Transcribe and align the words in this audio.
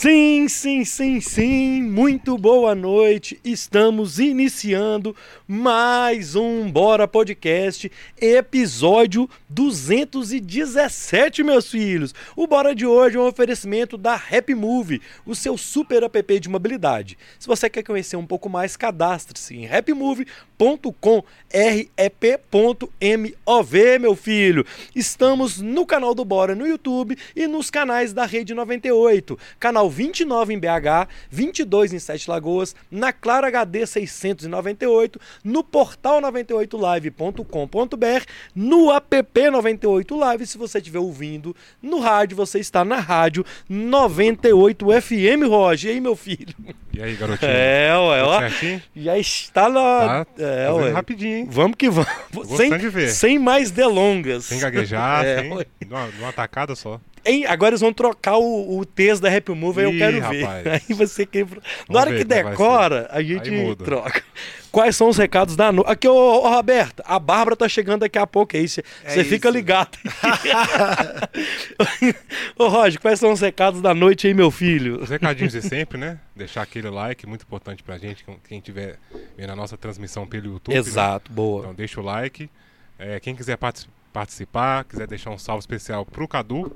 Sim, 0.00 0.46
sim, 0.46 0.84
sim, 0.84 1.20
sim. 1.20 1.82
Muito 1.82 2.38
boa 2.38 2.72
noite. 2.72 3.40
Estamos 3.42 4.20
iniciando 4.20 5.16
mais 5.44 6.36
um 6.36 6.70
Bora 6.70 7.08
Podcast, 7.08 7.90
episódio 8.16 9.28
217, 9.48 11.42
meus 11.42 11.68
filhos. 11.68 12.14
O 12.36 12.46
Bora 12.46 12.76
de 12.76 12.86
hoje 12.86 13.16
é 13.16 13.20
um 13.20 13.26
oferecimento 13.26 13.98
da 13.98 14.14
Happy 14.14 14.54
Move, 14.54 15.02
o 15.26 15.34
seu 15.34 15.58
super 15.58 16.04
app 16.04 16.38
de 16.38 16.48
mobilidade. 16.48 17.18
Se 17.36 17.48
você 17.48 17.68
quer 17.68 17.82
conhecer 17.82 18.14
um 18.14 18.26
pouco 18.26 18.48
mais, 18.48 18.76
cadastre-se 18.76 19.56
em 19.56 19.66
happymove.com, 19.68 21.24
meu 24.00 24.14
filho. 24.14 24.64
Estamos 24.94 25.60
no 25.60 25.84
canal 25.84 26.14
do 26.14 26.24
Bora 26.24 26.54
no 26.54 26.68
YouTube 26.68 27.18
e 27.34 27.48
nos 27.48 27.68
canais 27.68 28.12
da 28.12 28.24
Rede 28.24 28.54
98. 28.54 29.36
Canal 29.58 29.87
29 29.90 30.54
em 30.54 30.58
BH, 30.58 31.08
22 31.30 31.92
em 31.92 31.98
Sete 31.98 32.30
Lagoas, 32.30 32.74
na 32.90 33.12
Claro 33.12 33.46
HD 33.46 33.86
698, 33.86 35.20
no 35.44 35.64
portal 35.64 36.20
98live.com.br, 36.20 38.24
no 38.54 38.92
app 38.92 39.50
98 39.50 40.16
Live, 40.16 40.46
se 40.46 40.58
você 40.58 40.78
estiver 40.78 40.98
ouvindo 40.98 41.54
no 41.82 42.00
rádio, 42.00 42.36
você 42.36 42.58
está 42.58 42.84
na 42.84 43.00
rádio 43.00 43.44
98 43.68 44.86
FM, 45.00 45.48
Roger. 45.48 45.90
E 45.90 45.94
aí, 45.94 46.00
meu 46.00 46.16
filho? 46.16 46.54
E 46.92 47.02
aí, 47.02 47.14
garotinho? 47.14 47.50
É, 47.50 47.96
ué, 47.96 48.22
ó. 48.22 48.40
Já 48.96 49.18
está 49.18 49.68
na. 49.68 50.24
Tá 50.24 50.26
é, 50.38 50.70
ué. 50.72 50.90
rapidinho, 50.90 51.38
hein? 51.38 51.48
Vamos 51.50 51.76
que 51.76 51.88
vamos. 51.88 52.08
Sem, 52.56 53.08
sem 53.08 53.38
mais 53.38 53.70
delongas. 53.70 54.46
Sem 54.46 54.58
gaguejar, 54.58 55.24
É, 55.24 55.40
sem... 55.40 55.50
Numa, 55.88 56.06
numa 56.18 56.32
tacada 56.32 56.74
só. 56.74 57.00
Hein, 57.24 57.46
agora 57.46 57.70
eles 57.70 57.80
vão 57.80 57.92
trocar 57.92 58.36
o, 58.38 58.78
o 58.78 58.84
texto 58.84 59.22
da 59.22 59.34
Happy 59.36 59.52
Move, 59.52 59.80
aí 59.80 59.86
eu 59.86 59.98
quero 59.98 60.20
ver. 60.28 60.42
rapaz. 60.44 60.66
Aí 60.88 60.94
você 60.94 61.24
quebra. 61.26 61.60
Na 61.88 62.00
hora 62.00 62.10
ver 62.10 62.24
que 62.24 62.32
é 62.32 62.42
decora, 62.44 63.08
a 63.10 63.22
gente 63.22 63.50
troca. 63.76 64.22
Quais 64.70 64.94
são 64.94 65.08
os 65.08 65.16
recados 65.16 65.56
da 65.56 65.72
noite? 65.72 65.90
Aqui, 65.90 66.06
ô, 66.06 66.12
ô 66.14 66.48
Roberto, 66.50 67.02
a 67.06 67.18
Bárbara 67.18 67.56
tá 67.56 67.66
chegando 67.68 68.00
daqui 68.00 68.18
a 68.18 68.26
pouco 68.26 68.54
aí. 68.56 68.68
Você 68.68 68.82
É 69.04 69.24
fica 69.24 69.48
ligado. 69.48 69.96
ô, 72.58 72.68
Roger, 72.68 73.00
quais 73.00 73.18
são 73.18 73.32
os 73.32 73.40
recados 73.40 73.80
da 73.80 73.94
noite 73.94 74.26
aí, 74.26 74.34
meu 74.34 74.50
filho? 74.50 75.00
Os 75.02 75.08
recadinhos 75.10 75.52
de 75.52 75.62
sempre, 75.62 75.98
né? 75.98 76.18
Deixar 76.34 76.62
aquele 76.62 76.90
like, 76.90 77.26
muito 77.26 77.42
importante 77.42 77.82
pra 77.82 77.98
gente, 77.98 78.24
quem 78.46 78.58
estiver 78.58 78.98
vendo 79.36 79.50
a 79.52 79.56
nossa 79.56 79.76
transmissão 79.76 80.26
pelo 80.26 80.46
YouTube. 80.52 80.74
né? 80.74 80.80
Exato, 80.80 81.32
boa. 81.32 81.60
Então 81.62 81.74
deixa 81.74 82.00
o 82.00 82.04
like. 82.04 82.50
É, 82.98 83.18
quem 83.20 83.34
quiser 83.34 83.56
parti- 83.56 83.88
participar, 84.12 84.84
quiser 84.84 85.06
deixar 85.06 85.30
um 85.30 85.38
salve 85.38 85.60
especial 85.60 86.04
pro 86.04 86.26
Cadu, 86.28 86.72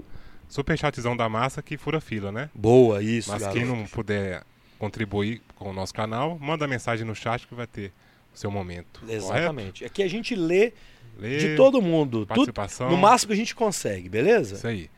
super 0.52 0.76
chatzão 0.78 1.16
da 1.16 1.28
massa 1.30 1.62
que 1.62 1.78
fura 1.78 1.98
fila, 1.98 2.30
né? 2.30 2.50
Boa, 2.54 3.02
isso, 3.02 3.30
Mas 3.30 3.40
garoto. 3.40 3.58
quem 3.58 3.66
não 3.66 3.86
puder 3.86 4.44
contribuir 4.78 5.40
com 5.56 5.70
o 5.70 5.72
nosso 5.72 5.94
canal, 5.94 6.38
manda 6.38 6.68
mensagem 6.68 7.06
no 7.06 7.14
chat 7.14 7.46
que 7.46 7.54
vai 7.54 7.66
ter 7.66 7.90
o 8.34 8.38
seu 8.38 8.50
momento. 8.50 9.00
correto? 9.00 9.16
Exatamente. 9.16 9.84
Aqui 9.84 10.02
a 10.02 10.08
gente 10.08 10.34
lê 10.34 10.74
Lê, 11.18 11.38
de 11.38 11.56
todo 11.56 11.80
mundo. 11.80 12.26
Tudo, 12.26 12.26
participação. 12.26 12.90
no 12.90 12.98
máximo 12.98 13.28
que 13.28 13.32
a 13.32 13.36
gente 13.36 13.54
consegue, 13.54 14.10
beleza? 14.10 14.56
Isso 14.56 14.66
aí. 14.66 14.90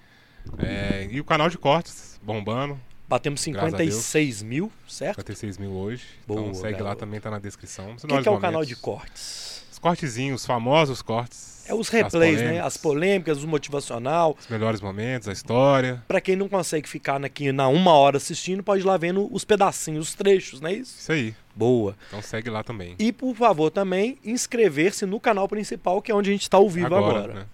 É, 0.58 1.06
e 1.10 1.20
o 1.20 1.24
canal 1.24 1.48
de 1.48 1.56
cortes 1.56 2.20
bombando, 2.22 2.78
Batemos 3.06 3.44
Graças 3.46 3.74
a 3.74 3.78
56 3.78 4.42
mil, 4.42 4.72
certo? 4.88 5.18
56 5.18 5.58
mil 5.58 5.72
hoje. 5.72 6.04
Boa, 6.26 6.40
então 6.40 6.54
segue 6.54 6.78
lá 6.78 6.78
garoto. 6.78 7.00
também, 7.00 7.20
tá 7.20 7.30
na 7.30 7.38
descrição. 7.38 7.92
O 7.92 7.96
que, 7.96 8.22
que 8.22 8.28
é 8.28 8.30
o 8.30 8.40
canal 8.40 8.64
de 8.64 8.74
cortes? 8.74 9.53
Os 9.84 9.90
cortezinhos, 9.90 10.40
os 10.40 10.46
famosos 10.46 11.02
cortes. 11.02 11.62
É 11.68 11.74
os 11.74 11.88
as 11.88 11.88
replays, 11.90 12.36
né? 12.36 12.42
polêmicas, 12.46 12.66
As 12.66 12.76
polêmicas, 12.78 13.42
o 13.42 13.48
motivacional. 13.48 14.34
Os 14.40 14.48
melhores 14.48 14.80
momentos, 14.80 15.28
a 15.28 15.32
história. 15.32 16.02
Pra 16.08 16.22
quem 16.22 16.36
não 16.36 16.48
consegue 16.48 16.88
ficar 16.88 17.22
aqui 17.22 17.52
na 17.52 17.68
uma 17.68 17.92
hora 17.92 18.16
assistindo, 18.16 18.62
pode 18.62 18.82
ir 18.82 18.86
lá 18.86 18.96
vendo 18.96 19.28
os 19.30 19.44
pedacinhos, 19.44 20.08
os 20.08 20.14
trechos, 20.14 20.62
não 20.62 20.70
é 20.70 20.72
isso? 20.72 20.98
Isso 20.98 21.12
aí. 21.12 21.34
Boa. 21.54 21.94
Então 22.08 22.22
segue 22.22 22.48
lá 22.48 22.62
também. 22.62 22.94
E 22.98 23.12
por 23.12 23.34
favor 23.34 23.70
também 23.70 24.16
inscrever-se 24.24 25.04
no 25.04 25.20
canal 25.20 25.46
principal, 25.46 26.00
que 26.00 26.10
é 26.10 26.14
onde 26.14 26.30
a 26.30 26.32
gente 26.32 26.42
está 26.42 26.56
ao 26.56 26.68
vivo 26.68 26.94
agora. 26.94 27.34
né? 27.34 27.46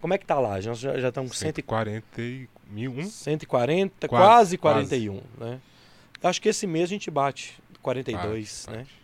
Como 0.00 0.14
é 0.14 0.18
que 0.18 0.24
tá 0.24 0.38
lá? 0.38 0.60
Já, 0.60 0.74
já, 0.74 1.08
estamos 1.08 1.32
com 1.32 1.36
100 1.36 1.48
140 1.48 2.02
mil, 2.70 2.92
um? 2.92 3.04
140, 3.04 4.06
Quase, 4.06 4.56
quase 4.56 4.58
quase. 4.58 4.88
41, 4.88 5.20
né? 5.38 5.60
Acho 6.22 6.40
que 6.40 6.48
esse 6.48 6.64
mês 6.64 6.84
a 6.84 6.88
gente 6.88 7.10
bate 7.10 7.54
42, 7.82 8.66
Bate, 8.66 8.78
né? 8.78 8.84
bate. 8.84 9.01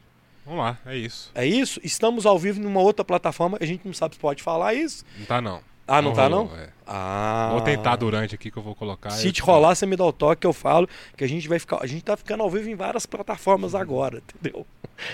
Vamos 0.48 0.64
lá, 0.64 0.78
é 0.86 0.97
isso. 0.97 1.31
É 1.34 1.44
isso? 1.44 1.78
Estamos 1.84 2.25
ao 2.25 2.38
vivo 2.38 2.59
numa 2.59 2.81
outra 2.81 3.04
plataforma, 3.04 3.59
a 3.60 3.66
gente 3.66 3.82
não 3.84 3.92
sabe 3.92 4.14
se 4.14 4.20
pode 4.20 4.42
falar 4.42 4.72
isso. 4.72 5.04
Não 5.19 5.26
tá 5.26 5.42
não. 5.42 5.60
Ah, 5.86 6.00
não, 6.00 6.14
tá 6.14 6.26
rolou, 6.26 6.47
não? 6.47 6.56
é. 6.56 6.69
Ah. 6.86 7.50
Vou 7.53 7.60
tentar 7.60 7.97
durante 7.97 8.34
aqui 8.34 8.50
que 8.50 8.56
eu 8.56 8.62
vou 8.62 8.75
colocar. 8.75 9.10
Se 9.10 9.31
te 9.31 9.42
rolar, 9.42 9.75
você 9.75 9.84
me 9.84 9.94
dá 9.94 10.04
o 10.04 10.12
toque 10.12 10.41
que 10.42 10.47
eu 10.47 10.53
falo 10.54 10.88
que 11.14 11.22
a 11.22 11.28
gente 11.28 11.47
vai 11.48 11.58
ficar. 11.58 11.82
A 11.82 11.87
gente 11.87 12.03
tá 12.03 12.16
ficando 12.16 12.42
ao 12.42 12.50
vivo 12.50 12.69
em 12.70 12.75
várias 12.75 13.04
plataformas 13.04 13.75
agora, 13.75 14.22
entendeu? 14.26 14.66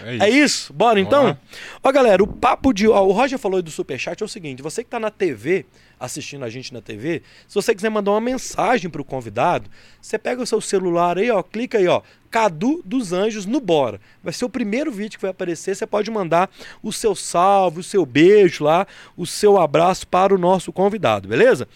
É 0.05 0.15
isso. 0.15 0.25
É 0.25 0.31
isso? 0.31 0.73
Bora 0.73 0.94
Vamos 0.94 1.06
então? 1.09 1.25
lá. 1.25 1.39
Ó, 1.83 1.93
galera, 1.93 2.23
o 2.23 2.27
papo 2.28 2.73
de. 2.73 2.89
Ó, 2.89 3.05
o 3.05 3.11
Roger 3.12 3.39
falou 3.39 3.56
aí 3.56 3.62
do 3.62 3.71
Superchat 3.73 4.23
é 4.23 4.25
o 4.25 4.28
seguinte: 4.28 4.62
você 4.62 4.84
que 4.84 4.91
tá 4.91 5.00
na 5.00 5.11
TV, 5.11 5.67
assistindo 5.99 6.44
a 6.44 6.50
gente 6.50 6.72
na 6.72 6.81
TV, 6.81 7.22
se 7.47 7.55
você 7.55 7.75
quiser 7.75 7.91
mandar 7.91 8.12
uma 8.12 8.21
mensagem 8.21 8.91
pro 8.91 9.05
convidado, 9.05 9.71
você 10.00 10.19
pega 10.19 10.43
o 10.43 10.47
seu 10.47 10.60
celular 10.60 11.19
aí, 11.19 11.31
ó, 11.31 11.43
clica 11.43 11.78
aí, 11.78 11.88
ó. 11.88 12.03
Cadu 12.31 12.82
dos 12.84 13.12
Anjos 13.12 13.47
no 13.47 13.60
Bora. 13.60 14.00
Vai 14.21 14.32
ser 14.32 14.44
o 14.44 14.49
primeiro 14.49 14.91
vídeo 14.91 15.16
que 15.16 15.22
vai 15.22 15.31
aparecer. 15.31 15.77
Você 15.77 15.87
pode 15.87 16.10
mandar 16.10 16.50
o 16.82 16.93
seu 16.93 17.15
salve, 17.15 17.78
o 17.78 17.82
seu 17.84 18.05
beijo 18.05 18.65
lá, 18.65 18.88
o 19.16 19.25
seu 19.25 19.56
abraço 19.56 20.05
para 20.09 20.34
o 20.34 20.38
nosso 20.38 20.72
convidado, 20.72 21.28
beleza? 21.28 21.69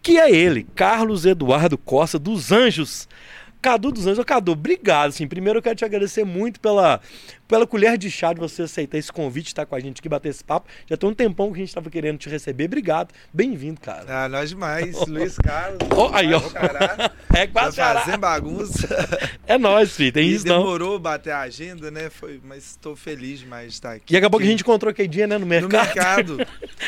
Que 0.00 0.18
é 0.18 0.30
ele, 0.30 0.68
Carlos 0.76 1.26
Eduardo 1.26 1.76
Costa 1.76 2.16
dos 2.16 2.52
Anjos. 2.52 3.08
Cadu 3.60 3.90
dos 3.90 4.06
Anjos, 4.06 4.24
Cadu, 4.26 4.52
obrigado. 4.52 5.08
Assim, 5.08 5.26
primeiro 5.26 5.58
eu 5.58 5.62
quero 5.62 5.74
te 5.74 5.86
agradecer 5.86 6.22
muito 6.22 6.60
pela, 6.60 7.00
pela 7.46 7.66
colher 7.66 7.96
de 7.98 8.10
chá 8.10 8.32
de 8.32 8.40
você 8.40 8.62
aceitar 8.62 8.98
esse 8.98 9.12
convite, 9.12 9.48
estar 9.48 9.66
com 9.66 9.74
a 9.74 9.80
gente 9.80 10.00
aqui, 10.00 10.08
bater 10.08 10.28
esse 10.30 10.42
papo. 10.42 10.68
Já 10.88 10.96
tem 10.96 11.08
um 11.08 11.14
tempão 11.14 11.48
que 11.48 11.54
a 11.56 11.58
gente 11.58 11.68
estava 11.68 11.90
querendo 11.90 12.18
te 12.18 12.28
receber. 12.28 12.64
Obrigado. 12.64 13.12
Bem-vindo, 13.32 13.80
cara. 13.80 14.04
Ah, 14.08 14.28
nós 14.28 14.48
demais. 14.50 14.94
Luiz 15.06 15.36
Carlos. 15.38 15.78
Ó, 15.90 16.10
aí, 16.14 16.32
ó. 16.32 16.40
Cará, 16.40 17.10
É 17.34 17.46
tá 17.46 17.52
quase 17.52 17.76
caralho. 17.76 18.04
fazendo 18.04 18.20
bagunça. 18.20 18.88
É 19.46 19.58
nóis, 19.58 19.92
filho. 19.94 20.10
Tem 20.10 20.26
E 20.26 20.34
isso 20.34 20.46
não. 20.48 20.60
demorou 20.60 20.98
bater 20.98 21.30
a 21.30 21.40
agenda, 21.40 21.90
né? 21.90 22.08
Foi, 22.08 22.40
mas 22.42 22.64
estou 22.70 22.96
feliz 22.96 23.40
demais 23.40 23.68
de 23.68 23.72
estar 23.74 23.92
aqui. 23.92 24.14
E 24.14 24.16
acabou 24.16 24.40
que 24.40 24.46
a 24.46 24.48
gente 24.48 24.60
encontrou 24.62 24.90
aquele 24.90 25.06
dia, 25.06 25.26
né, 25.26 25.34
no 25.36 25.40
No 25.40 25.46
mercado. 25.46 26.36
mercado. 26.38 26.46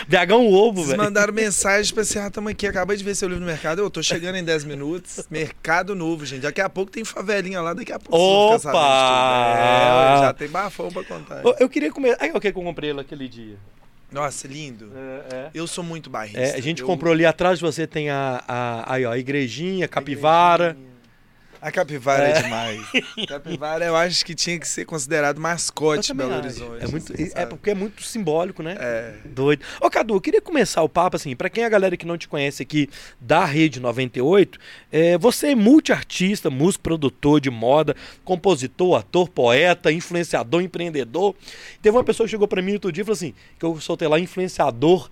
Viagão 0.08 0.46
ovo, 0.50 0.76
Vocês 0.76 0.88
velho. 0.88 1.02
mandaram 1.02 1.34
mensagem 1.34 1.92
pra 1.92 2.02
assim, 2.02 2.18
ah, 2.18 2.30
tamo 2.30 2.48
aqui, 2.48 2.66
acabei 2.66 2.96
de 2.96 3.04
ver 3.04 3.14
seu 3.14 3.28
livro 3.28 3.42
no 3.44 3.46
mercado. 3.50 3.82
Eu 3.82 3.90
tô 3.90 4.02
chegando 4.02 4.36
em 4.36 4.42
10 4.44 4.64
minutos. 4.64 5.26
Mercado 5.30 5.94
novo, 5.94 6.24
gente. 6.24 6.40
Daqui 6.42 6.62
a 6.62 6.68
pouco 6.70 6.90
tem 6.90 7.04
favelinha 7.04 7.60
lá, 7.60 7.74
daqui 7.74 7.92
a 7.92 7.98
pouco 7.98 8.16
vocês 8.16 8.62
vão 8.62 8.72
ficar 8.72 8.86
Opa! 8.86 9.56
sabendo. 9.58 10.16
É, 10.16 10.26
já 10.26 10.32
tem 10.32 10.48
bafão 10.64 10.90
pra 10.90 11.04
contar. 11.04 11.44
Ô, 11.46 11.54
Eu 11.58 11.68
queria 11.68 11.90
comer. 11.92 12.16
Aí, 12.20 12.30
o 12.32 12.40
que 12.40 12.48
eu 12.48 12.52
comprei 12.52 12.92
lá 12.92 13.02
aquele 13.02 13.28
dia? 13.28 13.56
Nossa, 14.10 14.46
lindo. 14.46 14.90
É, 14.94 15.34
é. 15.36 15.50
Eu 15.52 15.66
sou 15.66 15.82
muito 15.82 16.08
barrista. 16.08 16.38
É, 16.40 16.54
a 16.54 16.60
gente 16.60 16.80
Eu- 16.82 16.86
comprou 16.86 17.12
ali 17.12 17.26
atrás 17.26 17.58
de 17.58 17.64
você 17.64 17.86
tem 17.86 18.08
a, 18.08 18.42
a, 18.46 18.94
aí, 18.94 19.04
ó, 19.04 19.12
a 19.12 19.18
igrejinha, 19.18 19.84
a 19.86 19.88
capivara. 19.88 20.76
A 21.60 21.70
capivara 21.72 22.28
é, 22.28 22.30
É. 22.32 22.42
demais. 22.42 22.80
Capivara 23.28 23.84
eu 23.84 23.96
acho 23.96 24.24
que 24.24 24.34
tinha 24.34 24.58
que 24.58 24.66
ser 24.68 24.84
considerado 24.84 25.40
mascote 25.40 26.08
de 26.08 26.14
Belo 26.14 26.32
acho. 26.32 26.40
Horizonte. 26.40 26.84
É, 26.84 26.86
muito, 26.88 27.12
assim, 27.12 27.30
é 27.34 27.46
porque 27.46 27.70
é 27.70 27.74
muito 27.74 28.02
simbólico, 28.02 28.62
né? 28.62 28.76
É. 28.78 29.14
Doido. 29.24 29.62
Ô, 29.80 29.90
Cadu, 29.90 30.14
eu 30.14 30.20
queria 30.20 30.40
começar 30.40 30.82
o 30.82 30.88
papo 30.88 31.16
assim, 31.16 31.34
pra 31.34 31.48
quem 31.50 31.64
é 31.64 31.66
a 31.66 31.70
galera 31.70 31.96
que 31.96 32.06
não 32.06 32.16
te 32.18 32.28
conhece 32.28 32.62
aqui 32.62 32.88
da 33.20 33.44
Rede 33.44 33.80
98, 33.80 34.58
é, 34.92 35.18
você 35.18 35.48
é 35.48 35.54
multiartista, 35.54 36.50
músico, 36.50 36.82
produtor 36.84 37.40
de 37.40 37.50
moda, 37.50 37.94
compositor, 38.24 38.98
ator, 38.98 39.28
poeta, 39.28 39.90
influenciador, 39.92 40.62
empreendedor. 40.62 41.34
Teve 41.82 41.96
uma 41.96 42.04
pessoa 42.04 42.26
que 42.26 42.30
chegou 42.30 42.46
pra 42.48 42.62
mim 42.62 42.74
outro 42.74 42.92
dia 42.92 43.02
e 43.02 43.04
falou 43.04 43.14
assim, 43.16 43.34
que 43.58 43.64
eu 43.64 43.80
soltei 43.80 44.08
lá, 44.08 44.18
influenciador, 44.18 45.08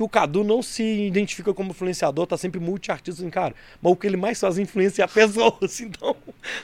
que 0.00 0.04
o 0.04 0.08
Cadu 0.08 0.42
não 0.42 0.62
se 0.62 0.82
identifica 0.82 1.52
como 1.52 1.72
influenciador, 1.72 2.26
tá 2.26 2.34
sempre 2.38 2.58
multiartista, 2.58 3.20
assim, 3.20 3.28
cara, 3.28 3.54
mas 3.82 3.92
o 3.92 3.96
que 3.96 4.06
ele 4.06 4.16
mais 4.16 4.40
faz 4.40 4.58
é 4.58 4.62
influenciar 4.62 5.06
pessoas, 5.08 5.78
então 5.80 6.16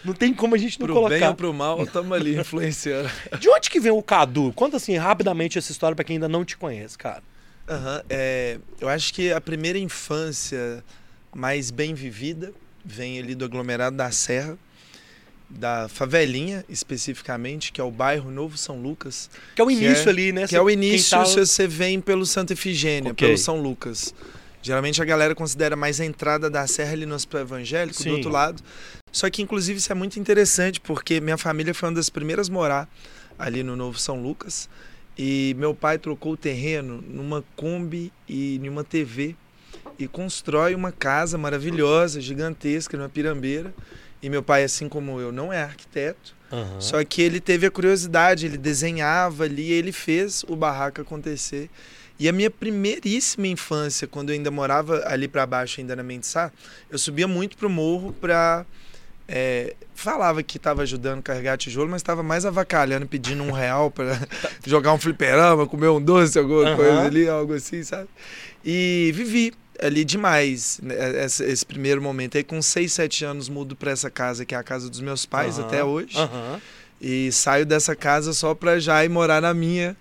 não 0.02 0.14
tem 0.14 0.32
como 0.32 0.54
a 0.54 0.58
gente 0.58 0.80
não 0.80 0.86
Pro 0.86 0.94
bem 0.94 1.04
colocar. 1.04 1.28
ou 1.28 1.34
pro 1.34 1.52
mal, 1.52 1.82
estamos 1.82 2.10
ali 2.12 2.38
influenciando. 2.38 3.10
De 3.38 3.46
onde 3.50 3.68
que 3.68 3.78
vem 3.78 3.92
o 3.92 4.02
Cadu? 4.02 4.54
Conta 4.54 4.78
assim 4.78 4.96
rapidamente 4.96 5.58
essa 5.58 5.70
história 5.70 5.94
pra 5.94 6.02
quem 6.02 6.16
ainda 6.16 6.30
não 6.30 6.46
te 6.46 6.56
conhece, 6.56 6.96
cara. 6.96 7.22
Aham, 7.68 8.02
é, 8.08 8.58
eu 8.80 8.88
acho 8.88 9.12
que 9.12 9.30
a 9.30 9.40
primeira 9.40 9.78
infância 9.78 10.82
mais 11.34 11.70
bem 11.70 11.92
vivida 11.92 12.54
vem 12.82 13.18
ali 13.18 13.34
do 13.34 13.44
aglomerado 13.44 13.96
da 13.98 14.10
Serra, 14.10 14.56
da 15.48 15.88
favelinha 15.88 16.64
especificamente, 16.68 17.70
que 17.72 17.80
é 17.80 17.84
o 17.84 17.90
bairro 17.90 18.30
Novo 18.30 18.56
São 18.58 18.80
Lucas, 18.80 19.30
Que 19.54 19.62
é 19.62 19.64
o 19.64 19.70
início 19.70 20.06
é- 20.08 20.10
ali, 20.10 20.32
né? 20.32 20.46
que 20.46 20.56
é 20.56 20.60
o 20.60 20.68
início 20.68 21.10
tá- 21.16 21.24
se 21.24 21.36
você 21.38 21.66
vem 21.68 22.00
pelo 22.00 22.26
Santa 22.26 22.52
Efigênia, 22.52 23.12
Ok. 23.12 23.26
pelo 23.26 23.38
São 23.38 23.60
Lucas. 23.60 24.14
Geralmente 24.60 25.00
a 25.00 25.04
galera 25.04 25.34
considera 25.34 25.76
mais 25.76 26.00
a 26.00 26.04
entrada 26.04 26.50
da 26.50 26.66
serra 26.66 26.92
ali 26.92 27.06
no 27.06 27.14
Hospital 27.14 27.42
Evangélico, 27.42 27.96
Sim. 28.02 28.08
do 28.08 28.14
outro 28.16 28.30
lado. 28.30 28.60
Só 29.12 29.30
que, 29.30 29.40
inclusive, 29.40 29.78
isso 29.78 29.92
é 29.92 29.94
muito 29.94 30.18
interessante, 30.18 30.80
porque 30.80 31.20
minha 31.20 31.38
família 31.38 31.72
foi 31.72 31.88
uma 31.88 31.94
das 31.94 32.10
primeiras 32.10 32.48
a 32.48 32.52
morar 32.52 32.88
ali 33.38 33.62
no 33.62 33.76
Novo 33.76 33.98
São 33.98 34.20
Lucas. 34.20 34.68
E 35.16 35.54
meu 35.56 35.72
pai 35.72 35.98
trocou 35.98 36.32
o 36.32 36.36
terreno 36.36 37.00
numa 37.08 37.44
Kombi 37.54 38.12
e 38.28 38.58
numa 38.62 38.82
TV 38.82 39.36
e 39.98 40.08
constrói 40.08 40.74
uma 40.74 40.90
casa 40.92 41.38
maravilhosa, 41.38 42.20
gigantesca, 42.20 42.96
numa 42.98 43.08
pirambeira. 43.08 43.72
E 44.22 44.28
meu 44.30 44.42
pai, 44.42 44.64
assim 44.64 44.88
como 44.88 45.20
eu, 45.20 45.30
não 45.30 45.52
é 45.52 45.62
arquiteto. 45.62 46.34
Aham. 46.50 46.80
Só 46.80 47.04
que 47.04 47.20
ele 47.22 47.40
teve 47.40 47.66
a 47.66 47.70
curiosidade, 47.70 48.46
ele 48.46 48.56
desenhava 48.56 49.44
ali, 49.44 49.72
ele 49.72 49.92
fez 49.92 50.44
o 50.48 50.56
barraco 50.56 51.00
acontecer. 51.00 51.68
E 52.18 52.28
a 52.28 52.32
minha 52.32 52.50
primeiríssima 52.50 53.46
infância, 53.46 54.06
quando 54.06 54.30
eu 54.30 54.34
ainda 54.34 54.50
morava 54.50 55.02
ali 55.06 55.28
para 55.28 55.44
baixo, 55.44 55.80
ainda 55.80 55.94
na 55.94 56.02
Mendesá, 56.02 56.50
eu 56.90 56.98
subia 56.98 57.28
muito 57.28 57.56
pro 57.58 57.68
morro 57.68 58.12
pra. 58.18 58.64
é, 59.28 59.74
falava 59.94 60.42
que 60.42 60.56
estava 60.56 60.82
ajudando 60.82 61.18
a 61.18 61.22
carregar 61.22 61.58
tijolo, 61.58 61.90
mas 61.90 62.00
estava 62.00 62.22
mais 62.22 62.46
avacalhando, 62.46 63.06
pedindo 63.06 63.42
um 63.42 63.50
real 63.50 63.90
para 63.90 64.18
jogar 64.64 64.92
um 64.92 64.98
fliperama, 64.98 65.66
comer 65.66 65.88
um 65.88 66.00
doce, 66.00 66.38
alguma 66.38 66.62
Aham. 66.62 66.76
coisa 66.76 67.06
ali, 67.06 67.28
algo 67.28 67.52
assim, 67.52 67.82
sabe? 67.82 68.08
E 68.64 69.12
vivi 69.14 69.52
ali 69.80 70.04
demais 70.04 70.80
né, 70.82 71.24
esse, 71.24 71.44
esse 71.44 71.64
primeiro 71.64 72.00
momento. 72.02 72.36
Aí 72.36 72.44
com 72.44 72.60
6, 72.60 72.92
7 72.92 73.24
anos 73.24 73.48
mudo 73.48 73.76
para 73.76 73.90
essa 73.90 74.10
casa, 74.10 74.44
que 74.44 74.54
é 74.54 74.58
a 74.58 74.62
casa 74.62 74.88
dos 74.88 75.00
meus 75.00 75.26
pais 75.26 75.58
Aham. 75.58 75.66
até 75.66 75.84
hoje. 75.84 76.16
Aham. 76.18 76.60
E 77.00 77.30
saio 77.30 77.66
dessa 77.66 77.94
casa 77.94 78.32
só 78.32 78.54
pra 78.54 78.78
já 78.78 79.04
ir 79.04 79.08
morar 79.10 79.42
na 79.42 79.52
minha, 79.52 79.94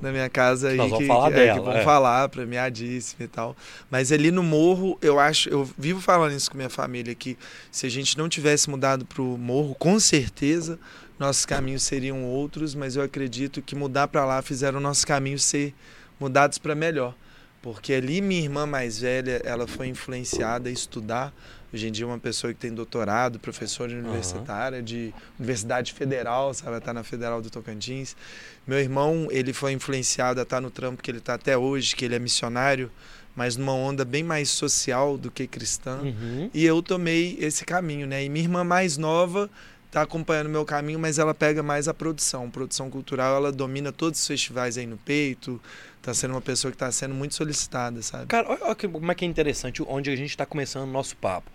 na 0.00 0.10
minha 0.10 0.30
casa 0.30 0.68
aí 0.68 0.92
que, 0.92 1.06
falar 1.06 1.30
que, 1.30 1.34
é, 1.36 1.48
que 1.48 1.54
dela, 1.54 1.60
vão 1.60 1.76
é. 1.76 1.84
falar, 1.84 2.28
premiadíssima 2.30 3.24
e 3.24 3.28
tal. 3.28 3.54
Mas 3.90 4.10
ali 4.10 4.30
no 4.30 4.42
morro, 4.42 4.98
eu 5.02 5.18
acho, 5.18 5.48
eu 5.50 5.68
vivo 5.76 6.00
falando 6.00 6.32
isso 6.32 6.50
com 6.50 6.56
minha 6.56 6.70
família 6.70 7.14
que 7.14 7.36
se 7.70 7.84
a 7.84 7.90
gente 7.90 8.16
não 8.16 8.28
tivesse 8.28 8.70
mudado 8.70 9.04
pro 9.04 9.22
morro, 9.36 9.74
com 9.74 10.00
certeza 10.00 10.78
nossos 11.18 11.44
caminhos 11.44 11.82
seriam 11.82 12.24
outros, 12.24 12.74
mas 12.74 12.96
eu 12.96 13.02
acredito 13.02 13.60
que 13.60 13.74
mudar 13.74 14.08
pra 14.08 14.24
lá 14.24 14.40
fizeram 14.40 14.78
nossos 14.80 15.04
caminhos 15.04 15.42
ser 15.42 15.74
mudados 16.18 16.58
pra 16.58 16.74
melhor. 16.74 17.14
Porque 17.60 17.92
ali 17.92 18.20
minha 18.20 18.40
irmã 18.40 18.66
mais 18.66 19.00
velha, 19.00 19.40
ela 19.44 19.66
foi 19.66 19.88
influenciada 19.88 20.68
a 20.68 20.72
estudar. 20.72 21.32
Hoje 21.72 21.88
em 21.88 21.92
dia 21.92 22.06
uma 22.06 22.18
pessoa 22.18 22.52
que 22.54 22.58
tem 22.58 22.72
doutorado, 22.72 23.38
professora 23.38 23.92
universitária 23.92 24.82
de 24.82 25.12
Universidade 25.38 25.92
Federal, 25.92 26.54
sabe? 26.54 26.70
Ela 26.70 26.80
tá 26.80 26.94
na 26.94 27.04
Federal 27.04 27.42
do 27.42 27.50
Tocantins. 27.50 28.16
Meu 28.66 28.78
irmão, 28.78 29.28
ele 29.30 29.52
foi 29.52 29.72
influenciado 29.72 30.40
a 30.40 30.44
estar 30.44 30.60
no 30.60 30.70
trampo 30.70 31.02
que 31.02 31.10
ele 31.10 31.18
está 31.18 31.34
até 31.34 31.58
hoje, 31.58 31.94
que 31.94 32.04
ele 32.04 32.14
é 32.14 32.18
missionário, 32.18 32.90
mas 33.36 33.56
numa 33.56 33.74
onda 33.74 34.04
bem 34.04 34.22
mais 34.22 34.48
social 34.48 35.18
do 35.18 35.30
que 35.30 35.46
cristã. 35.46 35.98
Uhum. 35.98 36.50
E 36.54 36.64
eu 36.64 36.82
tomei 36.82 37.36
esse 37.40 37.64
caminho, 37.64 38.06
né? 38.06 38.24
E 38.24 38.28
minha 38.28 38.44
irmã 38.44 38.64
mais 38.64 38.96
nova 38.96 39.50
tá 39.90 40.02
acompanhando 40.02 40.46
o 40.46 40.50
meu 40.50 40.64
caminho, 40.64 40.98
mas 40.98 41.18
ela 41.18 41.34
pega 41.34 41.62
mais 41.62 41.86
a 41.88 41.94
produção. 41.94 42.50
Produção 42.50 42.90
cultural, 42.90 43.36
ela 43.36 43.52
domina 43.52 43.92
todos 43.92 44.20
os 44.20 44.26
festivais 44.26 44.78
aí 44.78 44.86
no 44.86 44.96
peito. 44.96 45.60
Tá 46.08 46.14
sendo 46.14 46.30
uma 46.30 46.40
pessoa 46.40 46.72
que 46.72 46.78
tá 46.78 46.90
sendo 46.90 47.14
muito 47.14 47.34
solicitada, 47.34 48.00
sabe? 48.00 48.28
Cara, 48.28 48.48
olha, 48.48 48.64
olha 48.64 48.74
como 48.74 49.12
é 49.12 49.14
que 49.14 49.26
é 49.26 49.28
interessante 49.28 49.82
onde 49.86 50.08
a 50.08 50.16
gente 50.16 50.30
está 50.30 50.46
começando 50.46 50.88
o 50.88 50.90
nosso 50.90 51.14
papo. 51.14 51.50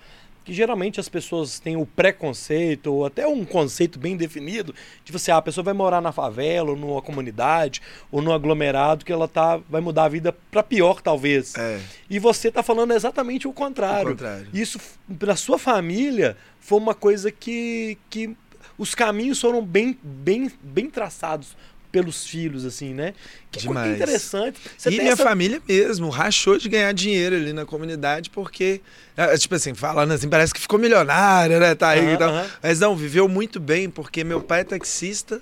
Que 0.45 0.53
geralmente 0.53 0.99
as 0.99 1.09
pessoas 1.09 1.59
têm 1.59 1.75
o 1.75 1.87
preconceito, 1.87 2.93
ou 2.93 3.03
até 3.03 3.25
um 3.25 3.43
conceito 3.45 3.97
bem 3.97 4.15
definido, 4.15 4.75
de 5.03 5.11
você, 5.11 5.31
ah, 5.31 5.37
a 5.37 5.41
pessoa 5.41 5.63
vai 5.63 5.73
morar 5.73 6.01
na 6.01 6.11
favela, 6.11 6.69
ou 6.69 6.77
numa 6.77 7.01
comunidade, 7.01 7.81
ou 8.11 8.21
num 8.21 8.31
aglomerado, 8.31 9.03
que 9.03 9.11
ela 9.11 9.27
tá, 9.27 9.59
vai 9.67 9.81
mudar 9.81 10.03
a 10.03 10.09
vida 10.09 10.31
para 10.51 10.61
pior, 10.61 11.01
talvez. 11.01 11.55
É, 11.55 11.79
E 12.07 12.19
você 12.19 12.51
tá 12.51 12.61
falando 12.61 12.91
exatamente 12.91 13.47
o 13.47 13.53
contrário. 13.53 14.11
contrário. 14.11 14.49
Isso, 14.53 14.79
para 15.17 15.35
sua 15.35 15.57
família, 15.57 16.37
foi 16.59 16.77
uma 16.77 16.93
coisa 16.93 17.31
que, 17.31 17.97
que 18.07 18.37
os 18.77 18.93
caminhos 18.93 19.41
foram 19.41 19.65
bem, 19.65 19.97
bem, 20.03 20.51
bem 20.61 20.91
traçados 20.91 21.55
pelos 21.93 22.25
filhos, 22.25 22.65
assim, 22.65 22.91
né? 22.91 23.13
Que 23.51 23.59
coisa 23.67 23.79
Demais. 23.81 23.95
interessante. 23.95 24.59
Você 24.75 24.89
e 24.89 24.97
minha 24.97 25.11
essa- 25.13 25.23
família 25.23 25.61
mesmo 25.69 26.09
rachou 26.09 26.57
de 26.57 26.67
ganhar 26.67 26.91
dinheiro 26.91 27.35
ali 27.35 27.53
na 27.53 27.65
comunidade 27.67 28.31
porque, 28.31 28.81
é, 29.15 29.37
tipo 29.37 29.53
assim, 29.53 29.75
falando 29.75 30.11
assim, 30.11 30.27
parece 30.27 30.51
que 30.51 30.59
ficou 30.59 30.79
milionária, 30.79 31.59
né? 31.59 31.75
Tá 31.75 31.89
aí 31.89 31.99
Aham, 31.99 32.13
e 32.13 32.17
tal. 32.17 32.29
aham. 32.31 32.47
Mas 32.63 32.79
não, 32.79 32.95
viveu 32.95 33.29
muito 33.29 33.59
bem 33.59 33.91
porque 33.91 34.23
meu 34.23 34.41
pai 34.41 34.61
é 34.61 34.63
taxista 34.63 35.39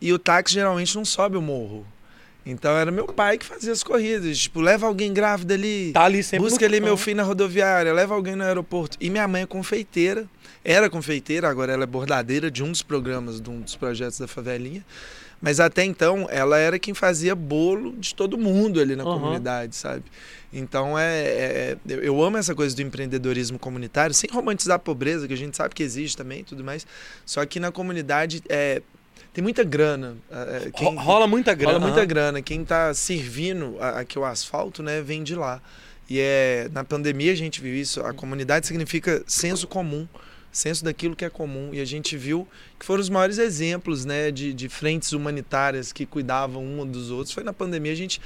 e 0.00 0.12
o 0.12 0.18
táxi 0.18 0.54
geralmente 0.54 0.94
não 0.96 1.04
sobe 1.04 1.36
o 1.36 1.42
morro. 1.42 1.86
Então 2.44 2.76
era 2.76 2.90
meu 2.90 3.06
pai 3.06 3.38
que 3.38 3.46
fazia 3.46 3.70
as 3.72 3.84
corridas. 3.84 4.36
Tipo, 4.36 4.60
leva 4.60 4.88
alguém 4.88 5.12
grávida 5.14 5.54
ali. 5.54 5.92
Tá 5.92 6.02
ali 6.02 6.20
Busca 6.36 6.66
ali 6.66 6.80
meu 6.80 6.96
filho 6.96 7.18
na 7.18 7.22
rodoviária, 7.22 7.92
leva 7.92 8.12
alguém 8.16 8.34
no 8.34 8.42
aeroporto. 8.42 8.96
E 9.00 9.08
minha 9.08 9.28
mãe 9.28 9.42
é 9.42 9.46
confeiteira. 9.46 10.26
Era 10.64 10.90
confeiteira, 10.90 11.48
agora 11.48 11.72
ela 11.72 11.84
é 11.84 11.86
bordadeira 11.86 12.50
de 12.50 12.60
um 12.64 12.72
dos 12.72 12.82
programas, 12.82 13.40
de 13.40 13.48
um 13.48 13.60
dos 13.60 13.76
projetos 13.76 14.18
da 14.18 14.26
favelinha. 14.26 14.84
Mas 15.42 15.58
até 15.58 15.84
então, 15.84 16.28
ela 16.30 16.56
era 16.56 16.78
quem 16.78 16.94
fazia 16.94 17.34
bolo 17.34 17.96
de 17.98 18.14
todo 18.14 18.38
mundo 18.38 18.80
ali 18.80 18.94
na 18.94 19.02
Aham. 19.02 19.18
comunidade, 19.18 19.74
sabe? 19.74 20.04
Então, 20.52 20.96
é, 20.96 21.22
é- 21.24 21.76
eu- 21.88 21.98
eu 22.00 22.22
amo 22.22 22.36
essa 22.36 22.54
coisa 22.54 22.76
do 22.76 22.80
empreendedorismo 22.82 23.58
comunitário, 23.58 24.14
sem 24.14 24.30
romantizar 24.32 24.76
a 24.76 24.78
pobreza, 24.78 25.26
que 25.26 25.34
a 25.34 25.36
gente 25.36 25.56
sabe 25.56 25.74
que 25.74 25.82
existe 25.82 26.16
também 26.16 26.40
e 26.40 26.44
tudo 26.44 26.62
mais. 26.62 26.86
Só 27.26 27.44
que 27.44 27.58
na 27.58 27.72
comunidade 27.72 28.40
é, 28.48 28.82
tem 29.34 29.42
muita 29.42 29.64
grana. 29.64 30.14
é, 30.30 30.64
Ro- 30.66 30.72
quem- 30.72 30.96
rola 30.96 31.26
muita 31.26 31.54
grana. 31.54 31.72
Rola 31.78 31.86
muita 31.90 32.04
grana. 32.04 32.40
Quem 32.40 32.64
tá 32.64 32.94
servindo 32.94 33.76
aqui 33.80 34.16
o 34.18 34.24
asfalto, 34.24 34.80
né, 34.82 35.00
vem 35.02 35.24
de 35.24 35.34
lá. 35.34 35.60
E 36.08 36.20
é, 36.20 36.68
na 36.72 36.84
pandemia 36.84 37.32
a 37.32 37.36
gente 37.36 37.60
viu 37.60 37.74
isso. 37.74 38.00
A 38.02 38.12
comunidade 38.12 38.66
significa 38.66 39.24
senso 39.26 39.66
comum, 39.66 40.06
senso 40.52 40.84
daquilo 40.84 41.16
que 41.16 41.24
é 41.24 41.30
comum. 41.30 41.70
E 41.72 41.80
a 41.80 41.84
gente 41.84 42.16
viu 42.16 42.46
que 42.78 42.84
foram 42.84 43.00
os 43.00 43.08
maiores 43.08 43.38
exemplos, 43.38 44.04
né, 44.04 44.30
de, 44.30 44.52
de 44.52 44.68
frentes 44.68 45.12
humanitárias 45.12 45.92
que 45.92 46.04
cuidavam 46.04 46.62
um 46.62 46.86
dos 46.86 47.10
outros. 47.10 47.32
Foi 47.32 47.42
na 47.42 47.52
pandemia 47.54 47.90
a 47.92 47.96
gente 47.96 48.20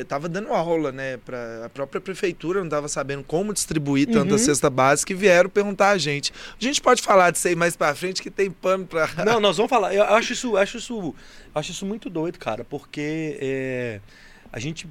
estava 0.00 0.28
dando 0.28 0.48
aula, 0.52 0.92
né, 0.92 1.16
para 1.18 1.64
a 1.64 1.68
própria 1.68 2.00
prefeitura 2.00 2.58
não 2.58 2.66
estava 2.66 2.88
sabendo 2.88 3.22
como 3.24 3.54
distribuir 3.54 4.06
tanta 4.06 4.32
Uhum. 4.32 4.38
cesta 4.38 4.68
básica 4.68 5.12
e 5.12 5.16
vieram 5.16 5.48
perguntar 5.48 5.90
a 5.90 5.98
gente. 5.98 6.32
A 6.60 6.62
gente 6.62 6.80
pode 6.82 7.00
falar 7.00 7.30
disso 7.30 7.46
aí 7.48 7.54
mais 7.56 7.74
para 7.76 7.94
frente 7.94 8.20
que 8.20 8.30
tem 8.30 8.50
pano 8.50 8.84
para 8.86 9.08
Não, 9.24 9.40
nós 9.40 9.56
vamos 9.56 9.70
falar. 9.70 9.94
Eu 9.94 10.02
acho 10.02 10.32
isso, 10.34 10.56
acho 10.56 10.76
isso, 10.78 11.14
acho 11.54 11.70
isso 11.70 11.86
muito 11.86 12.10
doido, 12.10 12.38
cara, 12.38 12.64
porque 12.64 13.38
é, 13.40 14.00
a 14.52 14.58
gente, 14.58 14.86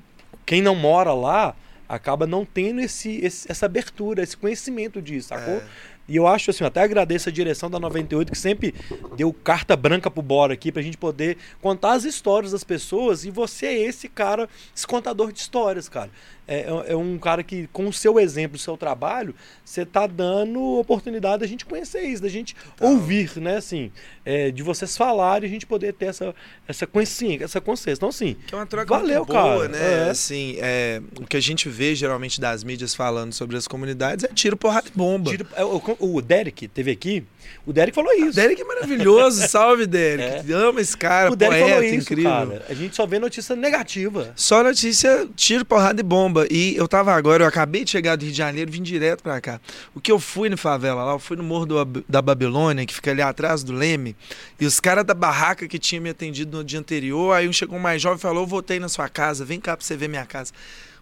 quem 0.46 0.62
não 0.62 0.74
mora 0.74 1.14
lá, 1.14 1.56
acaba 1.88 2.26
não 2.26 2.46
tendo 2.46 2.80
esse, 2.80 3.18
esse- 3.24 3.52
essa 3.52 3.66
abertura, 3.66 4.24
esse 4.24 4.38
conhecimento 4.38 5.02
disso, 5.02 5.28
sacou? 5.28 5.56
É. 5.56 5.64
E 6.12 6.18
eu 6.18 6.28
acho 6.28 6.52
assim, 6.52 6.66
eu 6.66 6.68
até 6.68 6.82
agradeço 6.82 7.30
a 7.30 7.32
direção 7.32 7.70
da 7.70 7.80
98 7.80 8.34
que 8.34 8.38
sempre 8.38 8.76
deu 9.16 9.32
carta 9.32 9.78
branca 9.78 10.12
pro 10.12 10.22
Bora 10.22 10.54
aqui 10.54 10.70
pra 10.70 10.82
gente 10.82 10.98
poder 10.98 11.38
contar 11.62 11.94
as 11.94 12.04
histórias 12.04 12.52
das 12.52 12.66
pessoas. 12.66 13.24
E 13.24 13.32
você 13.32 13.68
é 13.68 13.80
esse 13.80 14.10
cara, 14.10 14.50
esse 14.76 14.86
contador 14.86 15.32
de 15.32 15.40
histórias, 15.40 15.88
cara. 15.88 16.10
É, 16.48 16.66
é 16.88 16.96
um 16.96 17.18
cara 17.18 17.44
que, 17.44 17.68
com 17.72 17.88
o 17.88 17.94
seu 17.94 18.20
exemplo, 18.20 18.58
o 18.58 18.60
seu 18.60 18.76
trabalho, 18.76 19.34
você 19.64 19.86
tá 19.86 20.06
dando 20.06 20.60
oportunidade 20.80 21.40
da 21.40 21.48
gente 21.48 21.66
conhecer 21.66 22.02
isso, 22.02 22.22
da 22.22 22.28
gente 22.28 22.56
ouvir, 22.80 23.32
né? 23.38 23.56
Assim, 23.58 23.92
é, 24.26 24.52
de 24.52 24.62
vocês 24.62 24.98
falarem 24.98 25.48
e 25.48 25.50
a 25.50 25.54
gente 25.54 25.66
poder 25.66 25.94
ter 25.94 26.08
essa, 26.08 26.36
essa 26.68 26.86
consciência, 26.86 27.46
essa 27.46 27.62
consciência. 27.62 28.00
Então, 28.00 28.10
assim, 28.10 28.36
Que 28.48 28.54
é 28.54 28.58
uma 28.58 28.66
troca 28.66 28.86
Valeu, 28.98 29.18
muito 29.20 29.32
boa, 29.32 29.60
cara. 29.60 29.68
né? 29.70 30.08
É. 30.08 30.10
Assim, 30.10 30.58
é, 30.60 31.02
o 31.20 31.26
que 31.26 31.38
a 31.38 31.42
gente 31.42 31.70
vê 31.70 31.96
geralmente 31.96 32.42
das 32.42 32.64
mídias 32.64 32.94
falando 32.94 33.32
sobre 33.34 33.56
as 33.56 33.68
comunidades 33.68 34.26
é 34.26 34.28
tiro, 34.28 34.58
porrada 34.58 34.88
e 34.94 34.98
bomba. 34.98 35.32
tira- 35.32 35.46
é, 35.56 35.64
o, 35.64 35.82
o 36.00 36.22
Derek 36.22 36.68
teve 36.68 36.92
aqui, 36.92 37.24
o 37.66 37.72
Derek 37.72 37.96
falou 37.96 38.12
isso. 38.14 38.36
Derek 38.36 38.62
é 38.62 38.66
maravilhoso, 38.66 39.46
salve 39.48 39.86
Derek. 39.86 40.52
Amo 40.52 40.80
esse 40.80 40.98
cara, 40.98 41.32
o 41.32 41.36
Derek 41.36 41.56
poeta, 41.60 41.76
falou 41.76 41.84
isso, 41.88 41.96
incrível. 42.12 42.30
cara. 42.32 42.66
A 42.68 42.74
gente 42.74 42.96
só 42.96 43.06
vê 43.06 43.20
notícia 43.20 43.56
negativa. 43.56 44.34
Só 44.36 44.62
notícia, 44.64 45.28
tiro, 45.36 45.64
porrada 45.64 46.00
e 46.02 46.04
bomba. 46.04 46.41
E 46.50 46.76
eu 46.76 46.88
tava 46.88 47.14
agora, 47.14 47.44
eu 47.44 47.48
acabei 47.48 47.84
de 47.84 47.92
chegar 47.92 48.16
do 48.16 48.24
Rio 48.24 48.32
de 48.32 48.38
Janeiro, 48.38 48.72
vim 48.72 48.82
direto 48.82 49.22
pra 49.22 49.40
cá. 49.42 49.60
O 49.94 50.02
que 50.02 50.12
eu 50.12 50.20
fui 50.20 50.50
no 50.50 50.58
favela 50.58 51.04
lá, 51.04 51.14
eu 51.14 51.20
fui 51.20 51.38
no 51.38 51.44
Morro 51.44 51.66
do 51.66 52.04
da 52.08 52.22
Babilônia, 52.22 52.86
que 52.86 52.94
fica 52.94 53.12
ali 53.12 53.22
atrás 53.22 53.64
do 53.64 53.74
Leme, 53.74 54.16
e 54.60 54.66
os 54.66 54.80
caras 54.80 55.06
da 55.06 55.14
barraca 55.14 55.68
que 55.68 55.78
tinham 55.78 56.02
me 56.02 56.10
atendido 56.10 56.58
no 56.58 56.64
dia 56.64 56.80
anterior, 56.80 57.34
aí 57.34 57.48
um 57.48 57.54
chegou 57.54 57.80
mais 57.80 58.02
jovem 58.02 58.18
e 58.18 58.22
falou: 58.22 58.44
Eu 58.44 58.48
voltei 58.48 58.80
na 58.80 58.90
sua 58.90 59.10
casa, 59.10 59.44
vem 59.46 59.60
cá 59.60 59.76
pra 59.76 59.86
você 59.86 59.96
ver 59.96 60.08
minha 60.08 60.26
casa. 60.26 60.52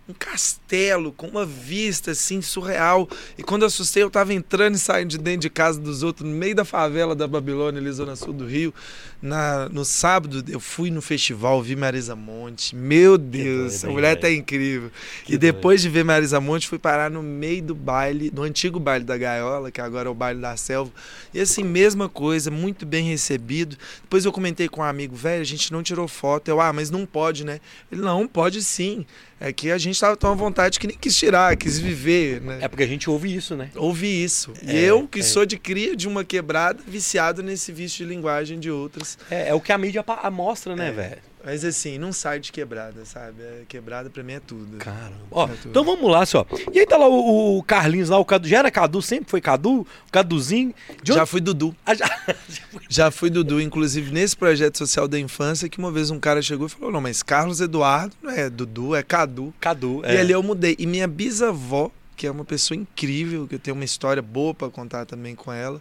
Um 0.09 0.13
castelo 0.17 1.11
com 1.11 1.27
uma 1.27 1.45
vista 1.45 2.11
assim 2.11 2.41
surreal. 2.41 3.07
E 3.37 3.43
quando 3.43 3.61
eu 3.61 3.67
assustei, 3.67 4.01
eu 4.01 4.09
tava 4.09 4.33
entrando 4.33 4.73
e 4.73 4.79
saindo 4.79 5.09
de 5.09 5.19
dentro 5.19 5.41
de 5.41 5.51
casa 5.51 5.79
dos 5.79 6.01
outros, 6.01 6.27
no 6.27 6.35
meio 6.35 6.55
da 6.55 6.65
favela 6.65 7.13
da 7.15 7.27
Babilônia, 7.27 7.79
ali, 7.79 7.91
zona 7.91 8.15
sul 8.15 8.33
do 8.33 8.47
Rio. 8.47 8.73
Na, 9.21 9.69
no 9.69 9.85
sábado, 9.85 10.43
eu 10.47 10.59
fui 10.59 10.89
no 10.89 10.99
festival, 10.99 11.61
vi 11.61 11.75
Marisa 11.75 12.15
Monte. 12.15 12.75
Meu 12.75 13.19
Deus, 13.19 13.73
doido, 13.73 13.83
a 13.83 13.87
hein, 13.87 13.93
mulher 13.93 14.15
tá 14.15 14.31
incrível. 14.31 14.89
Que 15.25 15.35
e 15.35 15.37
depois 15.37 15.79
de 15.79 15.89
ver 15.89 16.03
Marisa 16.03 16.41
Monte, 16.41 16.67
fui 16.67 16.79
parar 16.79 17.11
no 17.11 17.21
meio 17.21 17.61
do 17.61 17.75
baile, 17.75 18.31
no 18.33 18.41
antigo 18.41 18.79
baile 18.79 19.05
da 19.05 19.15
Gaiola, 19.15 19.69
que 19.69 19.79
agora 19.79 20.09
é 20.09 20.11
o 20.11 20.15
baile 20.15 20.41
da 20.41 20.57
Selva. 20.57 20.91
E 21.31 21.39
assim, 21.39 21.63
mesma 21.63 22.09
coisa, 22.09 22.49
muito 22.49 22.83
bem 22.83 23.07
recebido. 23.07 23.77
Depois 24.01 24.25
eu 24.25 24.31
comentei 24.31 24.67
com 24.67 24.81
um 24.81 24.83
amigo, 24.83 25.15
velho, 25.15 25.41
a 25.41 25.45
gente 25.45 25.71
não 25.71 25.83
tirou 25.83 26.07
foto. 26.07 26.47
Eu, 26.47 26.59
ah, 26.59 26.73
mas 26.73 26.89
não 26.89 27.05
pode, 27.05 27.45
né? 27.45 27.59
Ele, 27.91 28.01
não, 28.01 28.27
pode 28.27 28.63
sim. 28.63 29.05
É 29.41 29.53
que 29.53 29.71
a 29.71 29.77
gente 29.77 29.97
tava 29.99 30.17
tão 30.17 30.31
à 30.31 30.35
vontade 30.35 30.79
que 30.79 30.85
nem 30.87 30.97
quis 30.97 31.15
tirar, 31.15 31.55
quis 31.55 31.79
viver, 31.79 32.41
né? 32.41 32.59
É 32.61 32.67
porque 32.67 32.83
a 32.83 32.87
gente 32.87 33.09
ouve 33.09 33.33
isso, 33.33 33.55
né? 33.55 33.69
Ouvi 33.75 34.21
isso. 34.23 34.53
E 34.61 34.71
É, 34.77 34.81
eu, 34.81 35.07
que 35.07 35.19
é. 35.19 35.23
sou 35.23 35.45
de 35.45 35.57
cria 35.57 35.95
de 35.95 36.07
uma 36.07 36.23
quebrada, 36.25 36.81
viciado 36.85 37.41
nesse 37.41 37.71
vício 37.71 38.05
de 38.05 38.13
linguagem 38.13 38.59
de 38.59 38.69
outras. 38.69 39.17
É, 39.31 39.49
é 39.49 39.53
o 39.53 39.61
que 39.61 39.71
a 39.71 39.77
mídia 39.77 40.03
mostra, 40.31 40.75
né, 40.75 40.89
É. 40.89 40.91
velho? 40.91 41.28
Mas 41.43 41.63
assim, 41.63 41.97
não 41.97 42.11
sai 42.11 42.39
de 42.39 42.51
quebrada, 42.51 43.05
sabe? 43.05 43.41
É, 43.41 43.61
quebrada 43.67 44.09
pra 44.09 44.21
mim 44.21 44.33
é 44.33 44.39
tudo. 44.41 44.77
Caramba. 44.77 45.15
Ó, 45.31 45.45
É 45.45 45.47
tudo. 45.53 45.69
então 45.69 45.83
vamos 45.85 46.11
lá, 46.11 46.25
só. 46.25 46.45
E 46.73 46.79
aí 46.79 46.85
tá 46.85 46.97
lá 46.97 47.07
o, 47.07 47.57
o 47.57 47.63
Carlinhos 47.63 48.09
lá, 48.09 48.17
o 48.17 48.25
Cadu. 48.25 48.47
Já 48.47 48.59
era 48.59 48.69
Cadu? 48.69 49.01
Sempre 49.01 49.29
foi 49.31 49.39
Cadu? 49.39 49.81
O 49.81 49.87
Caduzinho? 50.11 50.73
Já 51.03 51.25
fui 51.25 51.39
Dudu. 51.39 51.73
Ah, 51.85 51.95
já... 51.95 52.09
Já 52.89 53.11
fui 53.11 53.29
Dudu, 53.29 53.61
inclusive 53.61 54.11
nesse 54.11 54.35
projeto 54.35 54.77
social 54.77 55.07
da 55.07 55.19
infância, 55.19 55.69
que 55.69 55.77
uma 55.77 55.91
vez 55.91 56.09
um 56.11 56.19
cara 56.19 56.41
chegou 56.41 56.67
e 56.67 56.69
falou: 56.69 56.91
Não, 56.91 56.99
mas 57.01 57.21
Carlos 57.23 57.61
Eduardo 57.61 58.15
não 58.21 58.31
é 58.31 58.49
Dudu, 58.49 58.95
é 58.95 59.01
Cadu. 59.03 59.53
Cadu. 59.59 60.01
E 60.05 60.17
ali 60.17 60.31
eu 60.33 60.41
mudei. 60.43 60.75
E 60.79 60.85
minha 60.87 61.07
bisavó, 61.07 61.91
que 62.17 62.27
é 62.27 62.31
uma 62.31 62.43
pessoa 62.43 62.75
incrível, 62.77 63.47
que 63.47 63.55
eu 63.55 63.59
tenho 63.59 63.75
uma 63.75 63.85
história 63.85 64.21
boa 64.21 64.53
pra 64.53 64.69
contar 64.69 65.05
também 65.05 65.35
com 65.35 65.53
ela, 65.53 65.79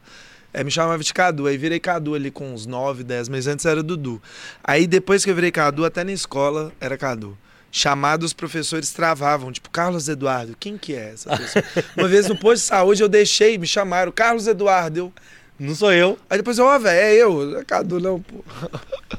é, 0.52 0.64
me 0.64 0.70
chamava 0.70 1.02
de 1.02 1.12
Cadu. 1.12 1.46
Aí 1.46 1.56
virei 1.56 1.78
Cadu 1.78 2.14
ali 2.14 2.30
com 2.30 2.52
uns 2.52 2.66
9, 2.66 3.04
10, 3.04 3.28
mas 3.28 3.46
antes 3.46 3.64
era 3.66 3.82
Dudu. 3.82 4.20
Aí 4.62 4.86
depois 4.86 5.24
que 5.24 5.30
eu 5.30 5.34
virei 5.34 5.50
Cadu, 5.50 5.84
até 5.84 6.04
na 6.04 6.12
escola 6.12 6.72
era 6.80 6.96
Cadu. 6.96 7.36
Chamado, 7.70 8.22
os 8.24 8.32
professores 8.32 8.90
travavam, 8.92 9.52
tipo, 9.52 9.68
Carlos 9.68 10.08
Eduardo, 10.08 10.56
quem 10.58 10.78
que 10.78 10.94
é 10.94 11.10
essa 11.12 11.36
pessoa? 11.36 11.64
uma 11.96 12.08
vez 12.08 12.26
no 12.26 12.36
posto 12.36 12.62
de 12.62 12.68
saúde 12.68 13.02
eu 13.02 13.08
deixei, 13.08 13.58
me 13.58 13.66
chamaram, 13.66 14.10
Carlos 14.10 14.46
Eduardo. 14.46 14.98
Eu... 14.98 15.12
Não 15.58 15.74
sou 15.74 15.92
eu. 15.92 16.18
Aí 16.30 16.38
depois 16.38 16.56
eu, 16.56 16.64
ó, 16.64 16.78
velho, 16.78 16.98
é 16.98 17.14
eu, 17.14 17.58
é 17.58 17.64
Cadu 17.64 18.00
não, 18.00 18.20
pô. 18.20 18.44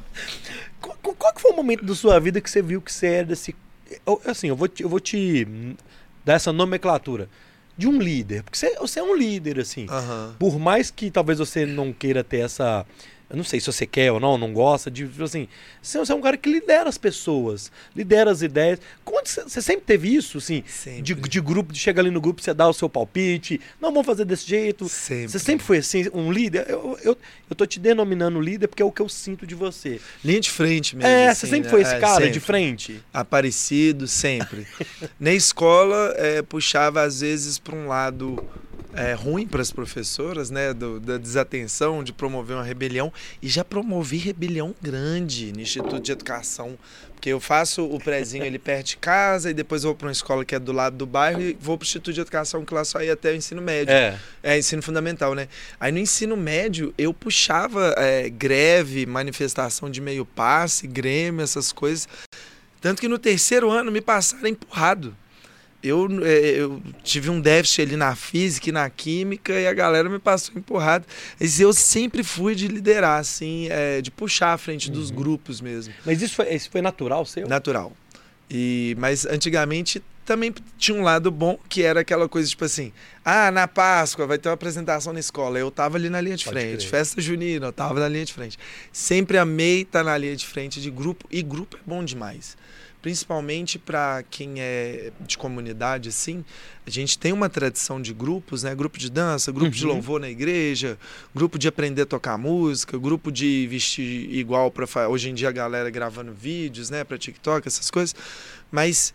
Qual, 0.82 1.16
qual- 1.16 1.34
que 1.34 1.42
foi 1.42 1.52
o 1.52 1.56
momento 1.56 1.84
da 1.84 1.94
sua 1.94 2.20
vida 2.20 2.40
que 2.42 2.50
você 2.50 2.62
viu 2.62 2.82
que 2.82 2.92
você 2.92 3.08
era 3.08 3.26
desse. 3.28 3.56
Assim, 4.26 4.48
eu 4.48 4.56
vou 4.56 4.68
te, 4.68 4.84
eu 4.84 4.90
vou 4.90 5.00
te 5.00 5.46
hum, 5.50 5.76
dar 6.24 6.34
essa 6.34 6.54
nomenclatura 6.54 7.30
de 7.80 7.88
um 7.88 7.98
líder. 7.98 8.44
Porque 8.44 8.58
você, 8.58 8.76
você 8.76 9.00
é 9.00 9.04
um 9.04 9.16
líder, 9.16 9.58
assim. 9.58 9.88
Aham. 9.90 10.36
Por 10.38 10.60
mais 10.60 10.92
que 10.92 11.10
talvez 11.10 11.40
você 11.40 11.66
não 11.66 11.94
queira 11.94 12.24
ter 12.24 12.40
essa. 12.40 12.86
Eu 13.30 13.38
não 13.38 13.44
sei 13.44 13.60
se 13.60 13.68
você 13.68 13.86
quer 13.86 14.12
ou 14.12 14.20
não, 14.20 14.38
não 14.38 14.52
gosta, 14.52 14.90
de 14.90 15.08
tipo 15.08 15.24
assim. 15.24 15.48
Você 15.82 16.00
é 16.12 16.16
um 16.16 16.22
cara 16.22 16.36
que 16.36 16.52
lidera 16.52 16.90
as 16.90 16.98
pessoas, 16.98 17.72
lidera 17.96 18.32
as 18.32 18.42
ideias. 18.42 18.80
Você, 19.06 19.44
você 19.44 19.62
sempre 19.62 19.84
teve 19.86 20.14
isso, 20.16 20.40
assim? 20.40 20.64
Sempre. 20.66 21.02
De, 21.04 21.14
de 21.14 21.40
grupo, 21.40 21.72
de 21.72 21.80
chegar 21.80 22.02
ali 22.02 22.10
no 22.10 22.20
grupo, 22.20 22.42
você 22.42 22.54
dar 22.54 22.68
o 22.68 22.74
seu 22.74 22.90
palpite. 22.90 23.62
Não, 23.80 23.92
vamos 23.92 24.08
fazer 24.08 24.26
desse 24.26 24.48
jeito. 24.48 24.90
Sempre. 24.90 25.30
Você 25.30 25.40
sempre 25.40 25.66
foi 25.66 25.78
assim, 25.78 26.08
um 26.12 26.32
líder? 26.32 26.66
Eu, 26.68 26.98
eu, 27.04 27.18
eu 27.50 27.56
tô 27.56 27.68
te 27.68 27.80
denominando 27.80 28.42
líder 28.42 28.68
porque 28.68 28.82
é 28.82 28.86
o 28.86 28.92
que 28.92 29.02
eu 29.02 29.08
sinto 29.10 29.46
de 29.46 29.54
você. 29.54 30.02
Linha 30.26 30.40
de 30.40 30.50
frente 30.50 30.96
mesmo. 30.96 31.08
É, 31.08 31.28
assim, 31.28 31.42
você 31.42 31.48
sempre 31.48 31.66
né? 31.66 31.70
foi 31.70 31.82
esse 31.82 31.96
É, 31.96 32.00
cara 32.00 32.16
sempre. 32.16 32.32
de 32.32 32.40
frente? 32.40 33.04
Aparecido, 33.14 34.08
sempre. 34.08 34.66
Na 35.20 35.32
escola, 35.34 36.16
é, 36.18 36.42
puxava 36.42 37.04
às 37.04 37.22
vezes 37.22 37.60
para 37.60 37.76
um 37.76 37.88
lado 37.88 38.44
é, 38.94 39.14
ruim 39.14 39.48
para 39.48 39.62
as 39.62 39.72
professoras, 39.72 40.50
né? 40.50 40.74
do- 40.74 41.00
da 41.00 41.18
desatenção, 41.18 42.04
de 42.04 42.12
promover 42.12 42.56
uma 42.58 42.64
rebelião. 42.64 43.12
E 43.42 43.48
já 43.48 43.64
promovi 43.64 44.18
rebelião 44.18 44.76
grande 44.82 45.52
no 45.54 45.62
Instituto 45.62 46.00
de 46.00 46.12
Educação. 46.12 46.78
Porque 47.14 47.30
eu 47.30 47.40
faço 47.42 47.84
o 47.84 48.00
prezinho 48.00 48.46
ali 48.46 48.58
perto 48.58 48.88
de 48.88 48.98
casa 48.98 49.52
e 49.52 49.54
depois 49.54 49.84
vou 49.84 49.94
para 49.94 50.08
uma 50.08 50.12
escola 50.12 50.46
que 50.46 50.56
é 50.56 50.60
do 50.60 50.72
lado 50.72 50.96
do 50.96 51.06
bairro 51.06 51.42
e 51.42 51.58
vou 51.60 51.78
para 51.78 51.84
o 51.84 51.86
Instituto 51.86 52.14
de 52.14 52.22
Educação, 52.22 52.64
que 52.64 52.74
lá 52.74 52.86
só 52.86 53.02
ia 53.04 53.12
até 53.12 53.32
o 53.32 53.36
ensino 53.36 53.62
médio. 53.62 53.94
É. 53.94 54.18
É, 54.42 54.58
ensino 54.58 54.82
fundamental, 54.82 55.36
né? 55.36 55.50
Aí 55.80 55.92
no 55.92 56.00
ensino 56.00 56.38
médio 56.38 56.94
eu 56.98 57.14
puxava 57.14 57.94
é, 57.98 58.30
greve, 58.30 59.06
manifestação 59.06 59.90
de 59.90 60.00
meio 60.00 60.26
passe, 60.26 60.88
grêmio, 60.88 61.44
essas 61.44 61.74
coisas. 61.74 62.08
Tanto 62.80 63.02
que 63.02 63.10
no 63.10 63.20
terceiro 63.20 63.70
ano 63.70 63.92
me 63.92 64.00
passaram 64.00 64.48
empurrado. 64.48 65.14
Eu, 65.82 66.08
é, 66.26 66.40
eu 66.62 66.82
tive 67.04 67.30
um 67.30 67.40
déficit 67.40 67.84
ali 67.84 67.96
na 67.96 68.16
física 68.16 68.70
e 68.70 68.72
na 68.72 68.90
química 68.90 69.54
e 69.54 69.66
a 69.66 69.74
galera 69.74 70.10
me 70.10 70.20
passou 70.20 70.56
empurrado. 70.58 71.06
Mas 71.40 71.60
eu 71.60 71.72
sempre 71.72 72.24
fui 72.24 72.54
de 72.54 72.68
liderar, 72.68 73.20
assim, 73.20 73.68
é, 73.70 74.02
de 74.02 74.12
puxar 74.12 74.54
a 74.54 74.58
frente 74.58 74.92
dos 74.92 75.10
grupos 75.10 75.62
mesmo. 75.62 75.94
Mas 76.06 76.22
isso 76.22 76.36
foi, 76.36 76.54
isso 76.54 76.70
foi 76.70 76.82
natural 76.82 77.26
seu? 77.26 77.48
Natural. 77.48 77.94
E, 78.50 78.96
mas 79.00 79.26
antigamente 79.26 80.02
também 80.30 80.54
tinha 80.78 80.96
um 80.96 81.02
lado 81.02 81.32
bom, 81.32 81.58
que 81.68 81.82
era 81.82 82.02
aquela 82.02 82.30
coisa 82.30 82.48
tipo 82.48 82.64
assim: 82.64 82.94
ah, 83.26 83.50
na 83.50 83.68
Páscoa 83.68 84.28
vai 84.28 84.38
ter 84.38 84.48
uma 84.48 84.54
apresentação 84.54 85.12
na 85.12 85.20
escola. 85.20 85.58
Eu 85.58 85.72
tava 85.72 85.98
ali 85.98 86.08
na 86.08 86.22
linha 86.22 86.38
de 86.38 86.46
Pode 86.46 86.56
frente. 86.60 86.78
crer. 86.78 86.90
Festa 86.90 87.20
junina, 87.20 87.66
eu 87.66 87.74
tava 87.74 88.00
na 88.00 88.08
linha 88.08 88.24
de 88.26 88.32
frente. 88.32 88.60
Sempre 88.94 89.40
amei 89.40 89.82
estar 89.82 90.04
na 90.04 90.16
linha 90.16 90.36
de 90.36 90.46
frente 90.46 90.80
de 90.80 90.92
grupo, 90.92 91.26
e 91.32 91.42
grupo 91.42 91.78
é 91.78 91.80
bom 91.84 92.04
demais. 92.06 92.56
Principalmente 93.02 93.80
para 93.80 94.24
quem 94.30 94.56
é 94.60 95.12
de 95.22 95.36
comunidade, 95.38 96.10
assim, 96.10 96.44
a 96.86 96.90
gente 96.92 97.18
tem 97.18 97.32
uma 97.32 97.50
tradição 97.50 98.00
de 98.00 98.14
grupos, 98.14 98.62
né? 98.62 98.76
Grupo 98.76 99.00
de 99.00 99.10
dança, 99.10 99.52
grupo 99.52 99.72
de 99.72 99.84
Uhum. 99.88 99.94
louvor 99.94 100.20
na 100.20 100.30
igreja, 100.30 100.96
grupo 101.34 101.58
de 101.58 101.68
aprender 101.68 102.02
a 102.04 102.06
tocar 102.06 102.38
música, 102.38 102.98
grupo 103.00 103.32
de 103.32 103.66
vestir 103.68 104.30
igual 104.36 104.70
para 104.70 105.08
hoje 105.10 105.30
em 105.30 105.34
dia 105.34 105.48
a 105.50 105.52
galera 105.52 105.90
gravando 105.90 106.34
vídeos, 106.34 106.90
né, 106.92 107.04
para 107.06 107.18
TikTok, 107.18 107.68
essas 107.68 107.90
coisas. 107.90 108.14
Mas 108.70 109.14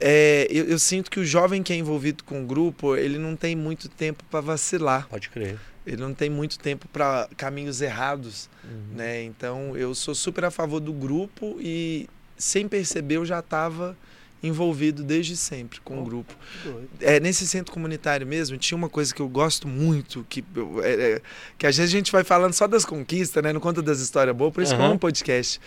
é, 0.00 0.46
eu, 0.50 0.64
eu 0.66 0.78
sinto 0.78 1.10
que 1.10 1.20
o 1.20 1.24
jovem 1.24 1.62
que 1.62 1.72
é 1.72 1.76
envolvido 1.76 2.24
com 2.24 2.42
o 2.42 2.46
grupo, 2.46 2.96
ele 2.96 3.18
não 3.18 3.36
tem 3.36 3.54
muito 3.56 3.88
tempo 3.88 4.22
para 4.30 4.40
vacilar, 4.40 5.06
Pode 5.08 5.28
crer. 5.30 5.58
ele 5.86 5.96
não 5.98 6.12
tem 6.14 6.28
muito 6.28 6.58
tempo 6.58 6.86
para 6.88 7.28
caminhos 7.36 7.80
errados, 7.80 8.48
né? 8.94 9.22
Então 9.22 9.76
eu 9.76 9.94
sou 9.94 10.14
super 10.14 10.44
a 10.44 10.50
favor 10.50 10.80
do 10.80 10.92
grupo 10.92 11.56
e 11.60 12.08
sem 12.36 12.66
perceber 12.66 13.16
eu 13.16 13.24
já 13.24 13.38
estava 13.38 13.96
envolvido 14.42 15.02
desde 15.02 15.36
sempre 15.38 15.80
com 15.80 15.96
o 15.96 16.00
Oh. 16.02 16.04
grupo. 16.04 16.34
Que 16.62 16.68
doido. 16.68 16.88
É, 17.00 17.18
nesse 17.18 17.46
centro 17.48 17.72
comunitário 17.72 18.26
mesmo, 18.26 18.58
tinha 18.58 18.76
uma 18.76 18.90
coisa 18.90 19.14
que 19.14 19.22
eu 19.22 19.28
gosto 19.28 19.66
muito, 19.66 20.26
que, 20.28 20.44
eu- 20.54 20.84
é, 20.84 20.92
é, 21.12 21.22
que 21.56 21.66
às 21.66 21.74
vezes 21.78 21.94
a 21.94 21.96
gente 21.96 22.12
vai 22.12 22.22
falando 22.24 22.52
só 22.52 22.66
das 22.66 22.84
conquistas, 22.84 23.42
né? 23.42 23.54
Não 23.54 23.60
conta 23.60 23.80
das 23.80 24.00
histórias 24.00 24.36
boas, 24.36 24.52
por 24.52 24.62
isso 24.62 24.74
que 24.74 24.78
eu 24.78 24.82
Aham. 24.84 24.90
amo 24.90 25.00
podcast. 25.00 25.58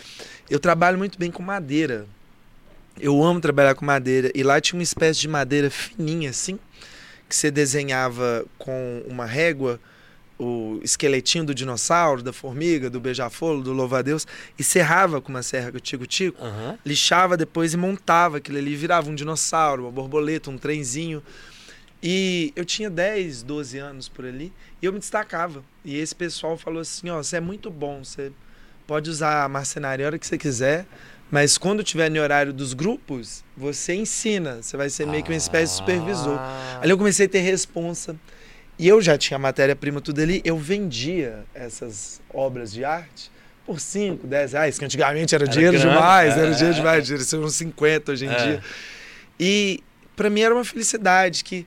Eu 0.47 0.59
trabalho 0.59 0.95
muito 0.97 1.17
bem 1.17 1.31
com 1.31 1.41
madeira. 1.41 2.05
Eu 2.99 3.23
amo 3.23 3.39
trabalhar 3.39 3.75
com 3.75 3.85
madeira. 3.85 4.31
E 4.33 4.43
lá 4.43 4.59
tinha 4.59 4.77
uma 4.77 4.83
espécie 4.83 5.19
de 5.19 5.27
madeira 5.27 5.69
fininha, 5.69 6.29
assim, 6.29 6.59
que 7.27 7.35
você 7.35 7.51
desenhava 7.51 8.45
com 8.57 9.03
uma 9.07 9.25
régua 9.25 9.79
o 10.39 10.79
esqueletinho 10.83 11.45
do 11.45 11.55
dinossauro, 11.55 12.21
da 12.21 12.31
formiga, 12.31 12.89
do 12.89 12.99
beija-flor, 12.99 13.61
do 13.61 13.73
louva-a-Deus, 13.73 14.27
e 14.57 14.63
serrava 14.63 15.19
com 15.19 15.29
uma 15.29 15.41
serra 15.41 15.71
com 15.71 15.79
tico-tico 15.79 16.43
Aham. 16.43 16.77
lixava 16.85 17.35
depois 17.35 17.73
e 17.73 17.77
montava 17.77 18.37
aquilo 18.37 18.57
ali, 18.57 18.75
virava 18.75 19.09
um 19.09 19.15
dinossauro, 19.15 19.83
uma 19.83 19.91
borboleta, 19.91 20.49
um 20.49 20.57
trenzinho. 20.57 21.23
E 22.01 22.53
eu 22.55 22.63
tinha 22.63 22.89
10, 22.89 23.41
12 23.41 23.79
anos 23.79 24.07
por 24.07 24.25
ali 24.25 24.53
e 24.79 24.85
eu 24.85 24.93
me 24.93 24.99
destacava. 24.99 25.63
E 25.83 25.97
esse 25.97 26.13
pessoal 26.13 26.55
falou 26.55 26.81
assim: 26.81 27.09
ó, 27.09 27.17
você 27.17 27.37
é 27.37 27.41
muito 27.41 27.71
bom, 27.71 28.03
você 28.03 28.31
pode 28.85 29.09
usar 29.09 29.43
a 29.43 29.49
marcenaria 29.49 30.05
a 30.05 30.07
hora 30.07 30.19
que 30.19 30.27
você 30.27 30.37
quiser, 30.37 30.85
mas 31.31 31.57
quando 31.57 31.83
tiver 31.83 32.09
no 32.09 32.21
horário 32.21 32.53
dos 32.53 32.73
grupos, 32.73 33.43
você 33.55 33.93
ensina, 33.95 34.61
você 34.61 34.77
vai 34.77 34.89
ser 34.89 35.05
meio 35.07 35.23
que 35.23 35.29
uma 35.31 35.37
espécie 35.37 35.73
de 35.73 35.77
supervisor. 35.79 36.37
Ah. 36.39 36.79
Ali 36.81 36.91
eu 36.91 36.97
comecei 36.97 37.25
a 37.25 37.29
ter 37.29 37.39
responsa. 37.41 38.15
E 38.79 38.87
eu 38.87 39.01
já 39.01 39.17
tinha 39.17 39.39
matéria-prima 39.39 39.99
tudo 39.99 40.21
ali, 40.21 40.39
eu 40.45 40.55
vendia 40.55 41.43
essas 41.53 42.21
obras 42.31 42.71
de 42.71 42.85
arte 42.85 43.31
por 43.65 43.79
5, 43.79 44.25
10 44.27 44.53
reais, 44.53 44.77
que 44.77 44.85
antigamente 44.85 45.33
era, 45.33 45.45
Era 45.45 45.51
dinheiro 45.51 45.77
grana, 45.79 45.91
demais, 45.95 46.37
é, 46.37 46.39
era 46.41 46.51
dinheiro 46.51 46.75
demais, 46.75 47.03
dinheiro, 47.05 47.23
são 47.25 47.41
uns 47.43 47.55
50 47.55 48.11
hoje 48.11 48.25
em 48.25 48.29
É. 48.29 48.35
dia. 48.35 48.63
E 49.39 49.83
pra 50.15 50.29
mim 50.29 50.41
era 50.41 50.53
uma 50.53 50.63
felicidade 50.63 51.43
que, 51.43 51.65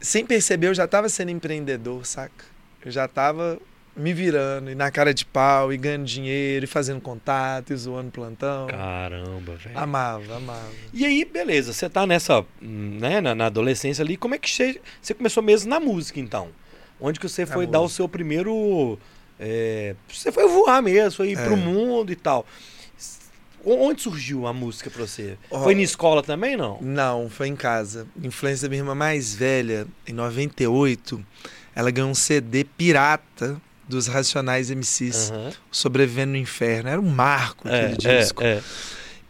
sem 0.00 0.26
perceber, 0.26 0.66
eu 0.66 0.74
já 0.74 0.86
tava 0.88 1.08
sendo 1.08 1.30
empreendedor, 1.30 2.04
saca? 2.04 2.44
Eu 2.84 2.90
já 2.90 3.06
tava 3.06 3.58
me 3.96 4.12
virando, 4.14 4.70
e 4.70 4.74
na 4.74 4.90
cara 4.90 5.12
de 5.12 5.24
pau, 5.24 5.72
e 5.72 5.76
ganhando 5.76 6.04
dinheiro, 6.04 6.64
e 6.64 6.68
fazendo 6.68 7.00
contato, 7.00 7.72
e 7.72 7.76
zoando 7.76 8.10
plantão. 8.10 8.66
Caramba, 8.68 9.56
velho. 9.56 9.78
Amava, 9.78 10.36
amava. 10.36 10.68
E 10.92 11.04
aí, 11.04 11.24
beleza, 11.24 11.72
você 11.72 11.88
tá 11.88 12.06
nessa, 12.06 12.44
né, 12.60 13.20
na, 13.20 13.34
na 13.34 13.46
adolescência 13.46 14.02
ali, 14.02 14.16
como 14.16 14.34
é 14.34 14.38
que 14.38 14.50
você, 14.50 14.80
você 15.02 15.12
começou 15.14 15.42
mesmo 15.42 15.68
na 15.68 15.80
música, 15.80 16.18
então? 16.20 16.48
Onde 17.00 17.18
que 17.18 17.28
você 17.28 17.44
Na 17.44 17.52
foi 17.52 17.66
dar 17.66 17.80
o 17.80 17.88
seu 17.88 18.08
primeiro... 18.08 18.98
é, 19.38 19.94
você 20.08 20.30
foi 20.30 20.46
voar 20.48 20.82
mesmo, 20.82 21.16
foi 21.16 21.30
ir 21.30 21.38
É. 21.38 21.44
pro 21.44 21.56
mundo 21.56 22.12
e 22.12 22.16
tal. 22.16 22.46
Onde 23.62 24.00
surgiu 24.00 24.46
a 24.46 24.52
música 24.54 24.88
pra 24.88 25.06
você? 25.06 25.36
Ó, 25.50 25.62
Foi 25.62 25.74
na 25.74 25.82
escola 25.82 26.22
também, 26.22 26.56
não? 26.56 26.78
Não, 26.80 27.28
foi 27.28 27.48
em 27.48 27.56
casa. 27.56 28.06
Influência 28.22 28.66
da 28.66 28.70
minha 28.70 28.80
irmã 28.80 28.94
mais 28.94 29.34
velha, 29.34 29.86
em 30.06 30.14
98, 30.14 31.22
ela 31.74 31.90
ganhou 31.90 32.08
um 32.10 32.14
CD 32.14 32.64
pirata 32.64 33.60
dos 33.90 34.06
Racionais 34.06 34.70
MCs, 34.70 35.30
Aham. 35.30 35.50
Sobrevivendo 35.70 36.32
no 36.32 36.38
Inferno. 36.38 36.88
Era 36.88 37.00
um 37.00 37.10
marco 37.10 37.68
aquele 37.68 37.94
É, 38.04 38.18
disco. 38.18 38.42
é, 38.42 38.52
é. 38.54 38.62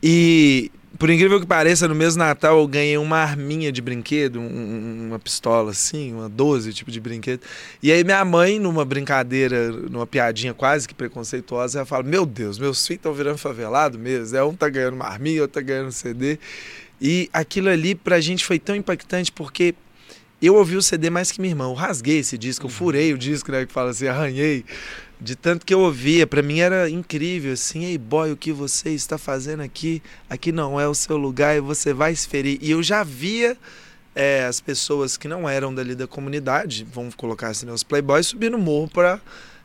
E, 0.02 0.70
por 0.98 1.10
incrível 1.10 1.40
que 1.40 1.46
pareça, 1.46 1.86
no 1.88 1.94
mesmo 1.94 2.18
Natal 2.18 2.58
eu 2.58 2.66
ganhei 2.66 2.96
uma 2.98 3.18
arminha 3.18 3.70
de 3.72 3.80
brinquedo, 3.82 4.38
um- 4.40 5.06
uma 5.08 5.18
pistola 5.18 5.70
assim, 5.72 6.12
uma 6.12 6.28
12 6.28 6.72
tipo 6.72 6.90
de 6.90 7.00
brinquedo. 7.00 7.40
E 7.82 7.90
aí 7.92 8.02
minha 8.04 8.24
mãe, 8.24 8.58
numa 8.58 8.84
brincadeira, 8.84 9.70
numa 9.72 10.06
piadinha 10.06 10.54
quase 10.54 10.86
que 10.88 10.94
preconceituosa, 10.94 11.78
ela 11.80 11.86
fala: 11.86 12.02
Meu 12.02 12.24
Deus, 12.26 12.58
meus 12.58 12.86
filhos 12.86 12.98
estão 12.98 13.12
virando 13.12 13.38
favelado 13.38 13.98
mesmo. 13.98 14.36
É 14.36 14.42
um 14.44 14.54
tá 14.54 14.68
ganhando 14.68 14.94
uma 14.94 15.06
arminha, 15.06 15.42
outro 15.42 15.54
tá 15.54 15.60
ganhando 15.66 15.88
um 15.88 15.92
CD. 15.92 16.38
E 17.00 17.30
aquilo 17.32 17.68
ali 17.70 17.94
pra 17.94 18.20
gente 18.20 18.44
foi 18.44 18.58
tão 18.58 18.76
impactante 18.76 19.32
porque 19.32 19.74
eu 20.46 20.54
ouvi 20.54 20.76
o 20.76 20.82
CD 20.82 21.10
mais 21.10 21.30
que 21.30 21.40
minha 21.40 21.52
irmã. 21.52 21.64
Eu 21.64 21.74
rasguei 21.74 22.18
esse 22.18 22.38
disco, 22.38 22.66
eu 22.66 22.70
furei 22.70 23.12
o 23.12 23.18
disco, 23.18 23.52
né? 23.52 23.66
Que 23.66 23.72
fala 23.72 23.90
assim, 23.90 24.06
arranhei. 24.06 24.64
De 25.20 25.36
tanto 25.36 25.66
que 25.66 25.74
eu 25.74 25.80
ouvia, 25.80 26.26
para 26.26 26.40
mim 26.40 26.60
era 26.60 26.88
incrível, 26.88 27.52
assim, 27.52 27.84
ei 27.84 27.98
boy, 27.98 28.32
o 28.32 28.36
que 28.36 28.52
você 28.52 28.90
está 28.90 29.18
fazendo 29.18 29.60
aqui? 29.60 30.02
Aqui 30.30 30.50
não 30.50 30.80
é 30.80 30.88
o 30.88 30.94
seu 30.94 31.18
lugar 31.18 31.54
e 31.54 31.60
você 31.60 31.92
vai 31.92 32.14
se 32.14 32.26
ferir. 32.26 32.58
E 32.62 32.70
eu 32.70 32.82
já 32.82 33.04
via 33.04 33.54
é, 34.14 34.44
as 34.44 34.62
pessoas 34.62 35.18
que 35.18 35.28
não 35.28 35.46
eram 35.46 35.74
dali 35.74 35.94
da 35.94 36.06
comunidade, 36.06 36.86
vamos 36.90 37.14
colocar 37.14 37.48
assim, 37.48 37.66
né, 37.66 37.72
os 37.72 37.82
playboys, 37.82 38.28
subir 38.28 38.50
no 38.50 38.56
morro 38.56 38.88
para 38.88 39.20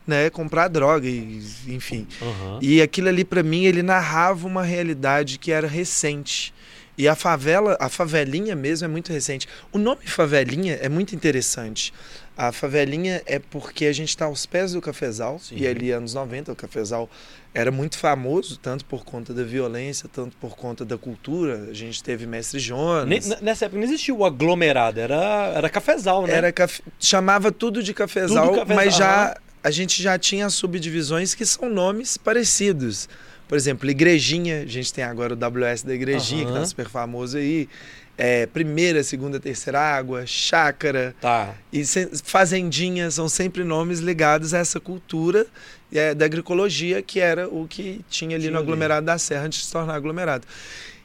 né, 0.06 0.30
comprar 0.30 0.68
droga, 0.68 1.08
e, 1.08 1.42
enfim. 1.68 2.06
Uhum. 2.22 2.60
E 2.62 2.82
aquilo 2.82 3.08
ali 3.08 3.24
para 3.24 3.42
mim, 3.42 3.64
ele 3.64 3.82
narrava 3.82 4.46
uma 4.46 4.62
realidade 4.62 5.40
que 5.40 5.52
era 5.52 5.68
recente. 5.68 6.54
E 6.98 7.08
a 7.08 7.16
favela, 7.16 7.76
a 7.80 7.90
favelinha 7.90 8.56
mesmo 8.56 8.86
é 8.86 8.88
muito 8.88 9.12
recente. 9.12 9.48
O 9.72 9.78
nome 9.78 10.02
favelinha 10.06 10.76
é 10.82 10.88
muito 10.88 11.14
interessante. 11.16 11.94
A 12.38 12.52
favelinha 12.52 13.22
é 13.26 13.40
porque 13.40 13.86
a 13.86 13.94
gente 13.94 14.10
está 14.10 14.26
aos 14.26 14.46
pés 14.46 14.74
do 14.74 14.82
cafezal, 14.82 15.40
Sim. 15.40 15.56
e 15.58 15.66
ali 15.68 15.92
anos 15.92 16.14
90 16.14 16.52
o 16.52 16.56
cafezal 16.56 17.10
era 17.54 17.72
muito 17.72 17.98
famoso, 17.98 18.58
tanto 18.60 18.84
por 18.86 19.06
conta 19.06 19.34
da 19.34 19.44
violência, 19.44 20.10
tanto 20.12 20.36
por 20.38 20.56
conta 20.58 20.84
da 20.84 20.98
cultura. 20.98 21.68
A 21.70 21.74
gente 21.74 22.04
teve 22.04 22.26
Mestre 22.26 22.60
Jonas. 22.60 23.40
Nessa 23.42 23.66
época 23.66 23.78
não 23.80 23.86
existia 23.88 24.14
o 24.14 24.26
aglomerado, 24.26 25.00
era, 25.00 25.54
era 25.56 25.70
cafezal, 25.70 26.28
né? 26.28 26.34
Era 26.34 26.52
cafe- 26.52 26.84
chamava 27.00 27.52
tudo 27.54 27.82
de 27.82 27.94
cafezal, 27.94 28.48
Tudo 28.50 28.60
cafezal, 28.60 28.76
mas 28.76 28.96
já 28.96 29.38
a 29.64 29.72
gente 29.72 30.04
já 30.04 30.20
tinha 30.20 30.50
subdivisões 30.50 31.34
que 31.34 31.46
são 31.46 31.70
nomes 31.70 32.18
parecidos. 32.18 33.08
Por 33.48 33.56
exemplo, 33.58 33.90
Igrejinha, 33.90 34.62
a 34.64 34.66
gente 34.66 34.92
tem 34.94 35.04
agora 35.04 35.34
o 35.34 35.38
WS 35.38 35.84
da 35.86 35.94
Igrejinha, 35.94 36.46
que 36.46 36.52
Aham. 36.52 36.60
tá 36.62 36.66
super 36.66 36.90
famoso 36.90 37.38
aí. 37.38 37.70
É, 38.18 38.46
primeira, 38.46 39.04
segunda, 39.04 39.40
terceira 39.42 39.80
água, 39.80 40.26
chácara 40.26 41.14
Tá. 41.20 41.54
e 41.72 41.84
fazendinha 42.24 43.12
são 43.12 43.28
sempre 43.28 43.64
nomes 43.64 44.00
ligados 44.00 44.54
a 44.54 44.60
essa 44.60 44.80
cultura 44.80 45.46
é, 45.94 46.14
da 46.16 46.26
agroecologia, 46.26 47.02
que 47.02 47.20
era 47.20 47.48
o 47.48 47.68
que 47.68 48.02
tinha 48.10 48.36
ali 48.36 48.44
Tinha 48.44 48.52
no 48.52 48.58
ali. 48.58 48.66
aglomerado 48.66 49.06
da 49.06 49.18
Serra 49.18 49.46
antes 49.46 49.60
de 49.60 49.66
se 49.66 49.72
tornar 49.72 49.96
aglomerado. 49.96 50.48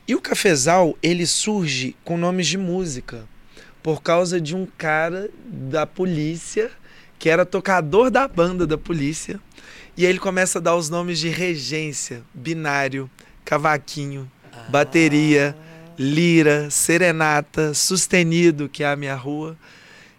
E 0.06 0.14
o 0.14 0.20
cafezal, 0.20 0.96
ele 1.02 1.26
surge 1.26 1.96
com 2.04 2.16
nomes 2.16 2.46
de 2.46 2.56
música, 2.56 3.24
por 3.82 4.02
causa 4.02 4.40
de 4.40 4.54
um 4.54 4.66
cara 4.78 5.28
da 5.44 5.86
polícia, 5.86 6.70
que 7.18 7.28
era 7.28 7.44
tocador 7.44 8.10
da 8.10 8.26
banda 8.28 8.66
da 8.66 8.78
polícia, 8.78 9.40
e 10.00 10.06
aí 10.06 10.12
ele 10.12 10.18
começa 10.18 10.58
a 10.58 10.62
dar 10.62 10.74
os 10.76 10.88
nomes 10.88 11.18
de 11.18 11.28
regência, 11.28 12.22
binário, 12.32 13.10
cavaquinho, 13.44 14.30
bateria, 14.70 15.54
lira, 15.98 16.70
serenata, 16.70 17.74
sustenido, 17.74 18.66
que 18.66 18.82
é 18.82 18.90
a 18.90 18.96
minha 18.96 19.14
rua. 19.14 19.58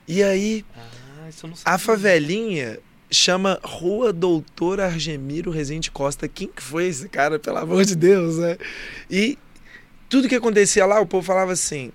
E 0.07 0.21
aí 0.21 0.63
Ah, 0.77 1.29
isso 1.29 1.47
eu 1.47 1.50
não 1.50 1.57
a 1.65 1.77
favelinha 1.79 2.77
chama 3.09 3.59
Rua 3.63 4.13
Doutor 4.13 4.79
Argemiro 4.79 5.50
Rezende 5.50 5.89
Costa. 5.89 6.27
Quem 6.27 6.47
que 6.47 6.61
foi 6.61 6.85
esse 6.85 7.09
cara, 7.09 7.39
pelo 7.39 7.57
amor 7.57 7.83
de 7.83 7.95
Deus, 7.95 8.38
né? 8.38 8.59
E 9.09 9.35
tudo 10.07 10.29
que 10.29 10.35
acontecia 10.35 10.85
lá, 10.85 11.01
o 11.01 11.07
povo 11.07 11.25
falava 11.25 11.53
assim, 11.53 11.91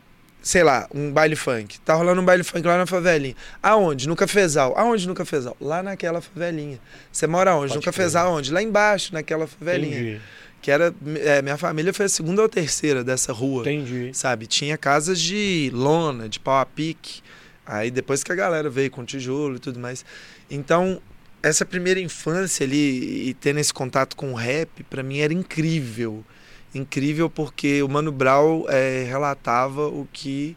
sei 0.46 0.62
lá, 0.62 0.86
um 0.94 1.10
baile 1.10 1.34
funk. 1.34 1.80
Tá 1.80 1.92
rolando 1.94 2.22
um 2.22 2.24
baile 2.24 2.44
funk 2.44 2.64
lá 2.64 2.78
na 2.78 2.86
favelinha. 2.86 3.34
Aonde? 3.60 4.06
No 4.06 4.14
cafezal. 4.14 4.78
Aonde 4.78 5.08
no 5.08 5.12
cafezal? 5.12 5.56
Lá 5.60 5.82
naquela 5.82 6.20
favelinha. 6.20 6.78
Você 7.10 7.26
mora 7.26 7.56
onde? 7.56 7.70
Pode 7.72 7.76
no 7.78 7.82
cafezal 7.82 8.28
aonde? 8.28 8.52
Lá 8.52 8.62
embaixo, 8.62 9.12
naquela 9.12 9.48
favelinha. 9.48 9.98
Entendi. 9.98 10.20
Que 10.62 10.70
era, 10.70 10.94
é, 11.16 11.42
minha 11.42 11.58
família 11.58 11.92
foi 11.92 12.06
a 12.06 12.08
segunda 12.08 12.42
ou 12.42 12.48
terceira 12.48 13.02
dessa 13.02 13.32
rua 13.32 13.62
Entendi. 13.62 14.10
sabe? 14.14 14.46
Tinha 14.46 14.78
casas 14.78 15.20
de 15.20 15.68
lona, 15.74 16.28
de 16.28 16.38
pau 16.38 16.60
a 16.60 16.64
pique. 16.64 17.22
Aí 17.66 17.90
depois 17.90 18.22
que 18.22 18.30
a 18.30 18.36
galera 18.36 18.70
veio 18.70 18.88
com 18.88 19.04
tijolo 19.04 19.56
e 19.56 19.58
tudo 19.58 19.80
mais. 19.80 20.04
Então, 20.48 21.02
essa 21.42 21.64
primeira 21.64 21.98
infância 21.98 22.64
ali 22.64 23.28
e 23.28 23.34
tendo 23.34 23.58
esse 23.58 23.74
contato 23.74 24.14
com 24.14 24.32
o 24.32 24.36
rap, 24.36 24.84
pra 24.84 25.02
mim 25.02 25.18
era 25.18 25.34
incrível. 25.34 26.24
Incrível 26.76 27.28
porque 27.30 27.82
o 27.82 27.88
Mano 27.88 28.12
Brown 28.12 28.64
é, 28.68 29.04
relatava 29.04 29.88
o 29.88 30.06
que 30.12 30.56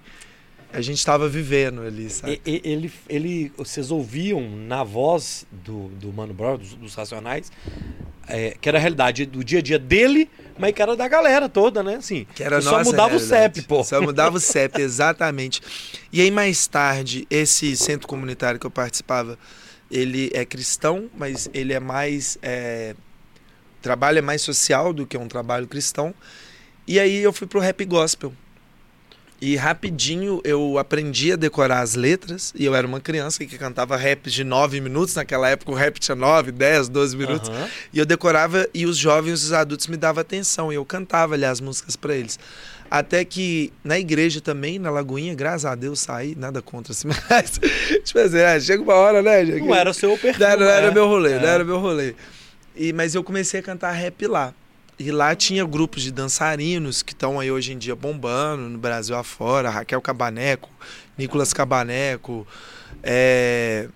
a 0.71 0.81
gente 0.81 0.99
estava 0.99 1.27
vivendo 1.27 1.81
ali, 1.81 2.09
sabe? 2.09 2.39
Ele, 2.45 2.91
ele, 3.07 3.51
vocês 3.57 3.89
ouviam 3.89 4.41
na 4.41 4.83
voz 4.83 5.45
do, 5.51 5.87
do 5.89 6.13
Mano 6.13 6.33
Brown, 6.33 6.57
dos, 6.57 6.75
dos 6.75 6.93
Racionais, 6.93 7.51
é, 8.27 8.55
que 8.61 8.69
era 8.69 8.77
a 8.77 8.81
realidade 8.81 9.25
do 9.25 9.43
dia 9.43 9.59
a 9.59 9.61
dia 9.61 9.79
dele, 9.79 10.29
mas 10.57 10.73
que 10.73 10.81
era 10.81 10.95
da 10.95 11.07
galera 11.07 11.49
toda, 11.49 11.81
né? 11.81 11.95
Assim, 11.95 12.27
Que 12.35 12.43
era 12.43 12.61
só 12.61 12.83
mudava 12.83 13.15
o 13.15 13.17
realidade. 13.17 13.55
CEP, 13.55 13.67
pô. 13.67 13.83
Só 13.83 13.99
mudava 14.01 14.37
o 14.37 14.39
CEP, 14.39 14.79
exatamente. 14.81 15.61
E 16.13 16.21
aí, 16.21 16.29
mais 16.29 16.67
tarde, 16.67 17.25
esse 17.29 17.75
centro 17.75 18.07
comunitário 18.07 18.59
que 18.59 18.67
eu 18.67 18.71
participava, 18.71 19.39
ele 19.89 20.29
é 20.33 20.45
cristão, 20.45 21.09
mas 21.17 21.49
ele 21.53 21.73
é 21.73 21.79
mais. 21.79 22.37
É, 22.43 22.95
trabalho 23.81 24.19
é 24.19 24.21
mais 24.21 24.41
social 24.41 24.93
do 24.93 25.05
que 25.05 25.17
um 25.17 25.27
trabalho 25.27 25.67
cristão. 25.67 26.13
E 26.87 26.99
aí 26.99 27.17
eu 27.21 27.31
fui 27.33 27.47
pro 27.47 27.59
rap 27.59 27.83
gospel. 27.85 28.33
E 29.41 29.55
rapidinho 29.55 30.41
eu 30.43 30.77
aprendi 30.77 31.31
a 31.31 31.35
decorar 31.37 31.79
as 31.79 31.95
letras. 31.95 32.51
E 32.55 32.65
eu 32.65 32.75
era 32.75 32.85
uma 32.85 32.99
criança 32.99 33.45
que 33.45 33.57
cantava 33.57 33.95
rap 33.95 34.29
de 34.29 34.43
9 34.43 34.81
minutos. 34.81 35.15
Naquela 35.15 35.47
época 35.49 35.71
o 35.71 35.75
rap 35.75 35.97
tinha 35.97 36.15
9, 36.15 36.51
10, 36.51 36.89
12 36.89 37.15
minutos. 37.15 37.47
Aham. 37.47 37.69
E 37.93 37.99
eu 37.99 38.05
decorava 38.05 38.67
e 38.73 38.85
os 38.85 38.97
jovens, 38.97 39.43
os 39.45 39.53
adultos 39.53 39.87
me 39.87 39.95
davam 39.95 40.19
atenção. 40.21 40.73
E 40.73 40.75
eu 40.75 40.83
cantava 40.83 41.35
ali 41.35 41.45
as 41.45 41.61
músicas 41.61 41.95
para 41.95 42.15
eles. 42.15 42.37
Até 42.91 43.23
que 43.23 43.71
na 43.83 43.97
igreja 43.99 44.41
também, 44.41 44.77
na 44.79 44.89
Lagoinha, 44.89 45.33
graças 45.35 45.63
a 45.65 45.75
Deus 45.75 45.99
saí, 46.01 46.35
nada 46.35 46.59
contra 46.61 46.91
assim, 46.91 47.07
mas 47.29 47.51
tipo 48.03 48.17
assim, 48.19 48.39
ah, 48.41 48.59
chega 48.59 48.81
uma 48.81 48.95
hora, 48.95 49.21
né? 49.21 49.45
gente, 49.45 49.61
Não 49.61 49.75
era 49.75 49.91
o 49.91 49.93
seu 49.93 50.17
perfil. 50.17 50.39
não, 50.49 50.57
não 50.57 50.65
era 50.65 50.87
é. 50.87 50.91
meu 50.91 51.07
rolê, 51.07 51.33
É. 51.33 51.39
não 51.39 51.47
era 51.47 51.63
meu 51.63 51.77
rolê. 51.79 52.15
E, 52.79 52.93
mas 52.93 53.13
eu 53.13 53.21
comecei 53.21 53.59
a 53.59 53.63
cantar 53.63 53.91
rap 53.91 54.25
lá. 54.25 54.53
E 54.97 55.11
lá 55.11 55.35
tinha 55.35 55.65
grupos 55.65 56.01
de 56.01 56.13
dançarinos 56.13 57.03
que 57.03 57.11
estão 57.11 57.37
aí 57.37 57.51
hoje 57.51 57.73
em 57.73 57.77
dia 57.77 57.93
bombando 57.93 58.69
no 58.69 58.77
Brasil 58.77 59.17
afora. 59.17 59.69
Raquel 59.69 60.01
Cabaneco, 60.01 60.69
Nicolas 61.17 61.51
Cabaneco, 61.51 62.47
é, 63.03 63.89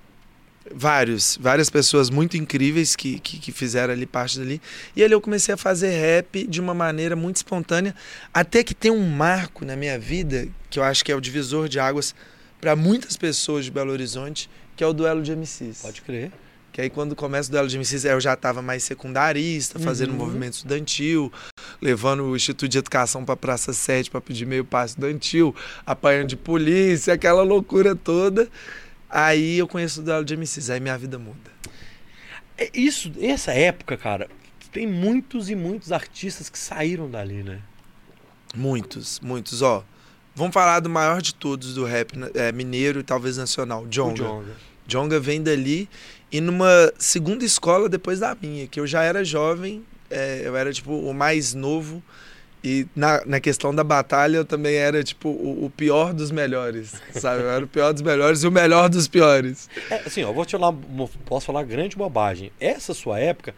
vários, 0.69 1.37
várias 1.39 1.69
pessoas 1.69 2.09
muito 2.09 2.35
incríveis 2.35 2.93
que, 2.93 3.21
que, 3.21 3.39
que 3.39 3.51
fizeram 3.53 3.93
ali 3.93 4.05
parte 4.05 4.37
dali. 4.37 4.61
E 4.93 5.01
ali 5.01 5.13
eu 5.13 5.21
comecei 5.21 5.53
a 5.53 5.57
fazer 5.57 5.91
rap 5.91 6.45
de 6.45 6.59
uma 6.59 6.73
maneira 6.73 7.15
muito 7.15 7.37
espontânea, 7.37 7.95
até 8.33 8.65
que 8.65 8.73
tem 8.73 8.91
um 8.91 9.09
marco 9.09 9.63
na 9.63 9.77
minha 9.77 9.97
vida, 9.97 10.45
que 10.69 10.77
eu 10.77 10.83
acho 10.83 11.05
que 11.05 11.11
é 11.11 11.15
o 11.15 11.21
divisor 11.21 11.69
de 11.69 11.79
águas 11.79 12.13
para 12.59 12.75
muitas 12.75 13.15
pessoas 13.15 13.63
de 13.63 13.71
Belo 13.71 13.91
Horizonte, 13.91 14.49
que 14.75 14.83
é 14.83 14.87
o 14.87 14.91
duelo 14.91 15.21
de 15.21 15.33
MCs. 15.33 15.81
Pode 15.81 16.01
crer. 16.01 16.31
Que 16.73 16.81
aí 16.81 16.89
quando 16.89 17.15
começa 17.15 17.49
o 17.49 17.51
duelo 17.51 17.67
de 17.67 17.77
MCs, 17.77 18.03
eu 18.03 18.19
já 18.19 18.33
estava 18.33 18.59
mais 18.61 18.81
secundarista, 18.83 19.77
fazendo 19.77 20.09
Uhum. 20.09 20.17
movimento 20.17 20.53
estudantil, 20.53 21.31
levando 21.79 22.23
o 22.23 22.35
Instituto 22.35 22.67
de 22.67 22.79
Educação 22.79 23.23
para 23.23 23.37
Praça 23.37 23.71
7 23.71 24.09
para 24.09 24.19
pedir 24.19 24.47
meio 24.47 24.65
passo 24.65 24.93
estudantil, 24.95 25.55
apanhando 25.85 26.29
de 26.29 26.35
polícia, 26.35 27.13
aquela 27.13 27.43
loucura 27.43 27.95
toda. 27.95 28.49
Aí 29.07 29.59
eu 29.59 29.67
conheço 29.67 30.01
o 30.01 30.03
duelo 30.03 30.25
de 30.25 30.35
MCs, 30.35 30.71
aí 30.71 30.79
minha 30.79 30.97
vida 30.97 31.19
muda. 31.19 31.51
É 32.57 32.71
Isso, 32.73 33.11
essa 33.21 33.51
época, 33.51 33.95
cara, 33.95 34.27
tem 34.71 34.87
muitos 34.87 35.51
e 35.51 35.55
muitos 35.55 35.91
artistas 35.91 36.49
que 36.49 36.57
saíram 36.57 37.07
dali, 37.07 37.43
né? 37.43 37.59
Muitos, 38.55 39.19
muitos, 39.19 39.61
ó. 39.61 39.83
Vamos 40.35 40.53
falar 40.55 40.79
do 40.79 40.89
maior 40.89 41.21
de 41.21 41.35
todos 41.35 41.75
do 41.75 41.85
rap 41.85 42.17
né, 42.17 42.29
é, 42.33 42.51
mineiro 42.51 42.99
e 42.99 43.03
talvez 43.03 43.37
nacional, 43.37 43.85
Jonga. 43.87 44.43
Jonga 44.87 45.19
vem 45.19 45.41
dali 45.41 45.87
e 46.33 46.41
numa 46.41 46.91
segunda 46.97 47.45
escola 47.45 47.87
depois 47.87 48.19
da 48.19 48.35
minha, 48.35 48.67
que 48.67 48.79
eu 48.79 48.87
já 48.87 49.03
era 49.03 49.23
jovem, 49.23 49.85
é, 50.09 50.41
eu 50.43 50.57
era 50.57 50.73
tipo 50.73 50.91
o 50.91 51.13
mais 51.13 51.53
novo 51.53 52.01
e 52.63 52.87
na, 52.95 53.23
na 53.23 53.39
questão 53.39 53.75
da 53.75 53.83
batalha 53.83 54.37
eu 54.37 54.45
também 54.45 54.75
era 54.75 55.03
tipo 55.03 55.29
o, 55.29 55.65
o 55.65 55.69
pior 55.69 56.11
dos 56.11 56.31
melhores, 56.31 56.99
sabe? 57.13 57.43
Eu 57.43 57.49
era 57.51 57.63
o 57.63 57.67
pior 57.67 57.93
dos 57.93 58.01
melhores 58.01 58.41
e 58.43 58.47
o 58.47 58.51
melhor 58.51 58.89
dos 58.89 59.07
piores. 59.07 59.69
É, 59.91 59.97
assim, 60.05 60.23
ó, 60.23 60.29
eu 60.29 60.33
vou 60.33 60.43
te 60.43 60.53
falar, 60.53 60.73
posso 61.23 61.45
falar 61.45 61.63
grande 61.63 61.95
bobagem. 61.95 62.51
Essa 62.59 62.95
sua 62.95 63.19
época 63.19 63.53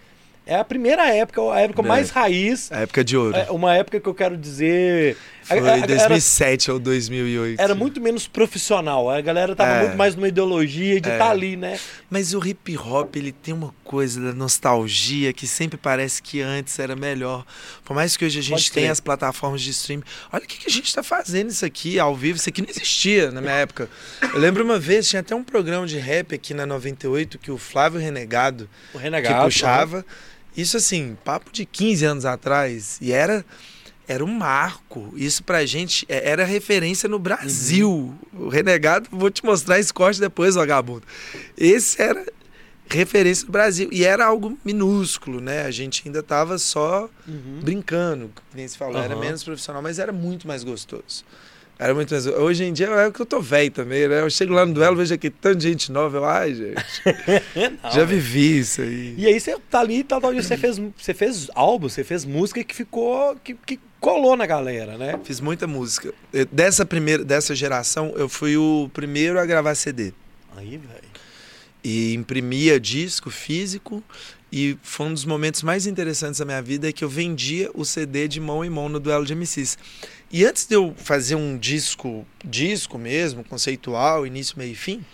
é 0.45 0.55
a 0.55 0.63
primeira 0.63 1.07
época, 1.13 1.41
a 1.53 1.59
época 1.61 1.81
É. 1.81 1.85
mais 1.87 2.09
raiz. 2.09 2.71
A 2.71 2.79
época 2.81 3.03
de 3.03 3.17
ouro. 3.17 3.35
É 3.35 3.49
uma 3.51 3.75
época 3.75 3.99
que 3.99 4.07
eu 4.07 4.13
quero 4.13 4.37
dizer. 4.37 5.17
Foi 5.43 5.59
a- 5.59 5.73
a- 5.73 5.77
era- 5.77 5.85
2007 5.87 6.71
ou 6.71 6.79
2008. 6.79 7.59
Era 7.61 7.75
muito 7.75 8.01
menos 8.01 8.27
profissional. 8.27 9.07
A 9.11 9.21
galera 9.21 9.55
tava 9.55 9.69
É. 9.71 9.81
muito 9.83 9.97
mais 9.97 10.15
numa 10.15 10.27
ideologia 10.27 10.99
de 10.99 11.07
É. 11.07 11.13
estar 11.13 11.29
ali, 11.29 11.55
né? 11.55 11.79
Mas 12.09 12.33
o 12.33 12.43
hip 12.43 12.75
hop, 12.77 13.15
ele 13.15 13.31
tem 13.31 13.53
uma 13.53 13.71
coisa 13.83 14.19
da 14.19 14.33
nostalgia 14.33 15.31
que 15.33 15.45
sempre 15.45 15.77
parece 15.77 16.19
que 16.23 16.41
antes 16.41 16.79
era 16.79 16.95
melhor. 16.95 17.45
Por 17.83 17.93
mais 17.93 18.17
que 18.17 18.25
hoje 18.25 18.39
a 18.39 18.41
gente 18.41 18.71
tenha 18.71 18.91
as 18.91 18.99
plataformas 18.99 19.61
de 19.61 19.69
streaming. 19.69 20.03
Olha 20.33 20.43
o 20.43 20.47
que, 20.47 20.57
que 20.57 20.67
a 20.67 20.71
gente 20.71 20.93
tá 20.95 21.03
fazendo 21.03 21.51
isso 21.51 21.63
aqui 21.63 21.99
ao 21.99 22.15
vivo. 22.15 22.37
Isso 22.39 22.49
aqui 22.49 22.63
não 22.63 22.69
existia 22.69 23.29
na 23.31 23.39
minha 23.39 23.53
época. 23.53 23.87
Eu 24.33 24.39
lembro 24.39 24.63
uma 24.63 24.79
vez, 24.79 25.07
tinha 25.07 25.19
até 25.19 25.35
um 25.35 25.43
programa 25.43 25.85
de 25.85 25.99
rap 25.99 26.33
aqui 26.33 26.55
na 26.55 26.65
98 26.65 27.37
que 27.37 27.51
o 27.51 27.57
Flávio 27.59 27.99
Renegado 27.99 28.67
O 28.93 28.97
que 28.97 29.03
Renegado. 29.03 29.43
puxava. 29.45 30.03
Isso 30.55 30.77
assim, 30.77 31.17
papo 31.23 31.51
de 31.51 31.65
15 31.65 32.05
anos 32.05 32.25
atrás. 32.25 32.97
E 33.01 33.11
era. 33.11 33.45
era 34.07 34.23
um 34.23 34.33
marco. 34.33 35.13
Isso 35.15 35.43
pra 35.43 35.65
gente 35.65 36.05
é, 36.07 36.29
era 36.29 36.45
referência 36.45 37.09
no 37.09 37.19
Brasil. 37.19 38.13
O 38.33 38.47
Renegado, 38.49 39.09
vou 39.11 39.29
te 39.29 39.43
mostrar 39.43 39.79
esse 39.79 39.93
corte 39.93 40.19
depois, 40.19 40.55
vagabundo. 40.55 41.03
Esse 41.57 42.01
era 42.01 42.25
referência 42.87 43.45
no 43.47 43.51
Brasil. 43.51 43.89
E 43.91 44.05
era 44.05 44.25
algo 44.25 44.57
minúsculo, 44.63 45.41
né? 45.41 45.63
A 45.65 45.71
gente 45.71 46.03
ainda 46.05 46.21
tava 46.21 46.57
só 46.59 47.09
Uhum. 47.27 47.59
brincando, 47.63 48.29
que 48.51 48.55
nem 48.55 48.67
se 48.67 48.77
falou. 48.77 49.01
Era 49.01 49.13
Aham. 49.13 49.21
menos 49.21 49.43
profissional, 49.43 49.81
mas 49.81 49.97
era 49.99 50.11
muito 50.13 50.47
mais 50.47 50.63
gostoso. 50.63 51.25
Era 51.77 51.93
muito 51.93 52.11
mais... 52.11 52.25
Hoje 52.25 52.63
em 52.63 52.71
dia 52.71 52.87
é 52.89 53.11
que 53.11 53.19
eu 53.21 53.25
tô 53.25 53.41
velho 53.41 53.69
também, 53.71 54.07
né? 54.07 54.21
Eu 54.21 54.29
chego 54.29 54.53
lá 54.53 54.65
no 54.65 54.73
duelo, 54.73 54.95
vejo 54.95 55.13
aqui 55.13 55.29
tanta 55.29 55.59
gente 55.59 55.91
nova. 55.91 56.17
Eu, 56.17 56.25
ai, 56.25 56.53
gente, 56.55 56.75
Não, 57.83 57.91
já 57.91 58.01
é. 58.01 58.05
vivi 58.05 58.59
isso 58.59 58.81
aí. 58.81 59.13
E 59.17 59.27
aí 59.27 59.39
você 59.39 59.57
tá 59.69 59.79
ali, 59.81 60.03
tal, 60.03 60.21
tal 60.21 60.31
dia 60.31 60.41
você 60.41 60.55
fez, 60.57 60.79
você 60.97 61.13
fez 61.13 61.49
álbum, 61.53 61.89
você 61.89 62.03
fez 62.03 62.23
música 62.23 62.63
que 62.63 62.73
ficou, 62.73 63.35
que, 63.43 63.53
que 63.55 63.79
colou 63.99 64.37
na 64.37 64.45
galera, 64.45 64.97
né? 64.97 65.19
Fiz 65.23 65.41
muita 65.41 65.67
música. 65.67 66.13
Eu- 66.31 66.45
Dessa 66.45 66.85
primeira, 66.85 67.25
dessa 67.25 67.53
geração, 67.53 68.13
eu 68.15 68.29
fui 68.29 68.55
o 68.55 68.89
primeiro 68.93 69.37
a 69.39 69.45
gravar 69.45 69.75
CD. 69.75 70.13
Aí, 70.55 70.77
velho. 70.77 71.15
E 71.83 72.13
imprimia 72.13 72.79
disco 72.79 73.29
físico. 73.29 74.01
E 74.51 74.77
foi 74.81 75.07
um 75.07 75.13
dos 75.13 75.25
momentos 75.25 75.61
mais 75.63 75.85
interessantes 75.85 76.39
da 76.39 76.45
minha 76.45 76.61
vida 76.61 76.87
é 76.87 76.91
que 76.93 77.03
eu 77.03 77.09
vendia 77.09 77.69
o 77.73 77.83
CD 77.83 78.27
de 78.27 78.39
mão 78.39 78.63
em 78.63 78.69
mão 78.69 78.87
no 78.87 78.99
duelo 78.99 79.25
de 79.25 79.35
MCs. 79.35 79.77
E 80.31 80.45
antes 80.45 80.65
de 80.65 80.75
eu 80.75 80.93
fazer 80.97 81.35
um 81.35 81.57
disco, 81.57 82.25
disco 82.43 82.97
mesmo, 82.97 83.43
conceitual, 83.43 84.25
início, 84.25 84.57
meio 84.57 84.71
e 84.71 84.75
fim, 84.75 85.05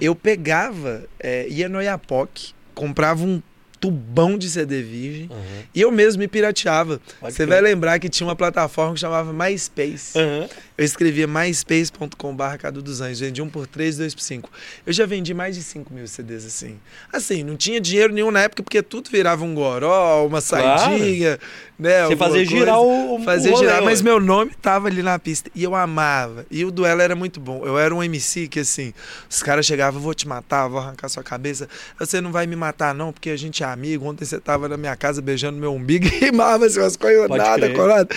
eu 0.00 0.14
pegava, 0.14 1.04
é, 1.18 1.48
ia 1.48 1.68
no 1.68 1.82
Iapoc, 1.82 2.52
comprava 2.74 3.24
um 3.24 3.42
tubão 3.80 4.36
de 4.36 4.48
CD 4.50 4.82
virgem 4.82 5.28
Uhum. 5.30 5.62
e 5.74 5.80
eu 5.80 5.90
mesmo 5.90 6.20
me 6.20 6.28
pirateava. 6.28 7.00
Pode 7.18 7.32
Você 7.32 7.38
crer. 7.44 7.48
vai 7.48 7.60
lembrar 7.62 7.98
que 7.98 8.08
tinha 8.10 8.26
uma 8.26 8.36
plataforma 8.36 8.92
que 8.94 9.00
chamava 9.00 9.32
MySpace. 9.32 10.18
Uhum. 10.18 10.46
Eu 10.76 10.84
escrevia 10.84 11.26
myspace.com.br 11.26 12.56
Cadu 12.58 12.82
dos 12.82 13.00
Anjos, 13.00 13.20
vendi 13.20 13.40
um 13.42 13.48
por 13.48 13.66
3, 13.66 13.96
dois 13.96 14.14
por 14.14 14.20
5. 14.22 14.50
Eu 14.86 14.92
já 14.92 15.06
vendi 15.06 15.32
mais 15.34 15.56
de 15.56 15.62
5 15.62 15.92
mil 15.92 16.06
CDs 16.06 16.44
assim. 16.44 16.78
Assim, 17.12 17.42
não 17.42 17.56
tinha 17.56 17.80
dinheiro 17.80 18.12
nenhum 18.12 18.30
na 18.30 18.42
época, 18.42 18.62
porque 18.62 18.82
tudo 18.82 19.10
virava 19.10 19.44
um 19.44 19.54
goró, 19.54 20.26
uma 20.26 20.40
Claro. 20.42 20.78
saidinha, 20.80 21.38
né? 21.78 22.06
Você 22.06 22.16
fazia 22.16 22.36
coisa. 22.36 22.50
girar 22.50 22.80
o, 22.80 23.20
Fazia 23.24 23.50
o 23.50 23.54
rolê, 23.54 23.66
girar, 23.66 23.82
mas 23.82 23.98
ué. 24.00 24.04
meu 24.04 24.20
nome 24.20 24.52
tava 24.60 24.88
ali 24.88 25.02
na 25.02 25.18
pista. 25.18 25.50
E 25.54 25.62
eu 25.62 25.74
amava. 25.74 26.44
E 26.50 26.64
o 26.64 26.70
duelo 26.70 27.00
era 27.00 27.14
muito 27.14 27.38
bom. 27.40 27.64
Eu 27.64 27.78
era 27.78 27.94
um 27.94 28.02
MC 28.02 28.48
que, 28.48 28.60
assim, 28.60 28.92
os 29.28 29.42
caras 29.42 29.64
chegavam, 29.66 30.00
vou 30.00 30.14
te 30.14 30.26
matar, 30.26 30.66
vou 30.68 30.78
arrancar 30.80 31.08
sua 31.08 31.22
cabeça. 31.22 31.68
Você 31.98 32.20
não 32.20 32.32
vai 32.32 32.46
me 32.46 32.56
matar, 32.56 32.94
não, 32.94 33.12
porque 33.12 33.30
a 33.30 33.36
gente 33.36 33.62
amigo. 33.72 34.06
Ontem 34.06 34.24
você 34.24 34.38
tava 34.40 34.68
na 34.68 34.76
minha 34.76 34.94
casa 34.96 35.20
beijando 35.22 35.58
meu 35.58 35.72
umbigo 35.74 36.06
e 36.06 36.10
rimava 36.10 36.66
assim, 36.66 36.80
umas 36.80 36.96
coisas 36.96 37.26
Pode 37.28 37.42
nada, 37.42 37.68
crer. 37.68 38.08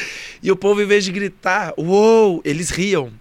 E 0.42 0.52
o 0.52 0.56
povo, 0.56 0.82
em 0.82 0.86
vez 0.86 1.04
de 1.04 1.12
gritar, 1.12 1.74
uou, 1.78 2.42
eles 2.46 2.70
riam. 2.70 3.12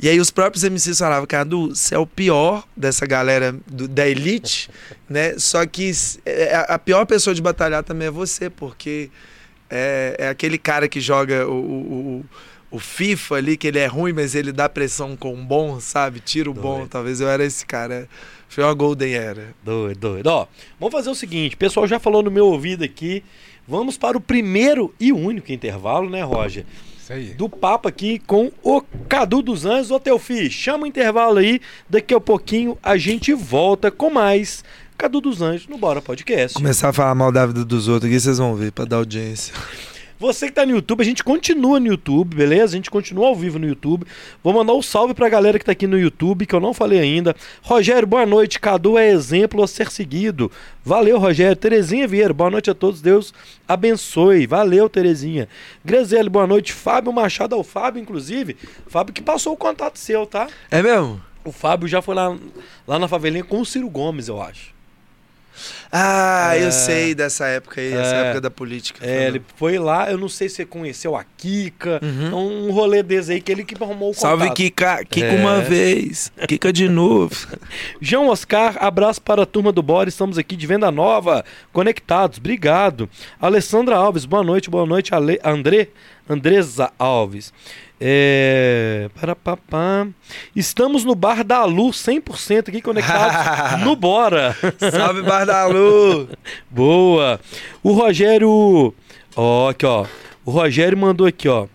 E 0.00 0.08
aí 0.08 0.18
os 0.18 0.30
próprios 0.32 0.64
MCs 0.64 0.98
falavam, 0.98 1.26
Cadu, 1.26 1.68
você 1.76 1.94
é 1.94 1.98
o 1.98 2.06
pior 2.06 2.64
dessa 2.76 3.06
galera 3.06 3.54
do- 3.66 3.86
da 3.86 4.06
elite, 4.08 4.68
né? 5.08 5.34
Só 5.38 5.64
que 5.64 5.90
s- 5.90 6.18
é, 6.26 6.64
a 6.68 6.76
pior 6.78 7.04
pessoa 7.06 7.32
de 7.34 7.40
batalhar 7.40 7.84
também 7.84 8.08
é 8.08 8.10
você, 8.10 8.50
porque 8.50 9.10
é, 9.70 10.16
é 10.18 10.28
aquele 10.28 10.58
cara 10.58 10.88
que 10.88 11.00
joga 11.00 11.46
o, 11.46 11.52
o, 11.52 12.16
o- 12.18 12.24
o 12.72 12.78
FIFA 12.78 13.34
ali, 13.36 13.56
que 13.56 13.68
ele 13.68 13.78
é 13.78 13.86
ruim, 13.86 14.12
mas 14.14 14.34
ele 14.34 14.50
dá 14.50 14.66
pressão 14.68 15.14
com 15.14 15.34
o 15.34 15.36
bom, 15.36 15.78
sabe? 15.78 16.20
Tira 16.20 16.50
o 16.50 16.54
bom. 16.54 16.78
Doido. 16.78 16.88
Talvez 16.88 17.20
eu 17.20 17.28
era 17.28 17.44
esse 17.44 17.64
cara. 17.66 18.08
Foi 18.52 18.62
uma 18.62 18.74
Golden 18.74 19.14
Era. 19.14 19.54
Doido, 19.64 19.98
doido. 19.98 20.26
Ó, 20.26 20.46
vamos 20.78 20.92
fazer 20.92 21.08
o 21.08 21.14
seguinte, 21.14 21.54
o 21.54 21.58
pessoal 21.58 21.86
já 21.86 21.98
falou 21.98 22.22
no 22.22 22.30
meu 22.30 22.48
ouvido 22.48 22.84
aqui. 22.84 23.24
Vamos 23.66 23.96
para 23.96 24.18
o 24.18 24.20
primeiro 24.20 24.94
e 25.00 25.10
único 25.10 25.50
intervalo, 25.50 26.10
né, 26.10 26.22
Roger? 26.22 26.66
Isso 26.98 27.12
aí. 27.14 27.32
Do 27.32 27.48
papo 27.48 27.88
aqui 27.88 28.18
com 28.18 28.52
o 28.62 28.82
Cadu 29.08 29.40
dos 29.40 29.64
Anjos. 29.64 29.90
Ô, 29.90 29.98
Teofi, 29.98 30.50
chama 30.50 30.84
o 30.84 30.86
intervalo 30.86 31.38
aí. 31.38 31.62
Daqui 31.88 32.12
a 32.12 32.20
pouquinho 32.20 32.76
a 32.82 32.98
gente 32.98 33.32
volta 33.32 33.90
com 33.90 34.10
mais 34.10 34.62
Cadu 34.98 35.22
dos 35.22 35.40
Anjos 35.40 35.66
no 35.66 35.78
Bora 35.78 36.02
Podcast. 36.02 36.54
Começar 36.54 36.90
a 36.90 36.92
falar 36.92 37.14
mal 37.14 37.32
da 37.32 37.46
vida 37.46 37.64
dos 37.64 37.88
outros 37.88 38.10
aqui, 38.10 38.20
vocês 38.20 38.36
vão 38.36 38.54
ver, 38.54 38.70
pra 38.70 38.84
dar 38.84 38.96
audiência. 38.96 39.54
Você 40.22 40.46
que 40.46 40.52
tá 40.52 40.64
no 40.64 40.70
YouTube, 40.70 41.00
a 41.00 41.04
gente 41.04 41.24
continua 41.24 41.80
no 41.80 41.88
YouTube, 41.88 42.36
beleza? 42.36 42.74
A 42.74 42.76
gente 42.76 42.92
continua 42.92 43.26
ao 43.26 43.34
vivo 43.34 43.58
no 43.58 43.66
YouTube. 43.66 44.06
Vou 44.40 44.52
mandar 44.52 44.72
um 44.72 44.80
salve 44.80 45.14
pra 45.14 45.28
galera 45.28 45.58
que 45.58 45.64
tá 45.64 45.72
aqui 45.72 45.84
no 45.84 45.98
YouTube, 45.98 46.46
que 46.46 46.54
eu 46.54 46.60
não 46.60 46.72
falei 46.72 47.00
ainda. 47.00 47.34
Rogério, 47.60 48.06
boa 48.06 48.24
noite. 48.24 48.60
Cadu 48.60 48.96
é 48.96 49.10
exemplo 49.10 49.60
a 49.64 49.66
ser 49.66 49.90
seguido. 49.90 50.48
Valeu, 50.84 51.18
Rogério. 51.18 51.56
Terezinha 51.56 52.06
Vieira, 52.06 52.32
boa 52.32 52.48
noite 52.50 52.70
a 52.70 52.74
todos. 52.74 53.02
Deus 53.02 53.34
abençoe. 53.66 54.46
Valeu, 54.46 54.88
Terezinha. 54.88 55.48
Grezelli, 55.84 56.30
boa 56.30 56.46
noite. 56.46 56.72
Fábio 56.72 57.12
Machado, 57.12 57.56
é 57.56 57.58
o 57.58 57.64
Fábio, 57.64 58.00
inclusive. 58.00 58.56
Fábio 58.86 59.12
que 59.12 59.22
passou 59.22 59.54
o 59.54 59.56
contato 59.56 59.98
seu, 59.98 60.24
tá? 60.24 60.46
É 60.70 60.80
mesmo? 60.80 61.20
O 61.44 61.50
Fábio 61.50 61.88
já 61.88 62.00
foi 62.00 62.14
lá, 62.14 62.38
lá 62.86 62.96
na 62.96 63.08
favelinha 63.08 63.42
com 63.42 63.60
o 63.60 63.66
Ciro 63.66 63.90
Gomes, 63.90 64.28
eu 64.28 64.40
acho. 64.40 64.72
Ah, 65.94 66.52
É. 66.56 66.64
eu 66.64 66.72
sei 66.72 67.14
dessa 67.14 67.46
época 67.46 67.78
aí, 67.80 67.92
essa 67.92 68.14
É. 68.16 68.20
época 68.24 68.40
da 68.40 68.50
política. 68.50 69.04
É, 69.06 69.26
ele 69.26 69.42
foi 69.56 69.78
lá, 69.78 70.10
eu 70.10 70.16
não 70.16 70.28
sei 70.28 70.48
se 70.48 70.56
você 70.56 70.64
conheceu 70.64 71.14
a 71.14 71.22
Kika, 71.36 72.00
Uhum. 72.02 72.68
um 72.68 72.72
rolê 72.72 73.02
desse 73.02 73.32
aí 73.32 73.40
que 73.42 73.52
ele 73.52 73.62
que 73.62 73.74
arrumou 73.74 74.10
o 74.10 74.14
contato. 74.14 74.20
Salve 74.22 74.50
Kika, 74.54 75.04
Kika 75.04 75.26
É. 75.26 75.36
uma 75.38 75.60
vez, 75.60 76.32
Kika 76.48 76.72
de 76.72 76.88
novo. 76.88 77.34
João 78.00 78.28
Oscar, 78.28 78.76
abraço 78.80 79.20
para 79.20 79.42
a 79.42 79.46
turma 79.46 79.70
do 79.70 79.82
Bora, 79.82 80.08
estamos 80.08 80.38
aqui 80.38 80.56
de 80.56 80.66
Venda 80.66 80.90
Nova, 80.90 81.44
conectados, 81.74 82.38
obrigado. 82.38 83.08
Alessandra 83.38 83.94
Alves, 83.96 84.24
boa 84.24 84.42
noite, 84.42 84.70
boa 84.70 84.86
noite, 84.86 85.14
Ale... 85.14 85.38
André, 85.44 85.88
Andresa 86.28 86.90
Alves. 86.98 87.52
É... 88.04 89.08
Para 89.20 89.36
papá. 89.36 90.08
Estamos 90.56 91.04
no 91.04 91.14
Bar 91.14 91.44
da 91.44 91.64
Lu, 91.64 91.90
100% 91.90 92.68
aqui 92.68 92.82
conectados 92.82 93.78
no 93.84 93.94
Bora. 93.94 94.56
Salve 94.90 95.22
Boa. 96.70 97.40
O 97.82 97.92
Rogério, 97.92 98.94
ó, 99.36 99.68
aqui 99.70 99.86
ó. 99.86 100.06
O 100.44 100.50
Rogério 100.50 100.98
mandou 100.98 101.26
aqui, 101.26 101.48
ó. 101.48 101.66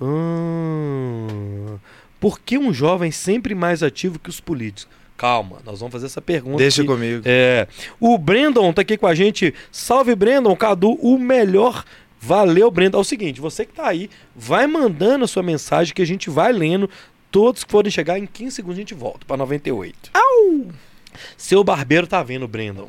Hum, 0.00 1.78
por 2.18 2.40
que 2.40 2.56
um 2.56 2.72
jovem 2.72 3.10
sempre 3.10 3.54
mais 3.54 3.82
ativo 3.82 4.18
que 4.18 4.30
os 4.30 4.40
políticos? 4.40 4.88
Calma, 5.16 5.58
nós 5.66 5.80
vamos 5.80 5.92
fazer 5.92 6.06
essa 6.06 6.22
pergunta. 6.22 6.56
Deixa 6.56 6.80
aqui. 6.80 6.88
comigo. 6.88 7.22
É. 7.26 7.68
O 8.00 8.16
Brandon 8.16 8.72
tá 8.72 8.80
aqui 8.80 8.96
com 8.96 9.06
a 9.06 9.14
gente. 9.14 9.52
Salve, 9.70 10.14
Brandon. 10.14 10.56
Cadu, 10.56 10.92
o 10.92 11.18
melhor. 11.18 11.84
Valeu, 12.18 12.70
Brandon. 12.70 12.96
É 12.96 13.00
o 13.02 13.04
seguinte, 13.04 13.38
você 13.38 13.66
que 13.66 13.74
tá 13.74 13.86
aí, 13.86 14.08
vai 14.34 14.66
mandando 14.66 15.26
a 15.26 15.28
sua 15.28 15.42
mensagem 15.42 15.92
que 15.92 16.00
a 16.00 16.06
gente 16.06 16.30
vai 16.30 16.52
lendo. 16.52 16.88
Todos 17.30 17.64
que 17.64 17.70
forem 17.70 17.90
chegar 17.90 18.18
em 18.18 18.24
15 18.24 18.56
segundos 18.56 18.78
a 18.78 18.80
gente 18.80 18.94
volta 18.94 19.26
pra 19.26 19.36
98. 19.36 20.10
Au! 20.14 20.68
Seu 21.36 21.62
barbeiro 21.62 22.06
tá 22.06 22.22
vendo, 22.22 22.48
Brandon. 22.48 22.88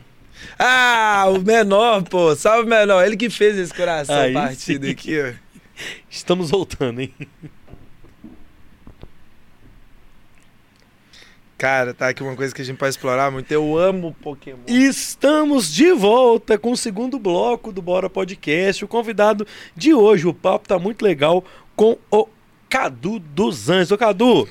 Ah, 0.58 1.26
o 1.28 1.40
menor, 1.40 2.04
pô. 2.04 2.36
Salve 2.36 2.70
menor. 2.70 3.06
Ele 3.06 3.18
que 3.18 3.30
fez 3.30 3.58
esse 3.58 3.74
coração 3.74 4.16
Aí 4.16 4.34
partido 4.34 4.86
sim. 4.86 4.92
aqui, 4.92 5.22
ó. 5.22 5.34
Estamos 6.10 6.52
voltando, 6.52 7.02
hein? 7.02 7.14
Cara, 11.58 11.94
tá 11.94 12.10
aqui 12.10 12.24
uma 12.24 12.36
coisa 12.36 12.56
que 12.56 12.62
a 12.62 12.66
gente 12.66 12.78
pode 12.78 12.90
explorar 12.90 13.30
muito. 13.30 13.52
Eu 13.52 13.78
amo 13.78 14.16
Pokémon. 14.20 14.64
Estamos 14.66 15.72
de 15.72 15.94
volta 15.94 16.58
com 16.58 16.72
o 16.72 16.78
segundo 16.78 17.20
bloco 17.20 17.72
do 17.72 17.84
Bora 17.84 18.10
Podcast. 18.10 18.84
O 18.84 18.88
convidado 18.88 19.46
de 19.76 19.94
hoje, 19.94 20.28
o 20.28 20.34
papo 20.34 20.68
tá 20.68 20.80
muito 20.80 21.04
legal 21.04 21.46
com 21.76 22.00
o 22.10 22.28
Cadu 22.68 23.20
dos 23.20 23.70
Anjos. 23.70 23.92
Ô, 23.92 23.98
Cadu, 23.98 24.50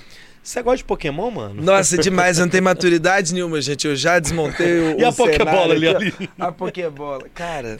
você 0.50 0.62
gosta 0.62 0.78
de 0.78 0.84
Pokémon, 0.84 1.30
mano? 1.30 1.62
Nossa, 1.62 1.96
demais. 1.98 2.38
Eu 2.38 2.46
não 2.46 2.50
tenho 2.50 2.64
maturidade 2.64 3.32
nenhuma, 3.32 3.60
gente. 3.60 3.86
Eu 3.86 3.94
já 3.94 4.18
desmontei 4.18 4.94
o. 4.94 5.00
E 5.00 5.04
a 5.04 5.08
o 5.08 5.12
cenário 5.12 5.38
Pokébola 5.38 5.74
ali, 5.74 5.88
ali? 5.88 6.30
A 6.38 6.50
Pokébola. 6.52 7.26
Cara, 7.34 7.78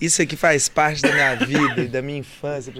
isso 0.00 0.20
aqui 0.20 0.36
faz 0.36 0.68
parte 0.68 1.02
da 1.02 1.12
minha 1.12 1.34
vida 1.36 1.80
e 1.82 1.88
da 1.88 2.02
minha 2.02 2.18
infância. 2.18 2.72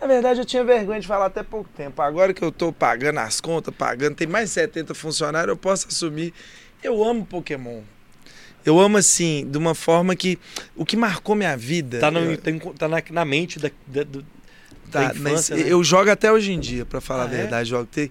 Na 0.00 0.06
verdade, 0.06 0.40
eu 0.40 0.44
tinha 0.44 0.64
vergonha 0.64 1.00
de 1.00 1.06
falar 1.06 1.26
até 1.26 1.42
pouco 1.42 1.70
tempo. 1.76 2.02
Agora 2.02 2.34
que 2.34 2.42
eu 2.42 2.50
tô 2.50 2.72
pagando 2.72 3.20
as 3.20 3.40
contas, 3.40 3.72
pagando, 3.74 4.16
tem 4.16 4.26
mais 4.26 4.48
de 4.50 4.54
70 4.54 4.94
funcionários, 4.94 5.48
eu 5.50 5.56
posso 5.56 5.86
assumir. 5.88 6.34
Eu 6.82 7.02
amo 7.02 7.24
Pokémon. 7.24 7.80
Eu 8.66 8.80
amo 8.80 8.96
assim, 8.96 9.46
de 9.50 9.58
uma 9.58 9.74
forma 9.74 10.16
que. 10.16 10.38
O 10.74 10.84
que 10.84 10.96
marcou 10.96 11.34
minha 11.36 11.56
vida. 11.56 12.00
Tá, 12.00 12.10
no- 12.10 12.20
eu- 12.32 12.38
tem- 12.38 12.58
tá 12.58 12.88
na, 12.88 13.02
na 13.10 13.24
mente 13.24 13.58
da, 13.58 13.70
da- 13.86 14.02
do- 14.04 14.24
Tá, 14.90 15.04
infância, 15.06 15.54
mas 15.56 15.64
né? 15.64 15.72
eu 15.72 15.82
jogo 15.82 16.10
até 16.10 16.30
hoje 16.30 16.52
em 16.52 16.60
dia, 16.60 16.84
pra 16.84 17.00
falar 17.00 17.24
Ah, 17.24 17.28
a 17.28 17.34
é? 17.34 17.36
verdade. 17.36 17.68
Jogo. 17.70 17.86
Tem- 17.90 18.10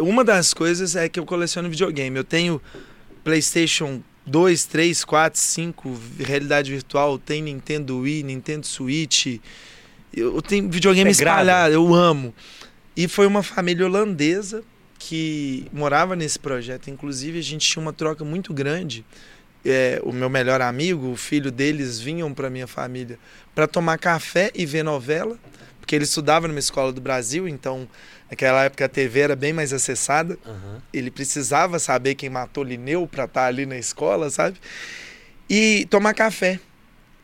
Uma 0.00 0.24
das 0.24 0.54
coisas 0.54 0.96
é 0.96 1.08
que 1.08 1.18
eu 1.20 1.26
coleciono 1.26 1.68
videogame. 1.68 2.16
Eu 2.16 2.24
tenho 2.24 2.60
PlayStation 3.24 4.00
2, 4.26 4.64
3, 4.64 5.04
4, 5.04 5.40
5, 5.40 5.98
realidade 6.18 6.70
virtual, 6.70 7.18
tem 7.18 7.42
Nintendo 7.42 7.98
Wii, 8.00 8.22
Nintendo 8.22 8.66
Switch. 8.66 9.38
Eu 10.14 10.40
tenho 10.42 10.68
videogame 10.68 11.08
é 11.08 11.12
espalhado, 11.12 11.74
eu 11.74 11.94
amo. 11.94 12.34
E 12.96 13.08
foi 13.08 13.26
uma 13.26 13.42
família 13.42 13.86
holandesa 13.86 14.62
que 14.98 15.66
morava 15.72 16.14
nesse 16.14 16.38
projeto. 16.38 16.88
Inclusive, 16.90 17.38
a 17.38 17.42
gente 17.42 17.68
tinha 17.68 17.82
uma 17.82 17.92
troca 17.92 18.24
muito 18.24 18.52
grande. 18.52 19.04
É, 19.64 20.00
o 20.04 20.12
meu 20.12 20.28
melhor 20.28 20.60
amigo, 20.60 21.10
o 21.12 21.16
filho 21.16 21.50
deles, 21.50 21.98
vinham 22.00 22.34
para 22.34 22.50
minha 22.50 22.66
família 22.66 23.18
para 23.54 23.66
tomar 23.68 23.96
café 23.96 24.50
e 24.54 24.66
ver 24.66 24.82
novela, 24.82 25.38
porque 25.82 25.96
ele 25.96 26.04
estudava 26.04 26.46
numa 26.46 26.60
escola 26.60 26.92
do 26.92 27.00
Brasil, 27.00 27.48
então 27.48 27.88
naquela 28.30 28.62
época 28.62 28.84
a 28.84 28.88
TV 28.88 29.18
era 29.18 29.34
bem 29.34 29.52
mais 29.52 29.72
acessada. 29.72 30.38
Aham. 30.46 30.80
Ele 30.94 31.10
precisava 31.10 31.80
saber 31.80 32.14
quem 32.14 32.30
matou 32.30 32.62
Lineu 32.62 33.04
para 33.04 33.24
estar 33.24 33.46
ali 33.46 33.66
na 33.66 33.76
escola, 33.76 34.30
sabe? 34.30 34.58
E 35.50 35.84
tomar 35.90 36.14
café. 36.14 36.60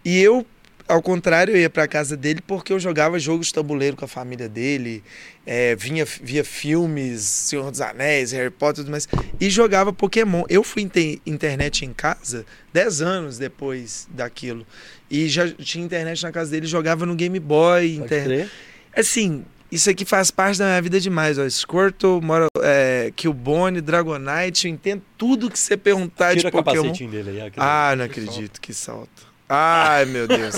E 0.04 0.18
eu, 0.20 0.44
ao 0.88 1.02
contrário, 1.02 1.54
eu 1.54 1.60
ia 1.60 1.68
para 1.68 1.86
casa 1.86 2.16
dele 2.16 2.40
porque 2.44 2.72
eu 2.72 2.80
jogava 2.80 3.18
jogos 3.18 3.48
de 3.48 3.54
tabuleiro 3.54 3.96
com 3.96 4.04
a 4.04 4.08
família 4.08 4.48
dele, 4.48 5.04
é, 5.46 5.76
vinha, 5.76 6.04
via 6.04 6.42
filmes, 6.42 7.20
Senhor 7.20 7.70
dos 7.70 7.80
Anéis, 7.80 8.32
Harry 8.32 8.50
Potter 8.50 8.80
e 8.80 8.84
tudo 8.84 8.90
mais, 8.90 9.06
e 9.38 9.50
jogava 9.50 9.92
Pokémon. 9.92 10.44
Eu 10.48 10.64
fui 10.64 10.86
ter 10.86 11.20
internet 11.26 11.84
em 11.84 11.92
casa 11.92 12.46
10 12.72 13.02
anos 13.02 13.38
depois 13.38 14.08
daquilo. 14.10 14.66
E 15.10 15.28
já 15.28 15.48
tinha 15.48 15.84
internet 15.84 16.22
na 16.22 16.32
casa 16.32 16.50
dele, 16.50 16.66
jogava 16.66 17.04
no 17.04 17.14
Game 17.14 17.38
Boy. 17.38 17.96
Inter... 17.96 18.24
crer. 18.24 18.50
Assim, 18.96 19.44
isso 19.70 19.90
aqui 19.90 20.04
faz 20.04 20.30
parte 20.30 20.58
da 20.58 20.66
minha 20.66 20.82
vida 20.82 20.98
demais. 20.98 21.38
Ó. 21.38 21.48
Squirtle, 21.48 22.20
Moro, 22.22 22.46
é, 22.62 23.12
Killbone, 23.14 23.80
Dragonite, 23.80 24.66
eu 24.66 24.72
entendo 24.72 25.02
tudo 25.16 25.50
que 25.50 25.58
você 25.58 25.76
perguntar 25.76 26.34
Tira 26.34 26.50
de 26.50 26.56
o 26.56 26.62
Pokémon. 26.62 26.92
dele 26.92 27.42
aí. 27.42 27.52
Ah, 27.56 27.94
não 27.96 28.06
acredito, 28.06 28.60
que 28.60 28.72
salto. 28.72 29.27
Ai, 29.48 30.04
meu 30.04 30.28
Deus. 30.28 30.54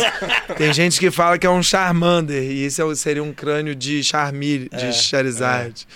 Tem 0.56 0.72
gente 0.72 0.98
que 0.98 1.10
fala 1.10 1.38
que 1.38 1.46
é 1.46 1.50
um 1.50 1.62
Charmander 1.62 2.42
e 2.42 2.64
esse 2.64 2.82
é 2.82 2.94
seria 2.94 3.22
um 3.22 3.32
crânio 3.32 3.74
de 3.74 4.02
Charmir, 4.02 4.68
de 4.68 4.86
É, 4.86 4.92
Charizard. 4.92 5.86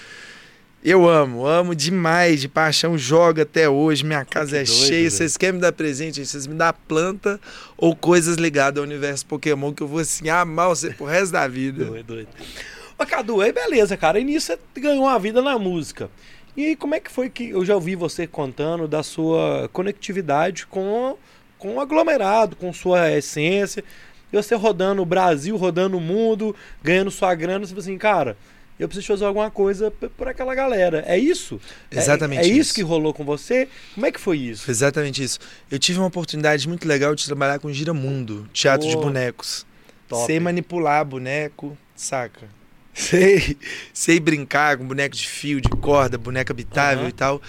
Eu 0.85 1.09
amo, 1.09 1.47
amo 1.47 1.75
demais, 1.75 2.43
de 2.43 2.49
paixão, 2.49 2.97
jogo 2.99 3.41
até 3.41 3.67
hoje, 3.67 4.05
minha 4.05 4.23
casa 4.23 4.59
é 4.59 4.65
doido, 4.65 4.87
cheia. 4.87 5.11
Vocês 5.11 5.35
querem 5.37 5.55
me 5.55 5.61
dar 5.61 5.73
presente? 5.73 6.25
Vocês 6.25 6.47
me 6.47 6.55
dão 6.55 6.75
planta 6.87 7.41
ou 7.77 7.97
coisas 7.97 8.37
ligadas 8.37 8.79
ao 8.79 8.85
universo 8.85 9.25
Pokémon 9.25 9.73
que 9.73 9.83
eu 9.83 9.89
vou 9.89 10.01
assim 10.01 10.29
amar 10.29 10.69
você 10.69 10.91
pro 10.91 11.07
resto 11.07 11.33
da 11.33 11.49
vida. 11.49 11.87
Doido, 11.87 12.07
doido. 12.07 12.29
Ô, 12.99 13.07
Cadu, 13.07 13.41
aí 13.41 13.51
beleza, 13.51 13.97
cara. 13.97 14.21
E 14.21 14.25
nisso 14.25 14.47
você 14.47 14.81
ganhou 14.81 15.05
uma 15.05 15.19
vida 15.19 15.41
na 15.41 15.59
música. 15.59 16.11
E 16.57 16.67
aí, 16.67 16.77
como 16.77 16.95
é 16.95 17.01
que 17.01 17.11
foi 17.11 17.29
que 17.29 17.49
eu 17.49 17.65
já 17.65 17.75
ouvi 17.75 17.97
você 17.97 18.27
contando 18.27 18.87
da 18.87 19.03
sua 19.03 19.69
conectividade 19.73 20.67
com, 20.67 21.17
com 21.65 21.77
o 21.77 21.81
aglomerado, 21.81 22.55
com 22.57 22.71
sua 22.75 23.11
essência? 23.11 23.83
E 24.31 24.37
você 24.37 24.55
rodando 24.55 25.01
o 25.01 25.07
Brasil, 25.07 25.57
rodando 25.57 25.97
o 25.97 26.01
mundo, 26.01 26.55
ganhando 26.83 27.11
sua 27.11 27.35
grana, 27.35 27.61
você 27.65 27.71
falou 27.71 27.81
assim, 27.83 27.97
cara, 27.97 28.37
eu 28.79 28.87
preciso 28.87 29.07
fazer 29.07 29.25
alguma 29.25 29.51
coisa 29.51 29.91
por 29.91 30.29
aquela 30.29 30.55
galera. 30.55 31.03
É 31.07 31.17
isso? 31.17 31.59
É- 31.91 31.97
Exatamente 31.97 32.41
É, 32.43 32.47
isso 32.47 32.61
isso. 32.61 32.75
que 32.75 32.83
rolou 32.83 33.15
com 33.15 33.25
você? 33.25 33.67
Como 33.95 34.05
é 34.05 34.13
que 34.13 34.21
foi 34.21 34.37
isso? 34.39 34.71
Exatamente 34.71 35.23
isso. 35.23 35.39
Eu 35.71 35.79
tive 35.79 35.99
uma 36.01 36.09
oportunidade 36.09 36.69
muito 36.69 36.87
legal 36.87 37.15
de 37.15 37.25
trabalhar 37.25 37.59
com 37.61 37.73
Giramundo, 37.73 38.47
teatro 38.53 38.87
de 38.87 38.97
bonecos. 38.97 39.65
Top. 40.07 40.27
Sei 40.27 40.39
manipular 40.39 41.03
boneco, 41.03 41.79
saca? 41.97 42.47
Sei, 42.95 43.57
sei 43.93 44.21
brincar 44.21 44.77
com 44.79 44.87
boneco 44.87 45.17
de 45.17 45.27
fio, 45.29 45.61
de 45.61 45.69
corda, 45.69 46.17
boneca 46.17 46.53
habitável 46.53 47.01
Aham. 47.01 47.09
e 47.09 47.13
tal. 47.13 47.43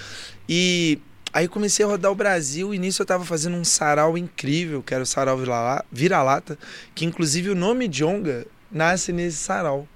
E 0.50 1.00
aí 1.36 1.48
comecei 1.48 1.86
a 1.86 1.88
rodar 1.90 2.12
o 2.12 2.16
Brasil 2.16 2.74
e 2.74 2.80
nisso 2.80 3.02
eu 3.02 3.06
tava 3.06 3.24
fazendo 3.26 3.56
um 3.58 3.64
sarau 3.64 4.18
incrível, 4.18 4.82
que 4.82 4.94
era 4.94 5.04
o 5.04 5.06
sarau 5.06 5.38
Vira- 5.38 5.84
Vira-Lata, 5.92 6.58
que 6.96 7.06
inclusive 7.06 7.50
o 7.50 7.56
nome 7.56 7.88
Jonga 7.88 8.48
nasce 8.72 9.12
nesse 9.12 9.38
sarau. 9.38 9.88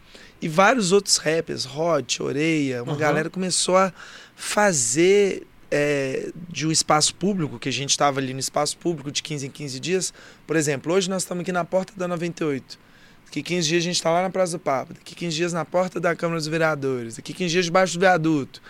E 0.41 0.47
vários 0.47 0.91
outros 0.91 1.17
rappers, 1.17 1.65
Hot, 1.65 2.21
Oreia, 2.21 2.83
uma 2.83 2.91
Aham. 2.91 2.99
galera 2.99 3.29
começou 3.29 3.75
a 3.77 3.91
fazer 4.35 5.43
é, 5.71 6.31
de 6.49 6.65
um 6.65 6.71
espaço 6.71 7.13
público, 7.15 7.59
que 7.59 7.69
a 7.69 7.71
gente 7.71 7.91
estava 7.91 8.19
ali 8.19 8.33
no 8.33 8.39
espaço 8.39 8.75
público 8.77 9.11
de 9.11 9.21
15 9.21 9.47
em 9.47 9.49
15 9.51 9.79
dias. 9.79 10.13
Por 10.47 10.55
exemplo, 10.55 10.91
hoje 10.93 11.09
nós 11.09 11.21
estamos 11.23 11.41
aqui 11.43 11.51
na 11.51 11.63
porta 11.63 11.93
da 11.95 12.07
98. 12.07 12.79
Daqui 13.25 13.43
15 13.43 13.67
dias 13.67 13.83
a 13.83 13.85
gente 13.85 13.95
está 13.95 14.09
lá 14.09 14.23
na 14.23 14.29
Praça 14.31 14.53
do 14.53 14.59
Papa. 14.59 14.93
Daqui 14.93 15.13
15 15.13 15.35
dias 15.35 15.53
na 15.53 15.63
porta 15.63 15.99
da 15.99 16.15
Câmara 16.15 16.39
dos 16.39 16.47
Vereadores. 16.47 17.17
Daqui 17.17 17.33
15 17.33 17.51
dias 17.51 17.65
debaixo 17.65 17.93
do 17.93 17.99
viaduto. 17.99 18.61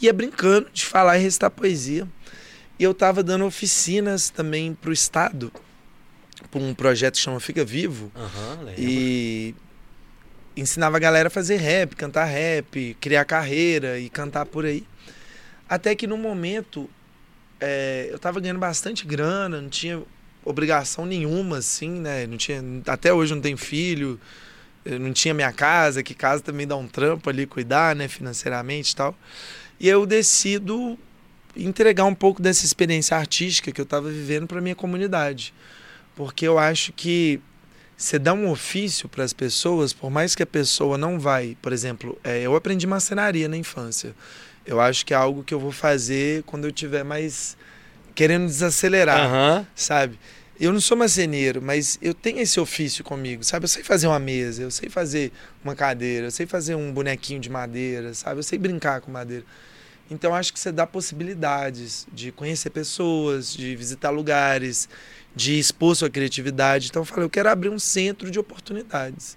Ia 0.00 0.12
brincando 0.12 0.68
de 0.72 0.84
falar 0.84 1.18
e 1.18 1.22
recitar 1.22 1.50
poesia. 1.50 2.06
E 2.78 2.84
eu 2.84 2.90
estava 2.90 3.22
dando 3.22 3.44
oficinas 3.44 4.30
também 4.30 4.74
para 4.74 4.90
o 4.90 4.92
Estado, 4.92 5.52
para 6.50 6.60
um 6.60 6.74
projeto 6.74 7.14
que 7.14 7.20
chama 7.20 7.38
Fica 7.38 7.64
Vivo. 7.64 8.10
Lembro. 8.58 8.74
E 8.78 9.54
ensinava 10.56 10.96
a 10.96 11.00
galera 11.00 11.28
a 11.28 11.30
fazer 11.30 11.56
rap, 11.56 11.94
cantar 11.96 12.24
rap, 12.24 12.96
criar 13.00 13.24
carreira 13.24 13.98
e 13.98 14.08
cantar 14.08 14.46
por 14.46 14.64
aí. 14.64 14.86
Até 15.68 15.94
que 15.94 16.06
no 16.06 16.16
momento 16.16 16.88
é, 17.60 18.08
eu 18.10 18.18
tava 18.18 18.40
ganhando 18.40 18.60
bastante 18.60 19.06
grana, 19.06 19.60
não 19.60 19.68
tinha 19.68 20.02
obrigação 20.44 21.06
nenhuma, 21.06 21.58
assim, 21.58 21.90
né? 21.90 22.26
Não 22.26 22.36
tinha, 22.36 22.62
até 22.86 23.12
hoje 23.12 23.34
não 23.34 23.40
tenho 23.40 23.56
filho, 23.56 24.20
não 24.84 25.12
tinha 25.12 25.32
minha 25.32 25.52
casa, 25.52 26.02
que 26.02 26.14
casa 26.14 26.42
também 26.42 26.66
dá 26.66 26.76
um 26.76 26.86
trampo 26.86 27.30
ali, 27.30 27.46
cuidar, 27.46 27.96
né, 27.96 28.06
financeiramente 28.08 28.92
e 28.92 28.96
tal. 28.96 29.16
E 29.78 29.88
eu 29.88 30.06
decido 30.06 30.98
entregar 31.56 32.04
um 32.04 32.14
pouco 32.14 32.42
dessa 32.42 32.64
experiência 32.64 33.16
artística 33.16 33.70
que 33.70 33.80
eu 33.80 33.84
estava 33.84 34.08
vivendo 34.10 34.46
para 34.46 34.60
minha 34.60 34.74
comunidade. 34.74 35.54
Porque 36.16 36.46
eu 36.46 36.58
acho 36.58 36.92
que 36.92 37.40
você 37.96 38.18
dá 38.18 38.32
um 38.32 38.50
ofício 38.50 39.08
para 39.08 39.24
as 39.24 39.32
pessoas, 39.32 39.92
por 39.92 40.10
mais 40.10 40.34
que 40.34 40.42
a 40.42 40.46
pessoa 40.46 40.98
não 40.98 41.18
vai, 41.18 41.56
por 41.62 41.72
exemplo, 41.72 42.18
é, 42.24 42.42
eu 42.42 42.56
aprendi 42.56 42.86
marcenaria 42.86 43.48
na 43.48 43.56
infância. 43.56 44.14
Eu 44.66 44.80
acho 44.80 45.04
que 45.06 45.14
é 45.14 45.16
algo 45.16 45.44
que 45.44 45.54
eu 45.54 45.60
vou 45.60 45.70
fazer 45.72 46.42
quando 46.44 46.64
eu 46.64 46.72
tiver 46.72 47.04
mais 47.04 47.56
querendo 48.14 48.46
desacelerar, 48.46 49.26
Aham. 49.26 49.66
sabe? 49.74 50.18
Eu 50.58 50.72
não 50.72 50.80
sou 50.80 50.96
marceneiro, 50.96 51.60
mas 51.60 51.98
eu 52.00 52.14
tenho 52.14 52.38
esse 52.38 52.60
ofício 52.60 53.02
comigo, 53.02 53.42
sabe? 53.42 53.64
Eu 53.64 53.68
sei 53.68 53.82
fazer 53.82 54.06
uma 54.06 54.20
mesa, 54.20 54.62
eu 54.62 54.70
sei 54.70 54.88
fazer 54.88 55.32
uma 55.64 55.74
cadeira, 55.74 56.28
eu 56.28 56.30
sei 56.30 56.46
fazer 56.46 56.76
um 56.76 56.92
bonequinho 56.92 57.40
de 57.40 57.50
madeira, 57.50 58.14
sabe? 58.14 58.38
Eu 58.38 58.42
sei 58.44 58.56
brincar 58.56 59.00
com 59.00 59.10
madeira. 59.10 59.44
Então 60.08 60.32
acho 60.32 60.52
que 60.52 60.60
você 60.60 60.70
dá 60.70 60.86
possibilidades 60.86 62.06
de 62.12 62.30
conhecer 62.30 62.70
pessoas, 62.70 63.52
de 63.52 63.74
visitar 63.74 64.10
lugares, 64.10 64.88
de 65.34 65.58
expor 65.58 65.96
sua 65.96 66.08
criatividade. 66.08 66.86
Então 66.88 67.02
eu 67.02 67.06
falei, 67.06 67.24
eu 67.24 67.30
quero 67.30 67.48
abrir 67.48 67.70
um 67.70 67.78
centro 67.78 68.30
de 68.30 68.38
oportunidades. 68.38 69.36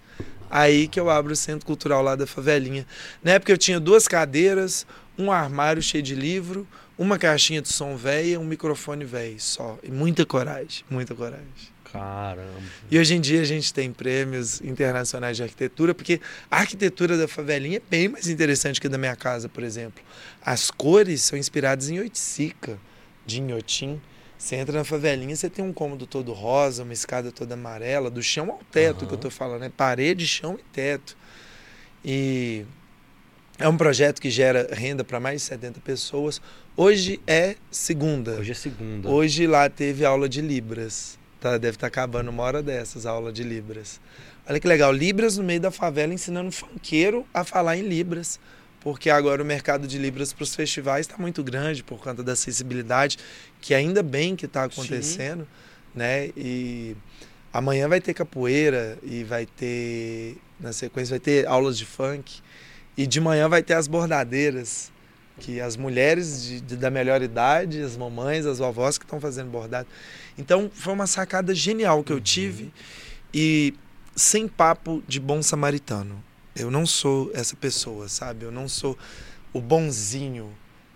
Aí 0.52 0.88
que 0.88 1.00
eu 1.00 1.10
abro 1.10 1.34
o 1.34 1.36
centro 1.36 1.66
cultural 1.66 2.04
lá 2.04 2.16
da 2.16 2.28
favelinha. 2.28 2.86
Na 3.24 3.32
época 3.32 3.52
eu 3.52 3.58
tinha 3.58 3.80
duas 3.80 4.08
cadeiras, 4.08 4.86
um 5.18 5.32
armário 5.32 5.82
cheio 5.82 6.04
de 6.04 6.14
livro, 6.14 6.68
uma 6.98 7.18
caixinha 7.18 7.62
de 7.62 7.70
som 7.70 7.96
velha, 7.96 8.40
um 8.40 8.44
microfone 8.44 9.06
velho 9.06 9.40
só. 9.40 9.78
E 9.84 9.92
muita 9.92 10.26
coragem, 10.26 10.84
muita 10.90 11.14
coragem. 11.14 11.46
Caramba. 11.92 12.52
E 12.92 13.00
hoje 13.00 13.16
em 13.16 13.22
dia 13.22 13.42
a 13.42 13.46
gente 13.46 13.74
tem 13.74 13.94
prêmios 13.94 14.60
internacionais 14.62 15.38
de 15.38 15.44
arquitetura, 15.44 15.94
porque 15.94 16.20
a 16.50 16.60
arquitetura 16.60 17.18
da 17.18 17.28
favelinha 17.28 17.78
é 17.78 17.82
bem 17.90 18.10
mais 18.10 18.28
interessante 18.28 18.82
que 18.82 18.88
a 18.88 18.90
da 18.90 18.98
minha 18.98 19.16
casa, 19.16 19.48
por 19.48 19.64
exemplo. 19.64 20.04
As 20.42 20.70
cores 20.70 21.22
são 21.22 21.38
inspiradas 21.38 21.90
em 21.90 22.00
Oiticica, 22.00 22.78
de 23.26 23.42
Inhotim. 23.42 24.02
Você 24.38 24.56
entra 24.56 24.78
na 24.78 24.84
favelinha, 24.84 25.36
você 25.36 25.50
tem 25.50 25.64
um 25.64 25.74
cômodo 25.74 26.06
todo 26.06 26.34
rosa, 26.34 26.84
uma 26.84 26.94
escada 26.94 27.32
toda 27.32 27.54
amarela, 27.54 28.10
do 28.10 28.22
chão 28.22 28.52
ao 28.52 28.60
teto 28.72 29.00
Aham. 29.00 29.08
que 29.08 29.14
eu 29.14 29.18
tô 29.18 29.30
falando, 29.30 29.64
é 29.64 29.70
parede, 29.70 30.28
chão 30.28 30.58
e 30.60 30.64
teto. 30.74 31.18
E 32.04 32.66
é 33.58 33.68
um 33.68 33.76
projeto 33.76 34.22
que 34.22 34.30
gera 34.30 34.70
renda 34.72 35.04
para 35.04 35.20
mais 35.20 35.42
de 35.42 35.48
70 35.48 35.80
pessoas. 35.80 36.40
Hoje 36.80 37.20
é 37.26 37.56
segunda. 37.72 38.34
Hoje 38.34 38.52
é 38.52 38.54
segunda. 38.54 39.10
Hoje 39.10 39.48
lá 39.48 39.68
teve 39.68 40.06
aula 40.06 40.30
de 40.30 40.42
Libras. 40.42 41.18
Tá, 41.40 41.58
deve 41.58 41.76
estar 41.76 41.88
acabando 41.88 42.30
uma 42.30 42.44
hora 42.44 42.62
dessas, 42.62 43.08
a 43.08 43.10
aula 43.10 43.34
de 43.34 43.42
Libras. 43.42 44.00
Olha 44.48 44.60
que 44.60 44.68
legal, 44.68 44.92
Libras 44.92 45.38
no 45.38 45.44
meio 45.44 45.60
da 45.60 45.72
favela 45.72 46.14
ensinando 46.14 46.52
funkeiro 46.52 47.26
a 47.34 47.44
falar 47.44 47.78
em 47.78 47.82
Libras. 47.82 48.40
Porque 48.80 49.10
agora 49.10 49.42
o 49.42 49.46
mercado 49.46 49.88
de 49.88 49.98
Libras 49.98 50.32
para 50.32 50.44
os 50.44 50.54
festivais 50.54 51.08
está 51.08 51.18
muito 51.18 51.44
grande 51.44 51.84
por 51.84 51.98
conta 52.00 52.22
da 52.22 52.34
acessibilidade, 52.34 53.18
que 53.60 53.74
ainda 53.74 54.04
bem 54.04 54.36
que 54.36 54.46
está 54.46 54.66
acontecendo, 54.66 55.48
né? 55.96 56.30
E 56.38 56.96
amanhã 57.52 57.90
vai 57.90 58.00
ter 58.00 58.14
capoeira 58.14 59.00
e 59.02 59.24
vai 59.24 59.48
ter, 59.48 60.38
na 60.60 60.72
sequência, 60.72 61.14
vai 61.14 61.20
ter 61.20 61.48
aulas 61.48 61.76
de 61.76 61.88
funk. 61.88 62.40
E 62.96 63.08
de 63.08 63.20
manhã 63.20 63.50
vai 63.50 63.64
ter 63.64 63.74
as 63.74 63.88
bordadeiras, 63.88 64.92
que 65.40 65.62
as 65.62 65.76
mulheres 65.78 66.44
de- 66.44 66.62
de- 66.62 66.76
da 66.78 66.90
melhor 66.90 67.22
idade, 67.22 67.82
as 67.82 67.96
mamães, 67.96 68.46
as 68.46 68.60
vovós 68.60 68.98
que 68.98 69.06
estão 69.06 69.20
fazendo 69.22 69.50
bordado. 69.50 69.88
Então 70.38 70.70
foi 70.74 70.94
uma 70.94 71.08
sacada 71.08 71.54
genial 71.54 72.04
que 72.04 72.12
eu 72.12 72.20
tive 72.20 72.72
e 73.34 73.74
sem 74.16 74.48
papo 74.48 75.04
de 75.08 75.20
bom 75.20 75.42
samaritano. 75.44 76.24
Eu 76.56 76.72
não 76.72 76.86
sou 76.88 77.30
essa 77.36 77.56
pessoa, 77.56 78.08
sabe? 78.10 78.46
Eu 78.46 78.52
não 78.52 78.68
sou 78.68 78.98
o 79.54 79.62
bonzinho. 79.62 80.52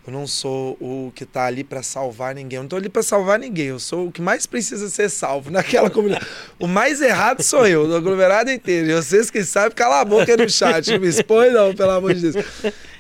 Eu 0.08 0.12
não 0.12 0.26
sou 0.26 0.76
o 0.82 1.12
que 1.14 1.24
tá 1.28 1.46
ali 1.46 1.64
para 1.64 1.84
salvar 1.84 2.34
ninguém. 2.34 2.58
Eu 2.58 2.64
não 2.64 2.68
tô 2.70 2.76
ali 2.76 2.90
para 2.90 3.04
salvar 3.04 3.38
ninguém. 3.38 3.68
Eu 3.68 3.78
sou 3.80 4.08
o 4.08 4.12
que 4.12 4.20
mais 4.20 4.48
precisa 4.48 4.90
ser 4.90 5.08
salvo 5.10 5.52
naquela 5.54 5.92
comunidade. 5.92 6.26
O 6.60 6.66
mais 6.66 7.00
errado 7.00 7.44
sou 7.44 7.68
eu, 7.68 7.86
do 7.88 7.96
aglomerado 7.96 8.50
inteiro. 8.50 8.90
E 8.90 8.96
vocês 8.96 9.30
que 9.30 9.44
sabem, 9.44 9.76
cala 9.76 10.00
a 10.02 10.06
boca 10.06 10.36
no 10.36 10.50
chat. 10.50 10.92
Não 10.92 11.00
me 11.00 11.08
expõe, 11.08 11.52
não, 11.52 11.76
pelo 11.76 11.92
amor 11.92 12.16
de 12.16 12.32
Deus. 12.32 12.46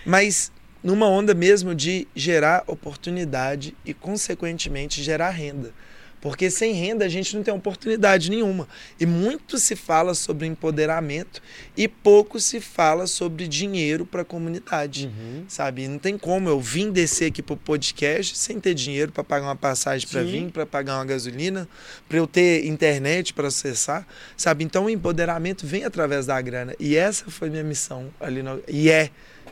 Mas 0.05 0.51
numa 0.83 1.07
onda 1.07 1.33
mesmo 1.33 1.75
de 1.75 2.07
gerar 2.15 2.63
oportunidade 2.67 3.75
e, 3.85 3.93
consequentemente, 3.93 5.01
gerar 5.03 5.29
renda. 5.31 5.71
Porque 6.19 6.51
sem 6.51 6.71
renda 6.73 7.03
a 7.03 7.09
gente 7.09 7.35
não 7.35 7.41
tem 7.41 7.51
oportunidade 7.51 8.29
nenhuma. 8.29 8.67
E 8.99 9.07
muito 9.07 9.57
se 9.57 9.75
fala 9.75 10.13
sobre 10.13 10.45
empoderamento 10.45 11.41
e 11.75 11.87
pouco 11.87 12.39
se 12.39 12.61
fala 12.61 13.07
sobre 13.07 13.47
dinheiro 13.47 14.05
para 14.05 14.21
a 14.21 14.25
comunidade, 14.25 15.07
Uhum. 15.07 15.45
sabe? 15.47 15.87
Não 15.87 15.97
tem 15.97 16.19
como 16.19 16.47
eu 16.47 16.59
vim 16.61 16.91
descer 16.91 17.29
aqui 17.31 17.41
pro 17.41 17.57
podcast 17.57 18.37
sem 18.37 18.59
ter 18.59 18.75
dinheiro 18.75 19.11
para 19.11 19.23
pagar 19.23 19.47
uma 19.47 19.55
passagem 19.55 20.07
para 20.07 20.21
vir, 20.21 20.51
para 20.51 20.63
pagar 20.63 20.97
uma 20.99 21.05
gasolina, 21.05 21.67
para 22.07 22.19
eu 22.19 22.27
ter 22.27 22.67
internet 22.67 23.33
para 23.33 23.47
acessar, 23.47 24.05
sabe? 24.37 24.63
Então 24.63 24.85
o 24.85 24.89
empoderamento 24.91 25.65
vem 25.65 25.85
através 25.85 26.27
da 26.27 26.39
grana. 26.39 26.75
E 26.79 26.95
essa 26.95 27.31
foi 27.31 27.49
minha 27.49 27.63
missão 27.63 28.13
ali 28.19 28.43
no... 28.43 28.61
e 28.67 28.91
é 28.91 29.09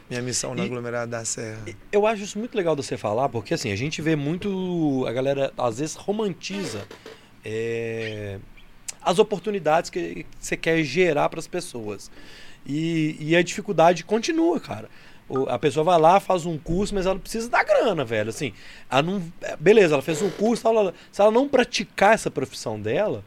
minha 0.10 0.22
missão 0.22 0.56
no 0.56 0.62
E- 0.64 0.66
aglomerado 0.66 1.12
da 1.12 1.24
Serra. 1.24 1.60
Eu 1.92 2.08
acho 2.08 2.24
isso 2.24 2.40
muito 2.40 2.56
legal 2.58 2.76
de 2.76 2.84
você 2.84 2.98
falar, 2.98 3.30
porque 3.30 3.54
assim, 3.54 3.72
a 3.72 3.76
gente 3.76 4.02
vê 4.02 4.16
muito. 4.16 5.06
A 5.08 5.12
galera 5.14 5.54
às 5.58 5.80
vezes 5.80 5.96
romantiza 5.96 6.88
é, 7.46 8.40
as 9.02 9.20
oportunidades 9.20 9.90
que 9.90 10.26
você 10.40 10.58
quer 10.58 10.84
gerar 10.84 11.30
para 11.30 11.40
as 11.40 11.48
pessoas. 11.48 12.10
E, 12.66 13.16
e 13.20 13.36
a 13.36 13.42
dificuldade 13.42 14.04
continua, 14.04 14.60
cara. 14.60 14.90
A 15.48 15.60
pessoa 15.60 15.84
vai 15.84 16.00
lá, 16.00 16.20
faz 16.20 16.46
um 16.48 16.58
curso, 16.58 16.94
mas 16.96 17.06
ela 17.06 17.18
precisa 17.20 17.48
da 17.50 17.64
grana, 17.64 18.04
velho. 18.04 18.30
Assim, 18.30 18.52
ela 18.90 19.04
não, 19.04 19.22
é, 19.42 19.56
beleza, 19.56 19.94
ela 19.94 20.02
fez 20.02 20.22
um 20.24 20.30
curso, 20.32 20.68
ela- 20.68 20.94
se 21.12 21.22
ela 21.22 21.30
não 21.32 21.48
praticar 21.48 22.16
essa 22.16 22.32
profissão 22.32 22.80
dela, 22.82 23.24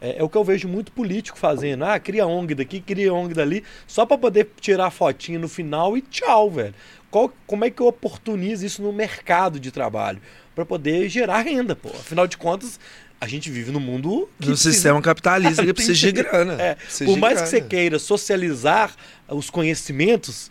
é, 0.00 0.18
é 0.18 0.22
o 0.22 0.28
que 0.28 0.36
eu 0.36 0.44
vejo 0.44 0.66
muito 0.68 0.90
político 0.92 1.38
fazendo. 1.38 1.84
Ah, 1.84 1.98
cria 1.98 2.26
ONG 2.26 2.54
daqui, 2.54 2.80
cria 2.80 3.12
ONG 3.12 3.34
dali, 3.34 3.62
só 3.86 4.04
para 4.06 4.16
poder 4.18 4.48
tirar 4.60 4.86
a 4.86 4.90
fotinha 4.90 5.38
no 5.38 5.48
final 5.48 5.96
e 5.96 6.00
tchau, 6.02 6.50
velho. 6.50 6.74
Qual- 7.10 7.32
como 7.46 7.64
é 7.64 7.70
que 7.70 7.80
eu 7.82 7.86
oportunizo 7.86 8.64
isso 8.64 8.82
no 8.82 8.92
mercado 8.92 9.58
de 9.60 9.70
trabalho? 9.70 10.20
para 10.52 10.66
poder 10.66 11.08
gerar 11.08 11.40
renda, 11.42 11.74
pô. 11.76 11.88
Afinal 11.90 12.26
de 12.26 12.36
contas, 12.36 12.78
a 13.20 13.26
gente 13.26 13.48
vive 13.50 13.70
num 13.70 13.80
mundo 13.80 14.28
que 14.38 14.46
No 14.48 14.52
precisa- 14.52 14.72
sistema 14.72 15.00
capitalista 15.00 15.62
que 15.64 15.72
precisa 15.72 15.94
de 15.98 16.12
grana. 16.12 16.54
É, 16.60 16.74
Precisa 16.74 17.04
por 17.10 17.16
mais 17.18 17.40
que 17.40 17.48
você 17.48 17.56
grana. 17.60 17.70
queira 17.70 17.98
socializar 17.98 18.94
os 19.28 19.48
conhecimentos, 19.48 20.50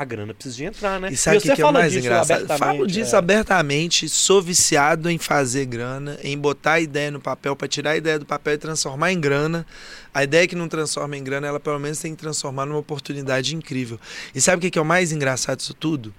a 0.00 0.04
grana 0.06 0.32
precisa 0.32 0.56
de 0.56 0.64
entrar, 0.64 0.98
né? 0.98 1.12
E 1.12 1.16
sabe 1.16 1.36
o 1.36 1.40
que, 1.42 1.54
que 1.54 1.60
é 1.60 1.70
mais 1.70 1.94
engraçado? 1.94 2.46
Falo 2.46 2.62
abertamente, 2.62 2.92
disso 2.94 3.14
é. 3.14 3.18
abertamente, 3.18 4.08
sou 4.08 4.40
viciado 4.40 5.10
em 5.10 5.18
fazer 5.18 5.66
grana, 5.66 6.18
em 6.22 6.38
botar 6.38 6.72
a 6.72 6.80
ideia 6.80 7.10
no 7.10 7.20
papel, 7.20 7.54
para 7.54 7.68
tirar 7.68 7.90
a 7.90 7.96
ideia 7.98 8.18
do 8.18 8.24
papel 8.24 8.54
e 8.54 8.58
transformar 8.58 9.12
em 9.12 9.20
grana. 9.20 9.66
A 10.14 10.24
ideia 10.24 10.48
que 10.48 10.56
não 10.56 10.68
transforma 10.68 11.18
em 11.18 11.22
grana, 11.22 11.48
ela 11.48 11.60
pelo 11.60 11.78
menos 11.78 11.98
tem 11.98 12.14
que 12.14 12.22
transformar 12.22 12.64
numa 12.64 12.78
oportunidade 12.78 13.54
incrível. 13.54 14.00
E 14.34 14.40
sabe 14.40 14.56
o 14.56 14.60
que 14.62 14.70
que 14.70 14.78
é 14.78 14.82
o 14.82 14.86
mais 14.86 15.12
engraçado 15.12 15.58
disso 15.58 15.74
tudo? 15.74 16.14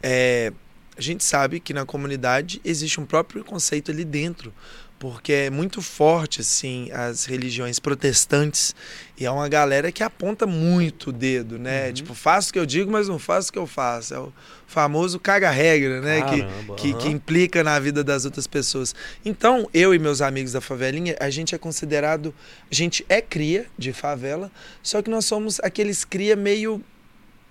É, 0.00 0.52
a 0.96 1.00
gente 1.00 1.24
sabe 1.24 1.58
que 1.58 1.74
na 1.74 1.84
comunidade 1.84 2.60
existe 2.64 3.00
um 3.00 3.04
próprio 3.04 3.42
conceito 3.42 3.90
ali 3.90 4.04
dentro, 4.04 4.54
porque 4.98 5.32
é 5.32 5.50
muito 5.50 5.80
forte 5.80 6.40
assim 6.40 6.90
as 6.92 7.24
religiões 7.24 7.78
protestantes 7.78 8.74
e 9.16 9.24
é 9.24 9.30
uma 9.30 9.48
galera 9.48 9.92
que 9.92 10.02
aponta 10.02 10.46
muito 10.46 11.10
o 11.10 11.12
dedo, 11.12 11.58
né? 11.58 11.88
Uhum. 11.88 11.92
Tipo, 11.92 12.14
faço 12.14 12.50
o 12.50 12.52
que 12.52 12.58
eu 12.58 12.66
digo, 12.66 12.90
mas 12.90 13.08
não 13.08 13.18
faço 13.18 13.50
o 13.50 13.52
que 13.52 13.58
eu 13.58 13.66
faço. 13.66 14.14
É 14.14 14.18
o 14.18 14.32
famoso 14.66 15.18
caga-regra, 15.18 16.00
né? 16.00 16.22
Que, 16.22 16.42
Caramba, 16.42 16.74
que, 16.74 16.90
aham. 16.90 16.98
que 16.98 17.08
implica 17.08 17.64
na 17.64 17.78
vida 17.78 18.02
das 18.02 18.24
outras 18.24 18.46
pessoas. 18.46 18.94
Então, 19.24 19.68
eu 19.72 19.94
e 19.94 19.98
meus 19.98 20.20
amigos 20.20 20.52
da 20.52 20.60
favelinha, 20.60 21.16
a 21.20 21.30
gente 21.30 21.54
é 21.54 21.58
considerado. 21.58 22.34
A 22.70 22.74
gente 22.74 23.04
é 23.08 23.20
cria 23.20 23.66
de 23.76 23.92
favela, 23.92 24.50
só 24.82 25.00
que 25.02 25.10
nós 25.10 25.24
somos 25.24 25.60
aqueles 25.60 26.04
cria 26.04 26.36
meio 26.36 26.82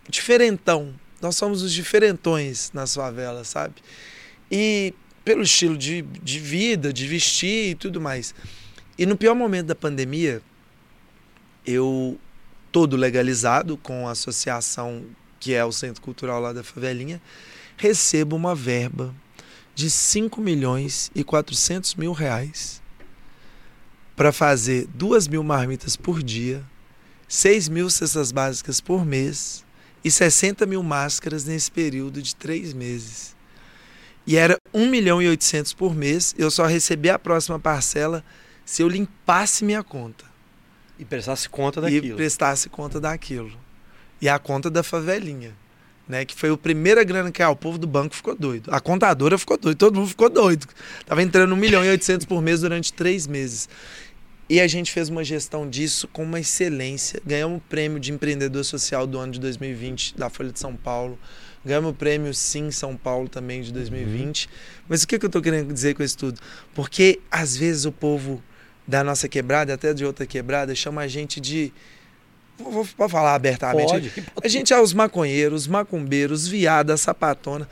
diferentão. 0.09 0.93
Nós 1.21 1.35
somos 1.35 1.61
os 1.61 1.73
diferentões 1.73 2.71
nas 2.73 2.93
favelas, 2.93 3.47
sabe? 3.47 3.75
E 4.51 4.93
pelo 5.27 5.41
estilo 5.41 5.77
de, 5.77 6.03
de 6.03 6.39
vida, 6.39 6.93
de 6.93 7.05
vestir 7.05 7.71
e 7.71 7.75
tudo 7.75 7.99
mais. 7.99 8.33
E 8.97 9.05
no 9.05 9.17
pior 9.17 9.35
momento 9.35 9.67
da 9.67 9.75
pandemia, 9.75 10.41
eu, 11.65 12.17
todo 12.71 12.95
legalizado 12.95 13.75
com 13.75 14.07
a 14.07 14.11
associação 14.11 15.03
que 15.37 15.53
é 15.53 15.65
o 15.65 15.71
Centro 15.73 16.01
Cultural 16.01 16.39
lá 16.39 16.53
da 16.53 16.63
Favelinha, 16.63 17.21
recebo 17.75 18.37
uma 18.37 18.55
verba 18.55 19.13
de 19.75 19.89
5 19.89 20.39
milhões 20.39 21.11
e 21.13 21.25
400 21.25 21.95
mil 21.95 22.13
reais 22.13 22.81
para 24.15 24.31
fazer 24.31 24.87
duas 24.93 25.27
mil 25.27 25.43
marmitas 25.43 25.97
por 25.97 26.23
dia, 26.23 26.63
6 27.27 27.67
mil 27.67 27.89
cestas 27.89 28.31
básicas 28.31 28.79
por 28.79 29.05
mês 29.05 29.65
e 30.05 30.09
60 30.09 30.65
mil 30.65 30.81
máscaras 30.81 31.43
nesse 31.43 31.69
período 31.69 32.21
de 32.21 32.33
três 32.33 32.71
meses. 32.71 33.36
E 34.27 34.35
era 34.35 34.59
1 34.73 34.89
milhão 34.89 35.21
e 35.21 35.27
800 35.29 35.71
por 35.73 35.95
mês, 35.95 36.35
eu 36.37 36.51
só 36.51 36.65
recebi 36.65 37.09
a 37.09 37.17
próxima 37.17 37.57
parcela 37.57 38.21
se 38.65 38.81
eu 38.81 38.89
limpasse 38.89 39.63
minha 39.63 39.81
conta 39.81 40.25
E 40.99 41.05
prestasse 41.05 41.47
conta 41.47 41.79
e 41.79 41.83
daquilo. 41.83 42.17
prestasse 42.17 42.69
conta 42.69 42.99
daquilo. 42.99 43.57
E 44.21 44.27
a 44.27 44.37
conta 44.37 44.69
da 44.69 44.83
favelinha, 44.83 45.55
né? 46.05 46.25
Que 46.25 46.35
foi 46.35 46.51
a 46.51 46.57
primeira 46.57 47.05
grana 47.05 47.31
que 47.31 47.41
ah, 47.41 47.49
o 47.49 47.55
povo 47.55 47.77
do 47.77 47.87
banco 47.87 48.13
ficou 48.13 48.35
doido. 48.35 48.69
A 48.73 48.81
contadora 48.81 49.37
ficou 49.37 49.57
doido, 49.57 49.77
todo 49.77 49.95
mundo 49.95 50.09
ficou 50.09 50.29
doido. 50.29 50.67
Tava 51.05 51.23
entrando 51.23 51.53
1 51.53 51.55
milhão 51.55 51.85
e 51.85 51.89
800 51.89 52.25
por 52.25 52.41
mês 52.41 52.59
durante 52.59 52.91
três 52.91 53.27
meses. 53.27 53.69
E 54.49 54.59
a 54.59 54.67
gente 54.67 54.91
fez 54.91 55.07
uma 55.07 55.23
gestão 55.23 55.69
disso 55.69 56.07
com 56.07 56.23
uma 56.23 56.39
excelência. 56.39 57.21
Ganhamos 57.25 57.59
o 57.59 57.61
prêmio 57.61 57.99
de 57.99 58.11
empreendedor 58.11 58.65
social 58.65 59.07
do 59.07 59.17
ano 59.17 59.31
de 59.33 59.39
2020 59.39 60.17
da 60.17 60.29
Folha 60.29 60.51
de 60.51 60.59
São 60.59 60.75
Paulo. 60.75 61.17
Ganhamos 61.67 61.91
o 61.91 61.93
prêmio 61.93 62.33
Sim 62.33 62.71
São 62.71 62.95
Paulo 62.97 63.27
também 63.29 63.61
de 63.61 63.71
2020. 63.73 64.49
Mas 64.87 65.03
o 65.03 65.07
que, 65.07 65.19
que 65.19 65.25
eu 65.25 65.29
tô 65.29 65.41
querendo 65.41 65.73
dizer 65.73 65.93
com 65.95 66.01
isso 66.03 66.17
tudo? 66.17 66.39
Porque 66.73 67.19
às 67.29 67.55
vezes 67.57 67.85
o 67.85 67.91
povo 67.91 68.41
da 68.87 69.03
nossa 69.03 69.27
quebrada, 69.27 69.73
até 69.73 69.93
de 69.93 70.05
outra 70.05 70.25
quebrada, 70.25 70.73
chama 70.73 71.01
a 71.01 71.07
gente 71.07 71.39
de. 71.41 71.73
Vou, 72.57 72.71
vou- 72.71 72.87
vou 72.97 73.09
falar 73.09 73.35
abertamente. 73.35 73.89
Pode. 73.91 74.11
A 74.43 74.47
gente 74.47 74.73
é 74.73 74.79
os 74.81 74.93
maconheiros, 74.93 75.63
os 75.63 75.67
macumbeiros, 75.67 76.43
os 76.43 76.47
viados, 76.47 76.93
a 76.93 76.97
sapatona. 76.97 77.69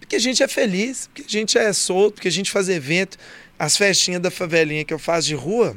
Porque 0.00 0.16
a 0.16 0.18
gente 0.20 0.42
é 0.42 0.48
feliz, 0.48 1.06
porque 1.08 1.22
a 1.22 1.30
gente 1.30 1.58
é 1.58 1.72
solto, 1.72 2.14
porque 2.14 2.28
a 2.28 2.32
gente 2.32 2.50
faz 2.50 2.68
evento. 2.68 3.18
As 3.58 3.76
festinhas 3.76 4.20
da 4.22 4.30
favelinha 4.30 4.84
que 4.84 4.92
eu 4.94 4.98
faço 4.98 5.28
de 5.28 5.34
rua, 5.34 5.76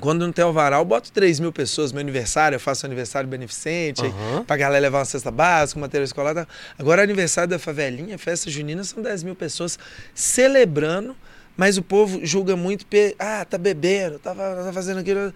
quando 0.00 0.24
não 0.24 0.32
tem 0.32 0.44
o 0.44 0.52
varal, 0.52 0.80
eu 0.80 0.84
boto 0.84 1.12
3 1.12 1.38
mil 1.40 1.52
pessoas. 1.52 1.92
Meu 1.92 2.00
aniversário, 2.00 2.56
eu 2.56 2.60
faço 2.60 2.86
aniversário 2.86 3.28
beneficente, 3.28 4.02
Aham. 4.04 4.44
pra 4.44 4.56
galera 4.56 4.82
levar 4.82 4.98
uma 4.98 5.04
cesta 5.04 5.30
básica, 5.30 5.78
um 5.78 5.82
material 5.82 6.04
escolar. 6.04 6.34
tá? 6.34 6.46
Agora, 6.78 7.02
aniversário 7.02 7.50
da 7.50 7.58
favelinha, 7.58 8.16
festa 8.18 8.50
junina, 8.50 8.82
são 8.84 9.02
10 9.02 9.22
mil 9.22 9.34
pessoas 9.34 9.78
celebrando, 10.14 11.16
mas 11.56 11.76
o 11.76 11.82
povo 11.82 12.20
julga 12.24 12.56
muito, 12.56 12.86
ah, 13.18 13.44
tá 13.44 13.58
bebendo, 13.58 14.18
tá, 14.18 14.34
tá 14.34 14.70
fazendo 14.72 15.00
aquilo. 15.00 15.32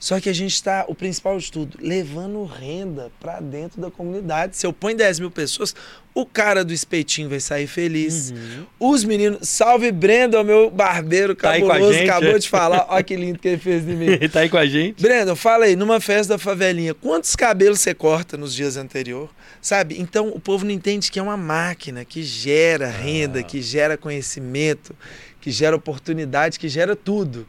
Só 0.00 0.18
que 0.18 0.30
a 0.30 0.32
gente 0.32 0.54
está, 0.54 0.86
o 0.88 0.94
principal 0.94 1.38
de 1.38 1.52
tudo, 1.52 1.76
levando 1.78 2.42
renda 2.44 3.12
pra 3.20 3.38
dentro 3.38 3.78
da 3.82 3.90
comunidade. 3.90 4.56
Se 4.56 4.66
eu 4.66 4.72
ponho 4.72 4.96
10 4.96 5.20
mil 5.20 5.30
pessoas, 5.30 5.74
o 6.14 6.24
cara 6.24 6.64
do 6.64 6.72
espetinho 6.72 7.28
vai 7.28 7.38
sair 7.38 7.66
feliz. 7.66 8.30
Uhum. 8.30 8.66
Os 8.92 9.04
meninos, 9.04 9.46
salve 9.46 9.92
Brenda, 9.92 10.42
meu 10.42 10.70
barbeiro 10.70 11.34
Tá 11.34 11.52
cabuloso, 11.52 11.92
gente, 11.92 12.08
acabou 12.08 12.30
é? 12.30 12.38
de 12.38 12.48
falar. 12.48 12.86
Olha 12.88 13.02
que 13.02 13.14
lindo 13.14 13.38
que 13.38 13.46
ele 13.46 13.58
fez 13.58 13.84
de 13.84 13.92
mim. 13.94 14.06
Ele 14.20 14.28
tá 14.30 14.40
aí 14.40 14.48
com 14.48 14.56
a 14.56 14.64
gente. 14.64 15.02
Brenda, 15.02 15.36
fala 15.36 15.66
aí, 15.66 15.76
numa 15.76 16.00
festa 16.00 16.32
da 16.32 16.38
favelinha, 16.38 16.94
quantos 16.94 17.36
cabelos 17.36 17.80
você 17.80 17.92
corta 17.92 18.38
nos 18.38 18.54
dias 18.54 18.78
anteriores? 18.78 19.28
Sabe? 19.60 20.00
Então 20.00 20.28
o 20.28 20.40
povo 20.40 20.64
não 20.64 20.72
entende 20.72 21.10
que 21.10 21.18
é 21.18 21.22
uma 21.22 21.36
máquina 21.36 22.06
que 22.06 22.22
gera 22.22 22.88
renda, 22.88 23.40
Ah. 23.40 23.42
que 23.42 23.60
gera 23.60 23.98
conhecimento, 23.98 24.96
que 25.42 25.50
gera 25.50 25.76
oportunidade, 25.76 26.58
que 26.58 26.70
gera 26.70 26.96
tudo. 26.96 27.46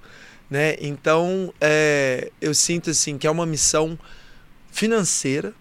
Né? 0.52 0.76
Então 0.82 1.52
é, 1.62 2.30
eu 2.42 2.54
sinto 2.54 2.90
assim 2.90 3.18
que 3.18 3.26
é 3.26 3.32
uma 3.32 3.46
missão 3.46 3.98
financeira, 4.70 5.54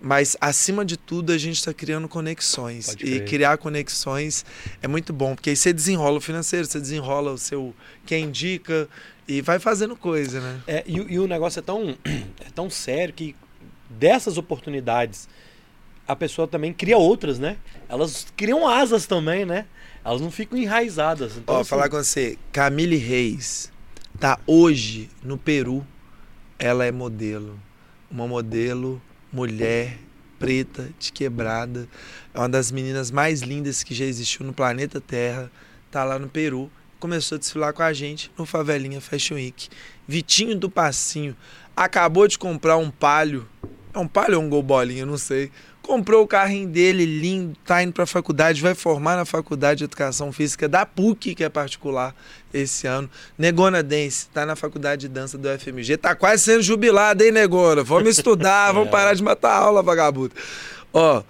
mas 0.00 0.36
acima 0.40 0.84
de 0.84 0.96
tudo 0.96 1.32
a 1.32 1.38
gente 1.38 1.56
está 1.56 1.74
criando 1.74 2.06
conexões. 2.06 2.94
E 3.00 3.20
criar 3.20 3.58
conexões 3.58 4.44
é 4.80 4.86
muito 4.86 5.12
bom, 5.12 5.34
porque 5.34 5.50
aí 5.50 5.56
você 5.56 5.72
desenrola 5.72 6.18
o 6.18 6.20
financeiro, 6.20 6.66
você 6.66 6.78
desenrola 6.80 7.32
o 7.32 7.38
seu 7.38 7.74
quem 8.04 8.24
indica 8.26 8.88
e 9.26 9.40
vai 9.42 9.58
fazendo 9.58 9.96
coisa, 9.96 10.40
né? 10.40 10.60
É, 10.66 10.84
e, 10.86 11.00
o- 11.00 11.10
e 11.10 11.18
o 11.18 11.26
negócio 11.26 11.58
é 11.58 11.62
tão, 11.62 11.96
é 12.04 12.50
tão 12.54 12.70
sério 12.70 13.12
que 13.12 13.34
dessas 13.90 14.38
oportunidades 14.38 15.28
a 16.06 16.14
pessoa 16.14 16.46
também 16.46 16.72
cria 16.72 16.96
outras, 16.98 17.36
né? 17.38 17.56
Elas 17.88 18.28
criam 18.36 18.68
asas 18.68 19.06
também, 19.06 19.44
né? 19.44 19.66
Elas 20.06 20.20
não 20.20 20.30
ficam 20.30 20.56
enraizadas. 20.56 21.36
Então, 21.36 21.52
Ó, 21.52 21.60
assim, 21.60 21.68
falar 21.68 21.88
com 21.88 21.96
você, 21.96 22.38
Camille 22.52 22.96
Reis 22.96 23.72
tá 24.20 24.38
hoje 24.46 25.10
no 25.20 25.36
Peru. 25.36 25.84
Ela 26.60 26.84
é 26.84 26.92
modelo. 26.92 27.58
Uma 28.08 28.28
modelo, 28.28 29.02
mulher, 29.32 29.98
preta, 30.38 30.88
de 30.96 31.10
quebrada. 31.10 31.88
É 32.32 32.38
uma 32.38 32.48
das 32.48 32.70
meninas 32.70 33.10
mais 33.10 33.42
lindas 33.42 33.82
que 33.82 33.92
já 33.92 34.04
existiu 34.04 34.46
no 34.46 34.52
planeta 34.52 35.00
Terra. 35.00 35.50
Tá 35.90 36.04
lá 36.04 36.20
no 36.20 36.28
Peru. 36.28 36.70
Começou 37.00 37.34
a 37.34 37.38
desfilar 37.40 37.72
com 37.72 37.82
a 37.82 37.92
gente 37.92 38.30
no 38.38 38.46
Favelinha 38.46 39.00
Fashion 39.00 39.34
Week. 39.34 39.68
Vitinho 40.06 40.56
do 40.56 40.70
Passinho 40.70 41.36
acabou 41.76 42.28
de 42.28 42.38
comprar 42.38 42.76
um 42.76 42.92
palio. 42.92 43.48
É 43.92 43.98
um 43.98 44.06
palio 44.06 44.38
ou 44.38 44.44
um 44.44 44.48
gol 44.48 44.62
bolinha, 44.62 45.04
não 45.04 45.18
sei. 45.18 45.50
Comprou 45.86 46.24
o 46.24 46.26
carrinho 46.26 46.68
dele 46.68 47.06
lindo, 47.06 47.56
tá 47.64 47.82
indo 47.82 47.92
para 47.92 48.04
a 48.04 48.06
faculdade, 48.06 48.60
vai 48.60 48.74
formar 48.74 49.16
na 49.16 49.24
faculdade 49.24 49.78
de 49.78 49.84
educação 49.84 50.32
física 50.32 50.68
da 50.68 50.84
PUC, 50.84 51.34
que 51.34 51.44
é 51.44 51.48
particular 51.48 52.14
esse 52.52 52.86
ano. 52.86 53.08
Negona 53.38 53.82
Dance, 53.82 54.28
tá 54.28 54.44
na 54.44 54.56
faculdade 54.56 55.02
de 55.02 55.08
dança 55.08 55.38
do 55.38 55.48
FMG, 55.48 55.96
tá 55.96 56.14
quase 56.14 56.42
sendo 56.42 56.62
jubilado, 56.62 57.22
hein, 57.22 57.30
Negona? 57.30 57.84
Vamos 57.84 58.18
estudar, 58.18 58.72
vamos 58.74 58.90
parar 58.90 59.14
de 59.14 59.22
matar 59.22 59.52
a 59.52 59.58
aula, 59.58 59.82
vagabundo. 59.82 60.32
Ó, 60.92 61.22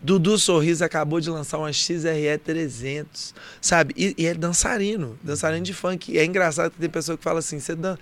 Dudu 0.00 0.38
Sorriso 0.38 0.84
acabou 0.84 1.20
de 1.20 1.28
lançar 1.28 1.58
uma 1.58 1.72
XRE 1.72 2.38
300, 2.44 3.34
sabe? 3.60 3.94
E, 3.96 4.14
e, 4.16 4.26
é 4.26 4.34
dançarino, 4.34 5.18
dançarino 5.22 5.64
de 5.64 5.74
funk. 5.74 6.12
E 6.12 6.18
é 6.18 6.24
engraçado 6.24 6.70
que 6.70 6.78
tem 6.78 6.88
pessoa 6.88 7.18
que 7.18 7.24
fala 7.24 7.40
assim: 7.40 7.58
você 7.58 7.74
dan... 7.74 7.98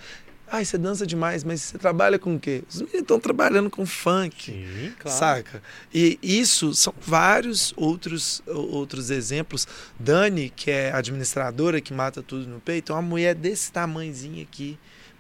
Ai, 0.55 0.65
você 0.65 0.79
dança 0.79 1.05
demais, 1.05 1.43
mas 1.43 1.63
você 1.63 1.77
trabalha 1.77 2.17
com 2.17 2.37
o 2.37 2.39
quê? 2.39 2.63
Os 2.69 2.77
meninos 2.77 3.01
estão 3.01 3.19
trabalhando 3.19 3.69
com 3.69 3.85
funk. 3.85 4.53
Sim, 4.53 4.93
claro. 5.01 5.19
Saca? 5.19 5.63
E 5.93 6.17
isso 6.23 6.73
são 6.75 6.95
vários 7.01 7.75
outros, 7.77 8.41
outros 8.47 9.11
exemplos. 9.11 9.67
Dani, 9.99 10.51
que 10.55 10.71
é 10.71 10.93
administradora 10.93 11.81
que 11.81 11.93
mata 11.93 12.23
tudo 12.23 12.47
no 12.47 12.61
peito, 12.61 12.93
é 12.93 12.95
uma 12.95 13.03
mulher 13.03 13.35
desse 13.35 13.73
tamanhozinho 13.73 14.43
aqui 14.43 14.79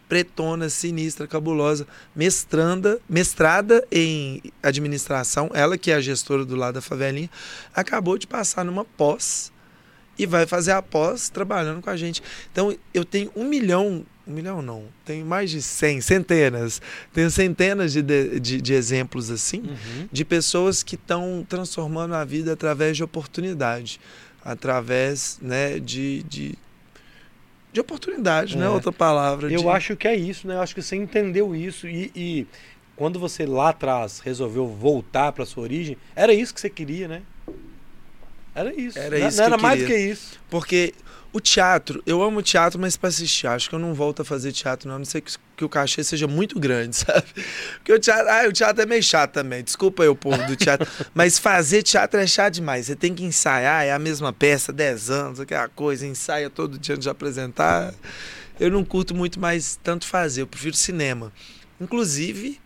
pretona, 0.08 0.68
sinistra, 0.68 1.26
cabulosa, 1.26 1.84
mestranda, 2.14 3.00
mestrada 3.08 3.84
em 3.90 4.40
administração, 4.62 5.50
ela 5.52 5.76
que 5.76 5.90
é 5.90 5.94
a 5.94 6.00
gestora 6.00 6.44
do 6.44 6.54
lado 6.54 6.74
da 6.74 6.80
favelinha, 6.80 7.28
acabou 7.74 8.16
de 8.16 8.26
passar 8.26 8.64
numa 8.64 8.84
pós 8.84 9.50
e 10.18 10.26
vai 10.26 10.46
fazer 10.46 10.72
a 10.72 10.82
pós 10.82 11.28
trabalhando 11.28 11.80
com 11.80 11.90
a 11.90 11.96
gente. 11.96 12.22
Então, 12.52 12.76
eu 12.92 13.04
tenho 13.04 13.32
um 13.34 13.44
milhão, 13.44 14.04
um 14.26 14.32
milhão 14.32 14.62
não, 14.62 14.84
tenho 15.04 15.24
mais 15.26 15.50
de 15.50 15.60
cem, 15.60 16.00
centenas, 16.00 16.80
tenho 17.12 17.30
centenas 17.30 17.92
de, 17.92 18.02
de, 18.02 18.60
de 18.60 18.72
exemplos 18.72 19.30
assim, 19.30 19.60
uhum. 19.60 20.08
de 20.10 20.24
pessoas 20.24 20.82
que 20.82 20.94
estão 20.94 21.44
transformando 21.48 22.14
a 22.14 22.24
vida 22.24 22.52
através 22.52 22.96
de 22.96 23.04
oportunidade, 23.04 24.00
através 24.42 25.38
né, 25.42 25.78
de, 25.78 26.22
de 26.24 26.58
de 27.74 27.80
oportunidade, 27.80 28.56
né? 28.56 28.66
é. 28.66 28.68
né? 28.68 28.72
Outra 28.72 28.92
palavra. 28.92 29.52
Eu 29.52 29.62
de... 29.62 29.68
acho 29.68 29.96
que 29.96 30.06
é 30.06 30.14
isso, 30.14 30.46
né? 30.46 30.54
Eu 30.54 30.60
acho 30.60 30.72
que 30.72 30.80
você 30.80 30.94
entendeu 30.94 31.56
isso 31.56 31.88
e, 31.88 32.10
e 32.14 32.46
quando 32.94 33.18
você 33.18 33.44
lá 33.44 33.70
atrás 33.70 34.20
resolveu 34.20 34.68
voltar 34.68 35.32
para 35.32 35.44
sua 35.44 35.64
origem, 35.64 35.96
era 36.14 36.32
isso 36.32 36.54
que 36.54 36.60
você 36.60 36.70
queria, 36.70 37.08
né? 37.08 37.22
Era 38.54 38.72
isso. 38.72 38.96
Era 38.96 39.18
isso. 39.18 39.38
Não, 39.38 39.44
era 39.44 39.58
mais 39.58 39.80
do 39.80 39.86
que 39.86 39.96
isso. 39.96 40.40
Porque 40.48 40.94
o 41.34 41.40
teatro, 41.40 42.00
eu 42.06 42.22
amo 42.22 42.40
teatro, 42.40 42.78
mas 42.78 42.96
para 42.96 43.08
assistir. 43.08 43.48
Acho 43.48 43.68
que 43.68 43.74
eu 43.74 43.78
não 43.80 43.92
volto 43.92 44.22
a 44.22 44.24
fazer 44.24 44.52
teatro, 44.52 44.88
não. 44.88 44.94
A 44.94 44.98
não 44.98 45.04
sei 45.04 45.20
que, 45.20 45.32
que, 45.56 45.64
o 45.64 45.68
cachê 45.68 46.04
seja 46.04 46.28
muito 46.28 46.60
grande, 46.60 46.94
sabe? 46.94 47.24
Porque 47.74 47.92
o 47.92 47.98
teatro, 47.98 48.30
ah, 48.30 48.48
o 48.48 48.52
teatro 48.52 48.80
é 48.80 48.86
meio 48.86 49.02
chato 49.02 49.32
também. 49.32 49.60
Desculpa 49.64 50.04
aí 50.04 50.08
o 50.08 50.14
povo 50.14 50.40
do 50.46 50.54
teatro. 50.54 50.88
mas 51.12 51.36
fazer 51.36 51.82
teatro 51.82 52.20
é 52.20 52.26
chato 52.26 52.54
demais. 52.54 52.86
Você 52.86 52.94
tem 52.94 53.12
que 53.12 53.24
ensaiar, 53.24 53.84
é 53.84 53.92
a 53.92 53.98
mesma 53.98 54.32
peça, 54.32 54.72
10 54.72 55.10
anos, 55.10 55.40
aquela 55.40 55.68
coisa, 55.68 56.06
ensaia 56.06 56.48
todo 56.48 56.78
dia 56.78 56.94
antes 56.94 57.02
de 57.02 57.10
apresentar. 57.10 57.92
Eu 58.60 58.70
não 58.70 58.84
curto 58.84 59.12
muito 59.12 59.40
mais 59.40 59.76
tanto 59.82 60.06
fazer, 60.06 60.42
eu 60.42 60.46
prefiro 60.46 60.76
cinema. 60.76 61.32
Inclusive, 61.80 62.60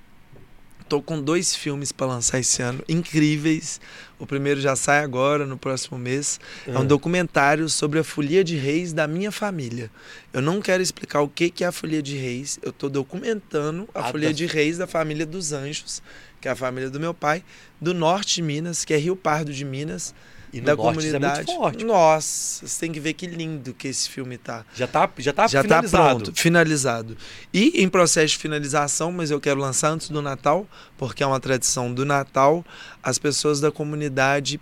tô 0.89 1.03
com 1.03 1.20
dois 1.20 1.55
filmes 1.55 1.93
para 1.93 2.07
lançar 2.07 2.39
esse 2.39 2.62
ano, 2.62 2.82
incríveis. 2.89 3.80
O 4.18 4.26
primeiro 4.26 4.61
já 4.61 4.74
sai 4.74 5.05
agora, 5.05 5.47
no 5.47 5.59
próximo 5.59 5.99
mês. 5.99 6.41
É 6.66 6.76
um 6.78 6.82
é. 6.82 6.86
documentário 6.86 7.68
sobre 7.68 7.99
a 7.99 8.05
folia 8.05 8.43
de 8.43 8.57
reis 8.57 8.93
da 8.93 9.07
minha 9.07 9.30
família. 9.30 9.91
Eu 10.32 10.41
não 10.41 10.61
quero 10.61 10.82
explicar 10.82 11.20
o 11.20 11.28
que, 11.28 11.51
que 11.51 11.62
é 11.62 11.66
a 11.66 11.72
folia 11.72 12.03
de 12.03 12.16
reis. 12.16 12.59
Eu 12.62 12.70
estou 12.70 12.89
documentando 12.89 13.89
a 13.95 14.01
ah, 14.01 14.11
folia 14.11 14.28
tá. 14.28 14.34
de 14.34 14.47
reis 14.47 14.78
da 14.78 14.86
família 14.86 15.26
dos 15.26 15.53
Anjos, 15.53 16.03
que 16.41 16.49
é 16.49 16.51
a 16.51 16.57
família 16.57 16.89
do 16.89 16.99
meu 16.99 17.12
pai, 17.12 17.45
do 17.80 17.93
norte 17.93 18.36
de 18.36 18.43
Minas, 18.43 18.84
que 18.84 18.95
é 18.95 18.97
Rio 18.97 19.14
Pardo 19.14 19.53
de 19.53 19.64
Minas 19.64 20.14
e 20.53 20.61
da 20.61 20.76
comunidade. 20.76 21.40
É 21.40 21.44
muito 21.44 21.55
forte. 21.55 21.84
Nossa, 21.84 22.66
você 22.66 22.80
tem 22.80 22.92
que 22.92 23.01
ver 23.01 23.12
que 23.12 23.26
lindo 23.26 23.74
que 23.74 23.88
esse 23.88 24.09
filme 24.09 24.38
tá. 24.38 24.64
Já 24.74 24.86
tá, 24.86 25.09
já 25.18 25.32
tá 25.32 25.46
já 25.46 25.62
tá 25.62 25.82
finalizado. 25.82 25.90
Tá 25.90 26.24
pronto, 26.24 26.40
finalizado. 26.40 27.16
E 27.53 27.82
em 27.82 27.88
processo 27.88 28.28
de 28.28 28.38
finalização, 28.38 29.12
mas 29.12 29.30
eu 29.30 29.40
quero 29.40 29.61
lançar 29.61 29.90
antes 29.90 30.09
do 30.09 30.22
Natal, 30.22 30.66
porque 30.96 31.22
é 31.22 31.26
uma 31.26 31.40
tradição 31.40 31.92
do 31.92 32.05
Natal, 32.05 32.64
as 33.03 33.18
pessoas 33.18 33.61
da 33.61 33.70
comunidade, 33.70 34.61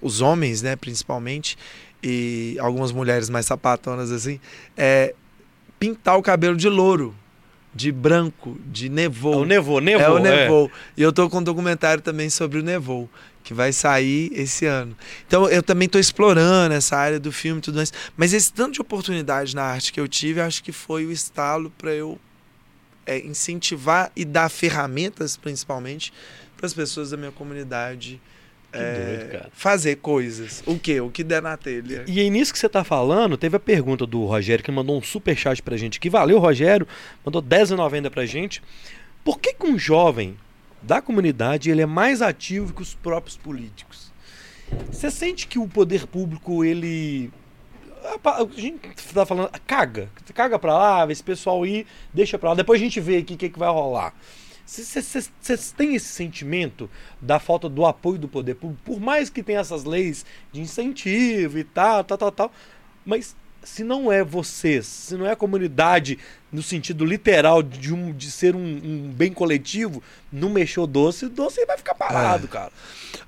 os 0.00 0.20
homens, 0.20 0.62
né, 0.62 0.76
principalmente, 0.76 1.56
e 2.02 2.56
algumas 2.58 2.92
mulheres 2.92 3.28
mais 3.30 3.46
sapatonas 3.46 4.10
assim, 4.10 4.40
é 4.76 5.14
pintar 5.78 6.18
o 6.18 6.22
cabelo 6.22 6.56
de 6.56 6.68
louro 6.68 7.14
de 7.72 7.92
branco, 7.92 8.58
de 8.66 8.88
nevou. 8.88 9.34
É 9.34 9.36
o 9.36 9.44
nevou, 9.44 9.80
nevou. 9.80 10.06
É 10.06 10.10
o 10.10 10.18
nevou. 10.18 10.66
É. 10.66 10.70
E 10.96 11.02
eu 11.02 11.12
tô 11.12 11.30
com 11.30 11.38
um 11.38 11.42
documentário 11.42 12.02
também 12.02 12.28
sobre 12.28 12.58
o 12.58 12.62
nevou 12.62 13.08
que 13.42 13.54
vai 13.54 13.72
sair 13.72 14.30
esse 14.34 14.66
ano. 14.66 14.96
Então 15.26 15.48
eu 15.48 15.62
também 15.62 15.86
estou 15.86 16.00
explorando 16.00 16.74
essa 16.74 16.96
área 16.96 17.18
do 17.18 17.32
filme 17.32 17.58
e 17.58 17.62
tudo 17.62 17.76
mais. 17.76 17.92
Mas 18.16 18.32
esse 18.32 18.52
tanto 18.52 18.74
de 18.74 18.80
oportunidade 18.80 19.54
na 19.54 19.62
arte 19.62 19.92
que 19.92 20.00
eu 20.00 20.06
tive, 20.06 20.40
acho 20.40 20.62
que 20.62 20.72
foi 20.72 21.06
o 21.06 21.12
estalo 21.12 21.70
para 21.76 21.92
eu 21.92 22.18
é, 23.06 23.18
incentivar 23.18 24.12
e 24.14 24.24
dar 24.24 24.48
ferramentas, 24.48 25.36
principalmente, 25.36 26.12
para 26.56 26.66
as 26.66 26.74
pessoas 26.74 27.10
da 27.10 27.16
minha 27.16 27.32
comunidade. 27.32 28.20
É, 28.72 29.26
doido, 29.26 29.46
fazer 29.52 29.96
coisas. 29.96 30.62
O 30.64 30.78
que? 30.78 31.00
O 31.00 31.10
que 31.10 31.24
der 31.24 31.42
na 31.42 31.56
telha. 31.56 32.04
E 32.06 32.20
aí, 32.20 32.30
nisso 32.30 32.52
que 32.52 32.58
você 32.58 32.66
está 32.66 32.84
falando, 32.84 33.36
teve 33.36 33.56
a 33.56 33.60
pergunta 33.60 34.06
do 34.06 34.24
Rogério, 34.26 34.64
que 34.64 34.70
mandou 34.70 34.96
um 34.96 35.02
super 35.02 35.36
chat 35.36 35.60
pra 35.60 35.76
gente. 35.76 35.98
Que 35.98 36.08
valeu, 36.08 36.38
Rogério. 36.38 36.86
Mandou 37.24 37.42
R$10,90 37.42 38.10
pra 38.10 38.24
gente. 38.24 38.62
Por 39.24 39.40
que, 39.40 39.54
que 39.54 39.66
um 39.66 39.76
jovem 39.76 40.36
da 40.82 41.00
comunidade 41.02 41.70
ele 41.70 41.82
é 41.82 41.86
mais 41.86 42.22
ativo 42.22 42.72
que 42.72 42.82
os 42.82 42.94
próprios 42.94 43.36
políticos. 43.36 44.12
Você 44.90 45.10
sente 45.10 45.46
que 45.46 45.58
o 45.58 45.68
poder 45.68 46.06
público 46.06 46.64
ele 46.64 47.30
a 48.24 48.60
gente 48.60 48.78
tá 49.12 49.26
falando, 49.26 49.50
caga, 49.66 50.08
caga 50.34 50.58
pra 50.58 50.76
lá, 50.76 51.12
esse 51.12 51.22
pessoal 51.22 51.64
ir, 51.66 51.86
deixa 52.12 52.38
pra 52.38 52.50
lá, 52.50 52.54
depois 52.54 52.80
a 52.80 52.84
gente 52.84 52.98
vê 53.00 53.18
aqui 53.18 53.34
o 53.34 53.36
que, 53.36 53.50
que 53.50 53.58
vai 53.58 53.68
rolar. 53.68 54.14
Vocês 54.64 55.74
têm 55.76 55.96
esse 55.96 56.06
sentimento 56.06 56.88
da 57.20 57.38
falta 57.38 57.68
do 57.68 57.84
apoio 57.84 58.18
do 58.18 58.28
poder 58.28 58.54
público, 58.54 58.82
por 58.84 59.00
mais 59.00 59.28
que 59.28 59.42
tenha 59.42 59.60
essas 59.60 59.84
leis 59.84 60.24
de 60.52 60.60
incentivo 60.60 61.58
e 61.58 61.64
tal, 61.64 62.04
tal, 62.04 62.16
tal, 62.16 62.32
tal, 62.32 62.52
mas 63.04 63.36
se 63.62 63.84
não 63.84 64.10
é 64.10 64.24
vocês, 64.24 64.86
se 64.86 65.14
não 65.16 65.26
é 65.26 65.32
a 65.32 65.36
comunidade 65.36 66.18
no 66.50 66.62
sentido 66.62 67.04
literal 67.04 67.62
de, 67.62 67.92
um, 67.92 68.12
de 68.12 68.30
ser 68.30 68.56
um, 68.56 68.60
um 68.60 69.12
bem 69.14 69.32
coletivo, 69.32 70.02
não 70.32 70.50
mexeu 70.50 70.86
doce, 70.86 71.28
doce 71.28 71.64
vai 71.66 71.76
ficar 71.76 71.94
parado, 71.94 72.46
é. 72.46 72.48
cara. 72.48 72.72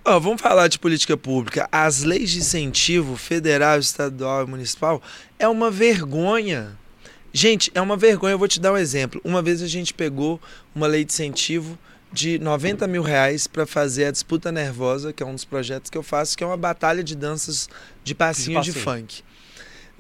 Vamos 0.05 0.41
falar 0.41 0.69
de 0.69 0.79
política 0.79 1.17
pública. 1.17 1.69
As 1.71 2.03
leis 2.03 2.31
de 2.31 2.39
incentivo 2.39 3.17
federal, 3.17 3.79
estadual 3.79 4.45
e 4.45 4.51
municipal 4.51 5.01
é 5.39 5.47
uma 5.47 5.71
vergonha. 5.71 6.77
Gente, 7.33 7.71
é 7.75 7.81
uma 7.81 7.97
vergonha. 7.97 8.33
Eu 8.33 8.39
vou 8.39 8.49
te 8.49 8.61
dar 8.61 8.73
um 8.73 8.77
exemplo. 8.77 9.21
Uma 9.25 9.41
vez 9.41 9.63
a 9.63 9.69
gente 9.69 9.95
pegou 9.95 10.41
uma 10.75 10.87
lei 10.87 11.05
de 11.05 11.13
incentivo 11.13 11.79
de 12.13 12.39
90 12.39 12.87
mil 12.87 13.03
reais 13.03 13.47
para 13.47 13.65
fazer 13.65 14.07
a 14.07 14.11
Disputa 14.11 14.53
Nervosa, 14.53 15.13
que 15.13 15.23
é 15.23 15.27
um 15.27 15.35
dos 15.35 15.45
projetos 15.45 15.89
que 15.89 15.97
eu 15.97 16.03
faço, 16.03 16.37
que 16.37 16.45
é 16.45 16.47
uma 16.47 16.59
batalha 16.59 17.03
de 17.03 17.17
danças 17.17 17.69
de 18.05 18.15
passinho 18.15 18.61
de, 18.61 18.73
passinho. 18.73 18.75
de 18.75 18.81
funk. 18.81 19.25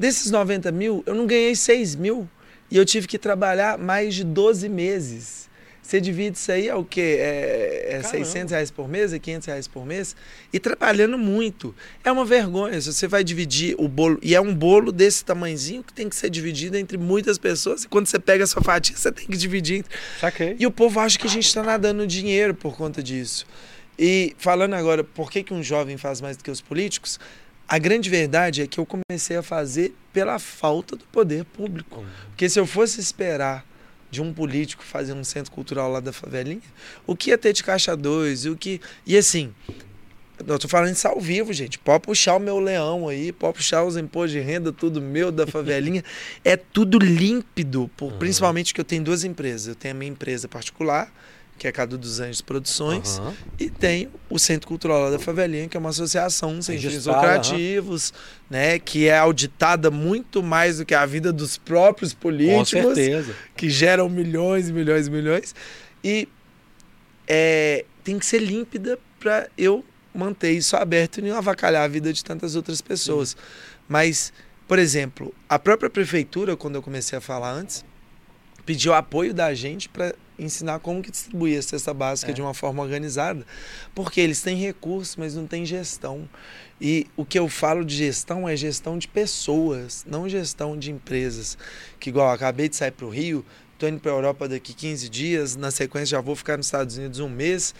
Desses 0.03 0.33
90 0.33 0.73
mil, 0.73 1.05
eu 1.07 1.15
não 1.15 1.29
ganhei 1.29 1.55
6 1.55 1.95
mil 1.95 2.29
e 2.69 2.77
eu 2.77 2.85
tive 2.85 3.07
que 3.07 3.17
trabalhar 3.17 3.79
mais 3.79 4.17
de 4.17 4.25
12 4.25 4.69
meses. 4.69 5.49
Você 5.81 6.01
divide 6.01 6.37
isso 6.37 6.51
aí 6.51 6.67
é 6.67 6.75
o 6.75 6.85
quê? 6.85 7.19
É, 7.21 7.99
é 8.01 8.03
600 8.03 8.51
reais 8.51 8.69
por 8.69 8.89
mês, 8.89 9.13
é 9.13 9.21
500 9.21 9.47
reais 9.47 9.69
por 9.69 9.87
mês? 9.87 10.17
E 10.53 10.59
trabalhando 10.59 11.17
muito. 11.17 11.73
É 12.03 12.11
uma 12.11 12.25
vergonha. 12.25 12.81
Se 12.81 12.93
você 12.93 13.07
vai 13.07 13.23
dividir 13.23 13.77
o 13.79 13.87
bolo, 13.87 14.19
e 14.21 14.35
é 14.35 14.41
um 14.41 14.53
bolo 14.53 14.91
desse 14.91 15.25
tamanhozinho 15.25 15.85
que 15.85 15.93
tem 15.93 16.09
que 16.09 16.17
ser 16.17 16.31
dividido 16.31 16.77
entre 16.77 16.99
muitas 16.99 17.39
pessoas. 17.39 17.85
E 17.85 17.89
quando 17.89 18.09
você 18.09 18.19
pega 18.19 18.43
a 18.43 18.47
sua 18.49 18.61
fatia, 18.61 18.97
você 18.97 19.13
tem 19.13 19.29
que 19.29 19.37
dividir. 19.37 19.85
Saquei. 20.21 20.57
E 20.59 20.67
o 20.67 20.73
povo 20.73 20.99
acha 20.99 21.17
que 21.17 21.29
a 21.29 21.31
gente 21.31 21.47
está 21.47 21.63
nadando 21.63 22.05
dinheiro 22.09 22.55
por 22.55 22.77
conta 22.77 23.01
disso. 23.01 23.47
E 23.97 24.35
falando 24.37 24.75
agora, 24.75 25.05
por 25.05 25.31
que, 25.31 25.45
que 25.45 25.55
um 25.55 25.63
jovem 25.63 25.97
faz 25.97 26.21
mais 26.21 26.37
do 26.37 26.43
que 26.43 26.51
os 26.51 26.61
políticos? 26.61 27.21
A 27.73 27.79
grande 27.79 28.11
verdade 28.11 28.61
é 28.61 28.67
que 28.67 28.79
eu 28.79 28.85
comecei 28.85 29.35
a 29.35 29.43
fazer 29.43 29.95
pela 30.13 30.39
falta 30.39 30.95
do 30.95 31.05
poder 31.07 31.47
público. 31.47 32.01
Uhum. 32.01 32.07
Porque 32.29 32.47
se 32.47 32.61
eu 32.61 32.67
fosse 32.67 33.01
esperar 33.01 33.65
de 34.11 34.21
um 34.21 34.31
político 34.31 34.85
fazer 34.85 35.15
um 35.15 35.25
centro 35.25 35.51
cultural 35.51 35.91
lá 35.91 35.99
da 35.99 36.13
favelinha, 36.13 36.61
o 37.07 37.17
que 37.17 37.31
ia 37.31 37.39
ter 37.39 37.55
de 37.55 37.65
caixa 37.65 37.97
2, 37.97 38.45
o 38.45 38.57
que. 38.57 38.79
E 39.07 39.17
assim, 39.17 39.55
eu 40.47 40.59
tô 40.59 40.69
falando 40.69 40.93
isso 40.93 41.09
ao 41.09 41.19
vivo, 41.19 41.51
gente. 41.51 41.79
Pode 41.79 42.03
puxar 42.03 42.37
o 42.37 42.39
meu 42.39 42.59
leão 42.59 43.09
aí, 43.09 43.33
pode 43.33 43.57
puxar 43.57 43.83
os 43.85 43.97
impostos 43.97 44.33
de 44.33 44.41
renda, 44.41 44.71
tudo 44.71 45.01
meu 45.01 45.33
da 45.33 45.47
favelinha. 45.47 46.05
é 46.45 46.59
tudo 46.59 46.99
límpido, 46.99 47.91
por, 47.97 48.13
uhum. 48.13 48.19
principalmente 48.19 48.75
que 48.75 48.83
eu 48.83 48.85
tenho 48.85 49.03
duas 49.03 49.25
empresas. 49.25 49.69
Eu 49.69 49.75
tenho 49.75 49.95
a 49.95 49.99
minha 49.99 50.13
empresa 50.13 50.47
particular 50.47 51.11
que 51.63 51.69
é 51.69 51.71
Cadu 51.71 51.97
dos 51.97 52.19
Anjos 52.19 52.41
Produções, 52.41 53.21
uhum. 53.21 53.33
e 53.57 53.71
tem 53.71 54.09
o 54.29 54.37
Centro 54.37 54.67
Cultural 54.67 55.13
da 55.13 55.19
Favelinha, 55.21 55.69
que 55.69 55.77
é 55.77 55.81
uma 55.81 55.91
associação 55.91 56.61
sem 56.61 56.77
fins 56.77 57.07
lucrativos, 57.07 58.11
uhum. 58.11 58.17
né, 58.51 58.81
que 58.81 59.07
é 59.07 59.17
auditada 59.17 59.89
muito 59.89 60.43
mais 60.43 60.79
do 60.79 60.85
que 60.85 60.93
a 60.93 61.07
vida 61.07 61.33
dos 61.33 61.57
próprios 61.57 62.13
políticos, 62.13 62.99
que 63.57 63.71
geram 63.71 64.09
milhões 64.09 64.71
e 64.71 64.73
milhões 64.73 65.07
e 65.07 65.11
milhões, 65.13 65.55
e 66.03 66.29
é, 67.29 67.85
tem 68.03 68.19
que 68.19 68.27
ser 68.27 68.41
límpida 68.41 68.99
para 69.21 69.49
eu 69.57 69.85
manter 70.13 70.51
isso 70.51 70.75
aberto 70.75 71.19
e 71.19 71.23
não 71.23 71.37
avacalhar 71.37 71.85
a 71.85 71.89
vida 71.89 72.13
de 72.13 72.25
tantas 72.25 72.57
outras 72.57 72.81
pessoas. 72.81 73.29
Sim. 73.29 73.37
Mas, 73.89 74.33
por 74.67 74.81
exemplo, 74.81 75.33
a 75.49 75.61
própria 75.61 75.89
prefeitura, 75.89 76.57
quando 76.57 76.75
eu 76.75 76.83
comecei 76.83 77.17
a 77.17 77.21
falar 77.21 77.53
antes, 77.53 77.85
pediu 78.65 78.95
apoio 78.95 79.35
da 79.35 79.53
gente 79.55 79.89
para 79.89 80.15
ensinar 80.39 80.79
como 80.81 81.03
que 81.03 81.11
distribuir 81.11 81.59
a 81.59 81.63
cesta 81.63 81.93
básica 81.93 82.31
é. 82.31 82.35
de 82.35 82.41
uma 82.41 82.55
forma 82.55 82.83
organizada, 82.83 83.45
porque 83.95 84.21
eles 84.21 84.41
têm 84.41 84.57
recursos, 84.57 85.17
mas 85.17 85.35
não 85.35 85.47
têm 85.47 85.65
gestão. 85.65 86.29
E 86.81 87.07
o 87.17 87.25
que 87.25 87.39
eu 87.39 87.49
falo 87.49 87.85
de 87.85 87.95
gestão 87.95 88.49
é 88.49 88.57
gestão 88.57 88.99
de 88.99 89.07
pessoas, 89.07 90.05
não 90.07 90.29
gestão 90.29 90.77
de 90.77 90.91
empresas. 90.91 91.57
Que 92.01 92.11
igual, 92.11 92.31
acabei 92.31 92.69
de 92.69 92.77
sair 92.77 92.91
para 92.91 93.07
o 93.07 93.11
Rio, 93.11 93.45
estou 93.75 93.89
indo 93.89 94.01
para 94.01 94.11
a 94.11 94.15
Europa 94.15 94.49
daqui 94.49 94.75
15 94.75 95.09
dias, 95.09 95.57
na 95.57 95.71
sequência 95.71 96.17
já 96.17 96.21
vou 96.21 96.35
ficar 96.35 96.57
nos 96.57 96.67
Estados 96.67 96.97
Unidos 96.97 97.21
um 97.21 97.29
mês. 97.29 97.75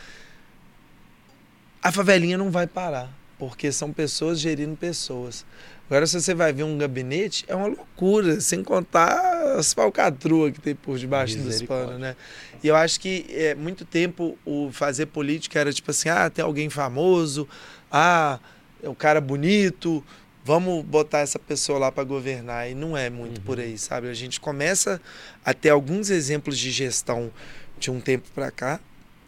A 1.83 1.91
favelinha 1.91 2.39
não 2.39 2.51
vai 2.51 2.67
parar, 2.67 3.13
porque 3.39 3.73
são 3.73 3.93
pessoas 3.93 4.39
gerindo 4.39 4.77
pessoas. 4.77 5.45
Agora, 5.93 6.07
se 6.07 6.19
você 6.19 6.33
vai 6.33 6.55
ver 6.55 6.63
um 6.63 6.79
gabinete, 6.79 7.45
é 7.47 7.55
uma 7.55 7.67
loucura, 7.67 8.41
sem 8.41 8.65
contar 8.65 9.59
as 9.59 9.75
falcatruas 9.75 10.51
que 10.51 10.59
tem 10.59 10.75
por 10.75 10.97
debaixo 10.97 11.37
dos 11.37 11.61
panos, 11.61 12.01
né? 12.01 12.17
E 12.65 12.69
eu 12.69 12.75
acho 12.75 12.99
que 12.99 13.27
é, 13.29 13.55
muito 13.55 13.85
tempo 13.85 14.39
o 14.43 14.73
fazer 14.73 15.05
política 15.05 15.61
era 15.61 15.71
tipo 15.71 15.91
assim, 15.91 16.09
ah, 16.09 16.31
tem 16.31 16.43
alguém 16.43 16.71
famoso, 16.71 17.47
ah, 17.91 18.41
é 18.83 18.89
o 18.89 18.95
cara 18.95 19.21
bonito, 19.21 20.03
vamos 20.43 20.83
botar 20.83 21.19
essa 21.19 21.39
pessoa 21.39 21.79
lá 21.79 21.93
para 21.93 22.05
governar. 22.05 22.71
E 22.71 22.75
não 22.75 22.97
é 22.97 23.11
muito 23.11 23.37
uhum. 23.37 23.45
por 23.45 23.61
aí, 23.61 23.77
sabe? 23.77 24.09
A 24.09 24.15
gente 24.15 24.41
começa 24.41 24.99
a 25.45 25.53
ter 25.53 25.69
alguns 25.69 26.09
exemplos 26.09 26.57
de 26.57 26.71
gestão 26.71 27.31
de 27.79 27.91
um 27.91 28.01
tempo 28.01 28.31
para 28.35 28.51
cá. 28.51 28.81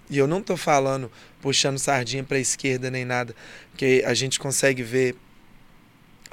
E 0.08 0.16
eu 0.16 0.26
não 0.26 0.38
estou 0.38 0.56
falando 0.56 1.12
puxando 1.42 1.78
sardinha 1.78 2.24
para 2.24 2.38
a 2.38 2.40
esquerda 2.40 2.90
nem 2.90 3.04
nada, 3.04 3.36
porque 3.70 4.02
a 4.06 4.14
gente 4.14 4.40
consegue 4.40 4.82
ver 4.82 5.14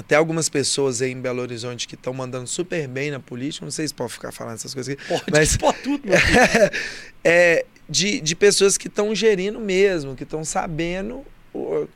até 0.02 0.16
algumas 0.16 0.50
pessoas 0.50 1.02
aí 1.02 1.12
em 1.12 1.22
Belo 1.22 1.42
Horizonte 1.42 1.88
que 1.88 1.96
estão 1.96 2.12
mandando 2.14 2.48
super 2.48 2.88
bem 2.88 3.12
na 3.12 3.20
política. 3.20 3.64
Não 3.64 3.72
sei 3.72 3.88
se 3.88 3.94
pode 3.94 4.12
ficar 4.12 4.32
falando 4.32 4.56
essas 4.56 4.74
coisas 4.74 4.94
aqui. 4.94 5.08
Pode, 5.08 5.24
mas 5.32 5.56
pode 5.58 5.78
tudo, 5.80 6.08
meu 6.08 6.18
é, 7.24 7.66
de, 7.88 8.20
de 8.20 8.36
pessoas 8.36 8.78
que 8.78 8.88
estão 8.88 9.14
gerindo 9.14 9.60
mesmo, 9.60 10.16
que 10.16 10.24
estão 10.24 10.44
sabendo 10.44 11.24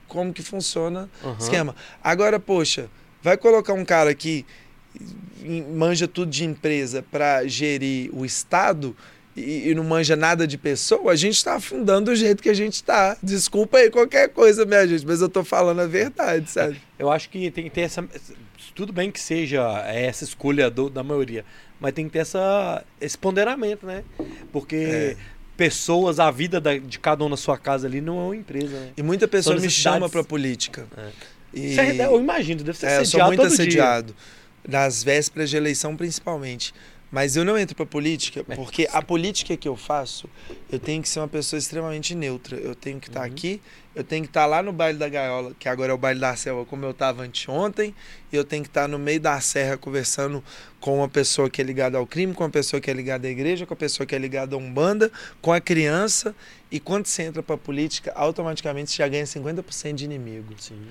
como 0.08 0.34
que 0.34 0.44
funciona 0.44 1.10
uhum. 1.24 1.34
o 1.34 1.38
esquema. 1.38 1.76
Agora, 2.04 2.40
poxa, 2.40 2.90
vai 3.24 3.38
colocar 3.38 3.74
um 3.74 3.86
cara 3.86 4.14
que 4.14 4.46
manja 5.74 6.08
tudo 6.08 6.30
de 6.30 6.46
empresa 6.46 7.02
para 7.02 7.48
gerir 7.48 8.10
o 8.14 8.26
Estado 8.26 8.96
e, 9.36 9.70
e, 9.70 9.76
não 9.76 9.84
manja 9.84 10.16
nada 10.16 10.48
de 10.48 10.58
pessoa, 10.58 11.12
a 11.12 11.16
gente 11.16 11.36
está 11.36 11.56
afundando 11.56 12.12
do 12.12 12.16
jeito 12.16 12.42
que 12.42 12.50
a 12.50 12.54
gente 12.54 12.76
está. 12.76 13.18
Desculpa 13.22 13.78
aí 13.78 13.90
qualquer 13.90 14.30
coisa, 14.30 14.66
minha 14.66 14.88
gente, 14.88 15.06
mas 15.06 15.20
eu 15.20 15.28
estou 15.28 15.44
falando 15.44 15.82
a 15.82 15.88
verdade, 15.88 16.50
sabe? 16.50 16.82
Eu 16.98 17.12
acho 17.12 17.30
que 17.30 17.52
tem 17.52 17.66
que 17.66 17.70
ter 17.70 17.82
essa. 17.82 18.08
Tudo 18.74 18.94
bem 18.94 19.12
que 19.12 19.20
seja 19.20 19.62
essa 19.88 20.24
escolha 20.24 20.70
do, 20.70 20.90
da 20.90 21.04
maioria, 21.04 21.44
mas 21.80 21.94
tem 21.94 22.06
que 22.06 22.14
ter 22.14 22.20
essa, 22.20 22.84
esse 23.00 23.18
ponderamento, 23.18 23.86
né? 23.86 24.04
Porque. 24.52 24.76
É 24.76 25.36
pessoas, 25.56 26.20
a 26.20 26.30
vida 26.30 26.60
da, 26.60 26.78
de 26.78 27.00
cada 27.00 27.24
um 27.24 27.30
na 27.30 27.38
sua 27.38 27.58
casa 27.58 27.88
ali 27.88 28.02
não 28.02 28.20
é 28.20 28.24
uma 28.24 28.36
empresa. 28.36 28.78
Né? 28.78 28.90
E 28.98 29.02
muita 29.02 29.28
pessoa 29.28 29.58
me 29.58 29.70
chama 29.70 30.10
para 30.10 30.24
política. 30.24 30.86
É. 30.98 31.10
E... 31.54 31.80
É, 31.80 32.06
eu 32.06 32.20
imagino, 32.20 32.64
deve 32.64 32.78
ser 32.78 32.88
é, 32.88 32.98
assediado. 32.98 33.34
Eu 33.34 33.38
sou 33.38 33.46
muito 33.46 33.54
assediado. 33.54 34.14
Dia. 34.14 34.80
Nas 34.80 35.04
vésperas 35.04 35.50
de 35.50 35.58
eleição, 35.58 35.96
principalmente. 35.96 36.74
Mas 37.12 37.36
eu 37.36 37.46
não 37.46 37.58
entro 37.58 37.76
para 37.76 37.86
política 37.86 38.44
porque 38.44 38.88
a 38.92 39.02
política 39.02 39.56
que 39.56 39.68
eu 39.68 39.76
faço, 39.76 40.30
eu 40.72 40.80
tenho 40.80 41.02
que 41.02 41.08
ser 41.08 41.20
uma 41.20 41.28
pessoa 41.28 41.58
extremamente 41.58 42.14
neutra. 42.16 42.58
Eu 42.58 42.76
tenho 42.76 43.00
que 43.00 43.08
estar 43.08 43.22
tá 43.22 43.26
uhum. 43.26 43.32
aqui, 43.32 43.62
eu 43.96 44.04
tenho 44.04 44.24
que 44.24 44.30
estar 44.30 44.42
tá 44.42 44.46
lá 44.46 44.62
no 44.62 44.74
baile 44.74 44.98
da 44.98 45.08
Gaiola, 45.08 45.54
que 45.58 45.70
agora 45.70 45.92
é 45.92 45.96
o 45.96 45.98
baile 45.98 46.20
da 46.20 46.36
Selva, 46.36 46.66
como 46.66 46.84
eu 46.84 46.92
estava 46.92 47.24
anteontem, 47.24 47.96
e 48.32 48.36
eu 48.36 48.44
tenho 48.44 48.64
que 48.64 48.70
estar 48.70 48.84
tá 48.84 48.88
no 48.88 49.00
meio 49.00 49.20
da 49.20 49.40
serra 49.40 49.78
conversando 49.78 50.44
com 50.80 50.98
uma 50.98 51.08
pessoa 51.08 51.50
que 51.50 51.62
é 51.62 51.64
ligada 51.64 51.98
ao 51.98 52.06
crime, 52.06 52.34
com 52.34 52.44
uma 52.44 52.50
pessoa 52.50 52.82
que 52.82 52.92
é 52.92 52.94
ligada 52.94 53.28
à 53.28 53.32
igreja, 53.32 53.66
com 53.66 53.74
a 53.74 53.78
pessoa 53.78 54.06
que 54.06 54.14
é 54.14 54.20
ligada 54.20 54.56
a 54.56 54.60
Umbanda, 54.60 55.12
com 55.42 55.54
a 55.54 55.62
criança. 55.62 56.36
E 56.70 56.80
quando 56.80 57.06
você 57.06 57.24
entra 57.24 57.42
para 57.42 57.58
política, 57.58 58.12
automaticamente 58.16 58.92
você 58.92 58.98
já 58.98 59.08
ganha 59.08 59.24
50% 59.24 59.94
de 59.94 60.06
inimigo. 60.06 60.54
Sim. 60.58 60.86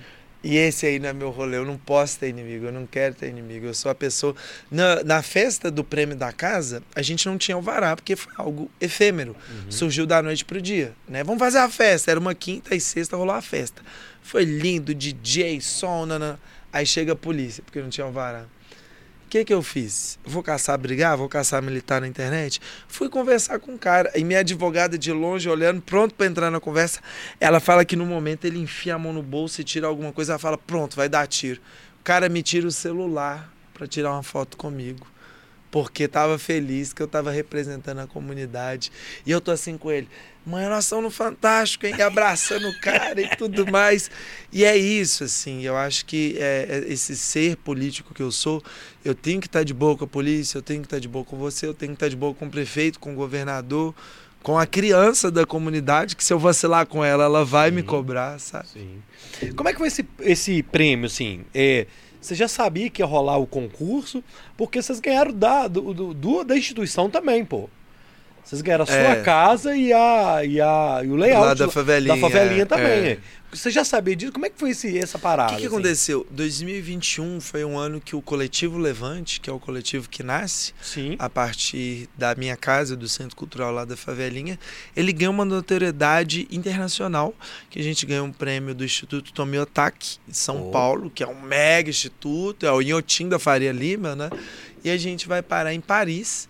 E 0.45 0.59
esse 0.59 0.85
aí 0.85 0.99
não 0.99 1.09
é 1.09 1.13
meu 1.15 1.31
rolê, 1.31 1.57
eu 1.57 1.65
não 1.65 1.79
posso 1.79 2.19
ter 2.19 2.29
inimigo, 2.29 2.67
eu 2.67 2.73
não 2.73 2.87
quero 2.87 3.15
ter 3.15 3.31
inimigo. 3.31 3.65
Eu 3.65 3.73
sou 3.73 3.91
a 3.91 3.95
pessoa. 3.95 4.37
Na, 4.71 5.03
na 5.03 5.23
festa 5.23 5.71
do 5.71 5.83
prêmio 5.83 6.15
da 6.15 6.31
casa, 6.33 6.83
a 6.95 7.01
gente 7.01 7.27
não 7.27 7.39
tinha 7.39 7.55
alvará, 7.55 7.97
porque 7.97 8.15
foi 8.15 8.31
algo 8.37 8.71
efêmero. 8.79 9.35
Uhum. 9.49 9.73
Surgiu 9.73 10.05
da 10.05 10.23
noite 10.23 10.45
pro 10.45 10.61
dia. 10.61 10.93
Né? 11.09 11.25
Vamos 11.25 11.39
fazer 11.39 11.59
a 11.59 11.71
festa. 11.71 12.11
Era 12.11 12.21
uma 12.21 12.35
quinta 12.35 12.75
e 12.75 12.81
sexta 12.81 13.17
rolou 13.17 13.35
a 13.35 13.41
festa. 13.41 13.81
Foi 14.23 14.45
lindo, 14.45 14.95
DJ, 14.95 15.63
som, 15.63 16.05
nanã. 16.05 16.39
Aí 16.71 16.85
chega 16.85 17.15
a 17.15 17.17
polícia, 17.17 17.63
porque 17.65 17.81
não 17.81 17.89
tinha 17.89 18.05
alvará 18.05 18.45
que, 19.29 19.45
que 19.45 19.53
eu 19.55 19.63
fiz? 19.63 20.19
Vou 20.25 20.43
caçar 20.43 20.79
brigar? 20.79 21.17
Vou 21.17 21.29
caçar 21.29 21.63
militar 21.63 22.01
na 22.01 22.09
internet? 22.09 22.61
Fui 22.87 23.09
conversar 23.09 23.59
com 23.59 23.75
o 23.75 23.79
cara. 23.79 24.11
E 24.15 24.25
minha 24.25 24.41
advogada 24.41 24.97
de 24.97 25.13
longe, 25.13 25.49
olhando, 25.49 25.83
pronto 25.83 26.15
para 26.15 26.27
entrar 26.27 26.51
na 26.51 26.61
conversa, 26.61 27.01
ela 27.41 27.61
fala 27.61 27.85
que 27.85 27.97
no 27.97 28.07
momento 28.07 28.45
ele 28.45 28.59
enfia 28.59 28.95
a 28.95 28.99
mão 28.99 29.13
no 29.13 29.23
bolso 29.23 29.61
e 29.61 29.65
tira 29.65 29.87
alguma 29.87 30.13
coisa. 30.13 30.33
Ela 30.33 30.39
fala: 30.39 30.59
pronto, 30.59 30.97
vai 30.97 31.09
dar 31.09 31.27
tiro. 31.27 31.61
O 32.01 32.05
cara 32.05 32.29
me 32.29 32.43
tira 32.43 32.67
o 32.67 32.73
celular 32.73 33.53
para 33.73 33.87
tirar 33.87 34.13
uma 34.13 34.23
foto 34.23 34.57
comigo 34.57 35.07
porque 35.75 36.05
estava 36.05 36.39
feliz 36.39 36.93
que 36.93 37.03
eu 37.03 37.07
estava 37.07 37.33
representando 37.33 37.99
a 37.99 38.07
comunidade. 38.07 38.93
E 39.27 39.33
eu 39.33 39.41
tô 39.41 39.51
assim 39.51 39.77
com 39.77 39.91
ele, 39.91 40.09
mãe, 40.47 40.69
nós 40.69 40.85
estamos 40.85 41.03
no 41.03 41.11
Fantástico, 41.11 41.85
hein? 41.85 42.01
Abraçando 42.01 42.69
o 42.69 42.81
cara 42.81 43.21
e 43.21 43.35
tudo 43.37 43.67
mais. 43.67 44.09
E 44.53 44.65
é 44.65 44.77
isso, 44.77 45.25
assim, 45.25 45.63
eu 45.63 45.77
acho 45.77 46.07
que 46.07 46.37
é, 46.39 46.85
é 46.87 46.93
esse 46.93 47.17
ser 47.17 47.57
político 47.57 48.15
que 48.15 48.23
eu 48.23 48.31
sou, 48.31 48.63
eu 49.05 49.17
tenho 49.17 49.41
que 49.41 49.49
estar 49.49 49.59
tá 49.59 49.65
de 49.65 49.75
boa 49.75 49.97
com 49.97 50.05
a 50.05 50.07
polícia, 50.07 50.57
eu 50.59 50.63
tenho 50.63 50.81
que 50.81 50.87
estar 50.87 50.99
tá 50.99 51.01
de 51.01 51.09
boa 51.09 51.25
com 51.25 51.37
você, 51.37 51.67
eu 51.67 51.75
tenho 51.75 51.91
que 51.91 51.97
estar 51.97 52.07
tá 52.07 52.11
de 52.11 52.17
boa 52.17 52.33
com 52.33 52.47
o 52.47 52.51
prefeito, 52.51 53.01
com 53.01 53.13
o 53.13 53.17
governador, 53.17 53.93
com 54.45 54.57
a 54.57 54.67
criança 54.69 55.29
da 55.29 55.45
comunidade, 55.45 56.15
que 56.15 56.23
se 56.23 56.33
eu 56.33 56.39
vacilar 56.39 56.87
com 56.87 57.05
ela, 57.05 57.25
ela 57.25 57.45
vai 57.45 57.71
Sim. 57.71 57.75
me 57.75 57.83
cobrar, 57.83 58.39
sabe? 58.39 58.69
Sim. 58.69 59.03
Como 59.57 59.69
é 59.69 59.73
que 59.73 59.79
foi 59.79 59.89
esse, 59.89 60.07
esse 60.21 60.63
prêmio, 60.63 61.07
assim? 61.07 61.45
É 61.53 61.89
você 62.25 62.35
já 62.35 62.49
sabia 62.49 62.89
que 62.89 63.03
ia 63.03 63.07
rolar 63.07 63.37
o 63.37 63.47
concurso, 63.47 64.25
porque 64.57 64.81
vocês 64.81 64.99
ganharam 64.99 65.33
da, 65.33 65.69
do, 65.69 66.15
do, 66.15 66.45
da 66.45 66.57
instituição 66.57 67.11
também, 67.11 67.45
pô. 67.45 67.69
Vocês 68.45 68.61
ganharam 68.61 68.85
a 68.85 68.87
sua 68.87 68.97
é. 68.97 69.23
casa 69.23 69.75
e, 69.75 69.93
a, 69.93 70.45
e, 70.45 70.61
a, 70.61 71.01
e 71.03 71.09
o 71.09 71.17
layout 71.17 71.47
Lá 71.47 71.55
da 71.55 71.71
favelinha, 71.71 72.15
da 72.15 72.21
favelinha 72.21 72.67
também. 72.67 72.87
É. 72.87 73.19
Você 73.51 73.71
já 73.71 73.85
sabia 73.85 74.17
disso? 74.17 74.33
Como 74.33 74.45
é 74.45 74.51
que 74.51 74.59
foi 74.59 74.71
esse, 74.71 74.99
essa 74.99 75.19
parada? 75.19 75.53
O 75.53 75.55
que, 75.55 75.61
que 75.63 75.67
assim? 75.67 75.77
aconteceu? 75.77 76.27
2021 76.31 77.41
foi 77.41 77.65
um 77.65 77.79
ano 77.79 78.01
que 78.01 78.17
o 78.17 78.21
coletivo 78.21 78.77
Levante, 78.79 79.41
que 79.41 79.49
é 79.49 79.53
o 79.53 79.61
coletivo 79.61 80.09
que 80.09 80.25
nasce 80.25 80.75
Sim. 80.83 81.15
a 81.19 81.31
partir 81.31 82.09
da 82.19 82.35
minha 82.35 82.57
casa, 82.57 82.97
do 82.97 83.09
Centro 83.09 83.37
Cultural 83.37 83.73
lá 83.73 83.85
da 83.85 83.97
Favelinha, 83.97 84.59
ele 84.97 85.13
ganhou 85.13 85.33
uma 85.33 85.45
notoriedade 85.45 86.49
internacional, 86.51 87.33
que 87.71 87.79
a 87.79 87.83
gente 87.83 88.05
ganhou 88.05 88.27
um 88.27 88.33
prêmio 88.33 88.75
do 88.75 88.85
Instituto 88.85 89.33
Tomiotaki, 89.33 90.19
de 90.27 90.37
São 90.37 90.69
oh. 90.69 90.71
Paulo, 90.71 91.09
que 91.09 91.23
é 91.23 91.27
um 91.27 91.41
mega 91.41 91.89
instituto, 91.89 92.67
é 92.67 92.73
o 92.73 92.83
Inhotim 92.83 93.29
da 93.29 93.39
Faria 93.39 93.73
Lima, 93.73 94.17
né? 94.17 94.31
E 94.83 94.91
a 94.91 94.99
gente 94.99 95.29
vai 95.29 95.43
parar 95.43 95.73
em 95.73 95.81
Paris. 95.81 96.49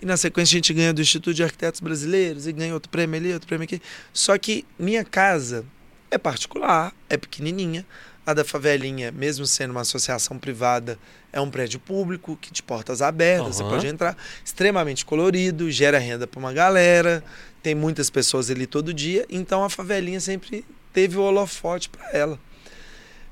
E 0.00 0.06
na 0.06 0.16
sequência 0.16 0.54
a 0.54 0.58
gente 0.58 0.74
ganha 0.74 0.92
do 0.92 1.00
Instituto 1.00 1.34
de 1.34 1.42
Arquitetos 1.42 1.80
Brasileiros 1.80 2.46
e 2.46 2.52
ganha 2.52 2.74
outro 2.74 2.90
prêmio 2.90 3.18
ali, 3.18 3.32
outro 3.32 3.46
prêmio 3.46 3.64
aqui. 3.64 3.80
Só 4.12 4.36
que 4.36 4.64
minha 4.78 5.04
casa 5.04 5.64
é 6.10 6.18
particular, 6.18 6.92
é 7.08 7.16
pequenininha. 7.16 7.86
A 8.26 8.34
da 8.34 8.44
favelinha, 8.44 9.12
mesmo 9.12 9.46
sendo 9.46 9.70
uma 9.70 9.82
associação 9.82 10.36
privada, 10.36 10.98
é 11.32 11.40
um 11.40 11.48
prédio 11.48 11.78
público 11.78 12.36
que 12.40 12.52
de 12.52 12.60
portas 12.60 13.00
abertas, 13.00 13.60
uhum. 13.60 13.68
você 13.68 13.74
pode 13.74 13.86
entrar, 13.86 14.16
extremamente 14.44 15.06
colorido, 15.06 15.70
gera 15.70 15.96
renda 15.96 16.26
para 16.26 16.40
uma 16.40 16.52
galera, 16.52 17.22
tem 17.62 17.72
muitas 17.72 18.10
pessoas 18.10 18.50
ali 18.50 18.66
todo 18.66 18.92
dia, 18.92 19.24
então 19.30 19.62
a 19.62 19.70
favelinha 19.70 20.18
sempre 20.18 20.64
teve 20.92 21.16
o 21.16 21.22
holofote 21.22 21.88
para 21.88 22.10
ela. 22.10 22.38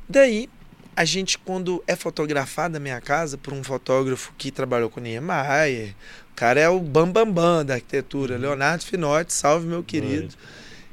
Daí, 0.08 0.48
a 0.96 1.04
gente, 1.04 1.38
quando 1.38 1.82
é 1.88 1.96
fotografada 1.96 2.76
a 2.76 2.80
minha 2.80 3.00
casa 3.00 3.36
por 3.36 3.52
um 3.52 3.64
fotógrafo 3.64 4.32
que 4.38 4.50
trabalhou 4.50 4.88
com 4.88 5.00
Niemeyer, 5.00 5.94
cara 6.34 6.60
é 6.60 6.68
o 6.68 6.80
bambambam 6.80 7.32
bam, 7.32 7.32
bam 7.32 7.64
da 7.64 7.74
arquitetura, 7.74 8.34
uhum. 8.34 8.40
Leonardo 8.40 8.84
Finotti, 8.84 9.32
salve 9.32 9.66
meu 9.66 9.82
querido. 9.82 10.22
Right. 10.22 10.38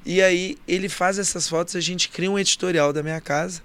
E 0.05 0.21
aí 0.21 0.57
ele 0.67 0.89
faz 0.89 1.19
essas 1.19 1.47
fotos, 1.47 1.75
a 1.75 1.79
gente 1.79 2.09
cria 2.09 2.29
um 2.29 2.39
editorial 2.39 2.91
da 2.91 3.03
minha 3.03 3.21
casa 3.21 3.61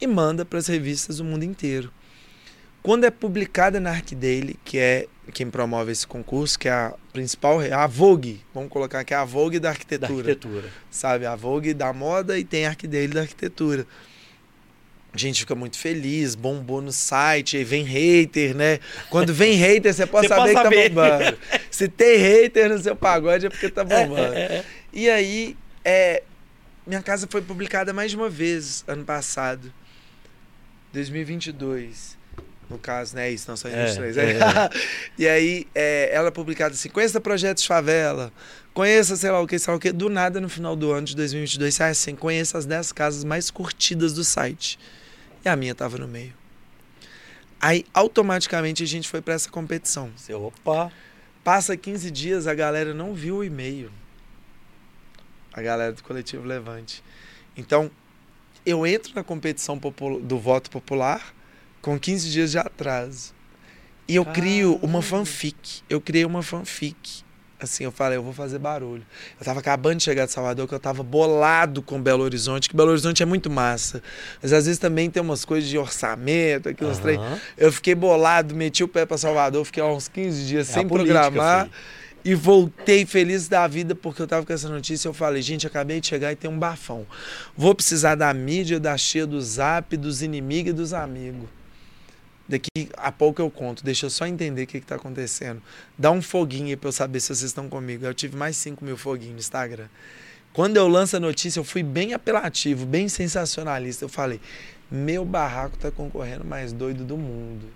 e 0.00 0.06
manda 0.06 0.44
para 0.44 0.58
as 0.58 0.66
revistas 0.66 1.18
do 1.18 1.24
mundo 1.24 1.44
inteiro. 1.44 1.90
Quando 2.82 3.04
é 3.04 3.10
publicada 3.10 3.80
na 3.80 3.90
Arcdaily, 3.90 4.58
que 4.64 4.78
é 4.78 5.06
quem 5.32 5.50
promove 5.50 5.92
esse 5.92 6.06
concurso, 6.06 6.58
que 6.58 6.68
é 6.68 6.72
a 6.72 6.94
principal, 7.12 7.60
a 7.60 7.86
Vogue, 7.86 8.40
vamos 8.54 8.70
colocar 8.70 9.00
aqui 9.00 9.12
a 9.12 9.24
Vogue 9.24 9.58
da 9.58 9.70
arquitetura. 9.70 10.08
Da 10.08 10.30
arquitetura. 10.30 10.68
Sabe, 10.90 11.26
a 11.26 11.34
Vogue 11.34 11.74
da 11.74 11.92
moda 11.92 12.38
e 12.38 12.44
tem 12.44 12.66
a 12.66 12.70
Arcdaily 12.70 13.12
da 13.12 13.22
arquitetura. 13.22 13.86
A 15.12 15.16
gente 15.16 15.40
fica 15.40 15.54
muito 15.54 15.78
feliz, 15.78 16.34
bombou 16.34 16.82
no 16.82 16.92
site, 16.92 17.56
aí 17.56 17.64
vem 17.64 17.82
hater, 17.82 18.54
né? 18.54 18.78
Quando 19.08 19.32
vem 19.32 19.54
hater, 19.54 19.92
você 19.92 20.06
pode 20.06 20.28
você 20.28 20.34
saber 20.34 20.54
pode 20.54 20.68
que 20.68 20.70
tá 20.70 20.88
bombando. 20.88 21.38
Se 21.70 21.88
tem 21.88 22.18
hater 22.18 22.68
no 22.68 22.78
seu 22.78 22.94
pagode 22.94 23.46
é 23.46 23.50
porque 23.50 23.68
tá 23.70 23.82
bombando. 23.82 24.34
É, 24.34 24.40
é, 24.40 24.54
é. 24.56 24.64
E 24.92 25.08
aí 25.08 25.56
é, 25.84 26.22
minha 26.86 27.02
casa 27.02 27.26
foi 27.30 27.42
publicada 27.42 27.92
mais 27.92 28.10
de 28.10 28.16
uma 28.16 28.30
vez 28.30 28.84
ano 28.86 29.04
passado. 29.04 29.72
2022. 30.92 32.16
No 32.68 32.78
caso, 32.78 33.16
né? 33.16 33.30
Isso, 33.30 33.48
não 33.48 33.56
só 33.56 33.68
em 33.68 33.72
É, 33.72 33.86
23. 33.86 34.16
é. 34.18 34.70
e 35.18 35.26
aí, 35.26 35.66
é, 35.74 36.10
ela 36.12 36.28
é 36.28 36.30
publicada 36.30 36.74
assim: 36.74 36.88
conheça 36.88 37.20
projetos 37.20 37.62
de 37.62 37.68
favela, 37.68 38.30
conheça 38.74 39.16
sei 39.16 39.30
lá 39.30 39.40
o 39.40 39.46
que, 39.46 39.58
sei 39.58 39.70
lá 39.70 39.76
o 39.76 39.80
que. 39.80 39.92
Do 39.92 40.10
nada, 40.10 40.40
no 40.40 40.48
final 40.48 40.76
do 40.76 40.92
ano 40.92 41.06
de 41.06 41.16
2022, 41.16 41.74
sai 41.74 41.90
assim: 41.90 42.14
conheça 42.14 42.58
as 42.58 42.66
10 42.66 42.92
casas 42.92 43.24
mais 43.24 43.50
curtidas 43.50 44.12
do 44.12 44.24
site. 44.24 44.78
E 45.48 45.50
a 45.50 45.56
minha 45.56 45.74
tava 45.74 45.96
no 45.96 46.06
meio. 46.06 46.34
Aí, 47.58 47.86
automaticamente, 47.94 48.82
a 48.82 48.86
gente 48.86 49.08
foi 49.08 49.22
para 49.22 49.32
essa 49.32 49.48
competição. 49.50 50.10
Você, 50.14 50.34
opa. 50.34 50.92
Passa 51.42 51.74
15 51.74 52.10
dias, 52.10 52.46
a 52.46 52.54
galera 52.54 52.92
não 52.92 53.14
viu 53.14 53.36
o 53.36 53.44
e-mail. 53.44 53.90
A 55.54 55.62
galera 55.62 55.94
do 55.94 56.02
Coletivo 56.02 56.44
Levante. 56.44 57.02
Então, 57.56 57.90
eu 58.66 58.86
entro 58.86 59.14
na 59.14 59.24
competição 59.24 59.80
do 60.22 60.38
voto 60.38 60.70
popular 60.70 61.34
com 61.80 61.98
15 61.98 62.30
dias 62.30 62.50
de 62.50 62.58
atraso. 62.58 63.32
E 64.06 64.16
eu 64.16 64.26
crio 64.26 64.74
uma 64.82 65.00
Caramba. 65.00 65.02
fanfic. 65.02 65.82
Eu 65.88 65.98
criei 65.98 66.26
uma 66.26 66.42
fanfic. 66.42 67.24
Assim, 67.60 67.82
eu 67.82 67.90
falei, 67.90 68.16
eu 68.16 68.22
vou 68.22 68.32
fazer 68.32 68.58
barulho. 68.60 69.04
Eu 69.38 69.44
tava 69.44 69.58
acabando 69.58 69.96
de 69.96 70.04
chegar 70.04 70.26
de 70.26 70.32
Salvador, 70.32 70.68
que 70.68 70.74
eu 70.74 70.78
tava 70.78 71.02
bolado 71.02 71.82
com 71.82 72.00
Belo 72.00 72.22
Horizonte, 72.22 72.68
que 72.68 72.76
Belo 72.76 72.90
Horizonte 72.90 73.20
é 73.22 73.26
muito 73.26 73.50
massa. 73.50 74.00
Mas 74.40 74.52
às 74.52 74.66
vezes 74.66 74.78
também 74.78 75.10
tem 75.10 75.20
umas 75.20 75.44
coisas 75.44 75.68
de 75.68 75.76
orçamento, 75.76 76.68
aqueles 76.68 76.98
trem. 76.98 77.16
Aham. 77.18 77.38
Eu 77.56 77.72
fiquei 77.72 77.96
bolado, 77.96 78.54
meti 78.54 78.84
o 78.84 78.88
pé 78.88 79.04
pra 79.04 79.18
Salvador, 79.18 79.64
fiquei 79.64 79.82
lá 79.82 79.92
uns 79.92 80.06
15 80.06 80.46
dias 80.46 80.70
É 80.70 80.72
sem 80.74 80.86
política, 80.86 81.20
programar. 81.20 81.64
filho. 81.64 81.74
E 82.24 82.34
voltei 82.34 83.06
feliz 83.06 83.48
da 83.48 83.66
vida 83.66 83.94
porque 83.94 84.20
eu 84.20 84.26
tava 84.26 84.44
com 84.44 84.52
essa 84.52 84.68
notícia. 84.68 85.08
Eu 85.08 85.14
falei, 85.14 85.40
gente, 85.40 85.66
acabei 85.66 86.00
de 86.00 86.06
chegar 86.08 86.30
e 86.30 86.36
tem 86.36 86.50
um 86.50 86.58
bafão. 86.58 87.06
Vou 87.56 87.74
precisar 87.74 88.14
da 88.16 88.32
mídia, 88.34 88.78
da 88.78 88.96
cheia 88.96 89.26
do 89.26 89.40
zap, 89.40 89.96
dos 89.96 90.20
inimigos 90.22 90.70
e 90.70 90.74
dos 90.74 90.92
amigos. 90.92 91.48
Daqui 92.48 92.88
a 92.96 93.12
pouco 93.12 93.42
eu 93.42 93.50
conto, 93.50 93.84
deixa 93.84 94.06
eu 94.06 94.10
só 94.10 94.26
entender 94.26 94.62
o 94.62 94.66
que, 94.66 94.80
que 94.80 94.86
tá 94.86 94.94
acontecendo. 94.94 95.62
Dá 95.98 96.10
um 96.10 96.22
foguinho 96.22 96.68
aí 96.68 96.76
pra 96.76 96.88
eu 96.88 96.92
saber 96.92 97.20
se 97.20 97.26
vocês 97.26 97.42
estão 97.42 97.68
comigo. 97.68 98.06
Eu 98.06 98.14
tive 98.14 98.36
mais 98.36 98.56
5 98.56 98.82
mil 98.82 98.96
foguinhos 98.96 99.34
no 99.34 99.38
Instagram. 99.38 99.86
Quando 100.54 100.78
eu 100.78 100.88
lanço 100.88 101.14
a 101.16 101.20
notícia, 101.20 101.60
eu 101.60 101.64
fui 101.64 101.82
bem 101.82 102.14
apelativo, 102.14 102.86
bem 102.86 103.06
sensacionalista. 103.08 104.06
Eu 104.06 104.08
falei, 104.08 104.40
meu 104.90 105.24
barraco 105.24 105.76
tá 105.76 105.90
concorrendo 105.90 106.44
mais 106.44 106.72
doido 106.72 107.04
do 107.04 107.18
mundo. 107.18 107.66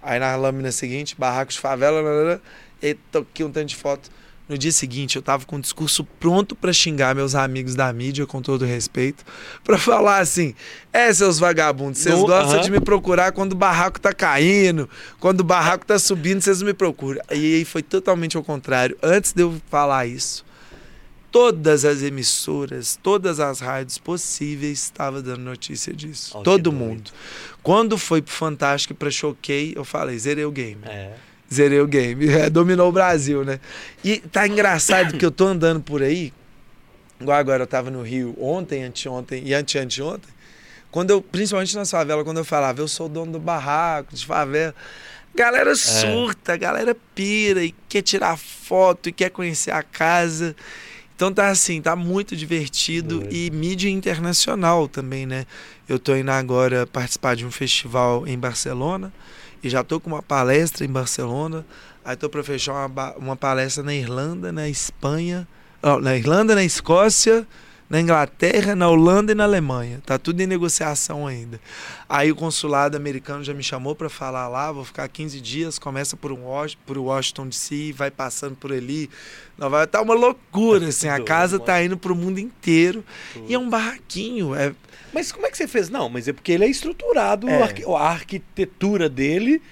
Aí 0.00 0.20
na 0.20 0.36
lâmina 0.36 0.70
seguinte, 0.70 1.16
barracos 1.18 1.56
favela, 1.56 2.40
e 2.80 2.94
toquei 2.94 3.44
um 3.44 3.50
tanto 3.50 3.66
de 3.66 3.76
foto. 3.76 4.08
No 4.48 4.56
dia 4.56 4.70
seguinte, 4.70 5.16
eu 5.16 5.22
tava 5.22 5.44
com 5.44 5.56
o 5.56 5.60
discurso 5.60 6.04
pronto 6.20 6.54
pra 6.54 6.72
xingar 6.72 7.16
meus 7.16 7.34
amigos 7.34 7.74
da 7.74 7.92
mídia, 7.92 8.24
com 8.26 8.40
todo 8.40 8.64
respeito, 8.64 9.24
pra 9.64 9.76
falar 9.76 10.18
assim: 10.18 10.54
é, 10.92 11.12
seus 11.12 11.38
vagabundos, 11.40 11.98
vocês 12.00 12.14
No- 12.16 12.26
gostam 12.26 12.60
de 12.60 12.70
me 12.70 12.80
procurar 12.80 13.32
quando 13.32 13.52
o 13.52 13.56
barraco 13.56 14.00
tá 14.00 14.12
caindo, 14.12 14.88
quando 15.18 15.40
o 15.40 15.44
barraco 15.44 15.84
tá 15.84 15.98
subindo, 15.98 16.40
vocês 16.40 16.62
me 16.62 16.72
procuram. 16.72 17.20
E 17.32 17.56
aí 17.56 17.64
foi 17.64 17.82
totalmente 17.82 18.36
ao 18.36 18.44
contrário. 18.44 18.96
Antes 19.02 19.32
de 19.32 19.42
eu 19.42 19.60
falar 19.68 20.06
isso, 20.06 20.44
todas 21.32 21.84
as 21.84 22.02
emissoras, 22.02 22.98
todas 23.02 23.40
as 23.40 23.60
rádios 23.60 23.98
possíveis 23.98 24.78
estavam 24.84 25.20
dando 25.22 25.40
notícia 25.40 25.92
disso. 25.92 26.32
Todo 26.44 26.44
doido. 26.44 26.72
mundo. 26.72 27.10
Quando 27.62 27.98
foi 27.98 28.22
pro 28.22 28.32
Fantástico 28.32 28.92
e 28.92 28.96
pra 28.96 29.10
Choquei, 29.10 29.72
eu 29.76 29.84
falei, 29.84 30.16
zerei 30.18 30.44
o 30.44 30.52
game. 30.52 30.78
É. 30.84 31.12
Zerei 31.52 31.80
o 31.80 31.86
game. 31.86 32.26
É, 32.36 32.50
dominou 32.50 32.88
o 32.88 32.92
Brasil, 32.92 33.44
né? 33.44 33.60
E 34.04 34.18
tá 34.18 34.46
engraçado 34.46 35.16
que 35.16 35.24
eu 35.24 35.30
tô 35.30 35.46
andando 35.46 35.80
por 35.80 36.02
aí, 36.02 36.32
igual 37.20 37.38
agora 37.38 37.62
eu 37.62 37.66
tava 37.66 37.90
no 37.90 38.02
Rio 38.02 38.36
ontem, 38.38 38.84
anteontem 38.84 39.42
e 39.46 39.54
ante-anteontem, 39.54 40.30
quando 40.90 41.10
eu, 41.10 41.20
principalmente 41.20 41.74
nas 41.76 41.90
favelas, 41.90 42.24
quando 42.24 42.38
eu 42.38 42.44
falava, 42.44 42.80
eu 42.80 42.88
sou 42.88 43.08
dono 43.08 43.32
do 43.32 43.38
barraco, 43.38 44.14
de 44.14 44.24
favela, 44.24 44.74
galera 45.34 45.74
surta, 45.76 46.56
galera 46.56 46.96
pira 47.14 47.62
e 47.62 47.74
quer 47.88 48.02
tirar 48.02 48.36
foto 48.36 49.08
e 49.08 49.12
quer 49.12 49.30
conhecer 49.30 49.70
a 49.70 49.82
casa. 49.82 50.56
Então 51.14 51.32
tá 51.32 51.48
assim, 51.48 51.80
tá 51.80 51.96
muito 51.96 52.36
divertido 52.36 53.26
e 53.30 53.50
mídia 53.50 53.88
internacional 53.88 54.86
também, 54.86 55.24
né? 55.26 55.46
Eu 55.88 55.98
tô 55.98 56.14
indo 56.14 56.30
agora 56.30 56.86
participar 56.86 57.34
de 57.36 57.44
um 57.46 57.50
festival 57.50 58.26
em 58.26 58.38
Barcelona 58.38 59.12
e 59.62 59.68
já 59.68 59.82
tô 59.82 60.00
com 60.00 60.10
uma 60.10 60.22
palestra 60.22 60.84
em 60.84 60.88
Barcelona. 60.88 61.64
Aí 62.04 62.16
tô 62.16 62.28
para 62.28 62.42
fechar 62.42 62.86
uma, 62.86 63.14
uma 63.14 63.36
palestra 63.36 63.82
na 63.82 63.94
Irlanda, 63.94 64.52
na 64.52 64.68
Espanha, 64.68 65.46
na 66.02 66.16
Irlanda, 66.16 66.54
na 66.54 66.64
Escócia, 66.64 67.46
na 67.88 68.00
Inglaterra, 68.00 68.74
na 68.74 68.88
Holanda 68.88 69.32
e 69.32 69.34
na 69.34 69.44
Alemanha. 69.44 70.00
Tá 70.04 70.18
tudo 70.18 70.40
em 70.40 70.46
negociação 70.46 71.26
ainda. 71.26 71.60
Aí 72.08 72.30
o 72.32 72.36
consulado 72.36 72.96
americano 72.96 73.44
já 73.44 73.54
me 73.54 73.62
chamou 73.62 73.94
para 73.94 74.08
falar 74.08 74.48
lá, 74.48 74.72
vou 74.72 74.84
ficar 74.84 75.06
15 75.08 75.40
dias, 75.40 75.78
começa 75.78 76.16
por 76.16 76.32
um 76.32 76.42
por 76.84 76.98
Washington 76.98 77.48
DC, 77.48 77.92
vai 77.92 78.10
passando 78.10 78.56
por 78.56 78.72
ali. 78.72 79.08
Não 79.56 79.70
vai 79.70 79.86
tá 79.86 80.02
uma 80.02 80.14
loucura 80.14 80.86
assim, 80.88 81.08
a 81.08 81.20
casa 81.22 81.58
tá 81.60 81.82
indo 81.82 81.96
pro 81.96 82.14
mundo 82.16 82.38
inteiro. 82.38 83.04
E 83.48 83.54
é 83.54 83.58
um 83.58 83.68
barraquinho, 83.70 84.54
é 84.54 84.72
Mas 85.12 85.30
como 85.32 85.46
é 85.46 85.50
que 85.50 85.56
você 85.56 85.68
fez? 85.68 85.88
Não, 85.88 86.08
mas 86.08 86.26
é 86.28 86.32
porque 86.32 86.52
ele 86.52 86.64
é 86.64 86.68
estruturado, 86.68 87.48
É. 87.48 87.60
a 87.60 87.64
arqui- 87.64 87.84
a 87.84 87.98
arquitetura 88.00 89.08
dele. 89.08 89.62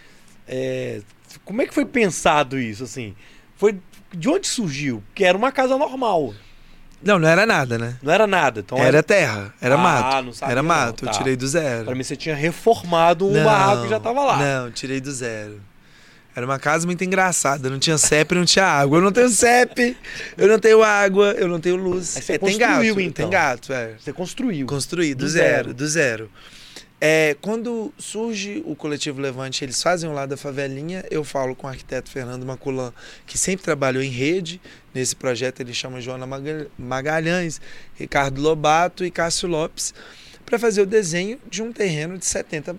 é, 0.47 1.01
Como 1.45 1.61
é 1.63 1.67
que 1.67 1.75
foi 1.75 1.85
pensado 1.85 2.59
isso, 2.59 2.85
assim? 2.85 3.15
Foi 3.57 3.77
de 4.13 4.29
onde 4.29 4.47
surgiu? 4.47 5.03
Porque 5.09 5.25
era 5.25 5.37
uma 5.37 5.51
casa 5.51 5.77
normal, 5.77 6.33
Não, 7.05 7.19
não 7.19 7.29
era 7.29 7.45
nada, 7.47 7.79
né? 7.79 7.97
não 8.03 8.13
era 8.13 8.27
nada. 8.27 8.61
Então 8.61 8.79
Era 8.79 9.03
terra, 9.03 9.53
era 9.61 9.75
Ah, 9.75 9.79
mato. 9.79 10.25
não 10.27 10.33
sabia 10.33 10.53
era 10.53 10.63
não, 10.63 10.69
mato, 10.69 11.05
tá. 11.05 11.11
eu 11.11 11.17
tirei 11.19 11.37
do 11.37 11.47
zero. 11.47 11.85
Para 11.85 11.95
mim 11.95 12.03
você 12.03 12.17
tinha 12.17 12.35
reformado 12.35 13.27
um 13.29 13.33
Não, 13.33 13.45
barraco 13.45 13.83
que 13.85 13.89
já 13.91 14.01
tava 14.01 14.25
lá. 14.25 14.37
Não, 14.39 14.71
tirei 14.71 15.01
do 15.01 15.13
zero. 15.13 15.61
Era 16.37 16.45
uma 16.47 16.59
casa 16.59 16.85
muito 16.85 17.05
engraçada. 17.05 17.71
Não 17.71 17.79
tinha 17.79 17.97
CEP, 17.97 18.35
não 18.35 18.45
tinha 18.45 18.65
água. 18.67 18.99
Eu 18.99 19.03
não 19.03 19.13
tenho 19.13 19.29
CEP, 19.29 19.97
eu 20.37 20.49
não 20.49 20.59
tenho 20.59 20.83
água, 20.83 21.27
eu 21.39 21.47
não 21.47 21.61
tenho 21.61 21.77
luz. 21.77 22.17
Aí 22.17 22.23
você 22.25 22.33
É, 22.33 22.39
tem 22.39 22.59
gato, 22.59 22.71
construiu, 22.73 22.95
tem 22.97 23.07
então. 23.07 23.31
gato, 23.31 23.73
é. 23.73 23.93
Você 24.01 24.13
construiu. 24.13 24.67
Construí, 24.67 25.15
do, 25.15 25.21
Do 25.21 25.29
zero, 25.29 25.47
zero. 25.69 25.75
do 25.75 25.87
zero. 25.87 26.31
É, 27.07 27.37
quando 27.43 27.93
surge 27.99 28.63
o 28.65 28.75
Coletivo 28.75 29.21
Levante, 29.21 29.63
eles 29.63 29.83
fazem 29.83 30.09
o 30.09 30.15
lado 30.15 30.31
da 30.31 30.39
favelinha, 30.39 31.05
eu 31.11 31.23
falo 31.23 31.55
com 31.55 31.67
o 31.67 31.69
arquiteto 31.69 32.11
Fernando 32.11 32.47
Maculan, 32.47 32.95
que 33.27 33.37
sempre 33.37 33.63
trabalhou 33.63 34.03
em 34.03 34.09
rede. 34.09 34.59
Nesse 34.95 35.15
projeto 35.15 35.61
ele 35.61 35.75
chama 35.75 36.01
Joana 36.01 36.27
Maga- 36.27 36.67
Magalhães, 36.79 37.61
Ricardo 37.95 38.41
Lobato 38.41 39.05
e 39.05 39.11
Cássio 39.11 39.47
Lopes, 39.51 39.93
para 40.47 40.59
fazer 40.59 40.81
o 40.81 40.87
desenho 40.87 41.39
de 41.47 41.63
um 41.63 41.75
terreno 41.75 42.17
de 42.17 42.25
70 42.25 42.75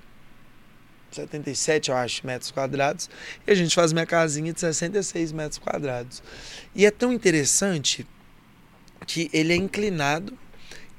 77, 1.12 1.92
eu 1.92 1.96
acho, 1.96 2.26
metros 2.26 2.50
quadrados. 2.50 3.08
E 3.46 3.52
a 3.52 3.54
gente 3.54 3.76
faz 3.76 3.94
minha 3.94 4.08
casinha 4.08 4.52
de 4.52 4.60
66 4.60 5.34
metros 5.34 5.60
quadrados. 5.60 6.24
E 6.74 6.84
é 6.84 6.90
tão 6.90 7.14
interessante 7.14 8.08
que 9.06 9.30
ele 9.32 9.54
é 9.54 9.56
inclinado 9.56 10.36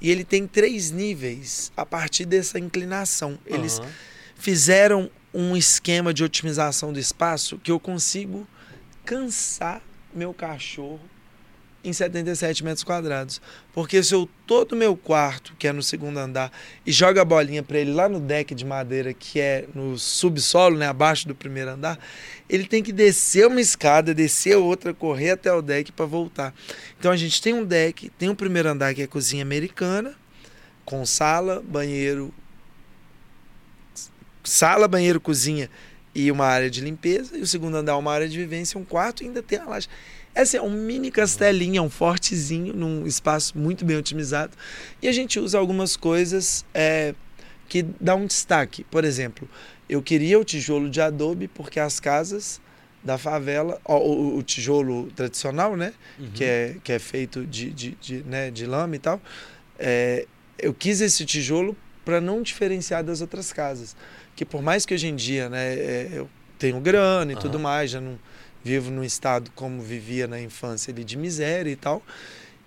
e 0.01 0.11
ele 0.11 0.25
tem 0.25 0.47
três 0.47 0.91
níveis 0.91 1.73
a 1.77 1.87
partir 1.87 2.25
dessa 2.25 2.59
inclinação. 2.59 3.39
Eles 3.47 3.79
Aham. 3.79 3.89
fizeram 4.37 5.11
um 5.33 5.57
esquema 5.57 6.13
de 6.15 6.25
otimização 6.25 6.93
do 6.93 6.99
espaço 6.99 7.59
que 7.59 7.71
eu 7.71 7.81
consigo 7.81 8.47
cansar 9.05 9.83
meu 10.15 10.33
cachorro 10.33 11.01
em 11.89 11.93
77 11.93 12.65
metros 12.65 12.83
quadrados. 12.83 13.41
Porque 13.73 14.03
se 14.03 14.13
eu 14.13 14.29
tô 14.47 14.67
no 14.71 14.77
meu 14.77 14.97
quarto, 14.97 15.55
que 15.59 15.69
é 15.69 15.73
no 15.73 15.83
segundo 15.83 16.19
andar, 16.19 16.51
e 16.85 16.91
jogo 16.91 17.21
a 17.21 17.25
bolinha 17.25 17.63
para 17.63 17.79
ele 17.79 17.93
lá 17.93 18.09
no 18.09 18.19
deck 18.19 18.55
de 18.55 18.65
madeira, 18.65 19.15
que 19.15 19.41
é 19.41 19.67
no 19.75 19.97
subsolo, 19.97 20.77
né, 20.77 20.89
abaixo 20.89 21.29
do 21.29 21.35
primeiro 21.35 21.71
andar, 21.71 21.99
ele 22.49 22.67
tem 22.67 22.83
que 22.83 22.93
descer 22.93 23.47
uma 23.47 23.61
escada, 23.61 24.13
descer 24.13 24.57
outra, 24.57 24.93
correr 24.93 25.31
até 25.31 25.53
o 25.53 25.63
deck 25.63 25.93
para 25.93 26.07
voltar. 26.07 26.53
Então 26.99 27.13
a 27.13 27.17
gente 27.17 27.41
tem 27.41 27.55
um 27.55 27.65
deck, 27.65 28.11
tem 28.11 28.29
um 28.29 28.35
primeiro 28.35 28.69
andar 28.69 28.95
que 28.95 29.03
é 29.03 29.07
cozinha 29.07 29.43
americana, 29.43 30.15
com 30.85 31.07
sala, 31.07 31.63
banheiro, 31.67 32.35
sala, 34.43 34.89
banheiro, 34.89 35.21
cozinha 35.21 35.71
e 36.15 36.33
uma 36.33 36.47
área 36.47 36.71
de 36.71 36.81
limpeza, 36.81 37.37
e 37.37 37.43
o 37.43 37.47
segundo 37.47 37.77
andar 37.77 37.97
uma 37.99 38.11
área 38.11 38.27
de 38.27 38.39
vivência, 38.39 38.81
um 38.81 38.85
quarto 38.85 39.23
e 39.23 39.27
ainda 39.27 39.43
tem 39.43 39.59
a 39.59 39.65
laje. 39.65 39.87
Essa 40.37 40.59
é 40.59 40.63
um 40.63 40.71
mini 40.71 41.11
castelinho, 41.11 41.79
é 41.79 41.81
um 41.81 41.89
fortezinho, 41.89 42.75
num 42.75 43.07
espaço 43.07 43.57
muito 43.57 43.87
bem 43.87 43.97
otimizado. 43.97 44.53
E 45.01 45.09
a 45.09 45.13
gente 45.13 45.41
usa 45.41 45.59
algumas 45.59 45.97
coisas 45.97 46.63
é, 46.75 47.15
que 47.67 47.83
dão 47.83 48.25
um 48.25 48.27
destaque. 48.27 48.85
Por 48.85 49.03
exemplo, 49.03 49.49
eu 49.89 50.03
queria 50.03 50.39
o 50.39 50.45
tijolo 50.45 50.91
de 50.91 51.01
adobe, 51.01 51.49
porque 51.49 51.81
as 51.81 51.99
casas 51.99 52.61
da 53.03 53.17
favela, 53.17 53.81
ó, 53.83 53.97
o, 53.97 54.37
o 54.37 54.43
tijolo 54.43 55.11
tradicional, 55.17 55.75
né? 55.75 55.95
Uhum. 56.19 56.31
que 56.35 56.45
é, 56.45 56.77
que 56.85 56.93
é 56.93 56.99
feito 56.99 57.47
de, 57.47 57.71
de, 57.71 57.91
de, 57.99 58.23
né, 58.25 58.51
de 58.51 58.67
lama 58.67 58.95
e 58.95 58.99
tal, 58.99 59.19
é, 59.79 60.27
eu 60.59 60.75
quis 60.75 61.01
esse 61.01 61.25
tijolo 61.25 61.75
para 62.05 62.21
não 62.21 62.43
diferenciar 62.43 63.03
das 63.03 63.23
outras 63.23 63.55
casas. 63.55 63.97
Que 64.35 64.45
por 64.45 64.61
mais 64.61 64.85
que 64.85 64.93
hoje 64.93 65.07
em 65.07 65.17
dia 65.17 65.49
né, 65.49 65.75
é, 65.75 66.11
eu 66.13 66.29
tenho 66.59 66.79
grana 66.79 67.33
e 67.33 67.37
tudo 67.37 67.55
Aham. 67.55 67.63
mais, 67.63 67.91
já 67.91 68.03
não 68.03 68.19
vivo 68.67 68.91
num 68.91 69.05
estado 69.05 69.51
como 69.55 69.81
vivia 69.81 70.27
na 70.27 70.41
infância 70.41 70.93
ali 70.93 71.05
de 71.05 71.17
miséria 71.17 71.71
e 71.71 71.77
tal, 71.77 72.03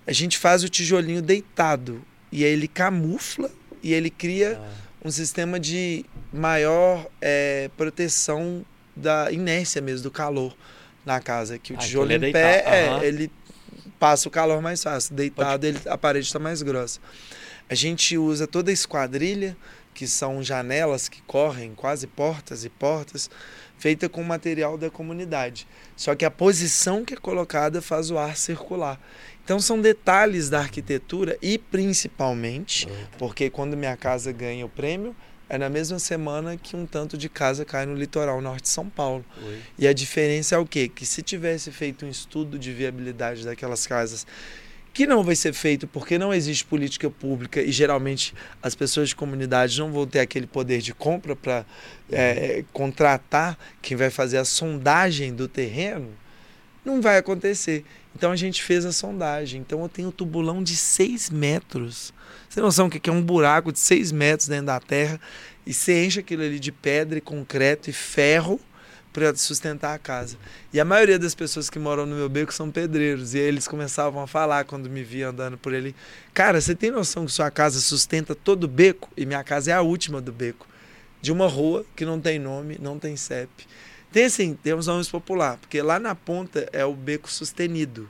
a 0.08 0.12
gente 0.14 0.38
faz 0.38 0.64
o 0.64 0.70
tijolinho 0.70 1.22
deitado. 1.22 2.02
e 2.32 2.43
aí 2.45 2.52
ele 2.52 2.68
camufla 2.68 3.50
e 3.84 3.93
ele 3.93 4.10
cria 4.10 4.60
Ah, 4.62 4.72
um 5.06 5.12
sistema 5.12 5.60
de 5.60 6.06
maior 6.32 7.08
é, 7.22 7.70
proteção 7.78 8.66
da 8.95 9.32
inércia 9.32 9.82
mesmo, 9.82 10.04
do 10.04 10.12
calor 10.12 10.56
na 11.06 11.20
casa. 11.20 11.58
Que 11.58 11.74
o 11.74 11.76
Ah, 11.76 11.80
tijolo 11.80 12.12
então 12.12 12.28
em 12.28 12.30
é 12.30 12.34
pé, 12.34 12.54
deitado, 12.64 13.04
é, 13.04 13.08
ele 13.08 13.32
passa 14.00 14.28
o 14.28 14.32
calor 14.32 14.62
mais 14.62 14.82
fácil. 14.84 15.16
Deitado, 15.16 15.66
ele, 15.66 15.80
a 15.88 15.97
parede 15.97 16.26
está 16.28 16.39
mais 16.39 16.62
grossa. 16.62 17.00
A 17.70 17.76
gente 17.76 18.18
usa 18.18 18.45
toda 18.47 18.72
a 18.72 18.74
esquadrilha, 18.74 19.56
que 19.93 20.08
são 20.08 20.41
janelas 20.43 21.08
que 21.10 21.22
correm, 21.24 21.74
quase 21.76 22.08
portas 22.08 22.64
e 22.66 22.70
portas, 22.70 23.30
feita 23.80 24.07
com 24.07 24.21
material 24.21 24.77
da 24.77 24.89
comunidade. 24.89 25.65
Só 25.95 26.13
que 26.13 26.25
a 26.25 26.30
posição 26.30 27.03
que 27.03 27.15
é 27.15 27.17
colocada 27.17 27.82
faz 27.82 28.11
o 28.11 28.17
ar 28.17 28.38
circular. 28.38 28.99
Então 29.43 29.59
são 29.59 29.82
detalhes 29.82 30.49
da 30.49 30.59
arquitetura 30.59 31.38
e 31.41 31.57
principalmente 31.57 32.88
porque 33.17 33.49
quando 33.49 33.75
minha 33.75 33.97
casa 33.97 34.32
ganha 34.32 34.63
o 34.65 34.69
prêmio, 34.69 35.15
é 35.49 35.57
na 35.57 35.67
mesma 35.67 35.97
semana 35.97 36.55
que 36.55 36.75
um 36.75 36.86
tanto 36.86 37.17
de 37.17 37.27
casa 37.27 37.65
cai 37.65 37.84
no 37.86 37.95
litoral 37.95 38.39
norte 38.39 38.63
de 38.63 38.69
São 38.69 38.88
Paulo. 38.88 39.25
oi. 39.43 39.59
E 39.80 39.88
a 39.88 39.93
diferença 39.93 40.53
é 40.53 40.57
o 40.59 40.65
quê? 40.65 40.88
Que 40.88 41.05
se 41.05 41.23
tivesse 41.23 41.71
feito 41.71 42.05
um 42.05 42.09
estudo 42.09 42.59
de 42.59 42.71
viabilidade 42.71 43.43
daquelas 43.43 43.88
casas, 43.88 44.27
que 44.94 45.06
não 45.06 45.24
vai 45.24 45.36
ser 45.36 45.54
feito 45.54 45.88
porque 45.88 46.18
não 46.18 46.34
existe 46.34 46.66
política 46.66 47.10
pública 47.10 47.62
e 47.62 47.72
geralmente 47.72 48.34
as 48.62 48.76
pessoas 48.76 49.10
de 49.10 49.16
comunidade 49.16 49.80
não 49.80 49.92
vão 49.92 50.06
ter 50.06 50.20
aquele 50.20 50.48
poder 50.48 50.82
de 50.82 50.94
compra 50.94 51.36
para 51.36 51.66
contratar 52.74 53.58
quem 53.82 53.96
vai 53.96 54.10
fazer 54.10 54.38
a 54.38 54.46
sondagem 54.46 55.34
do 55.34 55.48
terreno, 55.48 56.10
não 56.84 57.02
vai 57.02 57.18
acontecer. 57.18 57.86
Então 58.16 58.32
a 58.32 58.36
gente 58.36 58.64
fez 58.64 58.86
a 58.86 58.92
sondagem. 58.92 59.62
Então 59.62 59.82
eu 59.82 59.90
tenho 59.90 60.08
um 60.10 60.12
tubulão 60.12 60.64
de 60.64 60.76
6 60.76 61.30
metros. 61.30 62.14
Você 62.48 62.56
tem 62.56 62.64
noção 62.64 62.88
o 62.88 62.90
que 62.90 63.00
que 63.00 63.10
é 63.10 63.14
um 63.14 63.22
buraco 63.22 63.72
de 63.72 63.80
6 63.80 64.12
metros 64.12 64.48
dentro 64.48 64.68
da 64.68 64.80
terra 64.80 65.20
e 65.66 65.74
você 65.74 66.06
enche 66.06 66.20
aquilo 66.20 66.42
ali 66.42 66.60
de 66.60 66.72
pedra 66.72 67.18
e 67.18 67.22
concreto 67.22 67.90
e 67.90 67.94
ferro 67.94 68.60
para 69.12 69.36
sustentar 69.36 69.93
a 69.93 69.99
casa. 69.99 70.38
E 70.72 70.80
a 70.80 70.86
maioria 70.86 71.18
das 71.18 71.34
pessoas 71.34 71.70
que 71.70 71.80
moram 71.80 72.05
no 72.05 72.16
meu 72.16 72.30
beco 72.30 72.53
são 72.53 72.70
pedreiros. 72.70 73.34
E 73.34 73.39
eles 73.39 73.68
começavam 73.68 74.22
a 74.22 74.28
falar 74.28 74.66
quando 74.66 74.89
me 74.89 75.03
via 75.03 75.30
andando 75.30 75.57
por 75.57 75.74
ali: 75.74 75.95
Cara, 76.34 76.62
você 76.62 76.76
tem 76.76 76.91
noção 76.91 77.26
que 77.26 77.32
sua 77.32 77.49
casa 77.51 77.80
sustenta 77.80 78.36
todo 78.36 78.66
o 78.66 78.68
beco? 78.68 79.10
E 79.18 79.26
minha 79.26 79.43
casa 79.43 79.72
é 79.72 79.74
a 79.74 79.82
última 79.82 80.22
do 80.22 80.32
beco. 80.32 80.68
De 81.22 81.32
uma 81.32 81.47
rua 81.47 81.86
que 81.95 82.05
não 82.05 82.20
tem 82.20 82.39
nome, 82.39 82.78
não 82.80 82.97
tem 82.97 83.18
CEP. 83.18 83.68
Tem 84.12 84.26
assim, 84.26 84.55
tem 84.55 84.74
os 84.74 84.88
nomes 84.88 85.10
popular, 85.10 85.57
porque 85.57 85.82
lá 85.82 85.99
na 85.99 86.16
ponta 86.16 86.68
é 86.74 86.84
o 86.84 86.95
beco 86.95 87.30
sustenido, 87.30 88.10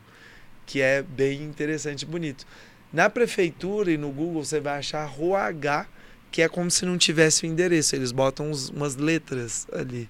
que 0.65 0.79
é 0.79 1.01
bem 1.01 1.43
interessante 1.43 2.03
e 2.03 2.05
bonito. 2.05 2.45
Na 2.93 3.09
prefeitura 3.09 3.91
e 3.91 3.97
no 3.97 4.09
Google 4.09 4.43
você 4.45 4.59
vai 4.59 4.77
achar 4.79 5.03
Rua 5.05 5.41
H, 5.41 5.87
que 6.31 6.41
é 6.41 6.47
como 6.47 6.71
se 6.71 6.85
não 6.85 6.97
tivesse 6.97 7.43
o 7.43 7.47
endereço, 7.47 7.95
eles 7.95 8.11
botam 8.11 8.49
uns- 8.49 8.69
umas 8.69 8.95
letras 8.95 9.67
ali, 9.73 10.09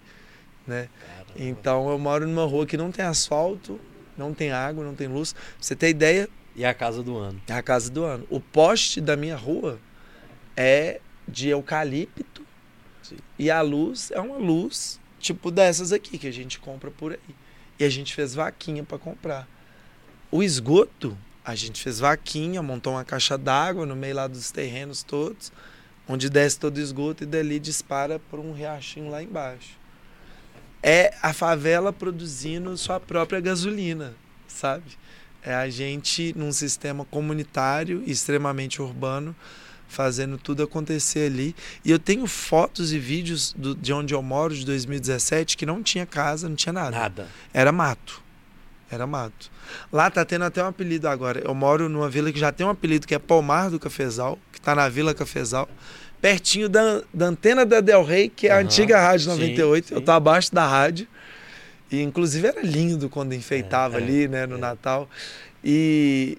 né? 0.69 0.87
Então 1.35 1.89
eu 1.89 1.99
moro 1.99 2.27
numa 2.27 2.45
rua 2.45 2.65
que 2.65 2.77
não 2.77 2.91
tem 2.91 3.03
asfalto, 3.03 3.79
não 4.17 4.33
tem 4.33 4.51
água, 4.51 4.83
não 4.83 4.95
tem 4.95 5.07
luz. 5.07 5.33
Pra 5.33 5.41
você 5.59 5.75
ter 5.75 5.89
ideia, 5.89 6.29
E 6.55 6.63
a 6.63 6.73
casa 6.73 7.03
do 7.03 7.17
ano. 7.17 7.41
é 7.47 7.53
a 7.53 7.61
casa 7.61 7.89
do 7.89 8.03
ano. 8.03 8.25
O 8.29 8.39
poste 8.39 9.01
da 9.01 9.15
minha 9.17 9.35
rua 9.35 9.79
é 10.55 10.99
de 11.27 11.49
eucalipto 11.49 12.45
Sim. 13.03 13.17
e 13.37 13.49
a 13.51 13.61
luz 13.61 14.11
é 14.11 14.19
uma 14.19 14.37
luz 14.37 14.99
tipo 15.19 15.51
dessas 15.51 15.91
aqui 15.91 16.17
que 16.17 16.27
a 16.27 16.31
gente 16.33 16.59
compra 16.59 16.89
por 16.91 17.11
aí. 17.13 17.35
E 17.79 17.83
a 17.83 17.89
gente 17.89 18.13
fez 18.13 18.33
vaquinha 18.35 18.83
para 18.83 18.97
comprar. 18.97 19.47
O 20.31 20.43
esgoto, 20.43 21.17
a 21.45 21.55
gente 21.55 21.81
fez 21.81 21.99
vaquinha, 21.99 22.61
montou 22.61 22.93
uma 22.93 23.05
caixa 23.05 23.37
d'água 23.37 23.85
no 23.85 23.95
meio 23.95 24.15
lá 24.15 24.27
dos 24.27 24.51
terrenos 24.51 25.01
todos, 25.01 25.51
onde 26.07 26.29
desce 26.29 26.59
todo 26.59 26.75
o 26.77 26.79
esgoto 26.81 27.23
e 27.23 27.25
dali 27.25 27.57
dispara 27.59 28.19
por 28.29 28.39
um 28.39 28.51
riachinho 28.51 29.09
lá 29.09 29.23
embaixo. 29.23 29.78
É 30.81 31.13
a 31.21 31.33
favela 31.33 31.91
produzindo 31.91 32.75
sua 32.77 32.99
própria 32.99 33.39
gasolina, 33.39 34.13
sabe? 34.47 34.83
É 35.41 35.53
a 35.53 35.69
gente 35.69 36.33
num 36.37 36.51
sistema 36.51 37.05
comunitário 37.05 38.03
extremamente 38.05 38.81
urbano 38.81 39.35
fazendo 39.87 40.37
tudo 40.37 40.61
acontecer 40.63 41.25
ali. 41.31 41.55
E 41.83 41.89
eu 41.91 41.97
tenho 41.97 42.27
fotos 42.27 42.93
e 42.93 42.99
vídeos 42.99 43.53
do- 43.57 43.75
de 43.75 43.91
onde 43.91 44.13
eu 44.13 44.21
moro 44.21 44.53
de 44.55 44.65
2017 44.65 45.57
que 45.57 45.65
não 45.65 45.81
tinha 45.81 46.05
casa, 46.05 46.47
não 46.47 46.55
tinha 46.55 46.71
nada. 46.73 46.91
Nada. 46.91 47.27
Era 47.53 47.71
mato. 47.71 48.21
Era 48.91 49.05
mato. 49.07 49.51
Lá 49.91 50.09
tá 50.09 50.23
tendo 50.25 50.45
até 50.45 50.63
um 50.63 50.67
apelido 50.67 51.07
agora. 51.07 51.39
Eu 51.43 51.53
moro 51.55 51.89
numa 51.89 52.09
vila 52.09 52.31
que 52.31 52.39
já 52.39 52.51
tem 52.51 52.65
um 52.65 52.69
apelido 52.69 53.07
que 53.07 53.15
é 53.15 53.19
Palmar 53.19 53.69
do 53.69 53.79
Cafezal, 53.79 54.37
que 54.51 54.59
tá 54.61 54.73
na 54.75 54.87
Vila 54.89 55.13
Cafezal, 55.13 55.67
pertinho 56.21 56.67
da, 56.69 57.01
da 57.13 57.27
antena 57.27 57.65
da 57.65 57.81
Del 57.81 58.03
Rey, 58.03 58.29
que 58.29 58.47
é 58.47 58.51
a 58.51 58.55
Aham. 58.55 58.63
antiga 58.63 58.99
Rádio 58.99 59.25
Sim, 59.25 59.29
98. 59.31 59.93
Eu 59.93 59.99
sim. 59.99 60.05
tô 60.05 60.11
abaixo 60.11 60.53
da 60.53 60.67
rádio. 60.67 61.07
E 61.91 62.01
inclusive 62.01 62.47
era 62.47 62.61
lindo 62.61 63.09
quando 63.09 63.33
enfeitava 63.33 63.97
É, 63.97 63.99
é, 63.99 64.03
ali, 64.03 64.27
né, 64.27 64.45
no 64.45 64.55
é. 64.55 64.59
Natal. 64.59 65.09
E 65.63 66.37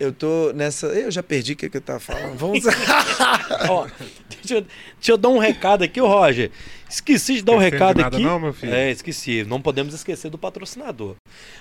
eu 0.00 0.12
tô 0.12 0.52
nessa. 0.54 0.88
Eu 0.88 1.10
já 1.10 1.22
perdi 1.22 1.52
o 1.52 1.56
que, 1.56 1.68
que 1.70 1.76
eu 1.76 1.80
tava 1.80 2.00
falando. 2.00 2.36
Vamos. 2.36 2.64
Ó, 3.68 3.86
deixa, 4.28 4.54
eu, 4.54 4.60
deixa 4.62 5.12
eu 5.12 5.16
dar 5.16 5.28
um 5.28 5.38
recado 5.38 5.84
aqui, 5.84 6.00
Roger. 6.00 6.50
Esqueci 6.92 7.36
de 7.36 7.42
dar 7.42 7.52
um 7.52 7.54
Esquecendo 7.56 7.78
recado 7.78 8.00
nada 8.02 8.16
aqui. 8.18 8.26
não, 8.26 8.38
meu 8.38 8.52
filho? 8.52 8.74
É, 8.74 8.90
esqueci. 8.90 9.44
Não 9.44 9.62
podemos 9.62 9.94
esquecer 9.94 10.30
do 10.30 10.36
patrocinador. 10.36 11.14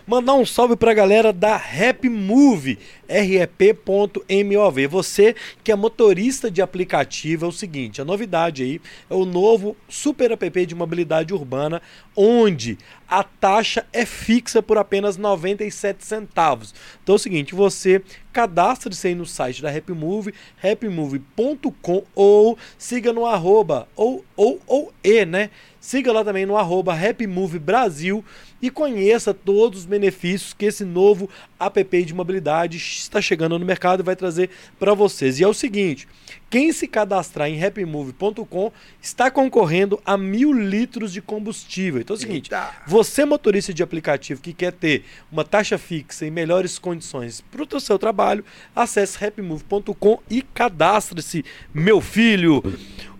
Mandar 0.05 0.33
um 0.33 0.45
salve 0.45 0.75
pra 0.75 0.93
galera 0.93 1.31
da 1.31 1.55
Rap 1.55 2.09
Move, 2.09 2.77
rep.mov. 3.07 4.87
Você 4.87 5.33
que 5.63 5.71
é 5.71 5.75
motorista 5.75 6.51
de 6.51 6.61
aplicativo, 6.61 7.45
é 7.45 7.47
o 7.47 7.51
seguinte, 7.51 8.01
a 8.01 8.05
novidade 8.05 8.61
aí 8.61 8.81
é 9.09 9.13
o 9.13 9.23
novo 9.23 9.77
super 9.87 10.31
app 10.31 10.65
de 10.65 10.75
mobilidade 10.75 11.33
urbana, 11.33 11.81
onde 12.15 12.77
a 13.07 13.23
taxa 13.23 13.85
é 13.91 14.05
fixa 14.05 14.63
por 14.63 14.77
apenas 14.77 15.17
97 15.17 16.05
centavos. 16.05 16.73
Então 17.03 17.15
é 17.15 17.17
o 17.17 17.19
seguinte, 17.19 17.53
você 17.53 18.01
cadastre-se 18.31 19.09
aí 19.09 19.15
no 19.15 19.25
site 19.25 19.61
da 19.61 19.69
Rapmove, 19.69 20.33
rapmove.com 20.57 22.03
ou 22.15 22.57
siga 22.77 23.11
no 23.11 23.25
arroba, 23.25 23.87
ou, 23.95 24.23
ou, 24.35 24.61
ou 24.65 24.93
e, 25.03 25.25
né? 25.25 25.49
Siga 25.79 26.13
lá 26.13 26.23
também 26.23 26.45
no 26.45 26.55
arroba 26.55 26.93
Rapmove 26.93 27.59
Brasil 27.59 28.23
e 28.61 28.69
conheça 28.69 29.33
todos 29.33 29.79
os 29.79 29.85
benefícios 29.85 30.53
que 30.53 30.65
esse 30.65 30.85
novo 30.85 31.29
app 31.59 32.03
de 32.05 32.13
mobilidade 32.13 32.77
está 32.77 33.21
chegando 33.21 33.57
no 33.57 33.65
mercado 33.65 34.01
e 34.01 34.03
vai 34.03 34.15
trazer 34.15 34.49
para 34.79 34.93
vocês. 34.93 35.39
E 35.39 35.43
é 35.43 35.47
o 35.47 35.53
seguinte, 35.53 36.07
quem 36.49 36.71
se 36.71 36.87
cadastrar 36.87 37.49
em 37.49 37.57
rapmove.com 37.57 38.71
está 39.01 39.31
concorrendo 39.31 39.99
a 40.05 40.17
mil 40.17 40.51
litros 40.53 41.13
de 41.13 41.21
combustível. 41.21 42.01
Então 42.01 42.15
é 42.15 42.17
o 42.17 42.19
seguinte, 42.19 42.51
Eita. 42.51 42.71
você, 42.85 43.25
motorista 43.25 43.73
de 43.73 43.81
aplicativo 43.81 44.41
que 44.41 44.53
quer 44.53 44.73
ter 44.73 45.05
uma 45.31 45.43
taxa 45.43 45.77
fixa 45.77 46.25
e 46.25 46.31
melhores 46.31 46.77
condições 46.77 47.41
para 47.41 47.63
o 47.63 47.79
seu 47.79 47.97
trabalho, 47.97 48.43
acesse 48.75 49.17
rapmove.com 49.17 50.19
e 50.29 50.41
cadastre-se, 50.41 51.43
meu 51.73 52.01
filho. 52.01 52.61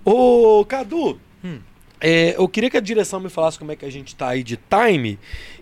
Ô, 0.04 0.66
Cadu, 0.66 1.20
é, 2.02 2.36
eu 2.38 2.48
queria 2.48 2.70
que 2.70 2.78
a 2.78 2.82
direção 2.82 3.20
me 3.20 3.30
falasse 3.30 3.58
como 3.58 3.72
é 3.72 3.76
que 3.76 3.86
a 3.86 3.90
gente 3.90 4.16
tá 4.16 4.30
aí 4.30 4.44
de 4.44 4.58
time, 4.58 5.20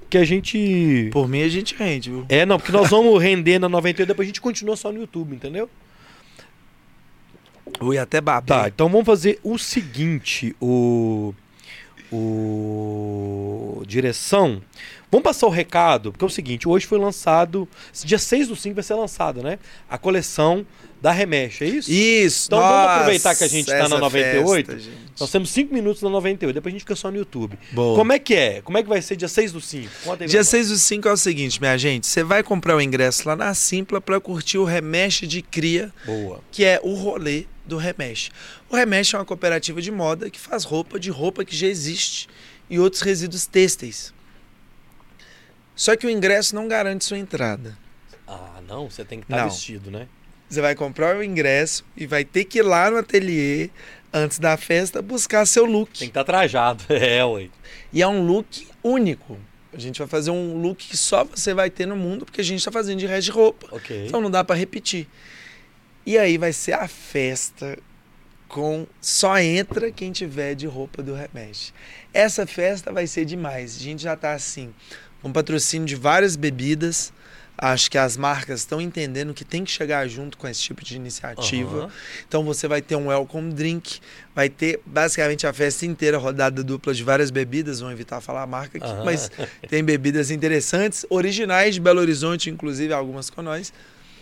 que 0.10 0.18
a 0.18 0.26
gente... 0.26 1.10
Por 1.12 1.28
mim 1.28 1.44
a 1.44 1.50
gente 1.50 1.76
rende, 1.76 2.10
viu? 2.10 2.26
É, 2.30 2.46
não, 2.46 2.58
porque 2.58 2.72
nós 2.72 2.90
vamos 2.90 3.22
render 3.22 3.60
na 3.60 3.70
98, 3.70 4.08
depois 4.08 4.26
a 4.26 4.30
gente 4.30 4.42
continua 4.42 4.76
só 4.76 4.92
no 4.92 5.00
YouTube, 5.00 5.36
entendeu? 5.36 5.70
Eu 7.80 7.94
ia 7.94 8.02
até 8.02 8.20
bater. 8.20 8.48
Tá, 8.48 8.68
então 8.68 8.90
vamos 8.90 9.06
fazer 9.06 9.40
o 9.44 9.58
seguinte, 9.58 10.56
o 10.60 11.34
o 12.12 13.84
direção. 13.86 14.62
Vamos 15.12 15.24
passar 15.24 15.48
o 15.48 15.50
recado, 15.50 16.12
porque 16.12 16.24
é 16.24 16.28
o 16.28 16.30
seguinte, 16.30 16.68
hoje 16.68 16.86
foi 16.86 16.98
lançado, 16.98 17.68
dia 18.04 18.18
6 18.18 18.48
do 18.48 18.56
5 18.56 18.76
vai 18.76 18.84
ser 18.84 18.96
lançado, 18.96 19.42
né? 19.42 19.60
A 19.90 19.98
coleção 19.98 20.66
da 21.02 21.12
Remexe, 21.12 21.64
é 21.64 21.68
isso? 21.68 21.91
Isso, 21.91 22.47
Então 22.47 22.60
vamos 22.60 22.76
nossa, 22.76 22.93
aproveitar 22.95 23.36
que 23.36 23.43
a 23.43 23.47
gente 23.47 23.66
tá 23.68 23.78
na 23.78 23.86
essa 23.86 23.97
98. 24.00 24.66
festa, 24.72 24.82
gente. 24.82 25.10
Nós 25.20 25.32
temos 25.32 25.50
5 25.50 25.74
minutos 25.74 26.02
na 26.02 26.10
98, 26.10 26.54
depois 26.56 26.72
a 26.72 26.76
gente 26.76 26.82
fica 26.82 26.95
só 26.95 27.10
no 27.12 27.18
YouTube. 27.18 27.58
Boa. 27.72 27.95
Como 27.97 28.12
é 28.12 28.20
que 28.20 28.34
é? 28.36 28.62
Como 28.62 28.78
é 28.78 28.84
que 28.84 28.89
vai 28.89 29.02
ser 29.02 29.16
dia 29.16 29.28
6 29.28 29.52
do 29.54 29.62
5? 29.62 29.89
Conta 30.04 30.24
aí 30.24 30.30
Dia 30.30 30.39
pra 30.39 30.43
6 30.45 30.70
do 30.70 30.78
5 30.78 31.08
é 31.08 31.12
o 31.12 31.18
seguinte, 31.18 31.60
minha 31.62 31.78
gente. 31.78 32.06
Você 32.08 32.24
vai 32.24 32.43
comprar 32.43 32.76
o 32.76 32.82
ingresso 32.82 33.28
lá 33.28 33.36
na 33.36 33.54
Simpla 33.54 34.00
para 34.02 34.20
curtir 34.20 34.58
o 34.58 34.64
Remexe 34.66 35.26
de 35.26 35.41
Cria. 35.41 35.93
Boa. 36.06 36.41
que 36.52 36.64
é 36.66 36.80
o 36.84 36.93
rolê 36.95 37.45
do 37.66 37.78
Remexe. 37.78 38.30
O 38.70 38.76
Remexe 38.76 39.16
é 39.16 39.20
uma 39.20 39.26
cooperativa 39.26 39.82
de 39.82 39.91
moda 39.91 40.30
que 40.30 40.39
faz 40.39 40.64
roupa 40.64 41.00
de 41.00 41.10
roupa 41.10 41.45
que 41.45 41.56
já 41.56 41.68
existe 41.68 42.28
e 42.70 42.78
outros 42.80 43.02
resíduos 43.02 43.45
têxteis. 43.45 44.14
Só 45.76 45.95
que 45.95 46.06
o 46.06 46.10
ingresso 46.10 46.56
não 46.56 46.68
garante 46.68 47.06
sua 47.06 47.18
entrada. 47.18 47.78
Ah, 48.28 48.60
não, 48.68 48.89
você 48.89 49.06
tem 49.06 49.20
que 49.20 49.26
estar 49.26 49.38
Não. 49.38 49.50
vestido, 49.50 49.89
né? 49.89 50.08
Você 50.50 50.62
vai 50.62 50.74
comprar 50.74 51.16
o 51.16 51.24
ingresso 51.24 51.86
e 51.95 52.08
vai 52.08 52.26
ter 52.26 52.45
que 52.45 52.60
ir 52.60 52.64
lá 52.64 52.89
no 52.89 52.97
ateliê 52.97 53.70
antes 54.12 54.39
da 54.39 54.58
festa 54.58 55.02
buscar 55.02 55.45
seu 55.45 55.66
look. 55.66 55.91
Tem 55.91 56.08
que 56.08 56.12
estar 56.12 56.24
trajado. 56.24 56.84
É, 56.89 57.24
ué. 57.24 57.50
E 57.93 58.02
é 58.02 58.08
um 58.08 58.26
look 58.26 58.68
único. 58.84 59.38
A 59.72 59.80
gente 59.80 60.00
vai 60.00 60.08
fazer 60.08 60.32
um 60.32 60.60
look 60.60 60.88
que 60.88 60.97
só 60.97 61.24
você 61.24 61.54
vai 61.54 61.70
ter 61.70 61.86
no 61.86 61.95
mundo, 61.95 62.26
porque 62.26 62.41
a 62.41 62.43
gente 62.43 62.58
está 62.58 62.72
fazendo 62.72 63.00
de 63.00 63.06
resto 63.06 63.26
de 63.26 63.32
roupa. 63.32 63.68
Ok. 63.72 64.08
Então 64.08 64.20
não 64.20 64.32
dá 64.32 64.43
para 64.43 64.56
repetir. 64.56 65.08
E 66.06 66.18
aí 66.18 66.38
vai 66.38 66.52
ser 66.52 66.74
a 66.74 66.88
festa 66.88 67.78
com 68.47 68.88
só 69.00 69.38
entra 69.38 69.91
quem 69.91 70.12
tiver 70.12 70.56
de 70.56 70.66
roupa 70.66 71.04
do 71.04 71.14
Remexe. 71.14 71.72
Essa 72.12 72.47
festa 72.47 72.91
vai 72.91 73.06
ser 73.06 73.26
demais. 73.26 73.76
A 73.76 73.80
gente 73.80 74.02
já 74.02 74.16
tá 74.16 74.34
assim, 74.34 74.74
com 75.22 75.32
patrocínio 75.32 75.88
de 75.88 75.95
várias 75.95 76.36
bebidas. 76.36 77.14
Acho 77.62 77.91
que 77.91 77.97
as 77.97 78.16
marcas 78.16 78.62
estão 78.62 78.80
entendendo 78.80 79.34
que 79.34 79.43
tem 79.43 79.66
que 79.66 79.72
chegar 79.72 80.07
junto 80.07 80.38
com 80.38 80.47
esse 80.47 80.62
tipo 80.62 80.82
de 80.84 80.95
iniciativa. 80.95 81.78
Aham. 81.80 81.89
Então 82.26 82.43
você 82.43 82.70
vai 82.70 82.82
ter 82.82 82.95
um 82.95 83.07
welcome 83.07 83.51
drink, 83.51 83.99
vai 84.34 84.47
ter 84.47 84.80
basicamente 84.86 85.45
a 85.45 85.51
festa 85.51 85.86
inteira 85.86 86.18
rodada 86.18 86.64
dupla 86.64 86.93
de 86.93 87.03
várias 87.03 87.30
bebidas, 87.32 87.82
vão 87.82 87.91
evitar 87.91 88.22
falar 88.22 88.43
a 88.43 88.47
marca 88.47 88.78
aqui, 88.78 88.88
Aham. 88.88 89.03
mas 89.03 89.30
tem 89.68 89.84
bebidas 89.84 90.32
interessantes, 90.32 91.05
originais 91.10 91.76
de 91.76 91.82
Belo 91.82 91.99
Horizonte, 91.99 92.49
inclusive 92.49 92.93
algumas 92.93 93.30
com 93.30 93.41
nós. 93.41 93.74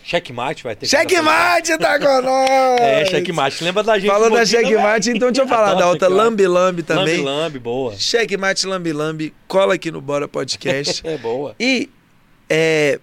Checkmate 0.04 0.64
vai 0.64 0.74
ter. 0.76 0.88
que 0.88 0.96
Checkmate 0.98 1.78
tá 1.78 2.00
com 2.00 2.06
nós! 2.24 2.80
É, 2.80 3.06
checkmate. 3.06 3.64
Lembra 3.64 3.84
da 3.84 4.00
gente? 4.00 4.10
Falou 4.10 4.30
um 4.30 4.34
da 4.34 4.46
Checkmate, 4.46 5.10
então 5.12 5.30
deixa 5.30 5.42
eu 5.44 5.48
falar 5.48 5.74
da 5.74 5.88
outra. 5.90 6.08
Lambi 6.08 6.48
Lambi 6.48 6.82
também. 6.82 7.18
Lambi 7.18 7.24
Lambi, 7.24 7.60
boa. 7.60 7.94
Checkmate 7.98 8.66
Lambi 8.66 8.94
Lambi, 8.94 9.34
cola 9.48 9.74
aqui 9.76 9.92
no 9.92 10.00
Bora 10.02 10.28
Podcast. 10.28 11.02
É 11.06 11.18
boa. 11.18 11.54
E 11.60 11.90
é, 12.50 13.00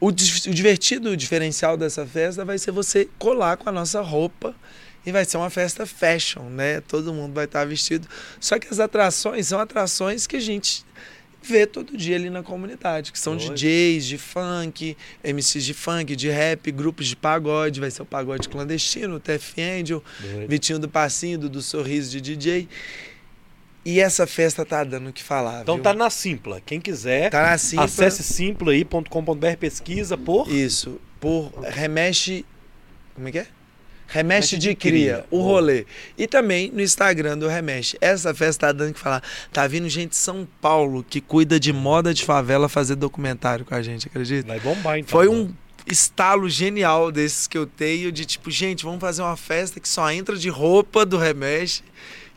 o, 0.00 0.08
o 0.08 0.12
divertido, 0.12 1.10
o 1.10 1.16
diferencial 1.16 1.76
dessa 1.76 2.06
festa 2.06 2.44
vai 2.44 2.58
ser 2.58 2.70
você 2.70 3.08
colar 3.18 3.56
com 3.56 3.68
a 3.68 3.72
nossa 3.72 4.00
roupa. 4.00 4.54
E 5.04 5.12
vai 5.12 5.24
ser 5.24 5.36
uma 5.36 5.50
festa 5.50 5.86
fashion, 5.86 6.50
né? 6.50 6.80
Todo 6.80 7.14
mundo 7.14 7.32
vai 7.32 7.44
estar 7.44 7.64
vestido. 7.64 8.08
Só 8.40 8.58
que 8.58 8.66
as 8.68 8.80
atrações 8.80 9.46
são 9.46 9.60
atrações 9.60 10.26
que 10.26 10.34
a 10.34 10.40
gente 10.40 10.84
vê 11.46 11.64
todo 11.64 11.96
dia 11.96 12.16
ali 12.16 12.28
na 12.28 12.42
comunidade, 12.42 13.12
que 13.12 13.18
são 13.18 13.36
Doido. 13.36 13.54
DJs 13.54 14.04
de 14.04 14.18
funk, 14.18 14.96
MCs 15.22 15.64
de 15.64 15.72
funk, 15.72 16.16
de 16.16 16.28
rap, 16.28 16.72
grupos 16.72 17.06
de 17.06 17.14
pagode, 17.14 17.78
vai 17.78 17.90
ser 17.90 18.02
o 18.02 18.04
pagode 18.04 18.48
clandestino, 18.48 19.14
o 19.14 19.20
TF 19.20 19.60
Angel, 19.62 20.02
Doido. 20.18 20.48
Vitinho 20.48 20.78
do 20.80 20.88
Passinho, 20.88 21.38
do, 21.38 21.48
do 21.48 21.62
Sorriso 21.62 22.10
de 22.10 22.20
DJ. 22.20 22.68
E 23.88 24.00
essa 24.00 24.26
festa 24.26 24.64
tá 24.64 24.82
dando 24.82 25.10
o 25.10 25.12
que 25.12 25.22
falar. 25.22 25.62
Então 25.62 25.76
viu? 25.76 25.84
tá 25.84 25.94
na 25.94 26.10
Simpla. 26.10 26.60
Quem 26.66 26.80
quiser, 26.80 27.30
Tá 27.30 27.50
na 27.50 27.56
Simpla. 27.56 27.84
acesse 27.84 28.24
simplaaí.com.br, 28.24 29.56
pesquisa 29.60 30.18
por. 30.18 30.50
Isso, 30.50 31.00
por 31.20 31.52
remexe. 31.62 32.44
Como 33.14 33.28
é 33.28 33.30
que 33.30 33.38
é? 33.38 33.46
Remexe 34.08 34.56
de 34.58 34.70
de 34.70 34.74
cria, 34.74 35.14
Cria. 35.18 35.24
o 35.30 35.40
rolê. 35.40 35.86
E 36.18 36.26
também 36.26 36.68
no 36.72 36.80
Instagram 36.80 37.38
do 37.38 37.46
Remexe. 37.46 37.96
Essa 38.00 38.34
festa 38.34 38.66
tá 38.66 38.72
dando 38.72 38.90
o 38.90 38.94
que 38.94 38.98
falar. 38.98 39.22
Tá 39.52 39.68
vindo 39.68 39.88
gente 39.88 40.10
de 40.10 40.16
São 40.16 40.48
Paulo 40.60 41.04
que 41.08 41.20
cuida 41.20 41.58
de 41.60 41.72
moda 41.72 42.12
de 42.12 42.24
favela 42.24 42.68
fazer 42.68 42.96
documentário 42.96 43.64
com 43.64 43.74
a 43.74 43.82
gente, 43.82 44.08
acredita? 44.08 44.48
Vai 44.48 44.58
bombar 44.58 44.98
então. 44.98 45.10
Foi 45.10 45.28
um 45.28 45.52
estalo 45.86 46.48
genial 46.48 47.12
desses 47.12 47.46
que 47.46 47.56
eu 47.56 47.66
tenho 47.66 48.10
de 48.10 48.24
tipo, 48.24 48.50
gente, 48.50 48.84
vamos 48.84 49.00
fazer 49.00 49.22
uma 49.22 49.36
festa 49.36 49.78
que 49.78 49.88
só 49.88 50.10
entra 50.10 50.36
de 50.36 50.48
roupa 50.48 51.06
do 51.06 51.16
Remexe 51.18 51.82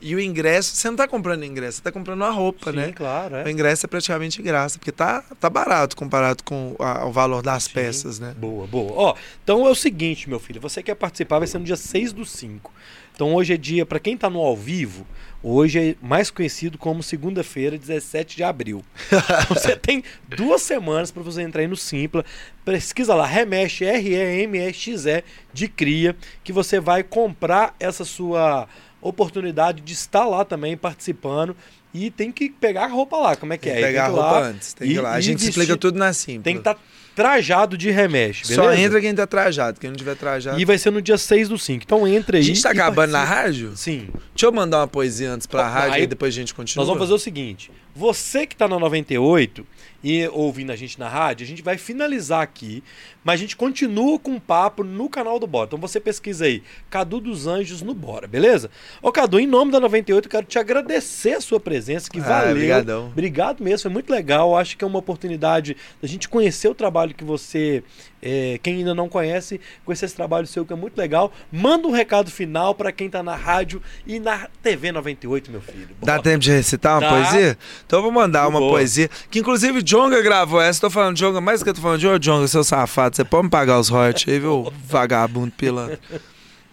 e 0.02 0.16
o 0.16 0.20
ingresso, 0.20 0.76
você 0.76 0.90
não 0.90 0.96
tá 0.96 1.08
comprando 1.08 1.44
ingresso, 1.44 1.78
você 1.78 1.84
tá 1.84 1.92
comprando 1.92 2.22
uma 2.22 2.30
roupa, 2.30 2.72
Sim, 2.72 2.78
né? 2.78 2.92
claro, 2.96 3.36
é. 3.36 3.44
O 3.46 3.50
ingresso 3.50 3.86
é 3.86 3.90
praticamente 3.90 4.38
de 4.38 4.44
graça, 4.44 4.78
porque 4.80 4.92
tá, 4.92 5.24
tá 5.40 5.50
barato 5.50 5.96
comparado 5.96 6.44
com 6.44 6.76
a- 6.80 7.06
o 7.06 7.12
valor 7.12 7.42
das 7.42 7.64
Sim. 7.66 7.72
peças, 7.74 8.20
né? 8.20 8.34
Boa, 8.38 8.66
boa. 8.68 8.92
Ó, 8.96 9.16
então 9.44 9.66
é 9.68 9.70
o 9.70 9.76
seguinte, 9.76 10.30
meu 10.30 10.40
filho, 10.40 10.62
você 10.62 10.82
quer 10.82 10.96
participar, 10.96 11.40
vai 11.40 11.48
ser 11.48 11.60
no 11.60 11.66
dia 11.66 11.76
6 11.78 12.14
do 12.14 12.26
5. 12.26 12.74
Então 13.14 13.34
hoje 13.36 13.54
é 13.54 13.58
dia, 13.58 13.86
pra 13.86 14.00
quem 14.00 14.16
tá 14.16 14.30
no 14.30 14.40
ao 14.40 14.56
vivo, 14.56 15.06
hoje 15.44 15.78
é 15.78 15.96
mais 16.02 16.32
conhecido 16.32 16.78
como 16.78 17.04
segunda-feira, 17.04 17.78
17 17.78 18.38
de 18.38 18.44
abril. 18.44 18.82
Então 19.12 19.56
você 19.58 19.76
tem 19.76 20.02
duas 20.26 20.62
semanas 20.62 21.12
pra 21.12 21.22
você 21.22 21.42
entrar 21.42 21.62
aí 21.62 21.68
no 21.68 21.76
Simpla, 21.76 22.24
pesquisa 22.64 23.14
lá, 23.14 23.26
Remexe, 23.26 23.84
R-E-M-E-X-E, 23.84 25.24
de 25.54 25.68
cria, 25.68 26.16
que 26.44 26.54
você 26.54 26.80
vai 26.80 27.04
comprar 27.04 27.76
essa 27.80 28.06
sua 28.06 28.68
oportunidade 29.02 29.82
de 29.82 29.94
estar 29.94 30.26
lá 30.26 30.44
também 30.46 30.76
participando 30.78 31.56
e 31.94 32.12
tem 32.12 32.32
que 32.32 32.50
pegar 32.50 32.86
a 32.86 32.88
roupa 32.88 33.18
lá, 33.18 33.36
como 33.36 33.52
é 33.54 33.58
que 33.58 33.64
Tem 33.64 33.74
é? 33.74 33.76
que 33.78 33.82
pegar 33.84 34.04
a 34.04 34.06
tem 34.08 34.14
que 34.14 34.20
ir 34.20 34.22
roupa 34.24 34.40
antes, 34.48 34.74
tem 34.74 34.88
que 34.88 34.94
e- 34.94 34.98
ir 34.98 35.02
lá. 35.02 35.12
A 35.14 35.22
gente 35.22 35.34
vestir- 35.38 35.50
explica 35.50 35.78
tudo 35.78 35.98
na 35.98 36.14
simples. 36.14 36.44
Tem 36.44 36.54
que 36.56 36.60
estar 36.60 36.78
trajado 37.16 37.78
de 37.78 37.90
remexe, 37.92 38.44
beleza? 38.48 38.62
Só 38.62 38.74
entra 38.74 39.02
quem 39.02 39.14
tá 39.14 39.28
trajado, 39.28 39.80
quem 39.80 39.90
não 39.90 39.98
tiver 39.98 40.16
trajado. 40.16 40.60
E 40.60 40.64
vai 40.64 40.78
ser 40.78 40.90
no 40.92 41.02
dia 41.02 41.18
6 41.18 41.50
do 41.50 41.58
5. 41.58 41.84
Então 41.84 42.08
entra 42.08 42.38
aí. 42.38 42.42
a 42.44 42.46
gente 42.46 42.62
tá 42.62 42.70
e 42.70 42.72
acabando 42.74 43.12
na 43.12 43.20
participa. 43.26 43.42
rádio? 43.42 43.72
Sim. 43.76 44.08
Deixa 44.34 44.46
eu 44.46 44.52
mandar 44.54 44.78
uma 44.80 44.88
poesia 44.88 45.32
antes 45.32 45.46
pra 45.48 45.64
Ó, 45.66 45.70
rádio 45.70 45.94
aí 45.96 46.04
e 46.04 46.08
depois 46.08 46.34
a 46.34 46.38
gente 46.38 46.54
continua. 46.54 46.82
Nós 46.84 46.88
vamos 46.88 47.02
fazer 47.04 47.14
o 47.14 47.20
seguinte: 47.20 47.72
você 47.96 48.46
que 48.48 48.56
tá 48.56 48.68
na 48.70 48.80
98 48.80 49.66
e 50.02 50.28
ouvindo 50.30 50.72
a 50.72 50.76
gente 50.78 50.98
na 50.98 51.10
rádio, 51.10 51.44
a 51.44 51.48
gente 51.48 51.62
vai 51.62 51.78
finalizar 51.78 52.42
aqui, 52.42 52.82
mas 53.24 53.36
a 53.36 53.38
gente 53.38 53.56
continua 53.56 54.18
com 54.20 54.36
o 54.36 54.42
papo 54.42 54.84
no 54.84 55.10
canal 55.10 55.40
do 55.40 55.46
Bora. 55.48 55.68
Então 55.68 55.80
você 55.80 56.00
pesquisa 56.00 56.46
aí, 56.46 56.64
Cadu 56.90 57.20
dos 57.20 57.48
Anjos 57.48 57.82
no 57.82 57.94
Bora, 57.94 58.28
beleza? 58.28 58.70
Ô 59.02 59.12
Cadu, 59.12 59.40
em 59.40 59.48
nome 59.48 59.72
da 59.72 59.80
98, 59.80 60.26
eu 60.26 60.30
quero 60.32 60.46
te 60.46 60.58
agradecer 60.60 61.34
a 61.34 61.42
sua 61.42 61.60
presença, 61.60 62.10
que 62.10 62.20
Ah, 62.20 62.24
valeu. 62.24 62.56
brigadão. 62.56 63.08
Obrigado 63.08 63.64
mesmo, 63.64 63.84
foi 63.84 63.92
muito 63.92 64.10
legal. 64.12 64.58
Acho 64.58 64.78
que 64.78 64.84
é 64.84 64.88
uma 64.88 65.00
oportunidade 65.00 65.76
da 66.02 66.08
gente 66.08 66.30
conhecer 66.30 66.68
o 66.68 66.76
trabalho 66.76 67.14
que 67.14 67.24
você, 67.24 67.84
é, 68.22 68.60
quem 68.64 68.76
ainda 68.78 68.94
não 68.96 69.10
conhece, 69.10 69.60
conhecer 69.86 70.06
esse 70.06 70.16
trabalho 70.16 70.48
seu 70.48 70.66
que 70.66 70.74
é 70.74 70.76
muito 70.76 70.98
legal. 70.98 71.32
Manda 71.52 71.88
um 71.88 71.92
recado 71.92 72.32
final 72.32 72.74
pra 72.76 72.92
quem 72.92 73.10
tá 73.10 73.22
na 73.24 73.36
rádio 73.36 73.82
e 74.08 74.20
na 74.20 74.48
TV 74.62 74.92
98, 74.92 75.52
meu 75.52 75.62
filho. 75.62 75.90
Dá 76.02 76.14
Bora. 76.14 76.24
tempo 76.24 76.40
de 76.40 76.52
recitar 76.52 76.94
uma 76.96 77.02
Dá. 77.02 77.10
poesia? 77.10 77.58
Então 77.86 78.00
eu 78.00 78.04
vou 78.04 78.12
mandar 78.12 78.48
uma 78.48 78.60
Boa. 78.60 78.72
poesia. 78.74 79.10
Que 79.30 79.40
inclusive 79.40 79.80
o 79.80 79.84
Jonga 79.84 80.22
gravou 80.22 80.62
essa. 80.62 80.82
Tô 80.82 80.90
falando 80.90 81.18
Jonga, 81.18 81.42
mais 81.42 81.60
do 81.60 81.64
que 81.64 81.70
eu 81.70 81.74
tô 81.74 81.82
falando 81.82 82.00
de 82.00 82.20
Jonga, 82.20 82.48
seu 82.48 82.64
safado. 82.64 83.09
Você 83.16 83.24
pode 83.24 83.46
me 83.46 83.50
pagar 83.50 83.80
os 83.80 83.90
royalties 83.90 84.28
aí, 84.28 84.40
viu? 84.40 84.72
Vagabundo 84.88 85.52
pilantra. 85.52 86.00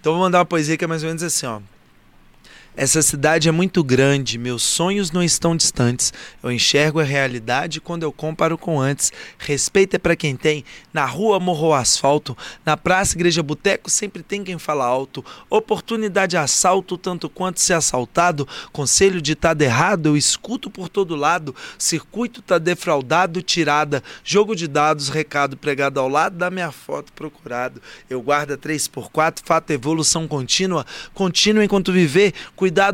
Então 0.00 0.12
vou 0.12 0.22
mandar 0.22 0.38
uma 0.38 0.44
poesia 0.44 0.76
que 0.76 0.84
é 0.84 0.86
mais 0.86 1.02
ou 1.02 1.08
menos 1.08 1.22
assim, 1.22 1.46
ó. 1.46 1.60
Essa 2.78 3.00
cidade 3.00 3.48
é 3.48 3.52
muito 3.52 3.82
grande, 3.82 4.36
meus 4.36 4.62
sonhos 4.62 5.10
não 5.10 5.22
estão 5.22 5.56
distantes. 5.56 6.12
Eu 6.42 6.52
enxergo 6.52 7.00
a 7.00 7.04
realidade 7.04 7.80
quando 7.80 8.02
eu 8.02 8.12
comparo 8.12 8.58
com 8.58 8.78
antes. 8.78 9.10
Respeito 9.38 9.96
é 9.96 9.98
pra 9.98 10.14
quem 10.14 10.36
tem, 10.36 10.62
na 10.92 11.06
rua 11.06 11.40
morro 11.40 11.72
asfalto, 11.72 12.36
na 12.66 12.76
praça, 12.76 13.16
igreja, 13.16 13.42
boteco, 13.42 13.88
sempre 13.88 14.22
tem 14.22 14.44
quem 14.44 14.58
fala 14.58 14.84
alto. 14.84 15.24
Oportunidade 15.48 16.36
assalto, 16.36 16.98
tanto 16.98 17.30
quanto 17.30 17.60
ser 17.60 17.72
assaltado. 17.72 18.46
Conselho 18.72 19.22
ditado 19.22 19.62
errado, 19.62 20.10
eu 20.10 20.16
escuto 20.16 20.68
por 20.68 20.90
todo 20.90 21.16
lado. 21.16 21.56
Circuito 21.78 22.42
tá 22.42 22.58
defraudado, 22.58 23.40
tirada. 23.40 24.02
Jogo 24.22 24.54
de 24.54 24.68
dados, 24.68 25.08
recado 25.08 25.56
pregado 25.56 25.98
ao 25.98 26.10
lado 26.10 26.36
da 26.36 26.50
minha 26.50 26.70
foto 26.70 27.10
procurado. 27.14 27.80
Eu 28.10 28.20
guardo 28.20 28.58
3x4, 28.58 29.38
fato 29.42 29.70
evolução 29.70 30.28
contínua. 30.28 30.84
Contínua 31.14 31.64
enquanto 31.64 31.90
viver, 31.90 32.34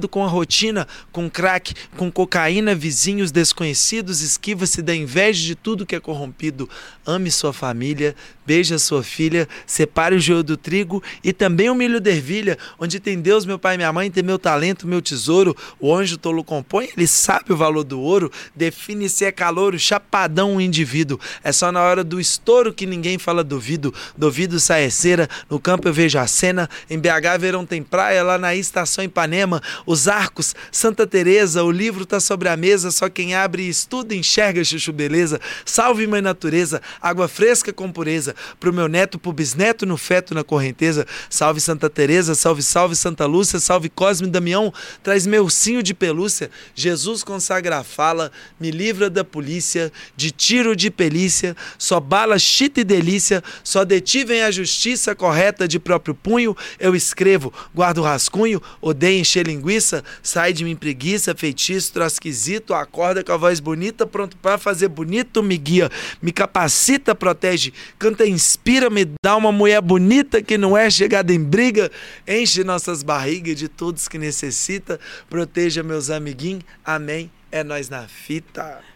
com 0.08 0.24
a 0.24 0.28
rotina, 0.28 0.86
com 1.10 1.30
crack, 1.30 1.74
com 1.96 2.10
cocaína, 2.10 2.74
vizinhos 2.74 3.30
desconhecidos, 3.30 4.20
esquiva-se 4.20 4.82
da 4.82 4.94
inveja 4.94 5.44
de 5.44 5.54
tudo 5.54 5.86
que 5.86 5.94
é 5.94 6.00
corrompido. 6.00 6.68
Ame 7.06 7.30
sua 7.30 7.52
família, 7.52 8.14
beije 8.46 8.74
a 8.74 8.78
sua 8.78 9.02
filha, 9.02 9.48
separe 9.66 10.16
o 10.16 10.20
joio 10.20 10.42
do 10.42 10.56
trigo 10.56 11.02
e 11.22 11.32
também 11.32 11.70
o 11.70 11.74
milho 11.74 12.00
da 12.00 12.10
ervilha, 12.10 12.58
onde 12.78 13.00
tem 13.00 13.20
Deus, 13.20 13.44
meu 13.44 13.58
pai 13.58 13.74
e 13.74 13.76
minha 13.78 13.92
mãe, 13.92 14.10
tem 14.10 14.22
meu 14.22 14.38
talento, 14.38 14.86
meu 14.86 15.00
tesouro. 15.00 15.56
O 15.80 15.94
anjo 15.94 16.18
tolo 16.18 16.44
compõe, 16.44 16.88
ele 16.96 17.06
sabe 17.06 17.52
o 17.52 17.56
valor 17.56 17.84
do 17.84 18.00
ouro, 18.00 18.30
define 18.54 19.08
se 19.08 19.24
é 19.24 19.32
calor, 19.32 19.78
chapadão 19.78 20.56
o 20.56 20.60
indivíduo. 20.60 21.18
É 21.42 21.52
só 21.52 21.70
na 21.72 21.82
hora 21.82 22.04
do 22.04 22.20
estouro 22.20 22.72
que 22.72 22.86
ninguém 22.86 23.18
fala 23.18 23.44
duvido. 23.44 23.94
Duvido 24.16 24.58
sai 24.60 24.90
cera, 24.90 25.28
no 25.48 25.58
campo 25.58 25.88
eu 25.88 25.92
vejo 25.92 26.18
a 26.18 26.26
cena, 26.26 26.68
em 26.90 26.98
BH 26.98 27.38
verão 27.38 27.64
tem 27.64 27.82
praia, 27.82 28.22
lá 28.22 28.38
na 28.38 28.54
estação 28.54 29.04
Ipanema, 29.04 29.61
os 29.86 30.08
arcos, 30.08 30.54
Santa 30.70 31.06
Teresa, 31.06 31.62
o 31.62 31.70
livro 31.70 32.04
tá 32.04 32.20
sobre 32.20 32.48
a 32.48 32.56
mesa, 32.56 32.90
só 32.90 33.08
quem 33.08 33.34
abre 33.34 33.64
e 33.64 33.68
estuda 33.68 34.14
enxerga 34.14 34.64
chuchu 34.64 34.92
beleza. 34.92 35.40
Salve 35.64 36.06
mãe 36.06 36.20
natureza, 36.20 36.80
água 37.00 37.28
fresca 37.28 37.72
com 37.72 37.90
pureza, 37.90 38.34
pro 38.58 38.72
meu 38.72 38.88
neto, 38.88 39.18
pro 39.18 39.32
bisneto, 39.32 39.86
no 39.86 39.96
feto, 39.96 40.34
na 40.34 40.44
correnteza. 40.44 41.06
Salve 41.28 41.60
Santa 41.60 41.88
Teresa, 41.88 42.34
salve, 42.34 42.62
salve 42.62 42.96
Santa 42.96 43.26
Lúcia, 43.26 43.58
salve 43.58 43.88
Cosme 43.88 44.28
Damião, 44.28 44.72
traz 45.02 45.26
meu 45.26 45.44
ursinho 45.44 45.82
de 45.82 45.94
pelúcia. 45.94 46.50
Jesus 46.74 47.22
consagra 47.22 47.78
a 47.78 47.84
fala, 47.84 48.30
me 48.58 48.70
livra 48.70 49.08
da 49.08 49.24
polícia, 49.24 49.92
de 50.16 50.30
tiro 50.30 50.74
de 50.74 50.90
pelícia, 50.90 51.56
só 51.78 52.00
bala, 52.00 52.38
chita 52.38 52.80
e 52.80 52.84
delícia, 52.84 53.42
só 53.62 53.84
detivem 53.84 54.42
a 54.42 54.50
justiça 54.50 55.14
correta 55.14 55.66
de 55.68 55.78
próprio 55.78 56.14
punho. 56.14 56.56
Eu 56.78 56.94
escrevo, 56.94 57.52
guardo 57.74 58.02
rascunho, 58.02 58.62
odeio 58.80 59.20
encher 59.20 59.41
linguiça, 59.42 60.04
sai 60.22 60.52
de 60.52 60.64
mim 60.64 60.76
preguiça, 60.76 61.34
feitiço, 61.34 61.92
trosquisito, 61.92 62.74
acorda 62.74 63.22
com 63.24 63.32
a 63.32 63.36
voz 63.36 63.60
bonita, 63.60 64.06
pronto 64.06 64.36
pra 64.36 64.58
fazer 64.58 64.88
bonito, 64.88 65.42
me 65.42 65.56
guia, 65.56 65.90
me 66.20 66.32
capacita, 66.32 67.14
protege, 67.14 67.72
canta, 67.98 68.26
inspira, 68.26 68.90
me 68.90 69.06
dá 69.24 69.36
uma 69.36 69.52
mulher 69.52 69.80
bonita 69.80 70.42
que 70.42 70.58
não 70.58 70.76
é 70.76 70.90
chegada 70.90 71.32
em 71.32 71.42
briga, 71.42 71.90
enche 72.26 72.64
nossas 72.64 73.02
barrigas 73.02 73.56
de 73.56 73.68
todos 73.68 74.08
que 74.08 74.18
necessita, 74.18 74.98
proteja 75.28 75.82
meus 75.82 76.10
amiguinhos, 76.10 76.64
amém, 76.84 77.30
é 77.50 77.62
nós 77.62 77.88
na 77.88 78.08
fita. 78.08 78.91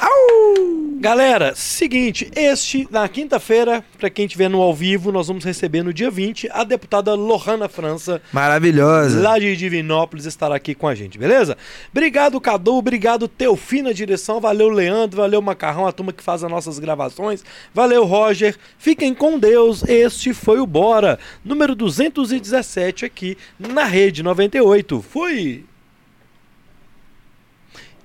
Au! 0.00 0.88
Galera, 1.00 1.54
seguinte, 1.54 2.28
este, 2.34 2.88
na 2.90 3.08
quinta-feira, 3.08 3.84
pra 3.98 4.10
quem 4.10 4.26
estiver 4.26 4.48
no 4.50 4.60
ao 4.60 4.74
vivo, 4.74 5.12
nós 5.12 5.28
vamos 5.28 5.44
receber 5.44 5.84
no 5.84 5.92
dia 5.92 6.10
20 6.10 6.48
a 6.50 6.64
deputada 6.64 7.14
Lohana 7.14 7.68
França, 7.68 8.20
Maravilhosa. 8.32 9.20
lá 9.20 9.38
de 9.38 9.56
Divinópolis, 9.56 10.26
estará 10.26 10.56
aqui 10.56 10.74
com 10.74 10.88
a 10.88 10.96
gente, 10.96 11.16
beleza? 11.16 11.56
Obrigado, 11.92 12.40
Cadu, 12.40 12.74
obrigado, 12.74 13.28
Teofim 13.28 13.82
na 13.82 13.92
direção, 13.92 14.40
valeu, 14.40 14.68
Leandro, 14.68 15.18
valeu, 15.18 15.40
Macarrão, 15.40 15.86
a 15.86 15.92
turma 15.92 16.12
que 16.12 16.22
faz 16.22 16.42
as 16.42 16.50
nossas 16.50 16.80
gravações, 16.80 17.44
valeu, 17.72 18.04
Roger, 18.04 18.56
fiquem 18.76 19.14
com 19.14 19.38
Deus, 19.38 19.84
este 19.84 20.34
foi 20.34 20.58
o 20.58 20.66
Bora, 20.66 21.16
número 21.44 21.76
217 21.76 23.04
aqui 23.04 23.38
na 23.56 23.84
Rede 23.84 24.24
98, 24.24 25.00
fui! 25.00 25.67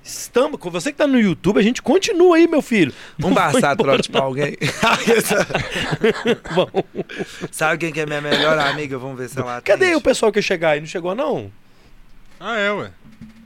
Estamos, 0.03 0.59
com 0.59 0.69
você 0.69 0.91
que 0.91 0.97
tá 0.97 1.07
no 1.07 1.17
YouTube, 1.19 1.59
a 1.59 1.63
gente 1.63 1.81
continua 1.81 2.35
aí, 2.35 2.45
meu 2.47 2.61
filho. 2.61 2.93
Não 3.17 3.29
foi 3.33 3.35
passar 3.53 3.75
trote 3.77 4.09
pra 4.11 4.21
alguém. 4.21 4.57
Bom, 6.53 6.69
Sabe 7.51 7.77
quem 7.77 7.93
que 7.93 8.01
é 8.01 8.05
minha 8.05 8.19
melhor 8.21 8.57
amiga? 8.59 8.97
Vamos 8.97 9.17
ver 9.17 9.29
se 9.29 9.39
ela 9.39 9.61
cadê 9.61 9.85
atende. 9.85 9.97
o 9.97 10.01
pessoal 10.01 10.31
que 10.31 10.39
ia 10.39 10.43
chegar 10.43 10.71
aí? 10.71 10.79
Não 10.81 10.87
chegou, 10.87 11.15
não? 11.15 11.49
Ah, 12.39 12.57
é, 12.57 12.71
ué. 12.73 12.91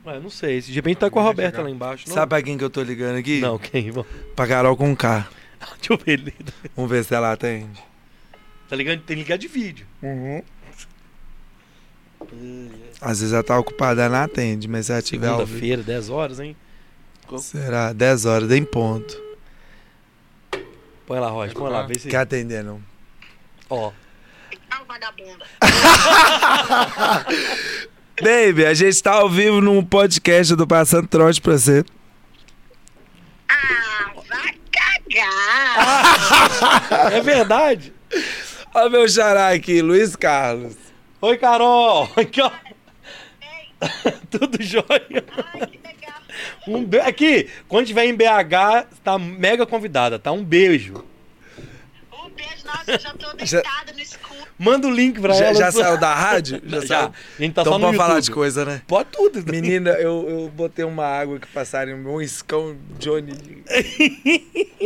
Ué, 0.04 0.18
não 0.20 0.30
sei. 0.30 0.60
De 0.60 0.72
repente 0.72 0.96
tá 0.98 1.08
com 1.08 1.20
a 1.20 1.22
Roberta 1.22 1.58
chegar. 1.58 1.62
lá 1.62 1.70
embaixo. 1.70 2.04
Não? 2.08 2.14
Sabe 2.14 2.28
pra 2.30 2.42
quem 2.42 2.58
que 2.58 2.64
eu 2.64 2.70
tô 2.70 2.82
ligando 2.82 3.16
aqui? 3.18 3.40
Não, 3.40 3.56
quem? 3.58 3.90
Vamos- 3.92 4.10
Pra 4.34 4.46
Carol 4.48 4.76
com 4.76 4.96
K. 4.96 5.28
Deixa 5.78 5.92
eu 5.92 5.96
ver. 5.98 6.12
ele. 6.12 6.34
Vamos 6.74 6.90
ver 6.90 7.04
se 7.04 7.14
ela 7.14 7.30
atende. 7.32 7.80
Tá 8.68 8.74
ligando? 8.74 9.00
Tem 9.02 9.16
que 9.16 9.22
ligar 9.22 9.38
de 9.38 9.46
vídeo. 9.46 9.86
Às 13.00 13.20
vezes 13.20 13.32
ela 13.32 13.44
tá 13.44 13.56
ocupada, 13.58 14.02
ela 14.02 14.18
não 14.18 14.24
atende, 14.24 14.66
mas 14.68 14.86
se 14.86 14.92
ela 14.92 15.02
tiver. 15.02 15.28
Segunda-feira, 15.28 15.82
10 15.82 16.10
horas, 16.10 16.40
hein? 16.40 16.56
Será? 17.38 17.92
10 17.92 18.24
horas, 18.24 18.50
em 18.50 18.64
ponto. 18.64 19.20
Põe 21.06 21.20
lá, 21.20 21.28
Roger. 21.28 21.54
Põe 21.54 21.70
lá, 21.70 21.82
vê 21.82 21.98
se. 21.98 22.08
Quer 22.08 22.16
atender, 22.18 22.64
não? 22.64 22.80
Ó. 23.70 23.92
Ah, 24.70 24.82
vagabunda. 24.86 25.46
Baby, 28.20 28.66
a 28.66 28.74
gente 28.74 29.00
tá 29.02 29.12
ao 29.12 29.30
vivo 29.30 29.60
num 29.60 29.84
podcast 29.84 30.56
do 30.56 30.66
Passando 30.66 31.06
Trote 31.06 31.40
pra 31.40 31.56
você. 31.56 31.84
Ah, 33.48 34.10
vai 34.28 34.56
cagar. 34.72 37.12
É 37.12 37.20
verdade. 37.20 37.92
Olha 38.74 38.90
meu 38.90 39.08
xará 39.08 39.50
aqui, 39.50 39.80
Luiz 39.80 40.16
Carlos. 40.16 40.74
Oi, 41.20 41.38
Carol. 41.38 42.10
Aqui, 42.16 42.40
ó. 42.40 42.50
Tudo 44.30 44.62
jóia. 44.62 45.24
Ai, 45.54 45.66
que 45.66 45.78
legal. 45.78 46.20
Um 46.66 46.84
be... 46.84 46.98
Aqui, 47.00 47.48
quando 47.66 47.86
tiver 47.86 48.04
em 48.06 48.14
BH, 48.14 48.86
tá 49.02 49.18
mega 49.18 49.66
convidada, 49.66 50.18
tá? 50.18 50.32
Um 50.32 50.44
beijo. 50.44 51.04
Um 52.12 52.30
beijo, 52.30 52.66
nossa, 52.66 52.92
eu 52.92 52.98
já 52.98 53.14
tô 53.14 53.32
deitada 53.36 53.92
no 53.92 54.00
escuro. 54.00 54.38
Manda 54.58 54.88
o 54.88 54.90
link 54.90 55.20
pra 55.20 55.34
Já, 55.34 55.46
ela. 55.46 55.54
já 55.54 55.70
saiu 55.72 55.98
da 55.98 56.12
rádio? 56.14 56.60
Já. 56.66 56.82
saiu? 56.82 57.12
A 57.38 57.42
gente 57.42 57.54
tá 57.54 57.62
então 57.62 57.72
só 57.72 57.78
no 57.78 57.86
pode 57.86 57.96
falar 57.96 58.20
de 58.20 58.30
coisa, 58.30 58.64
né? 58.64 58.82
Pode 58.88 59.10
tudo. 59.10 59.44
Menina, 59.50 59.90
eu, 59.90 60.28
eu 60.28 60.48
botei 60.48 60.84
uma 60.84 61.06
água 61.06 61.38
que 61.38 61.46
passaram 61.46 61.92
um 61.94 62.20
escão 62.20 62.76
Johnny. 62.98 63.62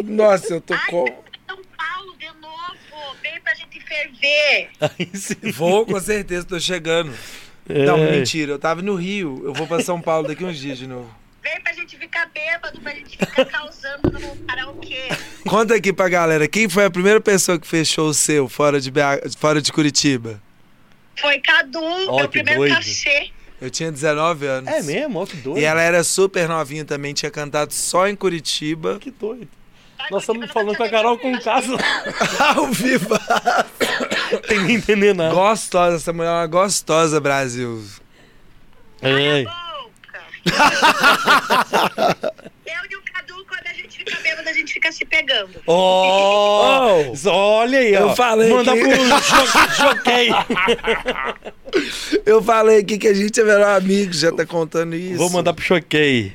Nossa, 0.04 0.54
eu 0.54 0.60
tô 0.60 0.74
Ai, 0.74 0.86
com. 0.90 1.06
São 1.06 1.58
Paulo 1.76 2.16
de 2.18 2.26
novo. 2.40 3.16
Vem 3.22 3.40
pra 3.40 3.54
gente 3.54 3.80
ferver. 3.80 4.68
Aí 4.78 5.10
sim. 5.14 5.50
Vou, 5.52 5.86
com 5.86 5.98
certeza, 6.00 6.46
tô 6.46 6.60
chegando. 6.60 7.14
É. 7.68 7.84
Não, 7.84 7.96
mentira, 7.98 8.52
eu 8.52 8.58
tava 8.58 8.82
no 8.82 8.94
Rio. 8.94 9.40
Eu 9.44 9.52
vou 9.54 9.66
pra 9.66 9.80
São 9.82 10.00
Paulo 10.00 10.26
daqui 10.28 10.44
uns 10.44 10.58
dias 10.58 10.78
de 10.78 10.86
novo. 10.86 11.08
Vem 11.42 11.60
pra 11.60 11.72
gente 11.72 11.96
ficar 11.96 12.28
bêbado, 12.32 12.80
pra 12.80 12.94
gente 12.94 13.16
ficar 13.16 13.44
causando 13.46 14.10
no 14.12 14.36
karaokê. 14.46 15.08
Conta 15.48 15.74
aqui 15.74 15.92
pra 15.92 16.08
galera, 16.08 16.46
quem 16.46 16.68
foi 16.68 16.84
a 16.84 16.90
primeira 16.90 17.20
pessoa 17.20 17.58
que 17.58 17.66
fechou 17.66 18.08
o 18.08 18.14
seu 18.14 18.48
fora 18.48 18.80
de, 18.80 18.90
BH, 18.90 19.36
fora 19.38 19.60
de 19.60 19.72
Curitiba? 19.72 20.40
Foi 21.20 21.38
Cadu, 21.40 21.80
Ó, 22.08 22.16
meu 22.16 22.28
que 22.28 22.38
primeiro 22.38 22.60
doido. 22.60 22.74
cachê. 22.76 23.30
Eu 23.60 23.70
tinha 23.70 23.92
19 23.92 24.46
anos. 24.46 24.68
É 24.72 24.82
mesmo? 24.82 25.20
Ó, 25.20 25.26
que 25.26 25.36
doido. 25.36 25.60
E 25.60 25.64
ela 25.64 25.80
era 25.82 26.02
super 26.02 26.48
novinha 26.48 26.84
também, 26.84 27.12
tinha 27.14 27.30
cantado 27.30 27.72
só 27.72 28.08
em 28.08 28.16
Curitiba. 28.16 28.98
Que 29.00 29.10
doido. 29.10 29.48
Nós 30.10 30.22
estamos 30.22 30.50
falando 30.50 30.76
com 30.76 30.82
a 30.82 30.88
Carol 30.88 31.16
que 31.16 31.22
com 31.22 31.34
eu 31.36 31.42
casa. 31.42 31.76
Ao 32.56 32.66
vivo! 32.68 33.08
Não 34.32 34.40
tem 34.48 34.58
nem 34.60 34.76
entender 34.76 35.14
nada. 35.14 35.34
Gostosa, 35.34 35.96
essa 35.96 36.12
mulher 36.12 36.28
é 36.28 36.32
uma 36.32 36.46
gostosa, 36.46 37.20
Brasil. 37.20 37.82
Ei. 39.02 39.44
Boca. 39.44 39.62
Eu 42.66 42.90
e 42.90 42.96
o 42.96 43.02
Cadu, 43.12 43.44
quando 43.46 43.66
a 43.66 43.72
gente 43.74 43.98
fica 43.98 44.16
bêbado, 44.22 44.48
a 44.48 44.52
gente 44.52 44.72
fica 44.72 44.90
se 44.92 45.04
pegando. 45.04 45.60
Oh, 45.66 47.12
olha 47.26 47.78
aí, 47.78 47.94
Eu 47.94 48.08
ó. 48.08 48.14
falei 48.16 48.52
Manda 48.52 48.72
que- 48.72 48.80
pro 48.80 48.94
jockey. 49.76 50.30
Eu 52.26 52.42
falei 52.42 52.78
aqui 52.78 52.98
que 52.98 53.08
a 53.08 53.14
gente 53.14 53.40
é 53.40 53.44
melhor 53.44 53.76
amigo, 53.80 54.12
já 54.12 54.32
tá 54.32 54.44
contando 54.46 54.94
isso. 54.94 55.16
Vou 55.18 55.30
mandar 55.30 55.52
pro 55.54 55.64
choquei. 55.64 56.32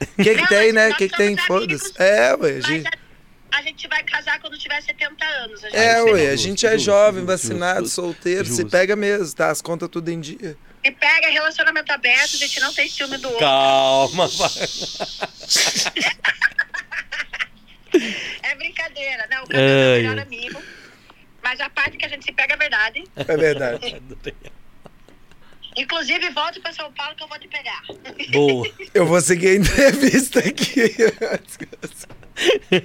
O 0.00 0.22
que, 0.22 0.34
que 0.34 0.48
tem, 0.48 0.72
né? 0.72 0.90
O 0.90 0.96
que, 0.96 1.08
que 1.08 1.16
tem? 1.16 1.36
Foda-se. 1.36 1.92
É, 1.98 2.34
ué. 2.34 2.60
Gente, 2.60 2.86
a, 2.86 3.58
a 3.58 3.62
gente 3.62 3.88
vai 3.88 4.02
casar 4.02 4.40
quando 4.40 4.58
tiver 4.58 4.80
70 4.80 5.24
anos. 5.24 5.64
A 5.64 5.68
gente 5.68 5.78
é, 5.78 6.02
ué. 6.02 6.30
A 6.30 6.36
gente 6.36 6.66
é 6.66 6.72
justo, 6.72 6.86
jovem, 6.86 7.22
justo, 7.22 7.26
vacinado, 7.26 7.80
justo. 7.82 7.94
solteiro. 7.94 8.46
Se 8.46 8.64
pega 8.64 8.96
mesmo, 8.96 9.34
tá? 9.34 9.50
As 9.50 9.60
contas 9.60 9.88
tudo 9.88 10.08
em 10.10 10.20
dia. 10.20 10.56
Se 10.84 10.90
pega 10.92 11.28
relacionamento 11.28 11.92
aberto, 11.92 12.34
a 12.34 12.38
gente 12.38 12.60
não 12.60 12.72
tem 12.72 12.88
ciúme 12.88 13.18
do 13.18 13.28
outro. 13.28 13.40
Calma, 13.40 14.26
vai. 14.28 14.50
É 18.42 18.54
brincadeira, 18.54 19.26
né? 19.28 19.40
O 19.40 19.46
Cadu 19.48 19.58
é 19.58 19.66
meu 19.66 19.92
Ai. 19.92 20.02
melhor 20.02 20.18
amigo. 20.20 20.62
Mas 21.42 21.60
a 21.60 21.68
parte 21.70 21.96
que 21.96 22.04
a 22.04 22.08
gente 22.08 22.24
se 22.24 22.32
pega 22.32 22.54
é 22.54 22.56
verdade. 22.56 23.04
É 23.16 23.36
verdade. 23.36 24.02
Inclusive, 25.76 26.30
volte 26.30 26.60
pra 26.60 26.72
São 26.72 26.92
Paulo 26.92 27.14
que 27.16 27.22
eu 27.22 27.28
vou 27.28 27.38
te 27.38 27.46
pegar. 27.48 27.82
Boa. 28.32 28.68
Eu 28.92 29.06
vou 29.06 29.20
seguir 29.20 29.48
a 29.48 29.54
entrevista 29.56 30.40
aqui. 30.40 30.94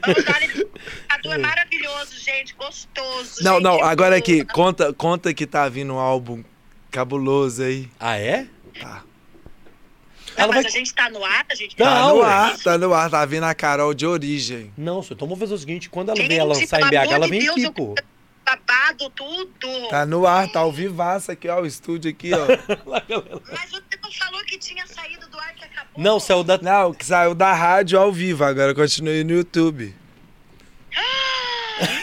Vamos 0.02 0.24
Cadu 1.08 1.32
é 1.34 1.38
maravilhoso, 1.38 2.20
gente. 2.20 2.54
Gostoso. 2.56 3.44
Não, 3.44 3.54
gente 3.56 3.64
não, 3.64 3.84
agora 3.84 4.12
boa. 4.12 4.18
aqui, 4.20 4.46
conta, 4.46 4.94
conta 4.94 5.34
que 5.34 5.48
tá 5.48 5.68
vindo 5.68 5.94
um 5.94 5.98
álbum 6.00 6.44
cabuloso 6.92 7.64
aí. 7.64 7.90
Ah, 8.00 8.18
é? 8.18 8.46
Tá. 8.80 9.04
Não, 10.38 10.48
mas 10.50 10.64
vai- 10.64 10.66
a 10.66 10.70
gente 10.70 10.94
tá 10.94 11.10
no 11.10 11.24
ar, 11.24 11.46
a 11.50 11.56
gente 11.56 11.76
Tá 11.78 11.86
tá 11.86 12.10
no 12.10 12.22
ar, 12.22 12.58
tá 12.58 12.78
no 12.78 12.94
ar, 12.94 13.10
tá 13.10 13.26
vindo 13.26 13.44
a 13.46 13.56
Carol 13.56 13.94
de 13.94 14.06
origem. 14.06 14.72
Não, 14.78 15.02
senhor. 15.02 15.16
Então 15.16 15.28
vamos 15.28 15.40
fazer 15.40 15.54
o 15.54 15.58
seguinte: 15.58 15.90
quando 15.90 16.10
ela 16.10 16.18
Gente, 16.18 16.28
vier 16.30 16.46
lançar 16.46 16.82
em 16.82 16.90
BH, 16.90 17.12
ela 17.14 17.28
vem 17.28 17.40
Deus, 17.40 17.52
aqui, 17.56 17.64
eu- 17.64 17.74
pô. 17.74 17.96
Babado, 18.46 19.10
tudo. 19.10 19.90
Tá 19.90 20.06
no 20.06 20.28
ar, 20.28 20.50
tá 20.52 20.60
ao 20.60 20.72
vivaço 20.72 21.32
aqui, 21.32 21.50
ó, 21.50 21.62
o 21.62 21.66
estúdio 21.66 22.12
aqui, 22.12 22.32
ó. 22.34 22.46
Mas 22.86 23.72
você 23.72 23.98
não 24.02 24.12
falou 24.12 24.42
que 24.46 24.58
tinha 24.58 24.86
saído 24.86 25.28
do 25.28 25.40
ar 25.40 25.54
que 25.56 25.66
acabou. 25.66 26.04
Não, 26.04 26.20
saiu 26.20 26.44
da. 26.44 26.58
Não, 26.60 26.94
que 26.94 27.06
saiu 27.06 27.34
da 27.34 27.52
rádio 27.54 28.00
ao 28.00 28.14
vivo, 28.14 28.44
agora 28.44 28.76
continue 28.76 29.24
no 29.24 29.34
YouTube. 29.34 29.96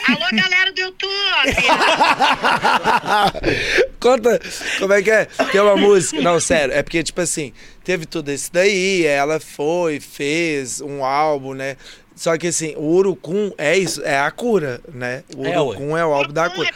Alô, 0.07 0.27
galera 0.33 0.73
do 0.73 0.81
YouTube. 0.81 1.09
Conta 3.99 4.39
como 4.79 4.93
é 4.93 5.03
que 5.03 5.11
é. 5.11 5.25
Tem 5.51 5.61
uma 5.61 5.77
música. 5.77 6.21
Não, 6.21 6.39
sério, 6.39 6.75
é 6.75 6.83
porque, 6.83 7.03
tipo 7.03 7.21
assim, 7.21 7.55
teve 7.83 8.05
tudo 8.05 8.31
isso 8.31 8.53
daí, 8.53 9.07
ela 9.07 9.41
foi, 9.41 9.99
fez 9.99 10.83
um 10.83 11.03
álbum, 11.03 11.55
né? 11.55 11.79
Só 12.15 12.37
que 12.37 12.49
assim, 12.49 12.75
o 12.77 12.83
Urucum 12.85 13.53
é 13.57 13.77
isso, 13.77 14.03
é 14.05 14.19
a 14.19 14.31
cura, 14.31 14.81
né? 14.93 15.23
O 15.37 15.47
É. 15.47 15.59
Urucum 15.61 15.97
é 15.97 16.05
o 16.05 16.13
álbum 16.13 16.33
da 16.33 16.49
cura. 16.51 16.71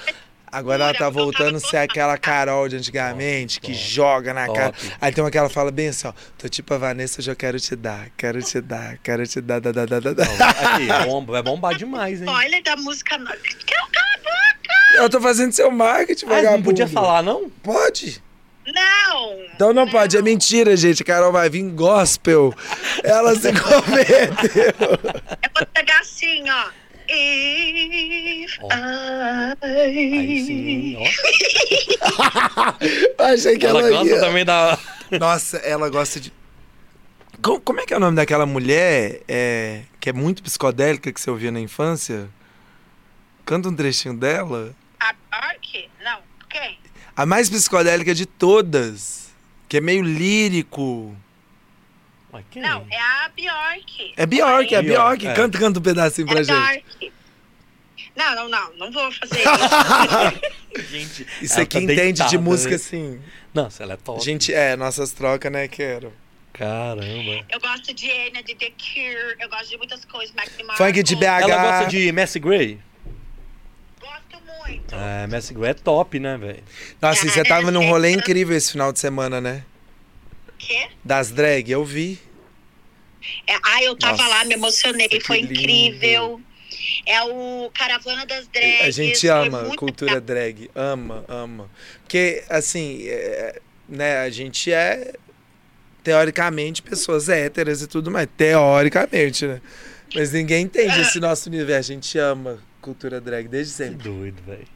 Agora 0.51 0.85
ela 0.85 0.95
tá 0.95 1.11
voltando 1.11 1.57
a 1.57 1.61
ser 1.61 1.77
aquela 1.77 2.17
Carol 2.17 2.67
de 2.69 2.77
antigamente, 2.77 3.61
que 3.61 3.75
joga 3.75 4.33
na 4.33 4.47
cara. 4.47 4.73
Aí 5.01 5.13
tem 5.13 5.23
uma 5.23 5.31
que 5.31 5.37
ela 5.37 5.51
fala 5.51 5.71
bem 5.71 5.89
assim, 5.89 6.07
ó. 6.09 6.13
Tô 6.39 6.49
tipo 6.49 6.73
a 6.73 6.79
Vanessa, 6.79 7.21
hoje 7.21 7.31
eu 7.31 7.37
quero 7.37 7.61
te 7.61 7.77
dar, 7.77 8.09
quero 8.17 8.41
te 8.43 8.61
dar, 8.63 8.97
quero 9.03 9.27
te 9.27 9.41
dar, 9.41 9.61
dar, 9.61 9.73
dar, 9.73 9.87
dar, 9.87 10.01
dar. 10.01 10.27
Aqui, 10.27 10.87
bomba, 11.07 11.33
vai 11.33 11.43
bombar 11.43 11.75
demais, 11.77 12.23
hein? 12.23 12.27
Spoiler 12.29 12.63
da 12.63 12.77
música. 12.77 13.19
nova. 13.19 13.37
Cala 13.37 13.87
a 14.15 14.19
boca! 14.19 15.03
Eu 15.03 15.11
tô 15.11 15.21
fazendo 15.21 15.53
seu 15.53 15.71
marketing, 15.71 16.25
Ah, 16.25 16.29
não 16.29 16.37
vagabundo. 16.37 16.65
podia 16.65 16.87
falar, 16.89 17.23
não? 17.23 17.51
Pode. 17.63 18.23
Não! 18.75 19.41
Então 19.55 19.73
não 19.73 19.89
pode, 19.89 20.17
é 20.17 20.23
mentira, 20.23 20.77
gente. 20.77 21.03
A 21.03 21.07
Carol 21.07 21.31
vai 21.33 21.49
vir 21.49 21.63
gospel. 21.71 22.53
Ela 23.05 23.35
se 23.37 23.53
converteu. 23.61 24.75
Eu 25.43 25.51
vou 25.57 25.67
pegar 25.73 26.01
assim, 26.01 26.43
ó. 26.51 26.65
If 27.09 28.59
Ó. 28.61 28.69
I... 28.73 29.57
Aí 29.63 30.45
sim. 30.45 30.97
Achei 33.19 33.59
que 33.59 33.67
Ela 33.67 33.81
ela, 33.81 33.91
gosta 33.91 34.15
ia. 34.15 34.21
também 34.21 34.45
da. 34.45 34.79
Nossa, 35.19 35.57
ela 35.59 35.89
gosta 35.89 36.19
de. 36.21 36.33
Co- 37.43 37.61
Como 37.61 37.81
é 37.81 37.87
que 37.87 37.95
é 37.95 37.97
o 37.97 38.01
nome 38.01 38.17
daquela 38.17 38.47
mulher 38.47 39.21
é, 39.29 39.83
que 40.01 40.11
é 40.11 40.13
muito 40.13 40.43
psicodélica 40.43 41.13
que 41.13 41.21
você 41.21 41.31
ouvia 41.31 41.51
na 41.53 41.61
infância? 41.61 42.29
Canta 43.45 43.69
um 43.69 43.77
trechinho 43.77 44.17
dela. 44.17 44.75
A 44.99 45.15
Bark? 45.31 45.89
Não. 46.03 46.19
Quem? 46.51 46.79
A 47.17 47.25
mais 47.25 47.49
psicodélica 47.49 48.15
de 48.15 48.27
todas. 48.27 49.31
Que 49.69 49.79
é 49.79 49.81
meio 49.81 50.03
lírico. 50.03 51.17
Quem? 52.51 52.61
Não, 52.61 52.87
é 52.91 53.01
a 53.01 53.31
Bjork. 53.35 54.13
É 54.17 54.27
Bjork, 54.27 54.75
é 54.75 54.83
Bjork, 54.83 55.19
Bjork. 55.23 55.27
é. 55.27 55.33
Canta, 55.35 55.59
canta 55.59 55.79
um 55.79 55.83
pedacinho 55.83 56.27
pra 56.27 56.41
É 56.41 56.45
gente. 56.45 56.85
Bjork. 57.01 57.13
Não, 58.15 58.35
não, 58.35 58.49
não. 58.49 58.75
Não 58.77 58.93
vou 58.93 59.11
fazer 59.13 59.41
isso. 60.77 60.91
Gente, 60.91 61.27
Isso 61.41 61.61
aqui 61.61 61.79
tá 61.79 61.83
entende 61.83 61.97
de 61.97 62.03
deitada, 62.19 62.39
música 62.39 62.71
né? 62.71 62.77
assim. 62.77 63.21
Nossa, 63.55 63.83
ela 63.83 63.95
é 63.95 63.97
top. 63.97 64.23
Gente, 64.23 64.53
é, 64.53 64.77
nossas 64.77 65.13
trocas, 65.13 65.51
né, 65.51 65.67
quero. 65.69 66.13
Caramba. 66.53 67.45
eu 67.51 67.61
gosto 67.61 67.93
de 67.95 68.07
Enya, 68.07 68.43
de 68.43 68.55
The 68.55 68.71
Cure. 68.71 69.37
Eu 69.41 69.49
gosto 69.49 69.69
de 69.71 69.77
muitas 69.79 70.05
coisas. 70.07 70.35
Mac 70.35 70.49
Funk 70.77 71.03
de 71.03 71.17
BH. 71.17 71.23
Ela 71.25 71.63
gosta 71.63 71.91
de 71.91 72.13
Messi 72.13 72.39
Gray? 72.39 72.79
Gosto 74.37 74.69
muito. 74.69 74.95
É, 74.95 75.27
Messi 75.27 75.55
Gray 75.55 75.71
é 75.71 75.75
top, 75.75 76.19
né, 76.19 76.37
velho? 76.37 76.63
Nossa, 77.01 77.27
e 77.27 77.31
você 77.31 77.43
tava 77.43 77.71
num 77.71 77.89
rolê 77.89 78.11
incrível 78.11 78.57
esse 78.57 78.73
final 78.73 78.93
de 78.93 78.99
semana, 78.99 79.41
né? 79.41 79.65
Quê? 80.59 80.89
Das 81.05 81.31
drag, 81.31 81.71
eu 81.71 81.85
vi. 81.85 82.19
É, 83.47 83.55
ah, 83.65 83.83
eu 83.83 83.97
tava 83.97 84.17
Nossa, 84.17 84.29
lá, 84.29 84.45
me 84.45 84.55
emocionei. 84.55 85.09
Foi 85.21 85.41
lindo. 85.41 85.53
incrível. 85.53 86.41
É 87.05 87.23
o 87.23 87.71
Caravana 87.75 88.27
das 88.27 88.47
Drags. 88.49 88.83
A 88.83 88.91
gente 88.91 89.29
ama 89.29 89.77
cultura 89.77 90.15
legal. 90.15 90.27
drag, 90.27 90.71
ama, 90.75 91.25
ama. 91.29 91.71
Porque, 92.03 92.45
assim, 92.49 93.07
é, 93.07 93.61
né, 93.89 94.19
a 94.19 94.31
gente 94.31 94.73
é, 94.73 95.15
teoricamente, 96.03 96.83
pessoas 96.83 97.29
héteras 97.29 97.83
e 97.83 97.87
tudo 97.87 98.11
mais. 98.11 98.29
Teoricamente, 98.37 99.47
né? 99.47 99.61
Mas 100.15 100.33
ninguém 100.33 100.65
entende 100.65 101.01
esse 101.01 101.19
nosso 101.21 101.49
universo. 101.49 101.93
A 101.93 101.95
gente 101.95 102.19
ama 102.19 102.61
cultura 102.87 103.21
drag 103.21 103.49
desde 103.49 103.73
Que 103.73 103.77
sempre. 103.79 104.09
doido, 104.09 104.41
velho. 104.47 104.67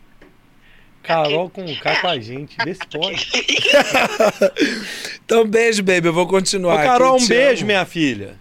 Carol 1.03 1.49
com 1.49 1.65
o 1.65 1.79
K 1.81 2.01
com 2.01 2.09
a 2.09 2.19
gente. 2.19 2.57
Vê 2.65 2.75
se 2.75 2.81
pode. 2.93 3.31
Então, 5.25 5.47
beijo, 5.47 5.83
baby. 5.83 6.09
Eu 6.09 6.13
vou 6.13 6.25
Ô, 6.25 6.29
continuar. 6.29 6.83
Carol, 6.85 7.15
aqui, 7.15 7.25
um 7.25 7.29
beijo, 7.29 7.61
amo. 7.63 7.67
minha 7.67 7.87
filha. 7.87 8.37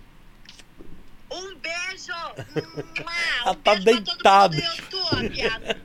Um 1.32 1.56
beijo! 1.56 2.14
Mua, 2.56 3.14
Ela 3.46 3.52
um 3.52 3.56
tá 3.56 3.76
beijo 3.76 4.04
pra 4.22 4.48
deitada. 4.48 4.58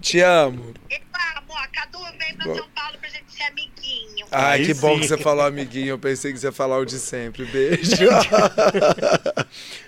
Te 0.00 0.20
amo. 0.20 0.74
E 0.90 1.00
vamos, 1.12 1.56
a 1.56 1.68
Cadu 1.68 1.98
vem 2.18 2.34
pra 2.34 2.44
São 2.46 2.68
Paulo 2.70 2.98
pra 2.98 3.08
gente 3.10 3.32
ser 3.32 3.42
amiguinho. 3.44 4.26
Ai, 4.32 4.58
Aí 4.60 4.66
que 4.66 4.74
bom 4.74 4.94
sim. 4.94 5.00
que 5.02 5.06
você 5.08 5.18
falou, 5.18 5.44
amiguinho. 5.44 5.88
Eu 5.90 5.98
pensei 5.98 6.32
que 6.32 6.38
você 6.38 6.46
ia 6.48 6.52
falar 6.52 6.78
o 6.78 6.84
de 6.84 6.98
sempre. 6.98 7.44
Beijo. 7.44 7.92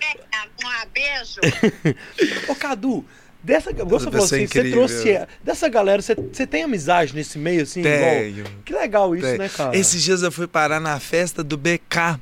É, 0.01 0.22
beijo. 0.85 1.39
Ô, 2.49 2.55
Cadu, 2.55 3.05
dessa. 3.43 3.71
Você 3.73 4.05
falou 4.05 4.25
assim, 4.25 4.47
você 4.47 4.71
trouxe. 4.71 5.27
Dessa 5.43 5.69
galera, 5.69 6.01
você, 6.01 6.15
você 6.15 6.47
tem 6.47 6.63
amizade 6.63 7.13
nesse 7.15 7.37
meio, 7.37 7.63
assim? 7.63 7.81
igual? 7.81 7.99
Tenho. 7.99 8.45
Que 8.65 8.73
legal 8.73 9.15
isso, 9.15 9.25
Tem. 9.27 9.37
né, 9.37 9.49
cara? 9.49 9.77
Esses 9.77 10.01
dias 10.03 10.21
eu 10.23 10.31
fui 10.31 10.47
parar 10.47 10.79
na 10.79 10.99
festa 10.99 11.43
do 11.43 11.57
BK. 11.57 12.19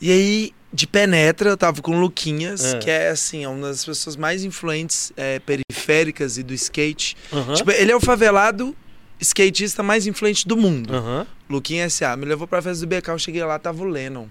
E 0.00 0.12
aí, 0.12 0.52
de 0.72 0.86
penetra, 0.86 1.50
eu 1.50 1.56
tava 1.56 1.82
com 1.82 1.96
o 1.96 2.00
Luquinhas, 2.00 2.74
É. 2.74 2.78
que 2.78 2.90
é 2.90 3.08
assim, 3.08 3.44
é 3.44 3.48
uma 3.48 3.68
das 3.68 3.84
pessoas 3.84 4.16
mais 4.16 4.44
influentes 4.44 5.12
é, 5.16 5.40
periféricas 5.40 6.38
e 6.38 6.42
do 6.42 6.54
skate. 6.54 7.16
Aham. 7.32 7.54
Tipo, 7.54 7.70
ele 7.72 7.90
é 7.90 7.96
o 7.96 8.00
favelado 8.00 8.76
skatista 9.20 9.82
mais 9.82 10.06
influente 10.06 10.46
do 10.46 10.56
mundo. 10.56 10.92
Luquinha 11.50 11.84
S.A. 11.86 12.16
Me 12.16 12.24
levou 12.26 12.46
pra 12.46 12.62
festa 12.62 12.86
do 12.86 12.88
BK, 12.88 13.08
eu 13.08 13.18
cheguei 13.18 13.42
lá, 13.42 13.58
tava 13.58 13.82
o 13.82 13.86
Lennon. 13.86 14.28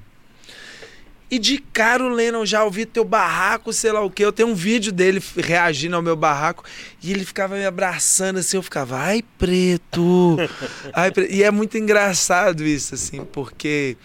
E 1.30 1.38
de 1.38 1.58
cara 1.58 2.04
o 2.04 2.10
Lennon 2.10 2.46
já 2.46 2.64
ouvi 2.64 2.86
teu 2.86 3.04
barraco, 3.04 3.74
sei 3.74 3.92
lá 3.92 4.02
o 4.02 4.10
que. 4.10 4.24
Eu 4.24 4.32
tenho 4.32 4.50
um 4.50 4.56
vídeo 4.56 4.94
dele 4.94 5.22
reagindo 5.36 5.96
ao 5.96 6.02
meu 6.02 6.16
barraco. 6.16 6.64
E 7.04 7.12
ele 7.12 7.26
ficava 7.26 7.56
me 7.56 7.66
abraçando 7.66 8.40
assim, 8.40 8.56
eu 8.56 8.64
ficava, 8.64 8.98
ai, 8.98 9.22
preto. 9.38 10.38
ai, 10.94 11.12
pre-" 11.12 11.28
E 11.30 11.44
é 11.44 11.52
muito 11.52 11.78
engraçado 11.78 12.66
isso, 12.66 12.96
assim, 12.96 13.26
porque 13.26 13.98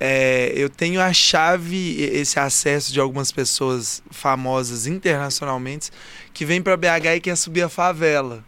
é, 0.00 0.52
eu 0.54 0.68
tenho 0.68 1.00
a 1.00 1.12
chave, 1.12 2.00
esse 2.00 2.38
acesso 2.40 2.92
de 2.92 3.00
algumas 3.00 3.32
pessoas 3.32 4.02
famosas 4.10 4.86
internacionalmente 4.86 5.90
que 6.32 6.44
vem 6.44 6.62
pra 6.62 6.76
BH 6.76 7.16
e 7.16 7.20
quer 7.20 7.36
subir 7.36 7.62
a 7.62 7.68
favela. 7.68 8.44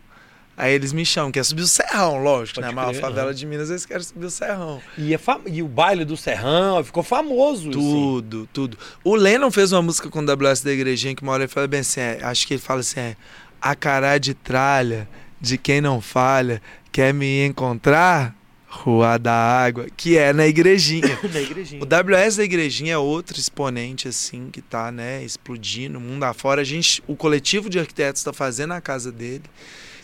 Aí 0.63 0.73
eles 0.75 0.93
me 0.93 1.05
chamam, 1.07 1.33
quer 1.33 1.45
subir 1.45 1.63
o 1.63 1.67
Serrão, 1.69 2.23
lógico, 2.23 2.57
Pode 2.61 2.67
né? 2.67 2.73
A 2.73 2.75
maior 2.75 2.91
crer, 2.91 3.01
favela 3.01 3.27
aham. 3.29 3.35
de 3.35 3.47
Minas, 3.47 3.71
eles 3.71 3.87
querem 3.87 4.03
subir 4.03 4.27
o 4.27 4.31
Serrão. 4.31 4.81
E, 4.99 5.15
é 5.15 5.19
fa- 5.19 5.41
e 5.47 5.63
o 5.63 5.69
baile 5.69 6.05
do 6.05 6.17
Serrão 6.17 6.83
ficou 6.85 7.03
famoso. 7.03 7.71
assim. 7.71 7.79
Tudo, 7.79 8.49
tudo. 8.53 8.77
O 9.03 9.15
Lennon 9.15 9.51
fez 9.51 9.73
uma 9.73 9.83
música 9.83 10.09
com 10.11 10.21
o 10.21 10.23
WS 10.25 10.63
da 10.63 10.73
Igrejinha 10.73 11.15
que 11.15 11.23
uma 11.23 11.33
hora 11.33 11.45
ele 11.45 11.49
fala 11.53 11.67
bem 11.67 11.81
assim, 11.81 12.01
é, 12.01 12.19
acho 12.23 12.47
que 12.47 12.55
ele 12.55 12.61
fala 12.63 12.81
assim, 12.81 13.01
é, 13.01 13.17
a 13.61 13.75
cará 13.75 14.19
de 14.19 14.35
tralha 14.35 15.09
de 15.41 15.57
quem 15.57 15.81
não 15.81 16.01
falha, 16.01 16.61
quer 16.93 17.15
me 17.15 17.47
encontrar? 17.47 18.35
Rua 18.73 19.19
da 19.19 19.33
Água, 19.35 19.87
que 19.97 20.17
é 20.17 20.33
na 20.33 20.47
Igrejinha. 20.47 21.19
Na 21.35 21.41
igrejinha. 21.41 21.83
O 21.83 21.85
WS 21.85 22.37
da 22.37 22.45
Igrejinha 22.45 22.93
é 22.93 22.99
outro 22.99 23.37
exponente, 23.37 24.07
assim, 24.07 24.49
que 24.53 24.63
tá, 24.63 24.93
né, 24.93 25.25
explodindo 25.25 25.99
mundo 25.99 26.23
afora. 26.23 26.61
A 26.61 26.65
gente, 26.65 27.03
o 27.09 27.17
coletivo 27.17 27.69
de 27.69 27.81
arquitetos 27.81 28.23
tá 28.23 28.33
fazendo 28.33 28.73
a 28.73 28.81
casa 28.81 29.11
dele. 29.11 29.43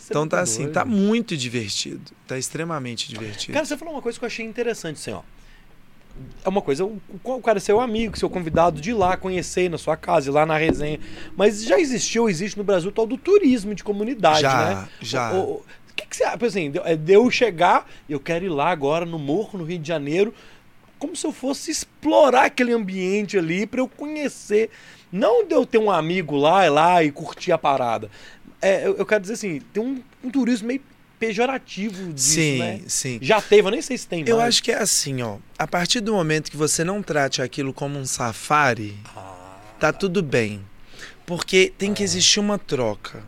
Então 0.09 0.27
tá 0.27 0.39
é 0.39 0.41
assim, 0.41 0.71
tá 0.71 0.85
muito 0.85 1.35
divertido. 1.35 2.11
Tá 2.27 2.37
extremamente 2.37 3.09
divertido. 3.09 3.53
Cara, 3.53 3.65
você 3.65 3.77
falou 3.77 3.93
uma 3.93 4.01
coisa 4.01 4.17
que 4.17 4.23
eu 4.25 4.27
achei 4.27 4.45
interessante, 4.45 4.97
assim, 4.97 5.11
ó. 5.11 5.21
É 6.43 6.49
uma 6.49 6.61
coisa, 6.63 6.83
o, 6.83 6.99
o 7.23 7.41
cara 7.41 7.59
é 7.59 7.61
seu 7.61 7.79
amigo, 7.79 8.17
seu 8.17 8.29
convidado 8.29 8.81
de 8.81 8.89
ir 8.89 8.93
lá 8.93 9.15
conhecer 9.15 9.69
na 9.69 9.77
sua 9.77 9.95
casa, 9.95 10.29
ir 10.29 10.31
lá 10.31 10.45
na 10.45 10.57
resenha. 10.57 10.99
Mas 11.35 11.63
já 11.63 11.79
existiu, 11.79 12.27
existe 12.27 12.57
no 12.57 12.63
Brasil 12.63 12.89
o 12.89 12.91
tal 12.91 13.05
do 13.05 13.17
turismo 13.17 13.75
de 13.75 13.83
comunidade, 13.83 14.41
Já, 14.41 14.65
né? 14.65 14.89
já. 14.99 15.33
O, 15.33 15.57
o, 15.57 15.65
que, 15.95 16.07
que 16.07 16.15
você 16.17 16.23
acha? 16.23 16.43
Assim, 16.43 16.71
de- 16.71 16.79
é 16.79 16.95
de 16.95 17.13
eu 17.13 17.29
chegar, 17.29 17.87
eu 18.09 18.19
quero 18.19 18.45
ir 18.45 18.49
lá 18.49 18.69
agora 18.71 19.05
no 19.05 19.19
morro, 19.19 19.59
no 19.59 19.63
Rio 19.63 19.77
de 19.77 19.87
Janeiro, 19.87 20.33
como 20.97 21.15
se 21.15 21.27
eu 21.27 21.31
fosse 21.31 21.69
explorar 21.69 22.45
aquele 22.45 22.71
ambiente 22.73 23.37
ali 23.37 23.67
pra 23.67 23.79
eu 23.81 23.87
conhecer. 23.87 24.71
Não 25.11 25.45
de 25.45 25.53
eu 25.53 25.65
ter 25.65 25.77
um 25.77 25.89
amigo 25.91 26.35
lá, 26.35 26.65
ir 26.65 26.69
lá 26.69 27.03
e 27.03 27.11
curtir 27.11 27.51
a 27.51 27.57
parada. 27.57 28.09
É, 28.61 28.87
eu, 28.87 28.97
eu 28.97 29.05
quero 29.05 29.21
dizer 29.21 29.33
assim, 29.33 29.61
tem 29.73 29.83
um, 29.83 30.01
um 30.23 30.29
turismo 30.29 30.67
meio 30.67 30.81
pejorativo 31.19 32.13
disso, 32.13 32.29
sim, 32.29 32.59
né? 32.59 32.81
sim. 32.87 33.19
Já 33.21 33.41
teve, 33.41 33.67
eu 33.67 33.71
nem 33.71 33.81
sei 33.81 33.97
se 33.97 34.07
tem 34.07 34.23
Eu 34.27 34.37
mais. 34.37 34.49
acho 34.49 34.63
que 34.63 34.71
é 34.71 34.77
assim, 34.77 35.21
ó. 35.21 35.37
A 35.57 35.67
partir 35.67 35.99
do 35.99 36.13
momento 36.13 36.51
que 36.51 36.57
você 36.57 36.83
não 36.83 37.01
trate 37.01 37.41
aquilo 37.41 37.73
como 37.73 37.97
um 37.97 38.05
safari, 38.05 38.97
tá 39.79 39.91
tudo 39.91 40.21
bem. 40.21 40.63
Porque 41.25 41.73
tem 41.77 41.93
que 41.93 42.03
existir 42.03 42.39
uma 42.39 42.57
troca. 42.57 43.23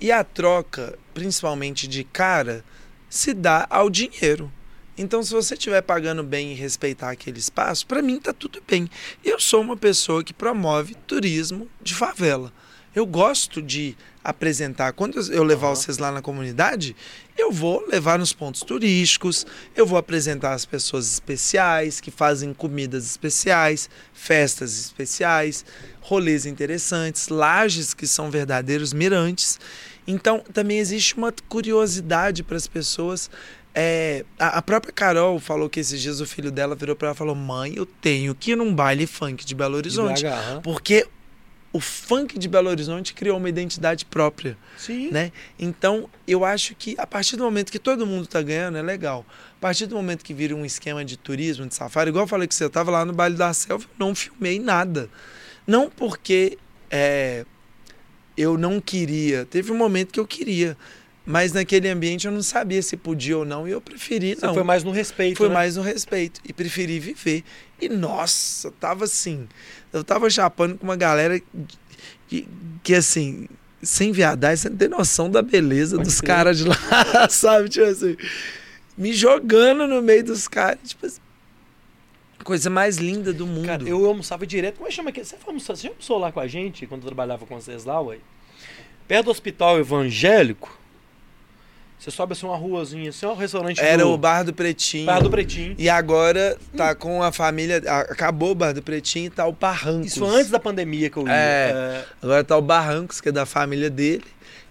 E 0.00 0.12
a 0.12 0.22
troca, 0.22 0.98
principalmente 1.14 1.88
de 1.88 2.04
cara, 2.04 2.64
se 3.08 3.32
dá 3.32 3.66
ao 3.70 3.88
dinheiro. 3.88 4.52
Então, 4.96 5.22
se 5.22 5.32
você 5.32 5.54
estiver 5.54 5.80
pagando 5.80 6.22
bem 6.24 6.52
e 6.52 6.54
respeitar 6.54 7.10
aquele 7.10 7.38
espaço, 7.38 7.86
para 7.86 8.02
mim 8.02 8.18
tá 8.18 8.32
tudo 8.32 8.62
bem. 8.68 8.90
Eu 9.24 9.38
sou 9.38 9.60
uma 9.60 9.76
pessoa 9.76 10.24
que 10.24 10.34
promove 10.34 10.94
turismo 11.06 11.68
de 11.80 11.94
favela. 11.94 12.52
Eu 12.94 13.06
gosto 13.06 13.60
de 13.62 13.96
apresentar. 14.22 14.92
Quando 14.92 15.18
eu 15.32 15.42
levar 15.42 15.68
Aham. 15.68 15.74
vocês 15.76 15.98
lá 15.98 16.12
na 16.12 16.20
comunidade, 16.20 16.94
eu 17.36 17.50
vou 17.50 17.86
levar 17.86 18.18
nos 18.18 18.32
pontos 18.32 18.60
turísticos, 18.62 19.46
eu 19.74 19.86
vou 19.86 19.98
apresentar 19.98 20.52
as 20.52 20.66
pessoas 20.66 21.10
especiais 21.10 22.00
que 22.00 22.10
fazem 22.10 22.52
comidas 22.52 23.06
especiais, 23.06 23.88
festas 24.12 24.78
especiais, 24.78 25.64
rolês 26.00 26.44
interessantes, 26.44 27.28
lajes 27.28 27.94
que 27.94 28.06
são 28.06 28.30
verdadeiros 28.30 28.92
mirantes. 28.92 29.58
Então, 30.06 30.42
também 30.52 30.78
existe 30.78 31.16
uma 31.16 31.32
curiosidade 31.48 32.42
para 32.42 32.56
as 32.56 32.66
pessoas. 32.66 33.30
É, 33.74 34.24
a, 34.38 34.60
própria 34.60 34.92
Carol 34.92 35.38
falou 35.38 35.68
que 35.68 35.78
esses 35.78 36.00
dias 36.00 36.20
o 36.20 36.26
filho 36.26 36.50
dela 36.50 36.74
virou 36.74 36.96
para 36.96 37.08
ela 37.08 37.14
e 37.14 37.18
falou: 37.18 37.34
Mãe, 37.34 37.74
eu 37.76 37.86
tenho 37.86 38.34
que 38.34 38.52
ir 38.52 38.56
num 38.56 38.74
baile 38.74 39.06
funk 39.06 39.44
de 39.44 39.54
Belo 39.54 39.76
Horizonte. 39.76 40.22
De 40.22 40.26
BH. 40.26 40.62
Porque 40.62 41.06
o 41.72 41.80
funk 41.80 42.38
de 42.38 42.48
Belo 42.48 42.70
Horizonte 42.70 43.12
criou 43.12 43.36
uma 43.36 43.48
identidade 43.48 44.04
própria 44.04 44.56
Sim. 44.76 45.10
né? 45.10 45.32
Então, 45.58 46.08
eu 46.26 46.44
acho 46.44 46.74
que 46.74 46.94
a 46.98 47.06
partir 47.06 47.36
do 47.36 47.44
momento 47.44 47.70
que 47.70 47.78
todo 47.78 48.06
mundo 48.06 48.26
tá 48.26 48.40
ganhando, 48.40 48.78
é 48.78 48.82
legal. 48.82 49.24
A 49.58 49.60
partir 49.60 49.86
do 49.86 49.94
momento 49.94 50.24
que 50.24 50.32
vira 50.32 50.54
um 50.54 50.64
esquema 50.64 51.04
de 51.04 51.16
turismo, 51.16 51.66
de 51.66 51.74
safari, 51.74 52.08
igual 52.08 52.24
eu 52.24 52.28
falei 52.28 52.48
que 52.48 52.54
você, 52.54 52.64
eu 52.64 52.70
tava 52.70 52.90
lá 52.90 53.04
no 53.04 53.12
Baile 53.12 53.36
da 53.36 53.52
Selva, 53.52 53.84
eu 53.84 53.90
não 53.98 54.14
filmei 54.14 54.58
nada. 54.58 55.10
Não 55.66 55.90
porque 55.90 56.56
é, 56.90 57.44
eu 58.36 58.56
não 58.56 58.80
queria. 58.80 59.44
Teve 59.44 59.70
um 59.70 59.76
momento 59.76 60.12
que 60.12 60.20
eu 60.20 60.26
queria. 60.26 60.76
Mas 61.30 61.52
naquele 61.52 61.86
ambiente 61.90 62.26
eu 62.26 62.32
não 62.32 62.42
sabia 62.42 62.80
se 62.80 62.96
podia 62.96 63.36
ou 63.36 63.44
não, 63.44 63.68
e 63.68 63.70
eu 63.70 63.82
preferi 63.82 64.34
Você 64.34 64.46
não. 64.46 64.54
foi 64.54 64.62
mais 64.62 64.82
no 64.82 64.90
respeito, 64.90 65.36
Foi 65.36 65.48
né? 65.48 65.54
mais 65.54 65.76
no 65.76 65.82
respeito. 65.82 66.40
E 66.42 66.54
preferi 66.54 66.98
viver. 66.98 67.44
E 67.78 67.86
nossa, 67.86 68.70
tava 68.80 69.04
assim. 69.04 69.46
Eu 69.92 70.02
tava 70.02 70.30
chapando 70.30 70.78
com 70.78 70.84
uma 70.84 70.96
galera 70.96 71.38
que, 72.28 72.48
que 72.82 72.94
assim, 72.94 73.46
sem 73.82 74.10
viadagem, 74.10 74.56
você 74.56 74.68
não 74.70 74.76
tem 74.78 74.88
noção 74.88 75.30
da 75.30 75.42
beleza 75.42 75.96
Pode 75.96 76.08
dos 76.08 76.18
caras 76.22 76.56
de 76.56 76.64
lá, 76.64 76.76
sabe? 77.28 77.68
Tipo 77.68 77.84
assim, 77.84 78.16
me 78.96 79.12
jogando 79.12 79.86
no 79.86 80.00
meio 80.00 80.24
dos 80.24 80.48
caras. 80.48 80.78
Tipo 80.82 81.04
assim, 81.04 81.20
coisa 82.42 82.70
mais 82.70 82.96
linda 82.96 83.34
do 83.34 83.46
mundo. 83.46 83.66
Cara, 83.66 83.82
eu 83.86 84.06
almoçava 84.06 84.46
direto. 84.46 84.76
Como 84.76 84.86
é 84.86 84.90
que 84.90 84.96
chama 84.96 85.10
aqui? 85.10 85.22
Você, 85.22 85.36
foi 85.36 85.48
almoçar- 85.52 85.76
você 85.76 85.88
almoçou 85.88 86.16
lá 86.18 86.32
com 86.32 86.40
a 86.40 86.46
gente 86.46 86.86
quando 86.86 87.02
eu 87.02 87.06
trabalhava 87.08 87.44
com 87.44 87.54
vocês 87.60 87.84
lá, 87.84 88.00
ué? 88.00 88.16
Perto 89.06 89.26
do 89.26 89.30
hospital 89.30 89.78
evangélico. 89.78 90.77
Você 91.98 92.12
sobe 92.12 92.32
assim 92.32 92.46
uma 92.46 92.56
ruazinha, 92.56 93.10
assim, 93.10 93.26
ó, 93.26 93.32
um 93.32 93.36
restaurante 93.36 93.80
Era 93.80 94.04
do... 94.04 94.10
o 94.10 94.16
Bar 94.16 94.44
do 94.44 94.52
Pretinho. 94.52 95.06
Bar 95.06 95.20
do 95.20 95.28
Pretinho. 95.28 95.74
E 95.76 95.88
agora 95.88 96.56
tá 96.76 96.94
com 96.94 97.22
a 97.22 97.32
família. 97.32 97.82
Acabou 98.08 98.52
o 98.52 98.54
Bar 98.54 98.72
do 98.72 98.80
Pretinho 98.80 99.26
e 99.26 99.30
tá 99.30 99.44
o 99.46 99.52
Barrancos. 99.52 100.12
Isso 100.12 100.24
antes 100.24 100.48
da 100.48 100.60
pandemia 100.60 101.10
que 101.10 101.16
eu 101.16 101.26
ia. 101.26 101.32
É. 101.32 102.04
Agora 102.22 102.44
tá 102.44 102.56
o 102.56 102.62
Barrancos, 102.62 103.20
que 103.20 103.30
é 103.30 103.32
da 103.32 103.44
família 103.44 103.90
dele. 103.90 104.24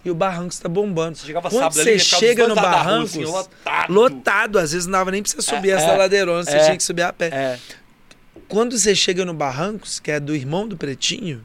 E 0.05 0.09
o 0.09 0.15
Barrancos 0.15 0.57
tá 0.57 0.69
bombando. 0.69 1.17
Você 1.17 1.25
chegava 1.25 1.49
Quando 1.49 1.73
sábado 1.73 1.83
você 1.83 1.99
chega 1.99 2.47
no 2.47 2.55
da 2.55 2.61
rua, 2.61 2.71
Barrancos, 2.71 3.09
assim, 3.11 3.25
lotado. 3.25 3.93
lotado, 3.93 4.59
às 4.59 4.71
vezes 4.71 4.85
não 4.85 4.93
dava 4.93 5.11
nem 5.11 5.21
pra 5.21 5.29
você 5.29 5.41
subir 5.41 5.71
É, 5.71 5.73
essa 5.73 5.87
é, 5.87 5.97
ladeirona, 5.97 6.43
você 6.45 6.55
é. 6.55 6.63
tinha 6.63 6.77
que 6.77 6.83
subir 6.83 7.01
a 7.01 7.11
pé. 7.11 7.27
É. 7.27 7.59
Quando 8.47 8.77
você 8.77 8.95
chega 8.95 9.25
no 9.25 9.33
Barrancos, 9.33 9.99
que 9.99 10.11
é 10.11 10.19
do 10.19 10.33
irmão 10.33 10.65
do 10.65 10.77
Pretinho, 10.77 11.43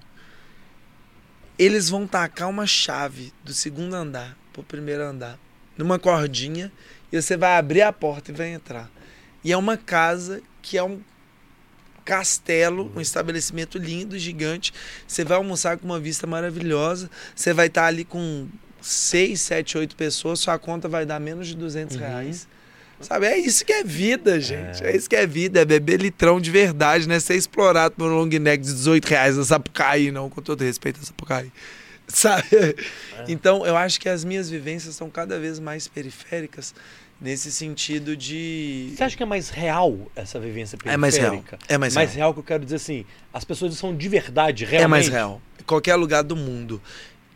eles 1.59 1.89
vão 1.89 2.07
tacar 2.07 2.49
uma 2.49 2.65
chave 2.65 3.33
do 3.43 3.53
segundo 3.53 3.95
andar 3.95 4.37
pro 4.53 4.63
primeiro 4.63 5.03
andar, 5.03 5.37
numa 5.77 5.99
cordinha, 5.99 6.71
e 7.11 7.21
você 7.21 7.37
vai 7.37 7.57
abrir 7.57 7.83
a 7.83 7.93
porta 7.93 8.31
e 8.31 8.35
vai 8.35 8.49
entrar. 8.53 8.91
E 9.45 9.53
é 9.53 9.57
uma 9.57 9.77
casa 9.77 10.41
que 10.63 10.79
é 10.79 10.83
um 10.83 11.01
castelo, 12.05 12.91
um 12.97 13.01
estabelecimento 13.01 13.79
lindo, 13.79 14.19
gigante. 14.19 14.73
Você 15.07 15.25
vai 15.25 15.37
almoçar 15.37 15.77
com 15.79 15.85
uma 15.85 16.01
vista 16.01 16.27
maravilhosa. 16.27 17.09
Você 17.35 17.53
vai 17.53 17.67
estar 17.69 17.87
ali 17.87 18.05
com 18.05 18.47
seis, 18.81 19.41
sete, 19.41 19.79
oito 19.79 19.95
pessoas. 19.95 20.41
Sua 20.41 20.59
conta 20.59 20.89
vai 20.89 21.07
dar 21.07 21.21
menos 21.21 21.47
de 21.49 21.55
200 21.57 21.97
Uhum. 21.97 22.03
reais. 22.03 22.49
Sabe, 23.01 23.27
é 23.27 23.37
isso 23.37 23.65
que 23.65 23.73
é 23.73 23.83
vida, 23.83 24.41
gente. 24.41 24.85
É. 24.85 24.95
isso 24.97 25.11
que 25.11 25.17
é 25.17 25.27
vida, 25.27 25.61
é 25.61 25.65
beber 25.65 26.01
litrão 26.01 26.41
de 26.41 26.53
verdade, 26.53 27.09
né? 27.09 27.19
Ser 27.19 27.35
explorado 27.35 27.97
por 27.97 28.09
um 28.09 28.15
long 28.15 28.27
neck 28.27 28.63
de 28.63 28.73
18 28.73 29.05
reais 29.07 29.37
na 29.37 29.45
Sapucaí, 29.45 30.13
não, 30.13 30.31
com 30.31 30.41
todo 30.41 30.63
respeito 30.63 31.01
a 31.03 31.05
Sapucaí. 31.05 31.51
Sabe? 32.15 32.77
Então, 33.27 33.65
eu 33.67 33.77
acho 33.77 33.99
que 34.01 34.09
as 34.09 34.25
minhas 34.25 34.51
vivências 34.51 34.95
são 34.95 35.09
cada 35.09 35.39
vez 35.39 35.59
mais 35.59 35.89
periféricas 35.89 36.75
nesse 37.21 37.53
sentido 37.53 38.17
de. 38.17 38.93
Você 38.95 39.05
acha 39.05 39.17
que 39.17 39.23
é 39.23 39.27
mais 39.27 39.49
real 39.49 39.97
essa 40.15 40.39
vivência 40.39 40.77
periférica? 40.77 40.95
É 40.95 40.97
mais 40.97 41.17
real. 41.17 41.45
É 41.69 41.79
mais, 41.79 41.95
mais 41.95 42.11
real. 42.11 42.19
real 42.19 42.35
que 42.35 42.41
eu 42.41 42.45
quero 42.45 42.65
dizer 42.65 42.77
assim, 42.77 43.07
as 43.33 43.45
pessoas 43.45 43.75
são 43.77 43.97
de 43.97 44.09
verdade, 44.09 44.65
realmente. 44.65 44.85
É 44.85 44.89
mais 44.89 45.09
real. 45.09 45.41
Qualquer 45.65 45.95
lugar 45.95 46.23
do 46.23 46.35
mundo. 46.35 46.83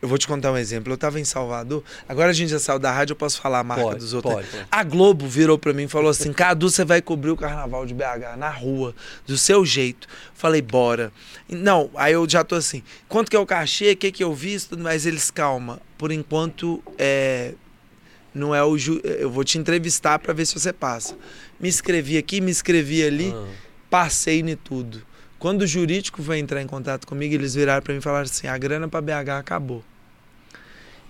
Eu 0.01 0.07
vou 0.07 0.17
te 0.17 0.27
contar 0.27 0.51
um 0.51 0.57
exemplo. 0.57 0.91
Eu 0.91 0.95
estava 0.95 1.19
em 1.19 1.25
Salvador. 1.25 1.83
Agora 2.07 2.29
a 2.29 2.33
gente 2.33 2.49
já 2.49 2.59
saiu 2.59 2.77
da 2.77 2.91
rádio, 2.91 3.13
eu 3.13 3.17
posso 3.17 3.41
falar 3.41 3.59
a 3.59 3.63
marca 3.63 3.83
Pode, 3.83 3.99
dos 3.99 4.13
outros. 4.13 4.33
pode, 4.33 4.47
pode. 4.47 4.65
A 4.71 4.83
Globo 4.83 5.27
virou 5.27 5.57
pra 5.57 5.73
mim 5.73 5.83
e 5.83 5.87
falou 5.87 6.09
assim: 6.11 6.31
Cadu, 6.31 6.69
você 6.69 6.85
vai 6.85 7.01
cobrir 7.01 7.31
o 7.31 7.35
carnaval 7.37 7.85
de 7.85 7.93
BH 7.95 8.37
na 8.37 8.49
rua, 8.49 8.93
do 9.25 9.37
seu 9.37 9.65
jeito. 9.65 10.07
Falei, 10.35 10.61
bora. 10.61 11.11
Não, 11.49 11.89
aí 11.95 12.13
eu 12.13 12.29
já 12.29 12.43
tô 12.43 12.53
assim: 12.55 12.83
quanto 13.07 13.29
que 13.31 13.35
é 13.35 13.39
o 13.39 13.45
cachê? 13.45 13.91
O 13.93 13.97
que, 13.97 14.11
que 14.11 14.23
eu 14.23 14.33
visto? 14.33 14.77
Mas 14.77 15.05
eles, 15.07 15.31
calma. 15.31 15.79
Por 15.97 16.11
enquanto, 16.11 16.83
é. 16.97 17.53
Não 18.33 18.53
é 18.53 18.63
o. 18.63 18.77
Ju... 18.77 19.01
Eu 19.03 19.31
vou 19.31 19.43
te 19.43 19.57
entrevistar 19.57 20.19
pra 20.19 20.31
ver 20.31 20.45
se 20.45 20.53
você 20.53 20.71
passa. 20.71 21.17
Me 21.59 21.67
inscrevi 21.67 22.19
aqui, 22.19 22.39
me 22.39 22.51
inscrevi 22.51 23.03
ali, 23.03 23.33
Ah. 23.35 23.47
passei 23.89 24.41
em 24.41 24.55
tudo. 24.55 25.01
Quando 25.39 25.61
o 25.61 25.67
jurídico 25.67 26.23
foi 26.23 26.39
entrar 26.39 26.61
em 26.61 26.67
contato 26.67 27.05
comigo, 27.05 27.35
eles 27.35 27.53
viraram 27.53 27.81
pra 27.81 27.93
mim 27.93 27.99
e 27.99 28.03
falaram 28.03 28.25
assim: 28.25 28.47
a 28.47 28.57
grana 28.57 28.87
pra 28.87 29.01
BH 29.01 29.29
acabou. 29.39 29.83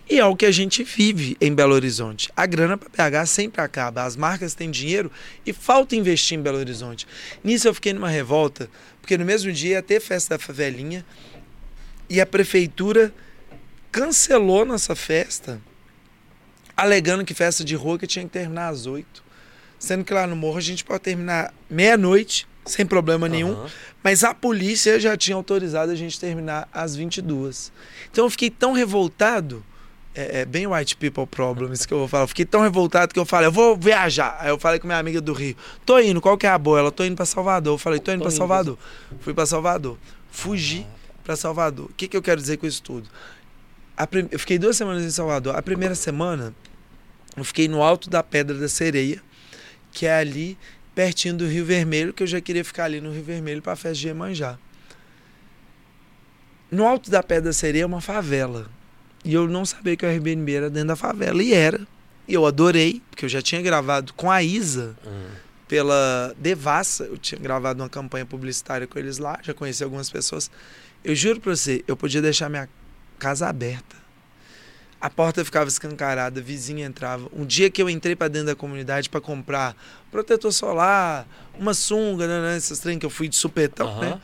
E 0.09 0.19
é 0.19 0.25
o 0.25 0.37
que 0.37 0.45
a 0.45 0.51
gente 0.51 0.83
vive 0.83 1.35
em 1.41 1.53
Belo 1.53 1.73
Horizonte. 1.73 2.31
A 2.35 2.45
grana 2.45 2.77
para 2.77 3.09
BH 3.09 3.27
sempre 3.27 3.61
acaba. 3.61 4.03
As 4.03 4.15
marcas 4.15 4.53
têm 4.53 4.71
dinheiro 4.71 5.11
e 5.45 5.51
falta 5.51 5.97
investir 5.97 6.37
em 6.37 6.41
Belo 6.41 6.57
Horizonte. 6.57 7.05
Nisso 7.43 7.67
eu 7.67 7.73
fiquei 7.73 7.91
numa 7.91 8.09
revolta, 8.09 8.69
porque 9.01 9.17
no 9.17 9.25
mesmo 9.25 9.51
dia 9.51 9.71
ia 9.71 9.81
ter 9.81 9.99
festa 9.99 10.37
da 10.37 10.39
favelinha 10.39 11.05
e 12.09 12.21
a 12.21 12.25
prefeitura 12.25 13.13
cancelou 13.91 14.63
nossa 14.63 14.95
festa, 14.95 15.61
alegando 16.75 17.25
que 17.25 17.33
festa 17.33 17.65
de 17.65 17.75
rua 17.75 17.99
que 17.99 18.07
tinha 18.07 18.23
que 18.23 18.31
terminar 18.31 18.69
às 18.69 18.85
oito. 18.85 19.21
Sendo 19.77 20.05
que 20.05 20.13
lá 20.13 20.25
no 20.25 20.37
morro 20.37 20.57
a 20.57 20.61
gente 20.61 20.85
pode 20.85 21.01
terminar 21.01 21.53
meia-noite, 21.69 22.47
sem 22.67 22.85
problema 22.85 23.27
nenhum. 23.27 23.51
Aham. 23.53 23.69
Mas 24.03 24.23
a 24.23 24.33
polícia 24.33 24.99
já 24.99 25.17
tinha 25.17 25.35
autorizado 25.35 25.91
a 25.91 25.95
gente 25.95 26.19
terminar 26.19 26.67
às 26.71 26.95
22. 26.95 27.71
Então 28.11 28.25
eu 28.25 28.29
fiquei 28.29 28.49
tão 28.49 28.73
revoltado. 28.73 29.63
É, 30.15 30.41
é 30.41 30.45
bem 30.45 30.65
white 30.65 30.95
people 30.97 31.27
problems 31.27 31.85
que 31.85 31.93
eu 31.93 31.99
vou 31.99 32.07
falar. 32.07 32.23
Eu 32.23 32.27
fiquei 32.27 32.45
tão 32.45 32.61
revoltado 32.61 33.13
que 33.13 33.19
eu 33.19 33.25
falei, 33.25 33.47
eu 33.47 33.51
vou 33.51 33.77
viajar. 33.77 34.35
Aí 34.39 34.49
eu 34.49 34.57
falei 34.59 34.79
com 34.79 34.87
minha 34.87 34.97
amiga 34.97 35.21
do 35.21 35.31
Rio, 35.33 35.55
tô 35.85 35.99
indo, 35.99 36.19
qual 36.19 36.35
que 36.37 36.47
é 36.47 36.49
a 36.49 36.57
boa? 36.57 36.79
Ela, 36.79 36.91
tô 36.91 37.03
indo 37.03 37.15
pra 37.15 37.25
Salvador. 37.25 37.75
Eu 37.75 37.77
falei, 37.77 37.99
tô 37.99 38.11
indo 38.11 38.19
Tô 38.19 38.23
pra 38.25 38.31
indo. 38.31 38.37
Salvador. 38.37 38.77
Fui 39.19 39.33
pra 39.33 39.45
Salvador. 39.45 39.97
Fugi 40.31 40.87
pra 41.23 41.35
Salvador. 41.35 41.85
O 41.85 41.93
que, 41.93 42.07
que 42.07 42.17
eu 42.17 42.21
quero 42.21 42.39
dizer 42.41 42.57
com 42.57 42.65
isso 42.65 42.81
tudo? 42.81 43.07
Prim- 44.09 44.27
Eu 44.31 44.39
fiquei 44.39 44.57
duas 44.57 44.75
semanas 44.77 45.03
em 45.03 45.09
Salvador. 45.11 45.55
A 45.55 45.61
primeira 45.61 45.93
semana, 45.95 46.53
eu 47.35 47.43
fiquei 47.43 47.67
no 47.67 47.81
alto 47.83 48.09
da 48.09 48.23
Pedra 48.23 48.57
da 48.57 48.67
Sereia, 48.69 49.21
que 49.91 50.05
é 50.07 50.15
ali 50.17 50.57
pertinho 50.97 51.35
do 51.37 51.45
Rio 51.47 51.63
Vermelho, 51.63 52.11
que 52.11 52.23
eu 52.23 52.27
já 52.27 52.41
queria 52.41 52.65
ficar 52.65 52.85
ali 52.85 52.99
no 52.99 53.11
Rio 53.11 53.21
Vermelho 53.23 53.61
para 53.61 53.73
a 53.73 53.75
festa 53.75 53.99
de 53.99 54.07
Iemanjá. 54.07 54.57
No 56.71 56.87
alto 56.87 57.11
da 57.11 57.21
Pedra 57.21 57.43
da 57.51 57.53
Sereia 57.53 57.83
é 57.83 57.85
uma 57.85 58.01
favela. 58.01 58.67
E 59.23 59.31
eu 59.31 59.47
não 59.47 59.63
sabia 59.63 59.95
que 59.95 60.03
o 60.03 60.09
Airbnb 60.09 60.51
era 60.51 60.69
dentro 60.71 60.87
da 60.87 60.95
favela. 60.95 61.43
E 61.43 61.53
era. 61.53 61.85
E 62.27 62.33
eu 62.33 62.47
adorei, 62.47 62.99
porque 63.11 63.25
eu 63.25 63.29
já 63.29 63.43
tinha 63.43 63.61
gravado 63.61 64.11
com 64.15 64.31
a 64.31 64.41
Isa 64.41 64.95
Ah. 65.05 65.35
pela 65.67 66.33
Devassa. 66.39 67.03
Eu 67.03 67.17
tinha 67.19 67.39
gravado 67.39 67.83
uma 67.83 67.89
campanha 67.89 68.25
publicitária 68.25 68.87
com 68.87 68.97
eles 68.97 69.19
lá, 69.19 69.37
já 69.43 69.53
conheci 69.53 69.83
algumas 69.83 70.09
pessoas. 70.09 70.49
Eu 71.03 71.13
juro 71.13 71.39
pra 71.39 71.55
você, 71.55 71.83
eu 71.87 71.95
podia 71.95 72.23
deixar 72.23 72.49
minha 72.49 72.67
casa 73.19 73.47
aberta. 73.47 73.96
A 74.99 75.09
porta 75.09 75.45
ficava 75.45 75.67
escancarada, 75.67 76.39
a 76.39 76.43
vizinha 76.43 76.85
entrava. 76.85 77.29
Um 77.31 77.45
dia 77.45 77.69
que 77.69 77.81
eu 77.81 77.89
entrei 77.89 78.15
pra 78.15 78.27
dentro 78.27 78.47
da 78.47 78.55
comunidade 78.55 79.09
pra 79.09 79.21
comprar 79.21 79.75
protetor 80.11 80.51
solar, 80.51 81.27
uma 81.59 81.73
sunga, 81.73 82.27
né, 82.27 82.41
né, 82.41 82.57
esses 82.57 82.79
trem 82.79 82.97
que 82.97 83.05
eu 83.05 83.09
fui 83.09 83.27
de 83.27 83.35
supetão, 83.35 83.87
Aham. 83.87 83.99
né? 84.01 84.21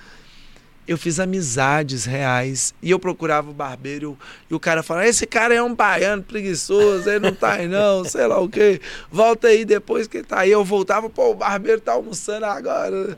Eu 0.85 0.97
fiz 0.97 1.17
amizades 1.19 2.03
reais. 2.03 2.73
E 2.81 2.91
eu 2.91 2.99
procurava 2.99 3.49
o 3.49 3.53
barbeiro 3.53 4.17
e 4.49 4.53
o 4.53 4.59
cara 4.59 4.83
falava: 4.83 5.07
Esse 5.07 5.25
cara 5.25 5.53
é 5.53 5.61
um 5.63 5.73
baiano 5.73 6.21
preguiçoso, 6.21 7.09
ele 7.09 7.19
não 7.19 7.33
tá 7.33 7.53
aí 7.53 7.67
não, 7.69 8.03
sei 8.09 8.27
lá 8.27 8.39
o 8.41 8.49
quê. 8.49 8.81
Volta 9.09 9.47
aí 9.47 9.63
depois 9.63 10.07
que 10.07 10.23
tá 10.23 10.39
aí. 10.39 10.51
Eu 10.51 10.65
voltava, 10.65 11.09
pô, 11.09 11.31
o 11.31 11.35
barbeiro 11.35 11.79
tá 11.79 11.93
almoçando 11.93 12.45
agora. 12.45 13.17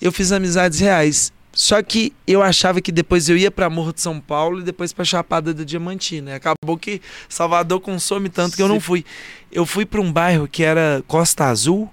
Eu 0.00 0.10
fiz 0.10 0.32
amizades 0.32 0.80
reais. 0.80 1.30
Só 1.54 1.82
que 1.82 2.14
eu 2.26 2.42
achava 2.42 2.80
que 2.80 2.90
depois 2.90 3.28
eu 3.28 3.36
ia 3.36 3.50
pra 3.50 3.68
Morro 3.68 3.92
de 3.92 4.00
São 4.00 4.18
Paulo 4.18 4.60
e 4.60 4.62
depois 4.62 4.92
pra 4.92 5.04
Chapada 5.04 5.52
da 5.52 5.64
Diamantina. 5.64 6.36
Acabou 6.36 6.78
que 6.78 7.00
Salvador 7.28 7.78
consome 7.80 8.28
tanto 8.30 8.56
que 8.56 8.62
eu 8.62 8.68
não 8.68 8.80
fui. 8.80 9.04
Eu 9.50 9.66
fui 9.66 9.84
pra 9.84 10.00
um 10.00 10.10
bairro 10.10 10.48
que 10.48 10.62
era 10.62 11.04
Costa 11.06 11.44
Azul, 11.46 11.92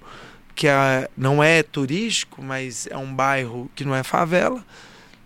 que 0.54 0.66
é- 0.66 1.08
não 1.16 1.42
é 1.44 1.62
turístico, 1.62 2.42
mas 2.42 2.86
é 2.90 2.96
um 2.96 3.14
bairro 3.14 3.70
que 3.74 3.84
não 3.84 3.94
é 3.94 4.02
favela. 4.02 4.64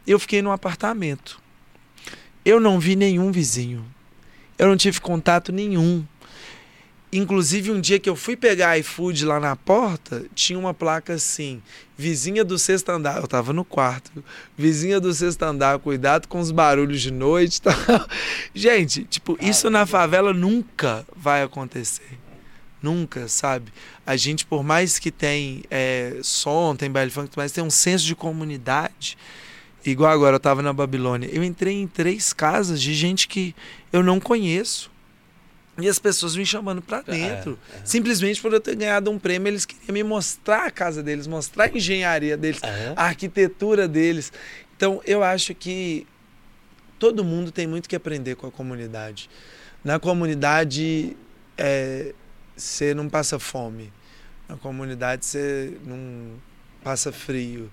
Eu 0.04 0.18
fiquei 0.18 0.42
num 0.42 0.50
apartamento. 0.50 1.40
Eu 2.44 2.58
não 2.58 2.80
vi 2.80 2.96
nenhum 2.96 3.30
vizinho. 3.30 3.84
Eu 4.58 4.66
não 4.68 4.76
tive 4.76 5.00
contato 5.00 5.52
nenhum. 5.52 6.04
Inclusive, 7.16 7.70
um 7.70 7.80
dia 7.80 8.00
que 8.00 8.10
eu 8.10 8.16
fui 8.16 8.34
pegar 8.34 8.76
iFood 8.78 9.24
lá 9.24 9.38
na 9.38 9.54
porta, 9.54 10.24
tinha 10.34 10.58
uma 10.58 10.74
placa 10.74 11.14
assim: 11.14 11.62
vizinha 11.96 12.44
do 12.44 12.58
sexto 12.58 12.88
andar. 12.88 13.20
Eu 13.20 13.28
tava 13.28 13.52
no 13.52 13.64
quarto. 13.64 14.24
Vizinha 14.58 14.98
do 14.98 15.14
sexto 15.14 15.44
andar, 15.44 15.78
cuidado 15.78 16.26
com 16.26 16.40
os 16.40 16.50
barulhos 16.50 17.00
de 17.00 17.12
noite. 17.12 17.58
e 17.58 17.60
Tal. 17.62 17.74
Gente, 18.52 19.04
tipo, 19.04 19.38
isso 19.40 19.70
na 19.70 19.86
favela 19.86 20.32
nunca 20.32 21.06
vai 21.14 21.44
acontecer. 21.44 22.18
Nunca, 22.82 23.28
sabe? 23.28 23.72
A 24.04 24.16
gente, 24.16 24.44
por 24.44 24.64
mais 24.64 24.98
que 24.98 25.12
tem 25.12 25.62
é, 25.70 26.18
som, 26.20 26.74
tem 26.74 26.90
baile 26.90 27.12
funk, 27.12 27.30
mas 27.36 27.52
tem 27.52 27.62
um 27.62 27.70
senso 27.70 28.04
de 28.04 28.16
comunidade. 28.16 29.16
Igual 29.86 30.10
agora, 30.10 30.34
eu 30.34 30.40
tava 30.40 30.62
na 30.62 30.72
Babilônia. 30.72 31.28
Eu 31.32 31.44
entrei 31.44 31.74
em 31.80 31.86
três 31.86 32.32
casas 32.32 32.82
de 32.82 32.92
gente 32.92 33.28
que 33.28 33.54
eu 33.92 34.02
não 34.02 34.18
conheço. 34.18 34.90
E 35.78 35.88
as 35.88 35.98
pessoas 35.98 36.36
me 36.36 36.46
chamando 36.46 36.80
pra 36.80 37.02
dentro. 37.02 37.58
Simplesmente 37.84 38.40
por 38.40 38.52
eu 38.52 38.60
ter 38.60 38.76
ganhado 38.76 39.10
um 39.10 39.18
prêmio, 39.18 39.48
eles 39.48 39.64
queriam 39.64 39.92
me 39.92 40.04
mostrar 40.04 40.66
a 40.66 40.70
casa 40.70 41.02
deles, 41.02 41.26
mostrar 41.26 41.64
a 41.64 41.68
engenharia 41.68 42.36
deles, 42.36 42.62
Aham. 42.62 42.94
a 42.96 43.04
arquitetura 43.06 43.88
deles. 43.88 44.32
Então, 44.76 45.00
eu 45.04 45.22
acho 45.22 45.54
que 45.54 46.06
todo 46.98 47.24
mundo 47.24 47.50
tem 47.50 47.66
muito 47.66 47.88
que 47.88 47.96
aprender 47.96 48.36
com 48.36 48.46
a 48.46 48.50
comunidade. 48.52 49.28
Na 49.82 49.98
comunidade, 49.98 51.16
é, 51.58 52.14
você 52.56 52.94
não 52.94 53.08
passa 53.08 53.38
fome. 53.38 53.92
Na 54.48 54.56
comunidade, 54.56 55.26
você 55.26 55.76
não 55.84 56.36
passa 56.82 57.10
frio. 57.10 57.70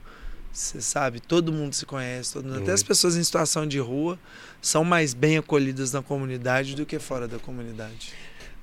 Você 0.52 0.82
sabe, 0.82 1.22
todo 1.22 1.52
mundo 1.54 1.74
se 1.74 1.86
conhece, 1.86 2.34
todo 2.34 2.46
mundo, 2.46 2.62
até 2.62 2.74
as 2.74 2.84
pessoas 2.84 3.16
em 3.16 3.24
situação 3.24 3.66
de 3.66 3.80
rua 3.80 4.20
são 4.62 4.84
mais 4.84 5.14
bem 5.14 5.38
acolhidas 5.38 5.92
na 5.92 6.02
comunidade 6.02 6.76
do 6.76 6.86
que 6.86 7.00
fora 7.00 7.28
da 7.28 7.40
comunidade. 7.40 8.14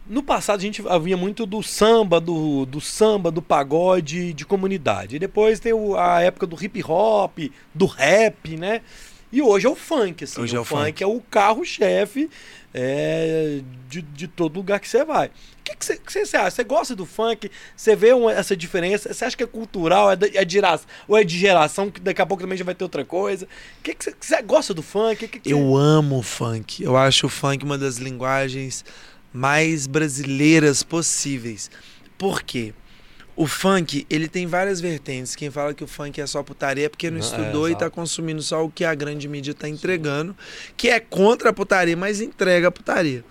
No 0.08 0.22
passado 0.22 0.60
a 0.60 0.62
gente 0.62 0.82
havia 0.88 1.16
muito 1.16 1.44
do 1.44 1.62
samba, 1.62 2.18
do, 2.18 2.64
do 2.64 2.80
samba, 2.80 3.30
do 3.30 3.42
pagode 3.42 4.32
de 4.32 4.46
comunidade. 4.46 5.16
E 5.16 5.18
depois 5.18 5.60
tem 5.60 5.72
a 5.98 6.22
época 6.22 6.46
do 6.46 6.56
hip 6.62 6.82
hop, 6.82 7.38
do 7.74 7.84
rap, 7.84 8.56
né? 8.56 8.80
E 9.30 9.42
hoje 9.42 9.66
é 9.66 9.68
o 9.68 9.74
funk, 9.74 10.24
assim. 10.24 10.40
Hoje 10.40 10.56
o, 10.56 10.58
é 10.58 10.60
o 10.60 10.64
funk, 10.64 10.84
funk. 10.84 11.02
é 11.02 11.06
o 11.06 11.20
carro-chefe 11.20 12.30
é, 12.74 13.60
de, 13.88 14.02
de 14.02 14.28
todo 14.28 14.56
lugar 14.56 14.78
que 14.80 14.88
você 14.88 15.04
vai. 15.04 15.28
O 15.28 15.30
que 15.64 15.76
que 15.76 15.84
você 15.84 15.96
que 15.96 16.12
você 16.12 16.36
acha? 16.36 16.50
Você 16.50 16.64
gosta 16.64 16.94
do 16.94 17.04
funk? 17.06 17.50
Você 17.76 17.94
vê 17.96 18.12
uma- 18.12 18.32
essa 18.32 18.56
diferença? 18.56 19.12
Você 19.12 19.24
acha 19.24 19.36
que 19.36 19.42
é 19.42 19.46
cultural? 19.46 20.10
É 20.10 20.16
de, 20.16 20.36
é 20.36 20.44
de 20.44 20.58
ou 21.06 21.16
é 21.16 21.24
de 21.24 21.38
geração? 21.38 21.90
Que 21.90 22.00
daqui 22.00 22.20
a 22.22 22.26
pouco 22.26 22.42
também 22.42 22.56
já 22.58 22.64
vai 22.64 22.74
ter 22.74 22.84
outra 22.84 23.04
coisa? 23.04 23.46
O 23.46 23.82
que 23.82 23.94
que 23.94 24.04
você, 24.04 24.12
que 24.12 24.42
gosta 24.42 24.72
do 24.74 24.82
funk? 24.82 25.28
Que 25.28 25.40
que 25.40 25.50
Eu 25.50 25.76
amo 25.76 26.18
o 26.18 26.22
funk. 26.22 26.82
Eu 26.82 26.96
acho 26.96 27.26
o 27.26 27.30
funk 27.30 27.64
uma 27.64 27.78
das 27.78 27.96
linguagens 27.96 28.84
mais 29.32 29.86
brasileiras 29.86 30.82
possíveis. 30.82 31.70
Por 32.16 32.42
quê? 32.42 32.72
O 33.38 33.46
funk, 33.46 34.04
ele 34.10 34.26
tem 34.26 34.48
várias 34.48 34.80
vertentes. 34.80 35.36
Quem 35.36 35.48
fala 35.48 35.72
que 35.72 35.84
o 35.84 35.86
funk 35.86 36.20
é 36.20 36.26
só 36.26 36.42
putaria 36.42 36.86
é 36.86 36.88
porque 36.88 37.08
não 37.08 37.20
Não, 37.20 37.24
é, 37.24 37.28
estudou 37.28 37.70
e 37.70 37.76
tá 37.76 37.88
consumindo 37.88 38.42
só 38.42 38.64
o 38.64 38.68
que 38.68 38.84
a 38.84 38.92
grande 38.96 39.28
mídia 39.28 39.54
tá 39.54 39.68
entregando, 39.68 40.36
que 40.76 40.88
é 40.88 40.98
contra 40.98 41.50
a 41.50 41.52
putaria, 41.52 41.96
mas 41.96 42.20
entrega 42.20 42.66
a 42.66 42.72
putaria. 42.72 43.24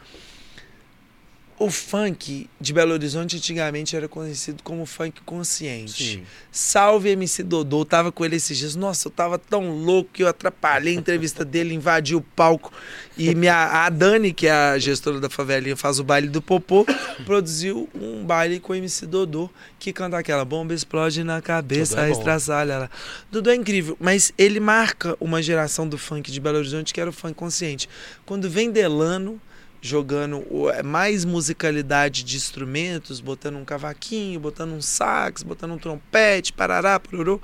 O 1.60 1.72
funk 1.72 2.48
de 2.62 2.72
Belo 2.72 2.94
Horizonte 2.94 3.36
antigamente 3.36 3.96
era 3.96 4.08
conhecido 4.08 4.62
como 4.62 4.86
funk 4.86 5.22
consciente. 5.26 6.18
Sim. 6.18 6.24
Salve 6.52 7.10
MC 7.10 7.42
Dodô, 7.42 7.84
tava 7.84 8.12
com 8.12 8.24
ele 8.24 8.36
esses 8.36 8.56
dias. 8.56 8.76
Nossa, 8.76 9.08
eu 9.08 9.12
tava 9.12 9.40
tão 9.40 9.72
louco 9.72 10.12
que 10.14 10.22
eu 10.22 10.28
atrapalhei 10.28 10.96
a 10.96 11.00
entrevista 11.00 11.44
dele, 11.46 11.74
invadi 11.74 12.16
o 12.16 12.22
palco. 12.22 12.72
E 13.18 13.34
minha, 13.34 13.86
a 13.86 13.90
Dani, 13.90 14.34
que 14.34 14.46
é 14.46 14.52
a 14.52 14.78
gestora 14.78 15.20
da 15.20 15.32
favelinha, 15.32 15.76
faz 15.76 16.00
o 16.00 16.04
baile 16.04 16.28
do 16.28 16.44
Popô, 16.44 16.86
produziu 17.26 17.90
um 17.96 18.24
baile 18.24 18.60
com 18.60 18.74
o 18.74 18.76
MC 18.76 19.08
Dodô, 19.08 19.50
que 19.80 19.92
canta 19.92 20.16
aquela 20.16 20.46
bomba 20.46 20.76
explode 20.76 21.24
na 21.24 21.42
cabeça, 21.42 22.06
é 22.06 22.12
estraçalha 22.12 22.78
lá. 22.78 22.90
Dodô 23.32 23.50
é 23.50 23.56
incrível, 23.56 23.98
mas 24.00 24.32
ele 24.38 24.60
marca 24.60 25.18
uma 25.20 25.42
geração 25.42 25.90
do 25.90 25.98
funk 25.98 26.32
de 26.32 26.40
Belo 26.40 26.60
Horizonte 26.60 26.94
que 26.94 27.02
era 27.02 27.10
o 27.10 27.14
funk 27.14 27.34
consciente. 27.34 27.90
Quando 28.28 28.48
vem 28.48 28.70
Delano 28.70 29.42
jogando 29.82 30.44
é, 30.72 30.82
mais 30.84 31.24
musicalidade 31.24 32.24
de 32.24 32.36
instrumentos, 32.36 33.20
botando 33.20 33.58
um 33.58 33.66
cavaquinho, 33.66 34.40
botando 34.40 34.72
um 34.72 34.82
sax, 34.82 35.44
botando 35.44 35.74
um 35.74 35.78
trompete, 35.78 36.52
parará, 36.54 36.99
pororô, 36.99 37.40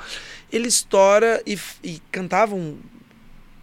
ele 0.52 0.68
estoura 0.68 1.42
e, 1.46 1.58
e 1.84 2.02
cantava 2.12 2.56
um 2.56 2.78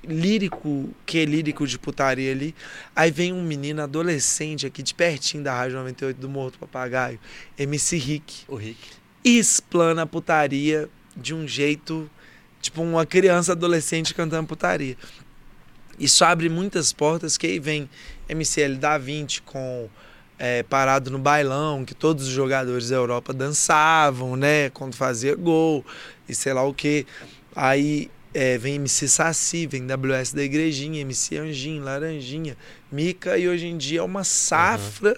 lírico, 0.05 0.91
que 1.05 1.19
é 1.19 1.25
lírico 1.25 1.67
de 1.67 1.79
putaria 1.79 2.33
ali. 2.33 2.55
Aí 2.95 3.11
vem 3.11 3.33
um 3.33 3.43
menino 3.43 3.83
adolescente 3.83 4.67
aqui 4.67 4.83
de 4.83 4.95
pertinho 4.95 5.43
da 5.43 5.55
Rádio 5.55 5.77
98 5.77 6.19
do 6.19 6.29
Morto 6.29 6.59
Papagaio, 6.59 7.19
MC 7.59 7.97
Rick, 7.97 8.45
O 8.49 8.57
Rick. 8.57 8.79
e 9.25 9.39
explana 9.39 10.03
a 10.03 10.07
putaria 10.07 10.89
de 11.17 11.35
um 11.35 11.47
jeito, 11.47 12.11
tipo 12.61 12.83
uma 12.83 13.05
criança 13.05 13.53
adolescente 13.53 14.15
cantando 14.15 14.47
putaria. 14.47 14.97
Isso 16.01 16.25
abre 16.25 16.49
muitas 16.49 16.93
portas, 16.93 17.37
que 17.37 17.47
aí 17.47 17.59
vem 17.59 17.89
MCL 18.29 18.77
da 18.77 18.97
20 18.97 19.43
com 19.43 19.89
é, 20.39 20.63
Parado 20.63 21.11
no 21.11 21.19
Bailão, 21.19 21.85
que 21.85 21.95
todos 21.95 22.27
os 22.27 22.33
jogadores 22.33 22.89
da 22.89 22.97
Europa 22.97 23.35
dançavam, 23.35 24.35
né? 24.35 24.71
Quando 24.71 24.95
fazia 24.97 25.35
gol 25.35 25.85
e 26.27 26.35
sei 26.35 26.55
lá 26.55 26.63
o 26.65 26.73
que. 26.73 27.07
Aí 27.55 28.11
é, 28.33 28.57
vem 28.57 28.77
MC 28.77 29.07
Saci, 29.07 29.67
vem 29.67 29.87
WS 29.87 30.33
da 30.33 30.43
Igrejinha, 30.43 31.03
MC 31.03 31.37
Anjinho, 31.37 31.85
Laranjinha, 31.85 32.57
Mica, 32.91 33.37
e 33.37 33.47
hoje 33.47 33.67
em 33.67 33.77
dia 33.77 34.01
é 34.01 34.03
uma 34.03 34.25
safra 34.25 35.17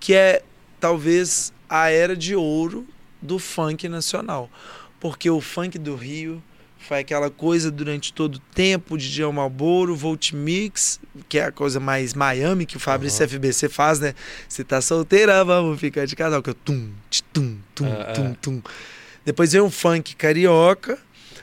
que 0.00 0.12
é 0.12 0.42
talvez 0.80 1.52
a 1.68 1.90
era 1.90 2.16
de 2.16 2.34
ouro 2.34 2.84
do 3.22 3.38
funk 3.38 3.88
nacional. 3.88 4.50
Porque 4.98 5.30
o 5.30 5.40
funk 5.40 5.78
do 5.78 5.94
Rio 5.94 6.42
foi 6.86 7.00
aquela 7.00 7.30
coisa 7.30 7.70
durante 7.70 8.12
todo 8.12 8.36
o 8.36 8.40
tempo, 8.54 8.96
DJ 8.96 9.30
Malboro, 9.32 9.96
Volt 9.96 10.32
Mix, 10.32 11.00
que 11.28 11.38
é 11.38 11.44
a 11.46 11.52
coisa 11.52 11.80
mais 11.80 12.14
Miami 12.14 12.64
que 12.66 12.76
o 12.76 12.80
Fabrício 12.80 13.24
Aham. 13.24 13.28
FBC 13.28 13.68
faz, 13.68 13.98
né? 14.00 14.14
Se 14.48 14.62
tá 14.62 14.80
solteira, 14.80 15.44
vamos 15.44 15.80
ficar 15.80 16.06
de 16.06 16.14
casal, 16.14 16.42
que 16.42 16.50
é 16.50 16.52
o 16.52 16.54
tum, 16.54 16.90
tum, 17.32 17.58
tum, 17.74 17.86
É, 17.86 18.12
tum, 18.12 18.26
é. 18.26 18.34
tum. 18.40 18.62
Depois 19.24 19.52
vem 19.52 19.60
o 19.60 19.70
funk 19.70 20.14
carioca, 20.14 20.98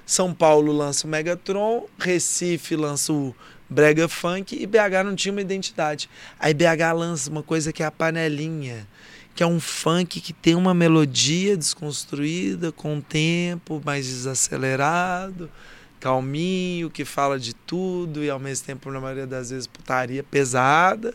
São 0.05 0.33
Paulo 0.33 0.71
lança 0.71 1.05
o 1.05 1.09
Megatron, 1.09 1.85
Recife 1.99 2.75
lança 2.75 3.11
o 3.11 3.35
Brega 3.69 4.07
Funk 4.07 4.55
e 4.55 4.65
BH 4.67 5.03
não 5.03 5.15
tinha 5.15 5.31
uma 5.31 5.41
identidade. 5.41 6.09
Aí 6.39 6.53
BH 6.53 6.93
lança 6.95 7.29
uma 7.29 7.43
coisa 7.43 7.73
que 7.73 7.81
é 7.83 7.85
a 7.85 7.91
panelinha, 7.91 8.87
que 9.35 9.41
é 9.41 9.47
um 9.47 9.59
funk 9.59 10.21
que 10.21 10.33
tem 10.33 10.55
uma 10.55 10.73
melodia 10.73 11.57
desconstruída 11.57 12.71
com 12.71 12.97
o 12.97 13.01
tempo, 13.01 13.81
mais 13.83 14.05
desacelerado, 14.05 15.49
calminho, 15.99 16.89
que 16.89 17.03
fala 17.05 17.39
de 17.39 17.53
tudo 17.53 18.23
e 18.23 18.29
ao 18.29 18.39
mesmo 18.39 18.65
tempo, 18.65 18.91
na 18.91 18.99
maioria 18.99 19.25
das 19.25 19.49
vezes, 19.49 19.65
putaria 19.65 20.23
pesada. 20.23 21.13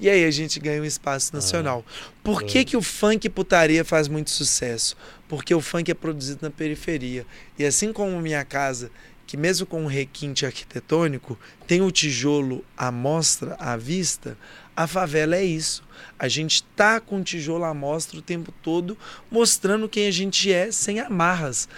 E 0.00 0.08
aí 0.08 0.24
a 0.24 0.30
gente 0.30 0.60
ganha 0.60 0.80
um 0.80 0.84
espaço 0.84 1.34
nacional. 1.34 1.84
Por 2.22 2.44
que, 2.44 2.64
que 2.64 2.76
o 2.76 2.82
funk 2.82 3.28
putaria 3.28 3.84
faz 3.84 4.06
muito 4.06 4.30
sucesso? 4.30 4.96
Porque 5.28 5.52
o 5.54 5.60
funk 5.60 5.90
é 5.90 5.94
produzido 5.94 6.38
na 6.42 6.50
periferia. 6.50 7.26
E 7.58 7.64
assim 7.64 7.92
como 7.92 8.20
minha 8.20 8.44
casa, 8.44 8.90
que 9.26 9.36
mesmo 9.36 9.66
com 9.66 9.82
um 9.82 9.86
requinte 9.86 10.46
arquitetônico, 10.46 11.38
tem 11.66 11.82
o 11.82 11.90
tijolo 11.90 12.64
à 12.76 12.92
mostra, 12.92 13.56
à 13.58 13.76
vista, 13.76 14.38
a 14.74 14.86
favela 14.86 15.36
é 15.36 15.44
isso. 15.44 15.82
A 16.18 16.28
gente 16.28 16.62
tá 16.76 17.00
com 17.00 17.22
tijolo 17.22 17.64
à 17.64 17.74
mostra 17.74 18.18
o 18.18 18.22
tempo 18.22 18.52
todo, 18.62 18.96
mostrando 19.30 19.88
quem 19.88 20.06
a 20.06 20.10
gente 20.10 20.52
é 20.52 20.70
sem 20.70 21.00
amarras. 21.00 21.68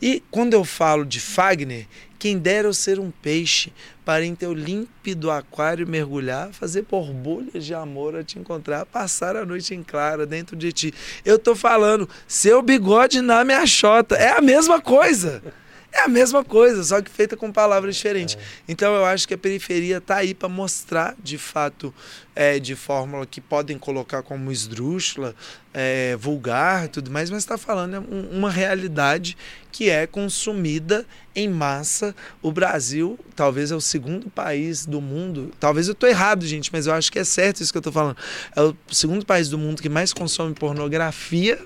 E 0.00 0.22
quando 0.30 0.54
eu 0.54 0.64
falo 0.64 1.04
de 1.04 1.18
Fagner, 1.18 1.86
quem 2.18 2.38
dera 2.38 2.68
eu 2.68 2.74
ser 2.74 2.98
um 2.98 3.10
peixe 3.10 3.72
para 4.04 4.24
em 4.24 4.34
teu 4.34 4.52
límpido 4.52 5.30
aquário 5.30 5.86
mergulhar, 5.86 6.52
fazer 6.52 6.82
borbulhas 6.82 7.64
de 7.64 7.74
amor 7.74 8.16
a 8.16 8.24
te 8.24 8.38
encontrar, 8.38 8.86
passar 8.86 9.36
a 9.36 9.44
noite 9.44 9.74
em 9.74 9.82
clara 9.82 10.24
dentro 10.24 10.56
de 10.56 10.72
ti. 10.72 10.94
Eu 11.24 11.38
tô 11.38 11.54
falando, 11.54 12.08
seu 12.26 12.62
bigode 12.62 13.20
na 13.20 13.44
minha 13.44 13.66
chota. 13.66 14.14
É 14.16 14.30
a 14.36 14.40
mesma 14.40 14.80
coisa. 14.80 15.42
É 15.90 16.02
a 16.02 16.08
mesma 16.08 16.44
coisa, 16.44 16.84
só 16.84 17.00
que 17.00 17.10
feita 17.10 17.34
com 17.36 17.50
palavras 17.50 17.96
diferentes. 17.96 18.36
Então 18.68 18.94
eu 18.94 19.04
acho 19.06 19.26
que 19.26 19.32
a 19.34 19.38
periferia 19.38 20.00
tá 20.00 20.16
aí 20.16 20.34
para 20.34 20.48
mostrar, 20.48 21.16
de 21.22 21.38
fato, 21.38 21.92
é, 22.36 22.58
de 22.58 22.76
fórmula 22.76 23.24
que 23.26 23.40
podem 23.40 23.78
colocar 23.78 24.22
como 24.22 24.52
esdrúxula, 24.52 25.34
é, 25.72 26.14
vulgar 26.16 26.84
e 26.84 26.88
tudo 26.88 27.10
mais, 27.10 27.30
mas 27.30 27.38
está 27.42 27.56
falando 27.56 27.96
é 27.96 28.00
um- 28.00 28.28
uma 28.30 28.50
realidade 28.50 29.36
que 29.72 29.88
é 29.88 30.06
consumida 30.06 31.06
em 31.34 31.48
massa. 31.48 32.14
O 32.42 32.52
Brasil 32.52 33.18
talvez 33.34 33.70
é 33.70 33.74
o 33.74 33.80
segundo 33.80 34.28
país 34.28 34.84
do 34.84 35.00
mundo, 35.00 35.50
talvez 35.58 35.88
eu 35.88 35.92
estou 35.92 36.08
errado, 36.08 36.46
gente, 36.46 36.70
mas 36.70 36.86
eu 36.86 36.92
acho 36.92 37.10
que 37.10 37.18
é 37.18 37.24
certo 37.24 37.62
isso 37.62 37.72
que 37.72 37.78
eu 37.78 37.80
estou 37.80 37.92
falando. 37.92 38.16
É 38.54 38.60
o 38.60 38.76
segundo 38.92 39.24
país 39.24 39.48
do 39.48 39.56
mundo 39.56 39.80
que 39.80 39.88
mais 39.88 40.12
consome 40.12 40.54
pornografia 40.54 41.58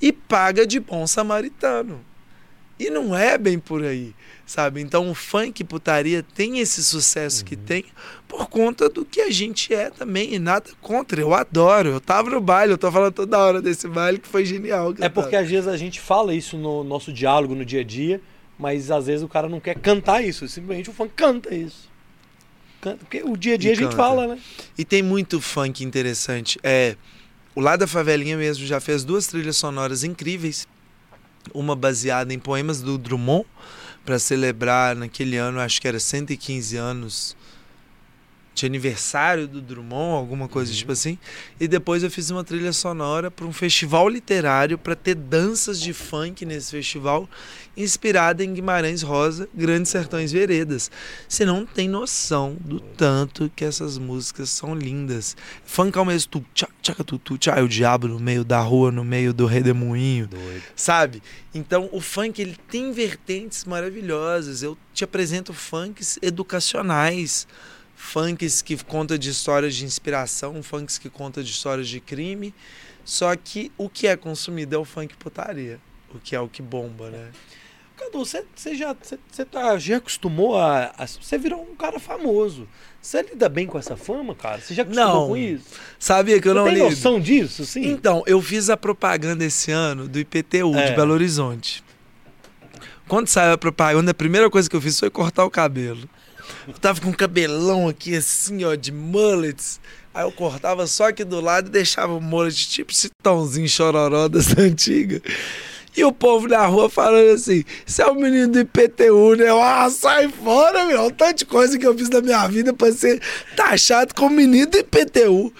e 0.00 0.12
paga 0.12 0.66
de 0.66 0.78
bom 0.78 1.06
samaritano. 1.06 2.04
E 2.80 2.88
não 2.88 3.14
é 3.14 3.36
bem 3.36 3.58
por 3.58 3.84
aí, 3.84 4.14
sabe? 4.46 4.80
Então 4.80 5.10
o 5.10 5.14
funk 5.14 5.62
putaria 5.64 6.22
tem 6.22 6.60
esse 6.60 6.82
sucesso 6.82 7.44
que 7.44 7.54
tem 7.54 7.84
por 8.26 8.48
conta 8.48 8.88
do 8.88 9.04
que 9.04 9.20
a 9.20 9.30
gente 9.30 9.74
é 9.74 9.90
também. 9.90 10.32
E 10.32 10.38
nada 10.38 10.70
contra, 10.80 11.20
eu 11.20 11.34
adoro. 11.34 11.90
Eu 11.90 12.00
tava 12.00 12.30
no 12.30 12.40
baile, 12.40 12.72
eu 12.72 12.78
tô 12.78 12.90
falando 12.90 13.12
toda 13.12 13.38
hora 13.38 13.60
desse 13.60 13.86
baile 13.86 14.18
que 14.18 14.26
foi 14.26 14.46
genial. 14.46 14.94
É 14.98 15.10
porque 15.10 15.36
às 15.36 15.46
vezes 15.46 15.68
a 15.68 15.76
gente 15.76 16.00
fala 16.00 16.32
isso 16.34 16.56
no 16.56 16.82
nosso 16.82 17.12
diálogo 17.12 17.54
no 17.54 17.66
dia 17.66 17.80
a 17.80 17.84
dia, 17.84 18.18
mas 18.58 18.90
às 18.90 19.06
vezes 19.08 19.22
o 19.22 19.28
cara 19.28 19.46
não 19.46 19.60
quer 19.60 19.74
cantar 19.78 20.24
isso, 20.24 20.48
simplesmente 20.48 20.88
o 20.88 20.92
funk 20.94 21.12
canta 21.14 21.54
isso. 21.54 21.90
Canta, 22.80 22.96
porque 22.96 23.22
o 23.22 23.36
dia 23.36 23.56
a 23.56 23.58
dia 23.58 23.70
E 23.70 23.72
a 23.72 23.76
gente 23.76 23.90
canta. 23.90 23.96
fala, 23.96 24.26
né? 24.26 24.38
E 24.78 24.86
tem 24.86 25.02
muito 25.02 25.38
funk 25.38 25.84
interessante. 25.84 26.58
É, 26.62 26.96
o 27.54 27.60
Lá 27.60 27.76
da 27.76 27.86
Favelinha 27.86 28.38
mesmo 28.38 28.64
já 28.64 28.80
fez 28.80 29.04
duas 29.04 29.26
trilhas 29.26 29.58
sonoras 29.58 30.02
incríveis. 30.02 30.66
Uma 31.52 31.74
baseada 31.74 32.32
em 32.32 32.38
poemas 32.38 32.80
do 32.80 32.98
Drummond, 32.98 33.46
para 34.04 34.18
celebrar 34.18 34.96
naquele 34.96 35.36
ano, 35.36 35.60
acho 35.60 35.80
que 35.80 35.86
era 35.86 36.00
115 36.00 36.76
anos 36.76 37.36
de 38.60 38.66
aniversário 38.66 39.48
do 39.48 39.60
Drummond, 39.60 40.16
alguma 40.18 40.48
coisa 40.48 40.70
Uhum. 40.70 40.76
tipo 40.76 40.92
assim. 40.92 41.18
E 41.58 41.66
depois 41.66 42.02
eu 42.02 42.10
fiz 42.10 42.30
uma 42.30 42.44
trilha 42.44 42.72
sonora 42.72 43.30
para 43.30 43.46
um 43.46 43.52
festival 43.52 44.08
literário, 44.08 44.76
para 44.78 44.94
ter 44.94 45.14
danças 45.14 45.80
de 45.80 45.92
funk 45.92 46.44
nesse 46.44 46.70
festival, 46.70 47.28
inspirada 47.76 48.44
em 48.44 48.52
Guimarães 48.52 49.02
Rosa, 49.02 49.48
Grandes 49.54 49.90
Sertões 49.90 50.32
Veredas. 50.32 50.90
Você 51.28 51.44
não 51.44 51.64
tem 51.64 51.88
noção 51.88 52.56
do 52.60 52.80
tanto 52.80 53.50
que 53.54 53.64
essas 53.64 53.96
músicas 53.96 54.50
são 54.50 54.74
lindas. 54.74 55.36
Funk 55.64 55.96
ao 55.96 56.04
mesmo 56.04 56.30
tu, 56.30 56.44
tchá, 56.52 56.68
tchaca, 56.82 57.02
tu, 57.04 57.18
tu, 57.18 57.38
tchá, 57.38 57.58
e 57.58 57.62
o 57.62 57.68
diabo 57.68 58.08
no 58.08 58.18
meio 58.20 58.44
da 58.44 58.60
rua, 58.60 58.90
no 58.90 59.04
meio 59.04 59.32
do 59.32 59.46
redemoinho, 59.46 60.26
Doido. 60.26 60.62
sabe? 60.76 61.22
Então 61.54 61.88
o 61.92 62.00
funk 62.00 62.40
ele 62.40 62.56
tem 62.70 62.92
vertentes 62.92 63.64
maravilhosas. 63.64 64.62
Eu 64.62 64.76
te 64.92 65.04
apresento 65.04 65.52
funks 65.54 66.18
educacionais, 66.20 67.46
funks 68.00 68.62
que 68.62 68.76
contam 68.82 69.18
de 69.18 69.30
histórias 69.30 69.74
de 69.76 69.84
inspiração, 69.84 70.62
funks 70.62 70.96
que 70.98 71.10
contam 71.10 71.42
de 71.42 71.50
histórias 71.50 71.86
de 71.88 72.00
crime. 72.00 72.54
Só 73.04 73.34
que 73.36 73.70
o 73.76 73.88
que 73.88 74.06
é 74.06 74.16
consumido 74.16 74.74
é 74.74 74.78
o 74.78 74.84
funk 74.84 75.14
putaria, 75.16 75.78
o 76.14 76.18
que 76.18 76.34
é 76.34 76.40
o 76.40 76.48
que 76.48 76.62
bomba, 76.62 77.10
né? 77.10 77.28
Cadu, 77.96 78.24
você, 78.24 78.42
já, 78.74 78.96
tá, 79.50 79.78
já 79.78 79.98
acostumou 79.98 80.58
a, 80.58 80.90
Você 81.20 81.36
virou 81.36 81.62
um 81.62 81.74
cara 81.76 82.00
famoso. 82.00 82.66
Você 83.02 83.20
lida 83.22 83.48
bem 83.48 83.66
com 83.66 83.78
essa 83.78 83.96
fama, 83.96 84.34
cara? 84.34 84.60
Você 84.60 84.72
já 84.74 84.82
acostumou 84.82 85.12
Não, 85.14 85.28
com 85.28 85.36
isso? 85.36 85.66
Sabia 85.98 86.40
que 86.40 86.48
eu 86.48 86.52
Você 86.54 86.58
não 86.58 86.64
tem 86.64 86.74
lido? 86.74 86.84
noção 86.90 87.20
disso, 87.20 87.66
sim? 87.66 87.86
Então, 87.86 88.22
eu 88.26 88.40
fiz 88.40 88.70
a 88.70 88.76
propaganda 88.76 89.44
esse 89.44 89.70
ano 89.70 90.08
do 90.08 90.18
IPTU 90.18 90.74
É. 90.74 90.90
de 90.90 90.96
Belo 90.96 91.12
Horizonte. 91.12 91.84
Quando 93.06 93.26
saiu 93.28 93.52
a 93.52 93.58
propaganda, 93.58 94.12
a 94.12 94.14
primeira 94.14 94.48
coisa 94.48 94.68
que 94.70 94.76
eu 94.76 94.80
fiz 94.80 94.98
foi 94.98 95.10
cortar 95.10 95.44
o 95.44 95.50
cabelo. 95.50 96.08
Eu 96.66 96.74
tava 96.74 97.00
com 97.00 97.08
um 97.08 97.12
cabelão 97.12 97.88
aqui 97.88 98.16
assim, 98.16 98.64
ó, 98.64 98.74
de 98.74 98.92
mullets. 98.92 99.80
Aí 100.12 100.24
eu 100.24 100.32
cortava 100.32 100.86
só 100.86 101.08
aqui 101.08 101.24
do 101.24 101.40
lado 101.40 101.68
e 101.68 101.70
deixava 101.70 102.12
o 102.12 102.20
mullet 102.20 102.68
tipo 102.68 102.92
citãozinho 102.92 103.68
chororó 103.68 104.28
das 104.28 104.54
antigas. 104.58 105.20
E 105.96 106.04
o 106.04 106.12
povo 106.12 106.46
na 106.46 106.66
rua 106.66 106.88
falando 106.88 107.30
assim: 107.30 107.64
você 107.84 108.02
é 108.02 108.06
o 108.06 108.14
menino 108.14 108.48
do 108.48 108.60
IPTU, 108.60 109.34
né? 109.36 109.48
Eu, 109.48 109.60
ah, 109.60 109.90
sai 109.90 110.28
fora, 110.28 110.84
meu. 110.86 111.10
Tanta 111.10 111.44
coisa 111.44 111.78
que 111.78 111.86
eu 111.86 111.96
fiz 111.96 112.08
na 112.08 112.20
minha 112.20 112.46
vida 112.46 112.72
pra 112.72 112.92
ser 112.92 113.20
taxado 113.56 114.14
como 114.14 114.36
menino 114.36 114.66
do 114.66 114.78
IPTU. 114.78 115.52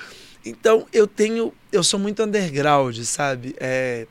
Então 0.45 0.87
eu 0.93 1.07
tenho. 1.07 1.53
Eu 1.73 1.83
sou 1.83 1.99
muito 1.99 2.23
underground, 2.23 2.99
sabe? 3.03 3.55
É, 3.59 4.07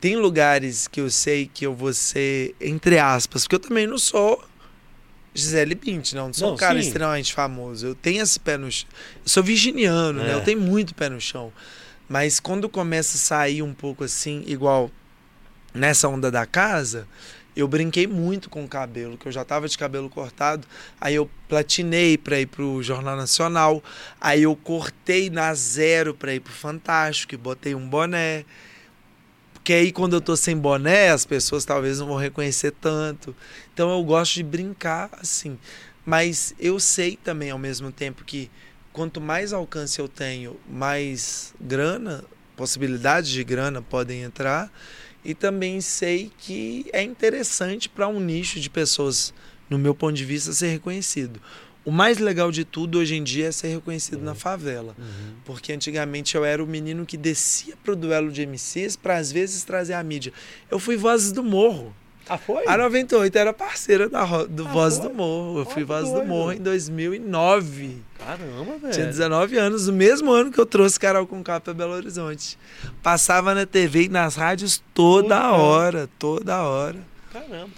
tem 0.00 0.16
lugares 0.16 0.88
que 0.88 1.00
eu 1.00 1.10
sei 1.10 1.50
que 1.52 1.66
eu 1.66 1.74
vou 1.74 1.92
ser, 1.92 2.54
entre 2.60 2.98
aspas, 2.98 3.42
porque 3.42 3.56
eu 3.56 3.60
também 3.60 3.86
não 3.86 3.98
sou 3.98 4.42
Gisele 5.34 5.74
Bint, 5.74 6.12
não. 6.12 6.26
Não 6.26 6.32
sou 6.34 6.48
Não, 6.48 6.54
um 6.54 6.58
cara 6.58 6.80
sim. 6.80 6.86
extremamente 6.86 7.32
famoso. 7.32 7.86
Eu 7.86 7.94
tenho 7.94 8.22
esse 8.22 8.38
pé 8.38 8.56
no 8.56 8.70
chão. 8.70 8.88
Eu 9.22 9.28
sou 9.28 9.42
virginiano, 9.42 10.22
né? 10.22 10.32
É. 10.32 10.34
Eu 10.34 10.40
tenho 10.42 10.60
muito 10.60 10.94
pé 10.94 11.08
no 11.08 11.20
chão. 11.20 11.52
Mas 12.08 12.40
quando 12.40 12.68
começa 12.68 13.16
a 13.16 13.20
sair 13.20 13.62
um 13.62 13.72
pouco 13.72 14.02
assim, 14.02 14.42
igual 14.46 14.90
nessa 15.72 16.08
onda 16.08 16.28
da 16.30 16.44
casa, 16.44 17.06
eu 17.54 17.68
brinquei 17.68 18.06
muito 18.06 18.50
com 18.50 18.64
o 18.64 18.68
cabelo, 18.68 19.16
que 19.16 19.26
eu 19.26 19.32
já 19.32 19.44
tava 19.44 19.68
de 19.68 19.78
cabelo 19.78 20.10
cortado. 20.10 20.66
Aí 21.00 21.14
eu 21.14 21.30
platinei 21.48 22.18
pra 22.18 22.40
ir 22.40 22.46
pro 22.46 22.82
Jornal 22.82 23.16
Nacional. 23.16 23.82
Aí 24.20 24.42
eu 24.42 24.56
cortei 24.56 25.30
na 25.30 25.54
zero 25.54 26.12
pra 26.14 26.34
ir 26.34 26.40
pro 26.40 26.52
Fantástico 26.52 27.34
e 27.34 27.38
botei 27.38 27.74
um 27.74 27.88
boné. 27.88 28.44
Porque 29.60 29.74
aí 29.74 29.92
quando 29.92 30.14
eu 30.14 30.22
tô 30.22 30.36
sem 30.36 30.56
boné, 30.56 31.10
as 31.10 31.26
pessoas 31.26 31.66
talvez 31.66 32.00
não 32.00 32.06
vão 32.06 32.16
reconhecer 32.16 32.72
tanto. 32.72 33.36
Então 33.72 33.90
eu 33.90 34.02
gosto 34.02 34.34
de 34.34 34.42
brincar 34.42 35.10
assim. 35.20 35.58
Mas 36.04 36.54
eu 36.58 36.80
sei 36.80 37.16
também 37.22 37.50
ao 37.50 37.58
mesmo 37.58 37.92
tempo 37.92 38.24
que 38.24 38.50
quanto 38.90 39.20
mais 39.20 39.52
alcance 39.52 39.98
eu 39.98 40.08
tenho, 40.08 40.56
mais 40.68 41.54
grana, 41.60 42.24
possibilidades 42.56 43.30
de 43.30 43.44
grana 43.44 43.82
podem 43.82 44.22
entrar. 44.22 44.72
E 45.22 45.34
também 45.34 45.82
sei 45.82 46.32
que 46.38 46.86
é 46.92 47.02
interessante 47.02 47.86
para 47.86 48.08
um 48.08 48.18
nicho 48.18 48.58
de 48.58 48.70
pessoas, 48.70 49.34
no 49.68 49.78
meu 49.78 49.94
ponto 49.94 50.14
de 50.14 50.24
vista, 50.24 50.52
ser 50.54 50.68
reconhecido. 50.68 51.38
O 51.90 51.92
mais 51.92 52.18
legal 52.18 52.52
de 52.52 52.64
tudo 52.64 53.00
hoje 53.00 53.16
em 53.16 53.24
dia 53.24 53.48
é 53.48 53.50
ser 53.50 53.66
reconhecido 53.66 54.22
na 54.22 54.32
favela. 54.32 54.94
Uhum. 54.96 55.34
Porque 55.44 55.72
antigamente 55.72 56.36
eu 56.36 56.44
era 56.44 56.62
o 56.62 56.66
menino 56.66 57.04
que 57.04 57.16
descia 57.16 57.74
pro 57.82 57.96
duelo 57.96 58.30
de 58.30 58.46
MCs 58.46 58.94
para 58.94 59.16
às 59.16 59.32
vezes 59.32 59.64
trazer 59.64 59.94
a 59.94 60.02
mídia. 60.04 60.32
Eu 60.70 60.78
fui 60.78 60.96
Vozes 60.96 61.32
do 61.32 61.42
Morro. 61.42 61.92
Ah, 62.28 62.38
foi? 62.38 62.62
A 62.64 62.76
98 62.76 63.36
era 63.36 63.52
parceira 63.52 64.08
da, 64.08 64.24
do 64.44 64.68
Ah, 64.68 64.70
Vozes 64.70 65.00
foi? 65.00 65.08
do 65.08 65.14
Morro. 65.16 65.58
Eu 65.58 65.64
fui 65.64 65.82
que 65.82 65.84
Vozes 65.84 66.12
do. 66.12 66.24
Morro 66.24 66.52
em 66.52 66.58
2009. 66.60 67.96
Caramba, 68.20 68.78
velho. 68.78 68.94
Tinha 68.94 69.06
19 69.06 69.58
anos, 69.58 69.88
no 69.88 69.92
mesmo 69.92 70.30
ano 70.30 70.52
que 70.52 70.60
eu 70.60 70.66
trouxe 70.66 70.96
Carol 71.00 71.26
com 71.26 71.42
para 71.42 71.74
Belo 71.74 71.94
Horizonte. 71.94 72.56
Passava 73.02 73.52
na 73.52 73.66
TV 73.66 74.04
e 74.04 74.08
nas 74.08 74.36
rádios 74.36 74.80
toda 74.94 75.34
Puta. 75.40 75.50
hora, 75.56 76.08
toda 76.20 76.62
hora. 76.62 76.98
Caramba. 77.32 77.70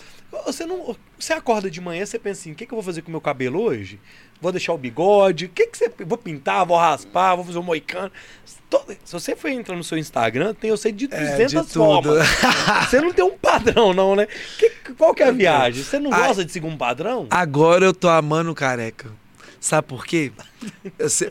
Você 0.44 0.66
não. 0.66 0.94
Você 1.22 1.32
acorda 1.34 1.70
de 1.70 1.80
manhã, 1.80 2.04
você 2.04 2.18
pensa 2.18 2.40
assim, 2.40 2.50
o 2.50 2.54
que, 2.56 2.66
que 2.66 2.72
eu 2.72 2.76
vou 2.76 2.82
fazer 2.82 3.02
com 3.02 3.08
o 3.08 3.10
meu 3.12 3.20
cabelo 3.20 3.62
hoje? 3.62 4.00
Vou 4.40 4.50
deixar 4.50 4.72
o 4.72 4.78
bigode? 4.78 5.44
O 5.44 5.48
que, 5.50 5.68
que 5.68 5.78
você. 5.78 5.88
Vou 6.04 6.18
pintar, 6.18 6.66
vou 6.66 6.76
raspar, 6.76 7.36
vou 7.36 7.44
fazer 7.44 7.58
um 7.58 7.62
moicano. 7.62 8.10
Se 9.04 9.12
você 9.12 9.36
for 9.36 9.48
entrar 9.48 9.76
no 9.76 9.84
seu 9.84 9.96
Instagram, 9.96 10.52
tem 10.52 10.70
eu 10.70 10.76
sei 10.76 10.90
de 10.90 11.06
200 11.06 11.54
É, 11.54 11.60
de 11.62 11.68
formas. 11.72 12.26
Você 12.90 13.00
não 13.00 13.12
tem 13.12 13.24
um 13.24 13.36
padrão, 13.36 13.92
não, 13.92 14.16
né? 14.16 14.26
Que- 14.58 14.94
qual 14.94 15.14
que 15.14 15.22
é 15.22 15.28
a 15.28 15.30
viagem? 15.30 15.84
Você 15.84 15.98
não 16.00 16.12
Ai. 16.12 16.26
gosta 16.28 16.44
de 16.44 16.50
seguir 16.50 16.66
um 16.66 16.76
padrão? 16.76 17.26
Agora 17.30 17.84
eu 17.84 17.92
tô 17.94 18.08
amando 18.08 18.52
careca. 18.54 19.12
Sabe 19.60 19.86
por 19.86 20.04
quê? 20.06 20.32
Sei- 21.08 21.28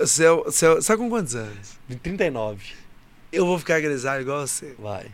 sabe 0.81 0.97
com 1.01 1.09
quantos 1.09 1.35
anos? 1.35 1.77
De 1.89 1.95
39. 1.97 2.63
Eu 3.31 3.45
vou 3.45 3.57
ficar 3.59 3.81
grisalho 3.81 4.21
igual 4.21 4.45
você. 4.47 4.73
Vai. 4.79 5.07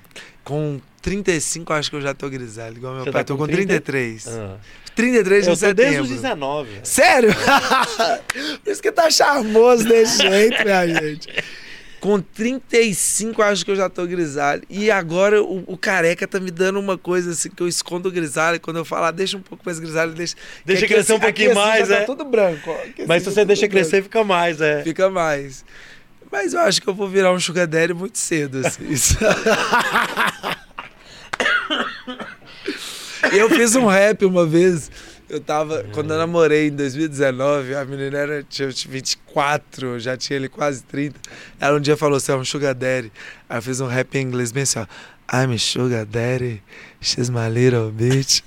Com 0.44 0.80
35, 1.12 1.72
eu 1.72 1.78
acho 1.78 1.90
que 1.90 1.96
eu 1.96 2.02
já 2.02 2.14
tô 2.14 2.30
grisalho, 2.30 2.76
igual 2.76 2.94
meu 2.96 3.06
Você 3.06 3.12
pai. 3.12 3.22
tá 3.24 3.28
tô 3.28 3.36
com 3.38 3.46
com 3.46 3.48
30? 3.48 3.80
33. 3.80 4.28
Ah. 4.28 4.58
33 4.94 5.46
de 5.46 5.50
Eu 5.52 5.58
tô 5.58 5.74
desde 5.74 6.02
os 6.02 6.08
setembro. 6.10 6.22
19. 6.22 6.70
velho. 6.70 6.86
Sério? 6.86 7.30
Por 8.64 8.72
isso 8.72 8.82
que 8.82 8.92
tá 8.92 9.10
charmoso 9.10 9.86
desse 9.86 10.18
jeito, 10.22 10.64
minha 10.66 10.86
gente. 10.88 11.30
Com 12.02 12.20
35, 12.20 13.42
acho 13.42 13.64
que 13.64 13.72
eu 13.72 13.76
já 13.76 13.90
tô 13.90 14.06
grisalho. 14.06 14.64
E 14.70 14.92
agora 14.92 15.42
o, 15.42 15.64
o 15.66 15.78
careca 15.78 16.28
tá 16.28 16.40
me 16.40 16.52
dando 16.52 16.78
uma 16.80 16.98
coisa 16.98 17.32
assim 17.32 17.50
que 17.50 17.64
eu 17.64 17.68
escondo 17.70 18.10
o 18.10 18.12
grisalho. 18.12 18.60
Quando 18.60 18.78
eu 18.78 18.86
falar, 18.86 19.12
deixa 19.12 19.38
um 19.38 19.42
pouco 19.42 19.64
mais 19.66 19.80
grisalho, 19.80 20.12
deixa. 20.12 20.36
Deixa 20.66 20.86
aqui 20.86 20.94
crescer 20.94 21.14
um 21.14 21.16
assim- 21.16 21.24
pouquinho 21.26 21.52
aqui 21.52 21.60
assim 21.60 21.70
mais, 21.70 21.88
já 21.88 21.96
é. 21.96 22.00
Tá 22.02 22.06
tudo 22.06 22.26
branco. 22.26 22.70
ó. 22.70 22.74
Aqui 22.84 23.06
Mas 23.08 23.22
assim 23.22 23.30
se 23.30 23.34
você 23.36 23.42
tá 23.42 23.46
deixa 23.46 23.62
tudo 23.62 23.72
branco. 23.72 23.90
crescer, 23.90 24.04
fica 24.04 24.24
mais, 24.24 24.60
é. 24.62 24.84
Fica 24.84 25.10
mais. 25.10 25.64
Mas 26.32 26.54
eu 26.54 26.60
acho 26.60 26.82
que 26.82 26.88
eu 26.90 26.94
vou 26.94 27.08
virar 27.08 27.32
um 27.32 27.40
sugar 27.40 27.66
daddy 27.66 27.94
muito 27.94 28.18
cedo, 28.18 28.60
assim. 28.66 28.84
eu 33.34 33.50
fiz 33.50 33.76
um 33.76 33.86
rap 33.86 34.26
uma 34.26 34.46
vez. 34.46 34.92
Eu 35.30 35.42
tava. 35.42 35.86
Quando 35.92 36.12
eu 36.12 36.18
namorei 36.18 36.68
em 36.68 36.72
2019, 36.72 37.76
a 37.76 37.84
menina 37.84 38.18
era, 38.18 38.44
tinha 38.44 38.70
24, 38.70 39.88
eu 39.88 40.00
já 40.00 40.16
tinha 40.16 40.38
ele 40.38 40.48
quase 40.48 40.84
30. 40.84 41.20
Ela 41.60 41.78
um 41.78 41.82
dia 41.82 41.98
falou: 41.98 42.20
Você 42.20 42.32
é 42.32 42.36
um 42.36 42.46
sugar 42.46 42.74
daddy. 42.74 43.12
Aí 43.50 43.58
eu 43.58 43.62
fiz 43.62 43.82
um 43.82 43.88
rap 43.88 44.16
em 44.16 44.22
inglês 44.22 44.52
bem 44.52 44.64
assim, 44.64 44.80
ó. 44.80 44.86
I'm 45.30 45.54
a 45.54 45.58
sugar 45.58 46.06
daddy, 46.06 46.62
she's 47.02 47.30
my 47.30 47.50
little 47.50 47.92
bitch. 47.92 48.42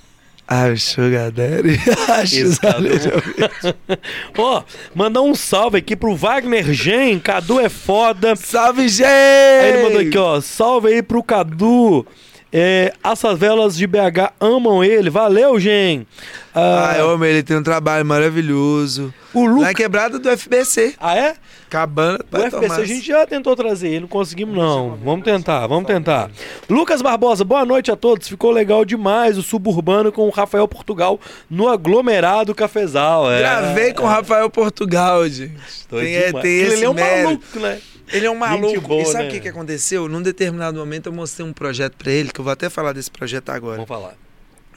I'm 0.49 0.73
a 0.73 0.77
sugar 0.77 1.31
daddy, 1.31 1.77
she's 2.25 2.59
my 2.63 2.79
little 2.79 3.21
bitch. 3.21 3.75
Ó, 4.35 4.63
mandar 4.95 5.21
um 5.21 5.35
salve 5.35 5.77
aqui 5.77 5.95
pro 5.95 6.15
Wagner 6.15 6.73
Gen. 6.73 7.19
Cadu 7.19 7.59
é 7.59 7.69
foda. 7.69 8.35
Salve, 8.35 8.89
gente! 8.89 9.05
Aí 9.05 9.73
ele 9.73 9.83
mandou 9.83 10.01
aqui, 10.01 10.17
ó. 10.17 10.41
Salve 10.41 10.87
aí 10.87 11.03
pro 11.03 11.21
Cadu. 11.21 12.05
É, 12.53 12.93
as 13.03 13.21
favelas 13.21 13.77
de 13.77 13.87
BH 13.87 14.33
amam 14.39 14.83
ele. 14.83 15.09
Valeu, 15.09 15.59
Gen. 15.59 16.05
Ah, 16.53 16.95
eu 16.97 17.09
amo 17.11 17.23
ele, 17.23 17.41
tem 17.43 17.55
um 17.57 17.63
trabalho 17.63 18.05
maravilhoso. 18.05 19.13
o 19.33 19.45
Na 19.47 19.51
Lucas. 19.55 19.73
quebrada 19.73 20.19
do 20.19 20.29
FBC. 20.37 20.95
Ah, 20.99 21.17
é? 21.17 21.35
Cabana 21.69 22.19
O 22.29 22.49
tomar. 22.51 22.79
a 22.79 22.83
gente 22.85 23.07
já 23.07 23.25
tentou 23.25 23.55
trazer 23.55 23.87
ele, 23.87 24.01
não 24.01 24.07
conseguimos 24.09 24.57
não. 24.57 24.97
Vamos 24.97 25.23
tentar, 25.23 25.65
vamos 25.67 25.85
tentar. 25.87 26.29
Lucas 26.69 27.01
Barbosa, 27.01 27.45
boa 27.45 27.63
noite 27.65 27.89
a 27.89 27.95
todos. 27.95 28.27
Ficou 28.27 28.51
legal 28.51 28.83
demais 28.83 29.37
o 29.37 29.41
suburbano 29.43 30.11
com 30.11 30.27
o 30.27 30.29
Rafael 30.29 30.67
Portugal 30.67 31.17
no 31.49 31.69
aglomerado 31.69 32.53
Cafezal. 32.53 33.31
É. 33.31 33.39
Gravei 33.39 33.93
com 33.93 34.03
o 34.03 34.07
Rafael 34.07 34.49
Portugal, 34.49 35.27
gente. 35.29 35.55
Doido 35.89 36.05
Tem, 36.05 36.15
é, 36.15 36.33
tem 36.33 36.51
Ele 36.51 36.73
esse 36.73 36.83
é 36.83 36.89
um 36.89 36.93
mérito. 36.93 37.23
maluco, 37.23 37.59
né? 37.59 37.79
Ele 38.11 38.25
é 38.25 38.31
um 38.31 38.35
maluco. 38.35 38.81
boa, 38.81 39.01
e 39.01 39.05
sabe 39.05 39.23
o 39.23 39.27
né? 39.27 39.31
que, 39.31 39.39
que 39.39 39.47
aconteceu? 39.47 40.09
Num 40.09 40.21
determinado 40.21 40.77
momento 40.77 41.05
eu 41.05 41.13
mostrei 41.13 41.45
um 41.47 41.53
projeto 41.53 41.93
pra 41.95 42.11
ele, 42.11 42.29
que 42.29 42.41
eu 42.41 42.43
vou 42.43 42.51
até 42.51 42.69
falar 42.69 42.91
desse 42.91 43.09
projeto 43.09 43.49
agora. 43.51 43.75
Vamos 43.77 43.87
falar. 43.87 44.15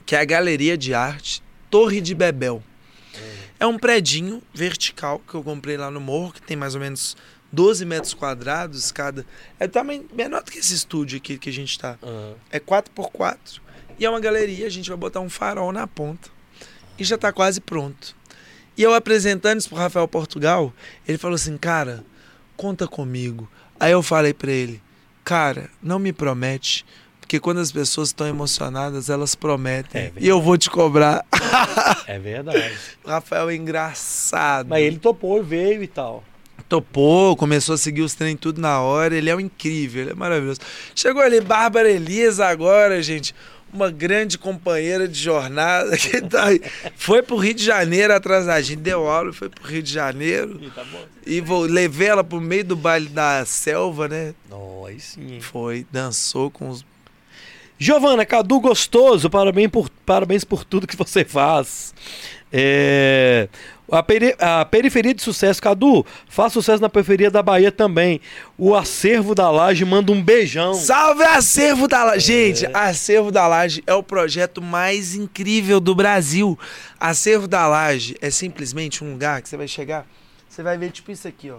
que 0.06 0.14
é 0.14 0.20
a 0.20 0.24
Galeria 0.24 0.78
de 0.78 0.94
Arte 0.94 1.42
Torre 1.74 2.00
de 2.00 2.14
Bebel. 2.14 2.62
É 3.58 3.66
um 3.66 3.76
predinho 3.76 4.40
vertical 4.54 5.18
que 5.18 5.34
eu 5.34 5.42
comprei 5.42 5.76
lá 5.76 5.90
no 5.90 6.00
morro, 6.00 6.32
que 6.32 6.40
tem 6.40 6.56
mais 6.56 6.76
ou 6.76 6.80
menos 6.80 7.16
12 7.50 7.84
metros 7.84 8.14
quadrados 8.14 8.92
cada. 8.92 9.26
É 9.58 9.66
também 9.66 10.06
menor 10.12 10.44
do 10.44 10.52
que 10.52 10.58
esse 10.60 10.72
estúdio 10.72 11.16
aqui 11.16 11.36
que 11.36 11.50
a 11.50 11.52
gente 11.52 11.76
tá. 11.76 11.98
Ah, 12.00 12.34
É 12.52 12.60
4x4 12.60 13.60
e 13.98 14.06
é 14.06 14.08
uma 14.08 14.20
galeria, 14.20 14.68
a 14.68 14.70
gente 14.70 14.88
vai 14.88 14.96
botar 14.96 15.18
um 15.18 15.28
farol 15.28 15.72
na 15.72 15.84
ponta. 15.84 16.30
E 16.96 17.02
já 17.02 17.18
tá 17.18 17.32
quase 17.32 17.60
pronto. 17.60 18.14
E 18.78 18.82
eu 18.84 18.94
apresentando 18.94 19.58
isso 19.58 19.68
pro 19.68 19.76
Rafael 19.76 20.06
Portugal, 20.06 20.72
ele 21.08 21.18
falou 21.18 21.34
assim: 21.34 21.56
"Cara, 21.58 22.04
conta 22.56 22.86
comigo". 22.86 23.50
Aí 23.80 23.90
eu 23.90 24.00
falei 24.00 24.32
pra 24.32 24.52
ele: 24.52 24.80
"Cara, 25.24 25.68
não 25.82 25.98
me 25.98 26.12
promete, 26.12 26.86
porque 27.34 27.40
quando 27.40 27.58
as 27.58 27.72
pessoas 27.72 28.08
estão 28.10 28.28
emocionadas, 28.28 29.10
elas 29.10 29.34
prometem. 29.34 30.02
É 30.02 30.12
e 30.20 30.28
eu 30.28 30.40
vou 30.40 30.56
te 30.56 30.70
cobrar". 30.70 31.24
é 32.06 32.18
verdade. 32.18 32.72
O 33.02 33.08
Rafael 33.10 33.50
é 33.50 33.56
engraçado. 33.56 34.68
Mas 34.68 34.84
ele 34.84 34.98
topou 34.98 35.40
e 35.40 35.42
veio 35.42 35.82
e 35.82 35.88
tal. 35.88 36.22
Topou, 36.68 37.36
começou 37.36 37.74
a 37.74 37.78
seguir 37.78 38.02
os 38.02 38.14
trem 38.14 38.36
tudo 38.36 38.60
na 38.60 38.80
hora. 38.80 39.16
Ele 39.16 39.28
é 39.28 39.34
um 39.34 39.40
incrível, 39.40 40.02
ele 40.02 40.10
é 40.12 40.14
maravilhoso. 40.14 40.60
Chegou 40.94 41.22
ali, 41.22 41.40
Bárbara 41.40 41.90
Elisa 41.90 42.46
agora, 42.46 43.02
gente. 43.02 43.34
Uma 43.72 43.90
grande 43.90 44.38
companheira 44.38 45.08
de 45.08 45.18
jornada 45.18 45.96
que 45.98 46.20
tá 46.20 46.46
aí. 46.46 46.60
Foi 46.96 47.20
pro 47.20 47.36
Rio 47.36 47.54
de 47.54 47.64
Janeiro 47.64 48.14
atrás 48.14 48.46
da 48.46 48.60
gente, 48.60 48.78
deu 48.78 49.08
aula, 49.08 49.32
foi 49.32 49.48
pro 49.48 49.66
Rio 49.66 49.82
de 49.82 49.92
Janeiro. 49.92 50.60
Ih, 50.62 50.70
tá. 50.70 50.84
E 51.26 51.40
vou, 51.40 51.62
levei 51.62 52.06
ela 52.06 52.22
pro 52.22 52.40
meio 52.40 52.64
do 52.64 52.76
baile 52.76 53.08
da 53.08 53.44
selva, 53.44 54.06
né? 54.06 54.34
Aí 54.94 55.00
sim. 55.00 55.40
Foi, 55.40 55.86
dançou 55.90 56.50
com 56.50 56.68
os. 56.68 56.84
Giovana, 57.78 58.24
Cadu 58.24 58.60
gostoso, 58.60 59.28
parabéns 59.28 59.68
por, 59.70 59.90
parabéns 60.06 60.44
por 60.44 60.64
tudo 60.64 60.86
que 60.86 60.96
você 60.96 61.24
faz. 61.24 61.92
É, 62.56 63.48
a, 63.90 64.00
peri- 64.00 64.36
a 64.38 64.64
periferia 64.64 65.12
de 65.12 65.20
sucesso, 65.20 65.60
Cadu, 65.60 66.06
faz 66.28 66.52
sucesso 66.52 66.80
na 66.80 66.88
periferia 66.88 67.30
da 67.32 67.42
Bahia 67.42 67.72
também. 67.72 68.20
O 68.56 68.76
acervo 68.76 69.34
da 69.34 69.50
laje 69.50 69.84
manda 69.84 70.12
um 70.12 70.22
beijão. 70.22 70.72
Salve 70.74 71.24
Acervo 71.24 71.88
da 71.88 72.04
Laje! 72.04 72.24
Gente, 72.26 72.66
Acervo 72.72 73.32
da 73.32 73.46
Laje 73.48 73.82
é 73.88 73.94
o 73.94 74.04
projeto 74.04 74.62
mais 74.62 75.16
incrível 75.16 75.80
do 75.80 75.96
Brasil. 75.96 76.56
Acervo 76.98 77.48
da 77.48 77.66
Laje 77.66 78.14
é 78.20 78.30
simplesmente 78.30 79.02
um 79.02 79.12
lugar 79.12 79.42
que 79.42 79.48
você 79.48 79.56
vai 79.56 79.66
chegar, 79.66 80.06
você 80.48 80.62
vai 80.62 80.78
ver 80.78 80.92
tipo 80.92 81.10
isso 81.10 81.26
aqui, 81.26 81.50
ó. 81.50 81.58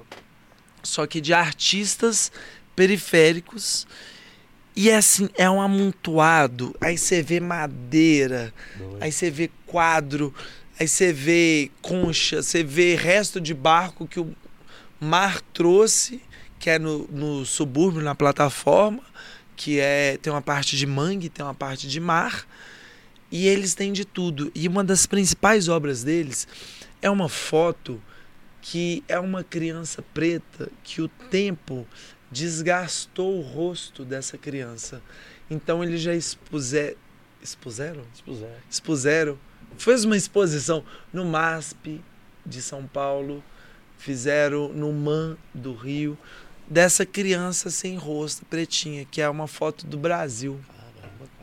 Só 0.82 1.06
que 1.06 1.20
de 1.20 1.34
artistas 1.34 2.32
periféricos. 2.74 3.86
E 4.76 4.90
é 4.90 4.98
assim, 4.98 5.30
é 5.36 5.50
um 5.50 5.62
amontoado. 5.62 6.76
Aí 6.82 6.98
você 6.98 7.22
vê 7.22 7.40
madeira, 7.40 8.54
aí 9.00 9.12
você 9.12 9.32
vê 9.32 9.50
quadro, 9.66 10.34
aí 10.78 10.88
você 10.88 11.14
vê 11.14 11.72
concha, 11.82 12.42
você 12.44 12.62
vê 12.62 12.96
resto 12.96 13.40
de 13.40 13.54
barco 13.54 14.06
que 14.06 14.20
o 14.20 14.36
mar 15.00 15.40
trouxe, 15.54 16.22
que 16.60 16.70
é 16.70 16.78
no, 16.78 17.08
no 17.08 17.46
subúrbio, 17.46 18.02
na 18.02 18.14
plataforma, 18.14 19.02
que 19.56 19.80
é 19.80 20.18
tem 20.22 20.34
uma 20.34 20.42
parte 20.42 20.76
de 20.76 20.86
mangue, 20.86 21.30
tem 21.30 21.46
uma 21.46 21.54
parte 21.54 21.88
de 21.88 22.00
mar, 22.02 22.46
e 23.32 23.48
eles 23.48 23.76
têm 23.76 23.94
de 23.94 24.04
tudo. 24.04 24.52
E 24.54 24.68
uma 24.68 24.84
das 24.84 25.06
principais 25.06 25.70
obras 25.70 26.04
deles 26.04 26.48
é 27.02 27.10
uma 27.10 27.30
foto 27.30 28.02
que 28.62 29.04
é 29.08 29.20
uma 29.20 29.44
criança 29.44 30.02
preta 30.02 30.72
que 30.84 31.02
o 31.02 31.08
tempo 31.08 31.88
desgastou 32.32 33.38
o 33.38 33.42
rosto 33.42 34.04
dessa 34.04 34.38
criança. 34.38 35.02
Então 35.50 35.84
eles 35.84 36.02
já 36.02 36.14
expuser, 36.14 36.98
expuseram? 37.42 38.04
Expuseram. 38.14 38.58
expuseram. 38.70 39.40
Fez 39.78 40.06
uma 40.06 40.16
exposição 40.16 40.84
no 41.12 41.26
MASP 41.26 42.02
de 42.46 42.62
São 42.62 42.86
Paulo, 42.86 43.44
fizeram 43.98 44.70
no 44.70 44.92
MAN 44.94 45.38
do 45.54 45.74
Rio, 45.74 46.18
dessa 46.68 47.06
criança 47.06 47.70
sem 47.70 47.98
rosto, 47.98 48.46
pretinha, 48.46 49.06
que 49.06 49.22
é 49.22 49.30
uma 49.30 49.48
foto 49.48 49.86
do 49.86 49.98
Brasil. 49.98 50.60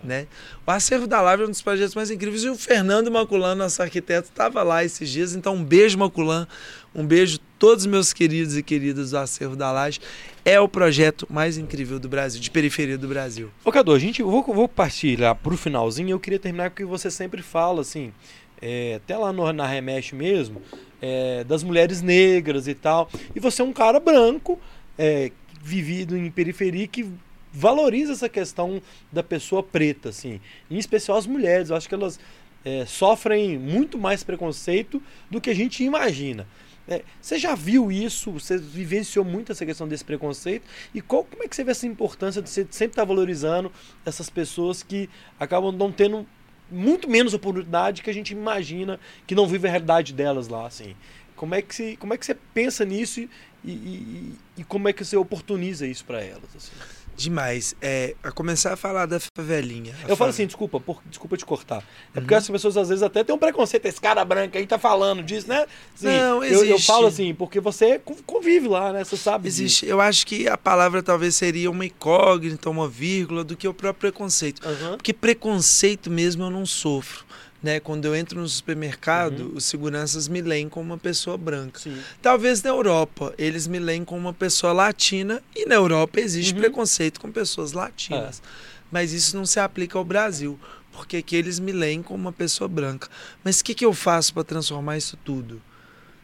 Né? 0.02 0.26
O 0.66 0.70
Acervo 0.70 1.06
da 1.06 1.20
Live 1.20 1.44
é 1.44 1.46
um 1.46 1.50
dos 1.50 1.62
projetos 1.62 1.94
mais 1.94 2.10
incríveis. 2.10 2.42
E 2.42 2.48
o 2.48 2.56
Fernando 2.56 3.10
Maculan, 3.10 3.54
nosso 3.54 3.80
arquiteto, 3.80 4.28
estava 4.28 4.62
lá 4.62 4.84
esses 4.84 5.08
dias. 5.08 5.34
Então, 5.34 5.54
um 5.54 5.64
beijo, 5.64 5.96
Maculan. 5.96 6.46
Um 6.94 7.06
beijo 7.06 7.38
todos 7.58 7.84
os 7.84 7.90
meus 7.90 8.12
queridos 8.12 8.56
e 8.56 8.62
queridas 8.62 9.10
do 9.10 9.18
Acervo 9.18 9.54
da 9.54 9.70
Laje. 9.70 10.00
É 10.44 10.58
o 10.58 10.68
projeto 10.68 11.26
mais 11.30 11.56
incrível 11.56 12.00
do 12.00 12.08
Brasil, 12.08 12.40
de 12.40 12.50
periferia 12.50 12.98
do 12.98 13.06
Brasil. 13.06 13.50
Ô, 13.64 13.70
Cadu, 13.70 13.92
a 13.92 13.98
gente, 13.98 14.22
vou, 14.22 14.42
vou 14.42 14.70
lá 15.18 15.34
pro 15.34 15.56
finalzinho. 15.56 16.10
Eu 16.10 16.20
queria 16.20 16.38
terminar 16.38 16.70
com 16.70 16.74
o 16.74 16.76
que 16.76 16.84
você 16.84 17.10
sempre 17.10 17.40
fala, 17.40 17.80
assim, 17.80 18.12
é, 18.60 18.94
até 18.96 19.16
lá 19.16 19.32
no, 19.32 19.52
na 19.52 19.66
Remexe 19.66 20.14
mesmo, 20.14 20.60
é, 21.00 21.44
das 21.44 21.62
mulheres 21.62 22.02
negras 22.02 22.66
e 22.66 22.74
tal. 22.74 23.08
E 23.34 23.40
você 23.40 23.62
é 23.62 23.64
um 23.64 23.72
cara 23.72 24.00
branco, 24.00 24.58
é, 24.98 25.30
vivido 25.62 26.16
em 26.16 26.30
periferia, 26.30 26.86
que 26.88 27.06
valoriza 27.52 28.12
essa 28.12 28.28
questão 28.28 28.80
da 29.10 29.22
pessoa 29.22 29.62
preta, 29.62 30.08
assim. 30.08 30.40
Em 30.70 30.78
especial 30.78 31.18
as 31.18 31.26
mulheres. 31.26 31.70
Eu 31.70 31.76
acho 31.76 31.88
que 31.88 31.94
elas 31.94 32.18
é, 32.64 32.86
sofrem 32.86 33.58
muito 33.58 33.98
mais 33.98 34.22
preconceito 34.22 35.02
do 35.30 35.40
que 35.40 35.50
a 35.50 35.54
gente 35.54 35.84
imagina. 35.84 36.46
É, 36.88 37.02
você 37.20 37.38
já 37.38 37.54
viu 37.54 37.92
isso? 37.92 38.32
Você 38.32 38.58
vivenciou 38.58 39.24
muito 39.24 39.52
essa 39.52 39.64
questão 39.64 39.86
desse 39.86 40.04
preconceito? 40.04 40.64
E 40.92 41.00
qual, 41.00 41.24
como 41.24 41.44
é 41.44 41.48
que 41.48 41.54
você 41.54 41.62
vê 41.62 41.70
essa 41.70 41.86
importância 41.86 42.42
de 42.42 42.50
você 42.50 42.66
sempre 42.70 42.92
estar 42.92 43.04
valorizando 43.04 43.70
essas 44.04 44.28
pessoas 44.28 44.82
que 44.82 45.08
acabam 45.38 45.70
não 45.72 45.92
tendo 45.92 46.26
muito 46.70 47.08
menos 47.08 47.34
oportunidade 47.34 48.02
que 48.02 48.10
a 48.10 48.14
gente 48.14 48.32
imagina 48.32 48.98
que 49.26 49.34
não 49.34 49.46
vive 49.46 49.68
a 49.68 49.70
realidade 49.70 50.12
delas 50.12 50.48
lá, 50.48 50.66
assim? 50.66 50.96
Como 51.36 51.54
é 51.54 51.62
que, 51.62 51.74
se, 51.74 51.96
como 51.96 52.14
é 52.14 52.18
que 52.18 52.24
você 52.24 52.34
pensa 52.34 52.84
nisso 52.84 53.20
e, 53.20 53.28
e, 53.64 53.70
e, 53.70 54.34
e 54.58 54.64
como 54.64 54.88
é 54.88 54.92
que 54.92 55.04
você 55.04 55.16
oportuniza 55.16 55.86
isso 55.86 56.04
para 56.04 56.22
elas? 56.22 56.48
Assim? 56.56 56.72
Demais. 57.16 57.74
É, 57.80 58.14
a 58.22 58.30
começar 58.32 58.72
a 58.72 58.76
falar 58.76 59.06
da 59.06 59.18
favelinha. 59.36 59.92
Eu 60.08 60.16
falo 60.16 60.30
fa- 60.30 60.34
assim, 60.34 60.46
desculpa, 60.46 60.80
por- 60.80 61.00
desculpa 61.06 61.36
te 61.36 61.44
cortar. 61.44 61.78
É 61.78 62.18
Uhum. 62.18 62.22
porque 62.24 62.34
as 62.34 62.48
pessoas 62.48 62.76
às 62.76 62.88
vezes 62.88 63.02
até 63.02 63.22
têm 63.22 63.34
um 63.34 63.38
preconceito. 63.38 63.86
Esse 63.86 64.00
cara 64.00 64.24
branco 64.24 64.56
aí 64.56 64.66
tá 64.66 64.78
falando 64.78 65.22
disso, 65.22 65.48
né? 65.48 65.66
Assim, 65.94 66.06
Não, 66.06 66.42
eu, 66.42 66.64
eu 66.64 66.64
existe. 66.74 66.86
falo 66.86 67.06
assim, 67.06 67.34
porque 67.34 67.60
você 67.60 67.98
con- 67.98 68.16
convive 68.26 68.66
lá, 68.68 68.92
né? 68.92 69.04
Você 69.04 69.16
sabe. 69.16 69.48
disso. 69.48 69.62
Existe. 69.62 69.86
Eu 69.86 70.00
acho 70.00 70.26
que 70.26 70.48
a 70.48 70.56
palavra 70.56 71.02
talvez 71.02 71.36
seria 71.36 71.70
uma 71.70 71.84
incógnita, 71.84 72.68
uma 72.70 72.88
vírgula, 72.88 73.44
do 73.44 73.56
que 73.56 73.68
o 73.68 73.74
próprio 73.74 74.10
preconceito. 74.10 74.66
Aham. 74.66 74.96
Porque 74.96 75.12
preconceito 75.12 76.10
mesmo 76.10 76.44
eu 76.44 76.50
não 76.50 76.64
sofro. 76.66 77.24
Né? 77.62 77.78
Quando 77.78 78.04
eu 78.06 78.14
entro 78.16 78.40
no 78.40 78.48
supermercado, 78.48 79.40
Uhum. 79.44 79.56
os 79.56 79.64
seguranças 79.64 80.26
me 80.26 80.40
leem 80.42 80.68
como 80.68 80.86
uma 80.86 80.98
pessoa 80.98 81.38
branca. 81.38 81.78
Sim. 81.78 81.96
Talvez 82.20 82.60
na 82.62 82.70
Europa 82.70 83.32
eles 83.38 83.66
me 83.68 83.78
leem 83.78 84.04
como 84.04 84.20
uma 84.20 84.32
pessoa 84.32 84.72
latina 84.72 85.40
e 85.54 85.64
na 85.66 85.76
Europa 85.76 86.18
existe 86.20 86.52
Uhum. 86.54 86.60
preconceito 86.60 87.20
com 87.20 87.30
pessoas 87.30 87.72
latinas. 87.72 88.42
Mas 88.90 89.12
isso 89.12 89.36
não 89.36 89.46
se 89.46 89.60
aplica 89.60 89.96
ao 89.96 90.04
Brasil, 90.04 90.58
porque 90.90 91.18
aqui 91.18 91.36
eles 91.36 91.58
me 91.60 91.70
leem 91.72 92.02
como 92.02 92.18
uma 92.24 92.32
pessoa 92.32 92.66
branca. 92.68 93.08
Mas 93.44 93.60
o 93.60 93.64
que, 93.64 93.74
que 93.74 93.84
eu 93.84 93.92
faço 93.94 94.34
para 94.34 94.42
transformar 94.44 94.96
isso 94.98 95.16
tudo? 95.24 95.62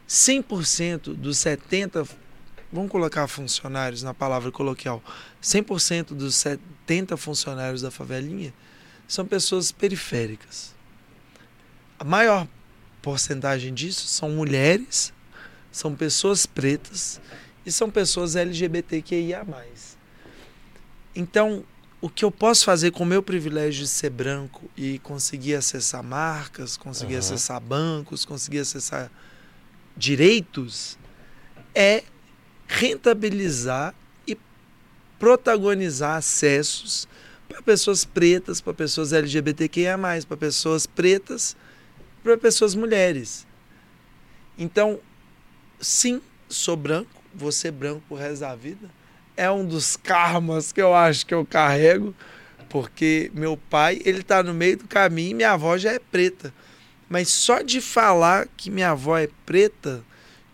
100% 0.08 1.14
dos 1.14 1.38
70 1.38 2.04
vamos 2.72 2.90
colocar 2.90 3.26
funcionários 3.28 4.02
na 4.02 4.12
palavra 4.12 4.50
coloquial. 4.50 5.02
100% 5.42 6.14
dos 6.14 6.34
70 6.34 7.16
funcionários 7.16 7.80
da 7.82 7.90
favelinha 7.90 8.52
são 9.06 9.24
pessoas 9.24 9.70
periféricas. 9.72 10.74
A 11.98 12.04
maior 12.04 12.46
porcentagem 13.02 13.74
disso 13.74 14.06
são 14.06 14.30
mulheres, 14.30 15.12
são 15.72 15.94
pessoas 15.94 16.46
pretas 16.46 17.20
e 17.66 17.72
são 17.72 17.90
pessoas 17.90 18.36
LGBTQIA+. 18.36 19.44
Então, 21.14 21.64
o 22.00 22.08
que 22.08 22.24
eu 22.24 22.30
posso 22.30 22.64
fazer 22.64 22.92
com 22.92 23.02
o 23.02 23.06
meu 23.06 23.22
privilégio 23.22 23.82
de 23.82 23.88
ser 23.88 24.10
branco 24.10 24.70
e 24.76 25.00
conseguir 25.00 25.56
acessar 25.56 26.02
marcas, 26.02 26.76
conseguir 26.76 27.14
Aham. 27.14 27.18
acessar 27.18 27.60
bancos, 27.60 28.24
conseguir 28.24 28.60
acessar 28.60 29.10
direitos, 29.96 30.96
é 31.74 32.04
rentabilizar 32.68 33.92
e 34.26 34.38
protagonizar 35.18 36.16
acessos 36.16 37.08
para 37.48 37.60
pessoas 37.62 38.04
pretas, 38.04 38.60
para 38.60 38.74
pessoas 38.74 39.12
LGBTQIA+, 39.12 39.98
para 40.28 40.36
pessoas 40.36 40.86
pretas, 40.86 41.56
para 42.22 42.36
pessoas 42.36 42.74
mulheres. 42.74 43.46
Então, 44.58 44.98
sim, 45.80 46.20
sou 46.48 46.76
branco, 46.76 47.10
ser 47.52 47.70
branco 47.70 48.02
pro 48.08 48.16
resto 48.16 48.40
da 48.40 48.54
vida. 48.54 48.90
É 49.36 49.50
um 49.50 49.64
dos 49.64 49.96
karmas 49.96 50.72
que 50.72 50.82
eu 50.82 50.94
acho 50.94 51.24
que 51.24 51.32
eu 51.32 51.46
carrego, 51.46 52.14
porque 52.68 53.30
meu 53.34 53.56
pai, 53.56 54.00
ele 54.04 54.22
tá 54.22 54.42
no 54.42 54.52
meio 54.52 54.78
do 54.78 54.88
caminho 54.88 55.30
e 55.30 55.34
minha 55.34 55.52
avó 55.52 55.78
já 55.78 55.92
é 55.92 55.98
preta. 55.98 56.52
Mas 57.08 57.28
só 57.28 57.62
de 57.62 57.80
falar 57.80 58.48
que 58.56 58.70
minha 58.70 58.90
avó 58.90 59.16
é 59.16 59.28
preta 59.46 60.02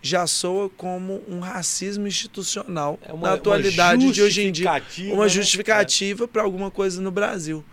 já 0.05 0.27
soa 0.27 0.69
como 0.69 1.23
um 1.27 1.39
racismo 1.39 2.07
institucional 2.07 2.99
É 3.01 3.11
uma, 3.11 3.29
na 3.29 3.33
atualidade 3.33 4.11
de 4.11 4.21
hoje 4.21 4.43
em 4.43 4.51
dia 4.51 4.65
justificativa, 4.65 5.13
uma 5.15 5.23
né? 5.23 5.29
justificativa 5.29 6.27
para 6.27 6.43
alguma 6.43 6.69
coisa 6.69 7.01
no 7.01 7.09
Brasil. 7.09 7.65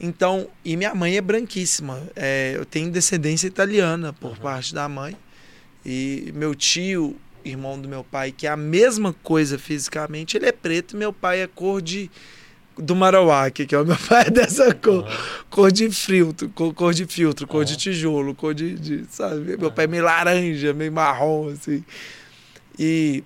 Então, 0.00 0.48
e 0.64 0.76
minha 0.76 0.94
mãe 0.94 1.16
é 1.16 1.20
branquíssima. 1.20 2.02
É, 2.16 2.54
eu 2.56 2.64
tenho 2.64 2.90
descendência 2.90 3.46
italiana 3.46 4.12
por 4.12 4.30
Uhum. 4.32 4.36
parte 4.36 4.74
da 4.74 4.88
mãe. 4.88 5.16
E 5.86 6.32
meu 6.34 6.54
tio, 6.54 7.16
irmão 7.44 7.78
do 7.80 7.88
meu 7.88 8.02
pai, 8.02 8.32
que 8.32 8.46
é 8.46 8.50
a 8.50 8.56
mesma 8.56 9.12
coisa 9.22 9.58
fisicamente, 9.58 10.36
ele 10.36 10.46
é 10.46 10.52
preto 10.52 10.94
e 10.94 10.98
meu 10.98 11.12
pai 11.12 11.40
é 11.42 11.46
cor 11.46 11.80
de 11.82 12.10
do 12.76 12.96
Marauaque, 12.96 13.66
que 13.66 13.74
é 13.74 13.78
o 13.78 13.84
meu 13.86 13.96
pai 14.08 14.24
é 14.26 14.30
dessa 14.30 14.74
cor, 14.74 15.04
Aham. 15.04 15.44
cor 15.48 15.70
de 15.70 15.88
filtro, 15.90 16.48
cor, 16.48 16.74
cor 16.74 16.92
de 16.92 17.06
filtro, 17.06 17.46
cor 17.46 17.64
de 17.64 17.74
Aham. 17.74 17.78
tijolo, 17.78 18.34
cor 18.34 18.52
de, 18.52 18.74
de 18.76 19.04
sabe? 19.10 19.56
Meu 19.56 19.70
pai 19.70 19.84
é 19.84 19.88
meio 19.88 20.02
laranja, 20.02 20.72
meio 20.74 20.90
marrom 20.90 21.50
assim. 21.50 21.84
E 22.78 23.22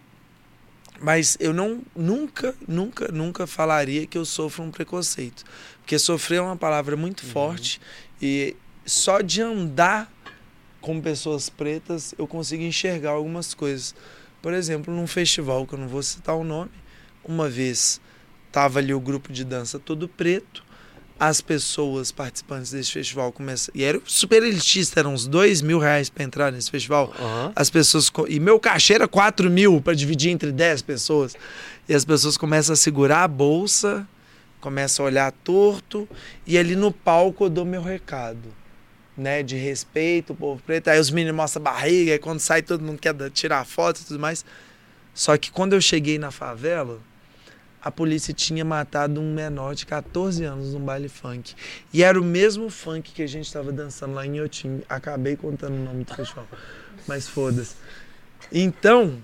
mas 1.01 1.37
eu 1.41 1.53
não 1.55 1.81
nunca, 1.95 2.55
nunca, 2.67 3.09
nunca 3.13 3.47
falaria 3.47 4.05
que 4.07 4.19
eu 4.19 4.25
sofro 4.25 4.65
um 4.65 4.71
preconceito, 4.71 5.45
porque 5.89 5.99
sofrer 5.99 6.37
é 6.37 6.43
uma 6.43 6.55
palavra 6.57 6.99
muito 6.99 7.23
Uhum. 7.25 7.31
forte 7.31 7.81
e 8.21 8.55
só 8.85 9.23
de 9.23 9.41
andar 9.41 10.13
com 10.83 11.01
pessoas 11.01 11.49
pretas 11.49 12.15
eu 12.19 12.27
consigo 12.27 12.63
enxergar 12.63 13.13
algumas 13.13 13.55
coisas. 13.55 13.95
Por 14.43 14.53
exemplo, 14.53 14.93
num 14.95 15.07
festival 15.07 15.67
que 15.67 15.73
eu 15.73 15.79
não 15.79 15.89
vou 15.89 16.03
citar 16.03 16.37
o 16.37 16.45
nome, 16.45 16.71
uma 17.25 17.49
vez 17.49 18.03
tava 18.53 18.81
ali 18.81 18.93
o 18.93 19.01
grupo 19.01 19.33
de 19.33 19.45
dança 19.45 19.79
todo 19.79 20.07
preto, 20.07 20.63
as 21.19 21.41
pessoas 21.41 22.13
participantes 22.13 22.71
desse 22.71 22.93
festival 22.93 23.33
começam 23.33 23.73
e 23.75 23.83
era 23.83 23.99
super 24.05 24.43
elitista, 24.43 25.01
eram 25.01 25.15
uns 25.15 25.27
dois 25.27 25.63
mil 25.63 25.79
reais 25.79 26.11
para 26.11 26.23
entrar 26.23 26.53
nesse 26.53 26.71
festival 26.71 27.11
Aham. 27.19 27.51
as 27.57 27.71
pessoas. 27.71 28.13
E 28.29 28.39
meu 28.39 28.61
cachê 28.61 28.93
era 28.93 29.09
4 29.09 29.49
mil 29.51 29.81
para 29.81 29.95
dividir 29.95 30.29
entre 30.33 30.53
10 30.53 30.83
pessoas. 30.83 31.35
E 31.89 31.95
as 31.95 32.05
pessoas 32.05 32.37
começam 32.37 32.75
a 32.75 32.77
segurar 32.77 33.25
a 33.25 33.29
bolsa 33.29 34.07
começa 34.61 35.03
a 35.03 35.05
olhar 35.05 35.33
torto 35.33 36.09
e 36.47 36.59
ali 36.59 36.77
no 36.77 36.93
palco 36.93 37.45
eu 37.45 37.51
dou 37.51 37.65
meu 37.65 37.83
recado, 37.83 38.55
né, 39.17 39.43
de 39.43 39.57
respeito, 39.57 40.33
o 40.33 40.37
povo 40.37 40.63
preto. 40.65 40.89
Aí 40.89 40.99
os 40.99 41.11
meninos 41.11 41.37
mostram 41.37 41.63
a 41.63 41.65
barriga, 41.65 42.13
aí 42.13 42.19
quando 42.19 42.41
sai 42.41 42.63
todo 42.63 42.85
mundo 42.85 42.99
quer 42.99 43.15
tirar 43.31 43.65
foto 43.65 44.01
e 44.01 44.05
tudo 44.05 44.19
mais. 44.19 44.45
Só 45.15 45.37
que 45.37 45.51
quando 45.51 45.73
eu 45.73 45.81
cheguei 45.81 46.19
na 46.19 46.31
favela, 46.31 47.01
a 47.83 47.91
polícia 47.91 48.35
tinha 48.35 48.65
matado 48.65 49.21
um 49.21 49.33
menor 49.33 49.75
de 49.75 49.87
14 49.87 50.45
anos 50.45 50.75
num 50.75 50.81
baile 50.81 51.09
funk. 51.09 51.55
E 51.93 52.03
era 52.03 52.21
o 52.21 52.25
mesmo 52.25 52.69
funk 52.71 53.13
que 53.13 53.23
a 53.23 53.27
gente 53.27 53.47
estava 53.47 53.73
dançando 53.73 54.15
lá 54.15 54.27
em 54.27 54.37
Iotim. 54.37 54.83
Acabei 54.89 55.37
contando 55.37 55.75
o 55.75 55.85
nome 55.85 56.05
do 56.05 56.15
festival. 56.15 56.47
Mas 57.07 57.29
foda-se. 57.29 57.77
Então, 58.53 59.23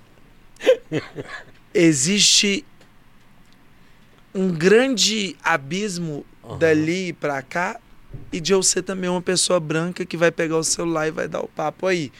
existe 1.72 2.64
um 4.34 4.50
grande 4.50 5.36
abismo 5.42 6.24
Aham. 6.44 6.58
dali 6.58 7.12
pra 7.12 7.40
cá 7.40 7.78
e 8.32 8.40
de 8.40 8.52
eu 8.52 8.62
ser 8.62 8.82
também 8.82 9.08
uma 9.08 9.22
pessoa 9.22 9.60
branca 9.60 10.04
que 10.04 10.16
vai 10.16 10.30
pegar 10.30 10.56
o 10.56 10.64
celular 10.64 11.08
e 11.08 11.10
vai 11.10 11.28
dar 11.28 11.40
o 11.40 11.48
papo 11.48 11.86
aí. 11.86 12.10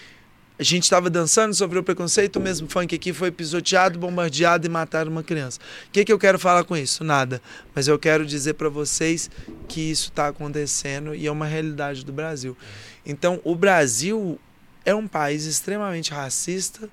A 0.57 0.63
gente 0.63 0.85
estava 0.85 1.11
dançando, 1.11 1.53
sofreu 1.53 1.83
preconceito, 1.83 2.37
o 2.37 2.41
mesmo 2.41 2.69
funk 2.69 2.95
aqui 2.95 3.13
foi 3.13 3.33
pisoteado, 3.33 3.99
bombardeado 3.99 4.65
e 4.65 4.71
mataram 4.71 5.11
uma 5.11 5.25
criança. 5.25 5.59
O 5.89 5.91
que, 5.91 6.05
que 6.05 6.13
eu 6.13 6.19
quero 6.19 6.39
falar 6.39 6.63
com 6.63 6.77
isso? 6.77 7.03
Nada. 7.03 7.43
Mas 7.75 7.89
eu 7.89 7.99
quero 7.99 8.25
dizer 8.25 8.55
para 8.55 8.69
vocês 8.69 9.29
que 9.67 9.81
isso 9.91 10.11
está 10.11 10.29
acontecendo 10.29 11.13
e 11.13 11.27
é 11.27 11.31
uma 11.31 11.47
realidade 11.47 12.05
do 12.05 12.13
Brasil. 12.13 12.57
Então, 13.05 13.41
o 13.43 13.57
Brasil 13.57 14.39
é 14.85 14.95
um 14.95 15.09
país 15.09 15.45
extremamente 15.45 16.13
racista 16.13 16.89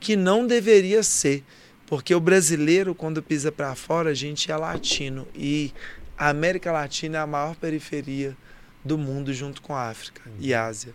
que 0.00 0.16
não 0.16 0.46
deveria 0.46 1.02
ser. 1.02 1.44
Porque 1.86 2.14
o 2.14 2.20
brasileiro, 2.20 2.94
quando 2.94 3.22
pisa 3.22 3.52
para 3.52 3.74
fora, 3.74 4.10
a 4.10 4.14
gente 4.14 4.50
é 4.50 4.56
latino. 4.56 5.26
E 5.34 5.72
a 6.16 6.28
América 6.28 6.72
Latina 6.72 7.18
é 7.18 7.20
a 7.20 7.26
maior 7.26 7.54
periferia 7.56 8.36
do 8.84 8.96
mundo, 8.96 9.32
junto 9.32 9.60
com 9.60 9.74
a 9.74 9.88
África 9.88 10.22
e 10.38 10.54
Ásia. 10.54 10.94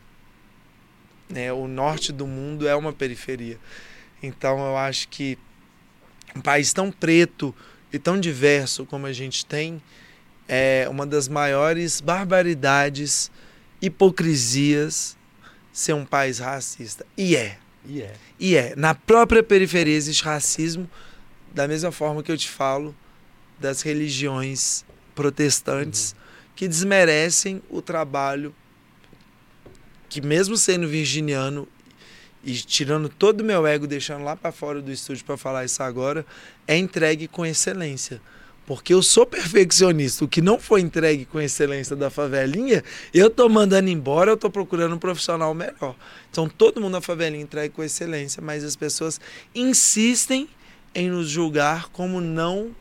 Né? 1.29 1.51
O 1.51 1.67
norte 1.67 2.11
do 2.11 2.25
mundo 2.25 2.67
é 2.67 2.75
uma 2.75 2.93
periferia. 2.93 3.59
Então, 4.21 4.59
eu 4.59 4.77
acho 4.77 5.07
que 5.09 5.37
um 6.35 6.41
país 6.41 6.73
tão 6.73 6.91
preto 6.91 7.53
e 7.91 7.99
tão 7.99 8.19
diverso 8.19 8.85
como 8.85 9.05
a 9.05 9.13
gente 9.13 9.45
tem 9.45 9.81
é 10.47 10.87
uma 10.89 11.05
das 11.05 11.27
maiores 11.27 11.99
barbaridades, 11.99 13.29
hipocrisias 13.81 15.17
ser 15.71 15.93
um 15.93 16.05
país 16.05 16.39
racista. 16.39 17.05
E 17.15 17.35
é. 17.35 17.59
E 17.87 18.01
é. 18.01 18.13
E 18.39 18.55
é, 18.55 18.75
na 18.75 18.93
própria 18.93 19.41
periferia 19.41 19.95
existe 19.95 20.23
racismo, 20.23 20.89
da 21.53 21.67
mesma 21.67 21.91
forma 21.91 22.21
que 22.21 22.31
eu 22.31 22.37
te 22.37 22.49
falo 22.49 22.93
das 23.59 23.81
religiões 23.81 24.85
protestantes 25.15 26.15
que 26.55 26.67
desmerecem 26.67 27.61
o 27.69 27.81
trabalho 27.81 28.53
que 30.09 30.21
mesmo 30.21 30.57
sendo 30.57 30.87
virginiano 30.87 31.67
e 32.43 32.53
tirando 32.53 33.09
todo 33.09 33.41
o 33.41 33.43
meu 33.43 33.65
ego, 33.65 33.87
deixando 33.87 34.23
lá 34.23 34.35
para 34.35 34.51
fora 34.51 34.81
do 34.81 34.91
estúdio 34.91 35.25
para 35.25 35.37
falar 35.37 35.65
isso 35.65 35.81
agora, 35.83 36.25
é 36.67 36.77
entregue 36.77 37.27
com 37.27 37.45
excelência. 37.45 38.21
Porque 38.67 38.93
eu 38.93 39.01
sou 39.01 39.25
perfeccionista. 39.25 40.25
O 40.25 40.27
que 40.27 40.41
não 40.41 40.59
foi 40.59 40.81
entregue 40.81 41.23
com 41.23 41.39
excelência 41.39 41.95
da 41.95 42.09
favelinha, 42.09 42.83
eu 43.13 43.29
tô 43.29 43.47
mandando 43.47 43.89
embora, 43.89 44.31
eu 44.31 44.37
tô 44.37 44.49
procurando 44.49 44.93
um 44.93 44.99
profissional 44.99 45.53
melhor. 45.53 45.95
Então 46.29 46.49
todo 46.49 46.81
mundo 46.81 46.91
na 46.91 47.01
favelinha 47.01 47.41
entregue 47.41 47.73
com 47.73 47.81
excelência, 47.81 48.43
mas 48.43 48.65
as 48.65 48.75
pessoas 48.75 49.21
insistem 49.55 50.49
em 50.93 51.09
nos 51.09 51.29
julgar 51.29 51.87
como 51.89 52.19
não 52.19 52.75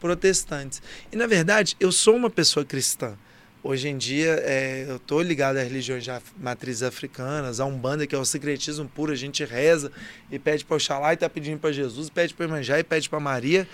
protestantes. 0.00 0.80
E 1.12 1.16
na 1.16 1.26
verdade, 1.26 1.76
eu 1.78 1.92
sou 1.92 2.16
uma 2.16 2.30
pessoa 2.30 2.64
cristã. 2.64 3.14
Hoje 3.62 3.88
em 3.88 3.98
dia, 3.98 4.40
é, 4.44 4.86
eu 4.88 4.96
estou 4.96 5.20
ligado 5.20 5.58
às 5.58 5.64
religiões 5.64 6.04
de 6.04 6.10
matrizes 6.38 6.82
africanas, 6.82 7.60
a 7.60 7.66
Umbanda, 7.66 8.06
que 8.06 8.14
é 8.14 8.18
o 8.18 8.24
secretismo 8.24 8.88
puro, 8.88 9.12
a 9.12 9.16
gente 9.16 9.44
reza 9.44 9.92
e 10.30 10.38
pede 10.38 10.64
para 10.64 10.76
Oxalá 10.76 11.10
e 11.10 11.14
está 11.14 11.28
pedindo 11.28 11.58
para 11.58 11.70
Jesus, 11.70 12.08
pede 12.08 12.32
para 12.32 12.46
Imanjá 12.46 12.78
e 12.78 12.84
pede 12.84 13.10
para 13.10 13.20
Maria. 13.20 13.68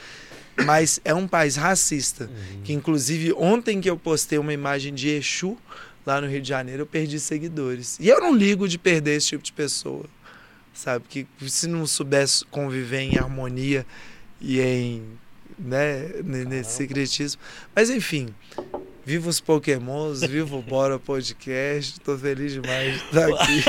Mas 0.65 1.01
é 1.05 1.13
um 1.15 1.27
país 1.27 1.57
racista, 1.57 2.31
que 2.63 2.73
inclusive 2.73 3.33
ontem 3.33 3.81
que 3.81 3.91
eu 3.91 3.97
postei 3.97 4.39
uma 4.39 4.53
imagem 4.53 4.95
de 4.95 5.09
Exu 5.09 5.57
lá 6.07 6.21
no 6.21 6.29
Rio 6.29 6.41
de 6.41 6.49
Janeiro, 6.49 6.83
eu 6.83 6.87
perdi 6.87 7.19
seguidores. 7.19 7.99
E 7.99 8.09
eu 8.09 8.21
não 8.21 8.35
ligo 8.35 8.69
de 8.69 8.79
perder 8.79 9.17
esse 9.17 9.29
tipo 9.29 9.43
de 9.43 9.53
pessoa, 9.53 10.05
sabe? 10.73 11.05
Que 11.09 11.27
se 11.49 11.67
não 11.67 11.87
soubesse 11.87 12.45
conviver 12.47 13.01
em 13.01 13.19
harmonia 13.19 13.85
e 14.41 14.61
em, 14.61 15.03
né, 15.59 16.09
ne- 16.23 16.45
nesse 16.45 16.73
secretismo. 16.73 17.41
Mas 17.75 17.91
enfim, 17.91 18.29
viva 19.07 19.29
os 19.29 19.39
pokémons, 19.41 20.21
viva 20.23 20.57
o 20.57 20.63
Bora 20.63 20.99
Podcast, 20.99 22.01
tô 22.01 22.17
feliz 22.17 22.53
demais 22.53 22.93
de 22.99 23.05
estar 23.05 23.27
aqui. 23.27 23.65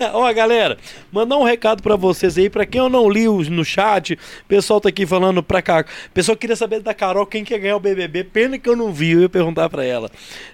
Ó, 0.12 0.32
galera, 0.32 0.76
mandar 1.10 1.36
um 1.38 1.42
recado 1.44 1.82
pra 1.82 1.96
vocês 1.96 2.36
aí, 2.36 2.50
pra 2.50 2.66
quem 2.66 2.80
eu 2.80 2.88
não 2.88 3.08
li 3.08 3.28
os- 3.28 3.48
no 3.48 3.64
chat, 3.64 4.14
o 4.14 4.18
pessoal 4.46 4.80
tá 4.80 4.88
aqui 4.90 5.06
falando 5.06 5.42
pra 5.42 5.62
cá. 5.62 5.80
O 6.06 6.10
pessoal 6.12 6.36
queria 6.36 6.56
saber 6.56 6.80
da 6.80 6.92
Carol 6.92 7.24
quem 7.26 7.44
quer 7.44 7.58
ganhar 7.58 7.76
o 7.76 7.80
BBB, 7.80 8.24
pena 8.24 8.58
que 8.58 8.68
eu 8.68 8.76
não 8.76 8.92
vi, 8.92 9.12
eu 9.12 9.22
ia 9.22 9.28
perguntar 9.28 9.68
pra 9.70 9.84
ela. 9.84 10.10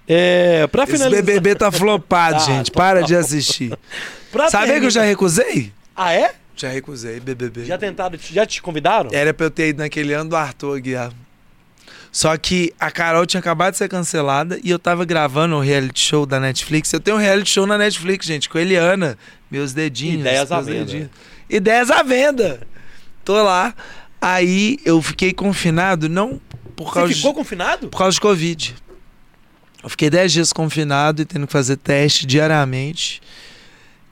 É, 0.07 0.67
pra 0.69 0.85
Esse 0.85 0.93
finalizar. 0.93 1.25
BBB 1.25 1.55
tá 1.57 1.73
flopado, 1.73 2.37
Ah, 2.37 2.39
gente, 2.47 2.71
tá 2.71 2.77
para 2.81 3.03
de 3.03 3.17
assistir. 3.17 3.77
pra 4.31 4.49
Sabia 4.49 4.79
que 4.79 4.87
eu 4.87 4.91
já 4.91 5.03
recusei? 5.03 5.73
Ah, 5.97 6.13
é? 6.13 6.35
Já 6.57 6.69
recusei 6.69 7.19
BBB. 7.21 7.65
Já 7.65 7.79
tentaram, 7.79 8.19
já 8.19 8.45
te 8.47 8.61
convidaram? 8.61 9.11
Era 9.13 9.33
pra 9.33 9.47
eu 9.47 9.51
ter 9.51 9.69
ido 9.69 9.79
naquele 9.79 10.13
ano 10.13 10.31
do 10.31 10.37
Arthur 10.37 10.77
Aguiar. 10.77 11.11
Só 12.13 12.37
que 12.37 12.73
a 12.79 12.91
Carol 12.91 13.25
tinha 13.25 13.39
acabado 13.41 13.73
de 13.73 13.79
ser 13.79 13.89
cancelada 13.89 14.59
e 14.65 14.71
eu 14.71 14.79
tava 14.79 15.05
gravando 15.05 15.55
o 15.57 15.61
reality 15.61 16.01
show 16.01 16.27
da 16.27 16.41
Netflix. 16.41 16.93
Eu 16.93 16.99
tenho 17.01 17.17
um 17.17 17.21
reality 17.21 17.51
show 17.51 17.67
na 17.67 17.79
Netflix, 17.79 18.27
gente, 18.27 18.49
com 18.49 18.59
Eliana, 18.59 19.17
meus 19.51 19.73
dedinhos. 19.73 20.21
Ideias 20.21 20.51
à 20.51 20.61
venda. 20.61 20.79
dedinhos. 20.85 21.11
Ideias 21.49 21.91
à 21.91 22.03
venda. 22.03 22.61
Tô 23.25 23.41
lá. 23.43 23.75
Aí 24.21 24.79
eu 24.85 25.01
fiquei 25.01 25.33
confinado, 25.33 26.09
não 26.09 26.41
por 26.75 26.89
Você 26.89 26.95
causa, 26.95 27.15
ficou 27.15 27.31
de, 27.33 27.37
confinado? 27.39 27.89
por 27.89 27.99
causa 27.99 28.15
de 28.15 28.21
Covid. 28.21 28.75
Eu 29.83 29.89
fiquei 29.89 30.11
10 30.11 30.33
dias 30.33 30.53
confinado 30.53 31.23
e 31.23 31.25
tendo 31.25 31.47
que 31.47 31.53
fazer 31.53 31.77
teste 31.77 32.27
diariamente. 32.27 33.23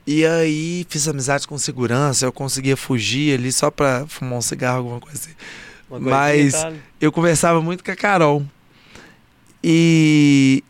E 0.07 0.25
aí 0.25 0.85
fiz 0.89 1.07
amizade 1.07 1.47
com 1.47 1.57
segurança, 1.57 2.25
eu 2.25 2.31
conseguia 2.31 2.75
fugir 2.75 3.37
ali 3.37 3.51
só 3.51 3.69
pra 3.69 4.05
fumar 4.07 4.39
um 4.39 4.41
cigarro, 4.41 4.77
alguma 4.77 4.99
coisa 4.99 5.19
assim. 5.19 5.35
Mas-. 5.89 6.53
Eu 6.99 7.11
conversava 7.11 7.61
muito 7.61 7.83
com 7.83 7.91
a 7.91 7.95
Carol. 7.95 8.43
E 9.63 10.63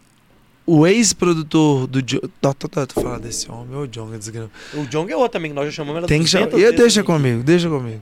o 0.66 0.86
ex-produtor 0.86 1.88
do 1.88 2.02
John. 2.02 2.20
Tô, 2.40 2.54
tô, 2.54 2.68
tô, 2.68 2.88
tô 2.88 3.02
falando 3.02 3.24
desse 3.24 3.50
homem, 3.52 3.76
ô 3.76 3.88
John, 3.88 4.12
desgrama. 4.18 4.52
O 4.74 4.86
Jong 4.86 5.12
é 5.12 5.16
outro 5.16 5.34
também, 5.34 5.52
que 5.52 5.56
nós 5.56 5.66
já 5.66 5.72
chamamos 5.72 5.98
ela 6.00 6.08
Tem 6.08 6.24
que 6.24 6.30
chamar. 6.30 6.48
200 6.48 6.72
Eu, 6.72 6.78
deixa 6.78 7.04
comigo, 7.04 7.44
deixa 7.44 7.68
comigo. 7.68 8.02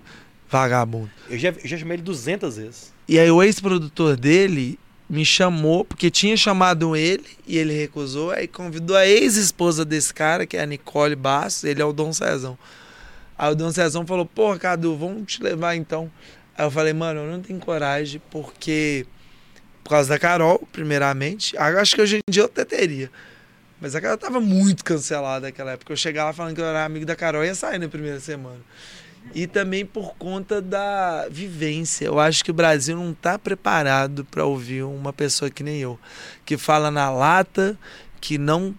Vagabundo. 0.50 1.10
Eu 1.30 1.38
já, 1.38 1.50
eu 1.50 1.68
já 1.68 1.78
chamei 1.78 1.96
ele 1.96 2.04
200 2.04 2.58
vezes. 2.58 2.94
E 3.08 3.18
aí 3.18 3.32
o 3.32 3.42
ex-produtor 3.42 4.18
dele 4.18 4.78
me 5.10 5.24
chamou, 5.24 5.86
porque 5.86 6.12
tinha 6.12 6.36
chamado 6.36 6.96
ele 6.96 7.26
e 7.48 7.58
ele 7.58 7.74
recusou, 7.74 8.32
aí 8.32 8.48
convidou 8.48 8.98
a 8.98 9.08
ex-esposa 9.08 9.86
desse 9.86 10.14
cara, 10.14 10.46
que 10.46 10.58
é 10.58 10.62
a 10.62 10.66
Nicole 10.66 11.16
Bastos, 11.16 11.64
ele 11.64 11.82
é 11.82 11.86
o 11.86 11.94
Dom 11.94 12.12
Cezão. 12.12 12.58
Aí 13.38 13.52
o 13.52 13.56
Dom 13.56 13.72
Cezão 13.72 14.06
falou, 14.06 14.26
porra, 14.26 14.60
Cadu, 14.60 14.98
vamos 14.98 15.32
te 15.32 15.42
levar 15.42 15.76
então. 15.76 16.12
Aí 16.58 16.66
eu 16.66 16.72
falei, 16.72 16.94
mano, 16.94 17.22
eu 17.22 17.32
não 17.32 17.42
tenho 17.42 17.60
coragem, 17.60 18.22
porque 18.32 19.06
por 19.84 19.92
causa 19.92 20.10
da 20.10 20.20
Carol, 20.20 20.68
primeiramente, 20.72 21.58
acho 21.58 21.96
que 21.96 22.02
hoje 22.02 22.18
em 22.18 22.32
dia 22.32 22.42
eu 22.42 22.48
até 22.48 22.66
teria. 22.66 23.12
Mas 23.80 23.96
a 23.96 24.02
Carol 24.02 24.18
tava 24.18 24.42
muito 24.42 24.84
cancelada 24.84 25.48
naquela 25.48 25.72
época. 25.74 25.94
Eu 25.94 25.98
chegava 25.98 26.34
falando 26.34 26.56
que 26.56 26.62
eu 26.62 26.66
era 26.66 26.84
amigo 26.84 27.06
da 27.06 27.16
Carol 27.16 27.44
e 27.44 27.48
ia 27.48 27.56
sair 27.56 27.78
na 27.78 27.88
primeira 27.88 28.20
semana. 28.20 28.60
E 29.36 29.46
também 29.46 29.86
por 29.86 30.16
conta 30.16 30.62
da 30.62 31.28
vivência. 31.30 32.06
Eu 32.06 32.20
acho 32.20 32.44
que 32.44 32.52
o 32.52 32.54
Brasil 32.54 32.98
não 32.98 33.12
está 33.12 33.38
preparado 33.38 34.26
para 34.26 34.44
ouvir 34.44 34.84
uma 34.84 35.14
pessoa 35.14 35.52
que 35.52 35.64
nem 35.64 35.78
eu, 35.78 36.00
que 36.44 36.58
fala 36.58 36.90
na 36.90 37.10
lata, 37.10 37.78
que 38.20 38.38
não 38.38 38.74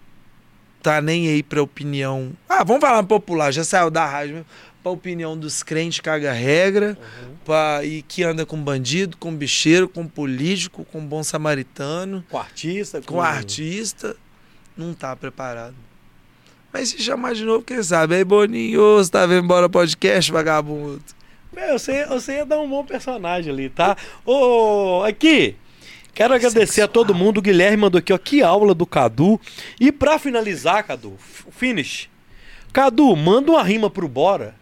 tá 0.81 1.01
nem 1.01 1.27
aí 1.27 1.41
para 1.41 1.61
opinião. 1.61 2.33
Ah, 2.47 2.63
vamos 2.63 2.81
falar 2.81 3.03
popular, 3.03 3.51
já 3.51 3.63
saiu 3.63 3.89
da 3.89 4.05
rádio 4.05 4.35
mesmo. 4.35 4.47
Pra 4.81 4.91
opinião 4.91 5.37
dos 5.37 5.61
crentes 5.61 5.99
caga 5.99 6.31
regra, 6.31 6.97
pra, 7.43 7.81
e 7.83 8.01
que 8.01 8.23
anda 8.23 8.45
com 8.45 8.57
bandido, 8.61 9.17
com 9.17 9.35
bicheiro, 9.35 9.89
com 9.89 10.07
político, 10.07 10.85
com 10.85 11.05
bom 11.05 11.21
samaritano, 11.21 12.23
Com 12.29 12.37
artista, 12.37 13.01
com 13.01 13.21
artista, 13.21 14.15
não 14.77 14.93
tá 14.93 15.15
preparado. 15.15 15.75
Mas 16.71 16.89
se 16.89 17.01
chamar 17.01 17.33
de 17.33 17.43
novo, 17.43 17.63
quem 17.63 17.81
sabe? 17.83 18.15
Aí, 18.15 18.23
Boninho, 18.23 18.97
você 18.97 19.11
tá 19.11 19.25
vendo 19.25 19.43
embora 19.43 19.67
podcast, 19.67 20.31
vagabundo? 20.31 21.01
Meu, 21.51 21.77
você, 21.79 22.05
você 22.05 22.33
ia 22.35 22.45
dar 22.45 22.59
um 22.59 22.69
bom 22.69 22.85
personagem 22.85 23.51
ali, 23.51 23.69
tá? 23.69 23.97
Ô, 24.25 25.03
aqui. 25.03 25.55
Quero 26.13 26.33
agradecer 26.33 26.81
a 26.81 26.87
todo 26.87 27.15
mundo. 27.15 27.39
O 27.39 27.41
Guilherme 27.41 27.77
mandou 27.77 27.97
aqui, 27.99 28.13
ó. 28.13 28.17
Que 28.17 28.41
aula 28.41 28.75
do 28.75 28.85
Cadu. 28.85 29.39
E 29.79 29.91
pra 29.91 30.19
finalizar, 30.19 30.85
Cadu, 30.85 31.15
finish. 31.51 32.09
Cadu, 32.71 33.15
manda 33.15 33.51
uma 33.51 33.63
rima 33.63 33.89
pro 33.89 34.07
Bora. 34.07 34.58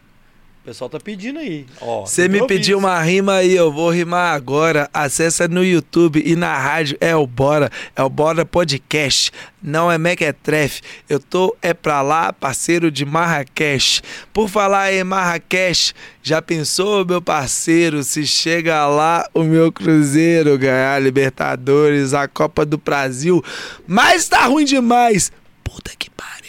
Pessoal 0.68 0.90
tá 0.90 1.00
pedindo 1.00 1.40
aí. 1.40 1.66
Você 1.80 2.28
me 2.28 2.46
pediu 2.46 2.78
uma 2.78 3.02
rima 3.02 3.36
aí, 3.36 3.56
eu 3.56 3.72
vou 3.72 3.90
rimar 3.90 4.36
agora. 4.36 4.90
Acessa 4.94 5.48
no 5.48 5.64
YouTube 5.64 6.22
e 6.26 6.36
na 6.36 6.58
rádio 6.58 6.98
é 7.00 7.16
o 7.16 7.26
Bora, 7.26 7.72
é 7.96 8.04
o 8.04 8.10
Bora 8.10 8.46
Podcast. 8.46 9.32
Não 9.64 9.90
é 9.90 9.98
Mequetrefe. 9.98 10.82
Eu 11.08 11.22
tô 11.22 11.56
é 11.62 11.74
pra 11.74 12.02
lá, 12.02 12.34
parceiro 12.34 12.92
de 12.92 13.06
Marrakech. 13.06 14.02
Por 14.34 14.50
falar 14.50 14.92
em 14.92 15.06
Marrakech, 15.06 15.94
já 16.22 16.42
pensou, 16.42 17.06
meu 17.06 17.22
parceiro, 17.22 18.04
se 18.04 18.28
chega 18.28 18.86
lá 18.88 19.26
o 19.34 19.44
meu 19.44 19.72
Cruzeiro 19.72 20.58
ganhar 20.58 20.96
a 20.96 21.00
Libertadores, 21.00 22.14
a 22.14 22.28
Copa 22.28 22.66
do 22.66 22.78
Brasil, 22.78 23.42
mas 23.88 24.28
tá 24.28 24.46
ruim 24.48 24.66
demais. 24.66 25.32
Puta 25.64 25.92
que 25.98 26.10
pariu. 26.10 26.47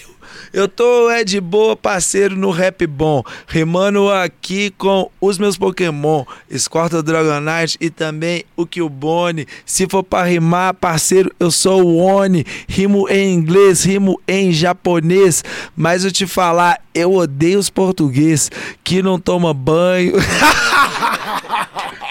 Eu 0.52 0.68
tô 0.68 1.10
é 1.10 1.24
de 1.24 1.40
boa, 1.40 1.76
parceiro, 1.76 2.36
no 2.36 2.50
rap 2.50 2.86
bom. 2.86 3.22
Rimando 3.46 4.10
aqui 4.10 4.70
com 4.70 5.10
os 5.20 5.38
meus 5.38 5.58
Pokémon. 5.58 6.24
Escorta 6.50 7.02
Dragonite 7.02 7.76
e 7.80 7.90
também 7.90 8.44
o 8.56 8.66
Killbone. 8.66 9.46
Se 9.64 9.86
for 9.88 10.02
pra 10.02 10.24
rimar, 10.24 10.74
parceiro, 10.74 11.30
eu 11.38 11.50
sou 11.50 11.84
o 11.84 11.96
Oni. 11.98 12.44
Rimo 12.66 13.08
em 13.08 13.34
inglês, 13.34 13.84
rimo 13.84 14.20
em 14.26 14.52
japonês. 14.52 15.44
Mas 15.76 16.04
eu 16.04 16.12
te 16.12 16.26
falar, 16.26 16.80
eu 16.94 17.14
odeio 17.14 17.58
os 17.58 17.70
português 17.70 18.50
que 18.82 19.02
não 19.02 19.18
toma 19.18 19.52
banho. 19.52 20.14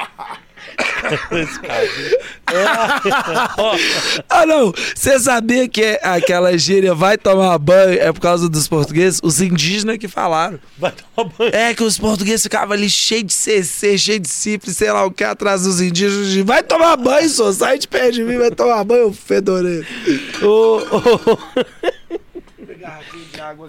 Ah, 4.30 4.46
não. 4.46 4.72
Você 4.96 5.20
sabia 5.20 5.68
que 5.68 5.82
é 5.82 6.00
aquela 6.04 6.58
gíria 6.58 6.94
vai 6.94 7.18
tomar 7.18 7.58
banho 7.58 8.00
é 8.00 8.12
por 8.12 8.22
causa 8.22 8.48
dos 8.50 8.68
portugueses? 8.68 9.20
Os 9.24 9.42
indígenas 9.42 9.98
que 9.98 10.08
falaram. 10.08 10.60
vai 10.78 10.92
tomar 10.92 11.30
banho. 11.38 11.52
É 11.54 11.74
que 11.74 11.84
os 11.84 11.98
portugueses 11.98 12.44
ficavam 12.44 12.74
ali 12.74 12.90
cheio 12.90 13.24
de 13.24 13.34
CC, 13.34 13.98
cheio 13.98 14.20
de 14.20 14.30
cifre, 14.30 14.74
sei 14.74 14.92
lá 14.92 15.06
o 15.06 15.12
que, 15.12 15.24
atrás 15.24 15.64
dos 15.64 15.82
indígenas. 15.82 16.28
de, 16.28 16.44
Vai 16.44 16.64
tomar 16.64 16.96
banho, 16.98 17.30
só 17.30 17.52
sai 17.52 17.78
de 17.80 17.88
perto 17.88 18.14
de 18.14 18.24
mim, 18.24 18.38
vai 18.38 18.52
tomar 18.52 18.84
banho, 18.84 19.12
fedoreiro. 19.12 19.86
Ô, 20.42 20.78
ô, 20.96 21.38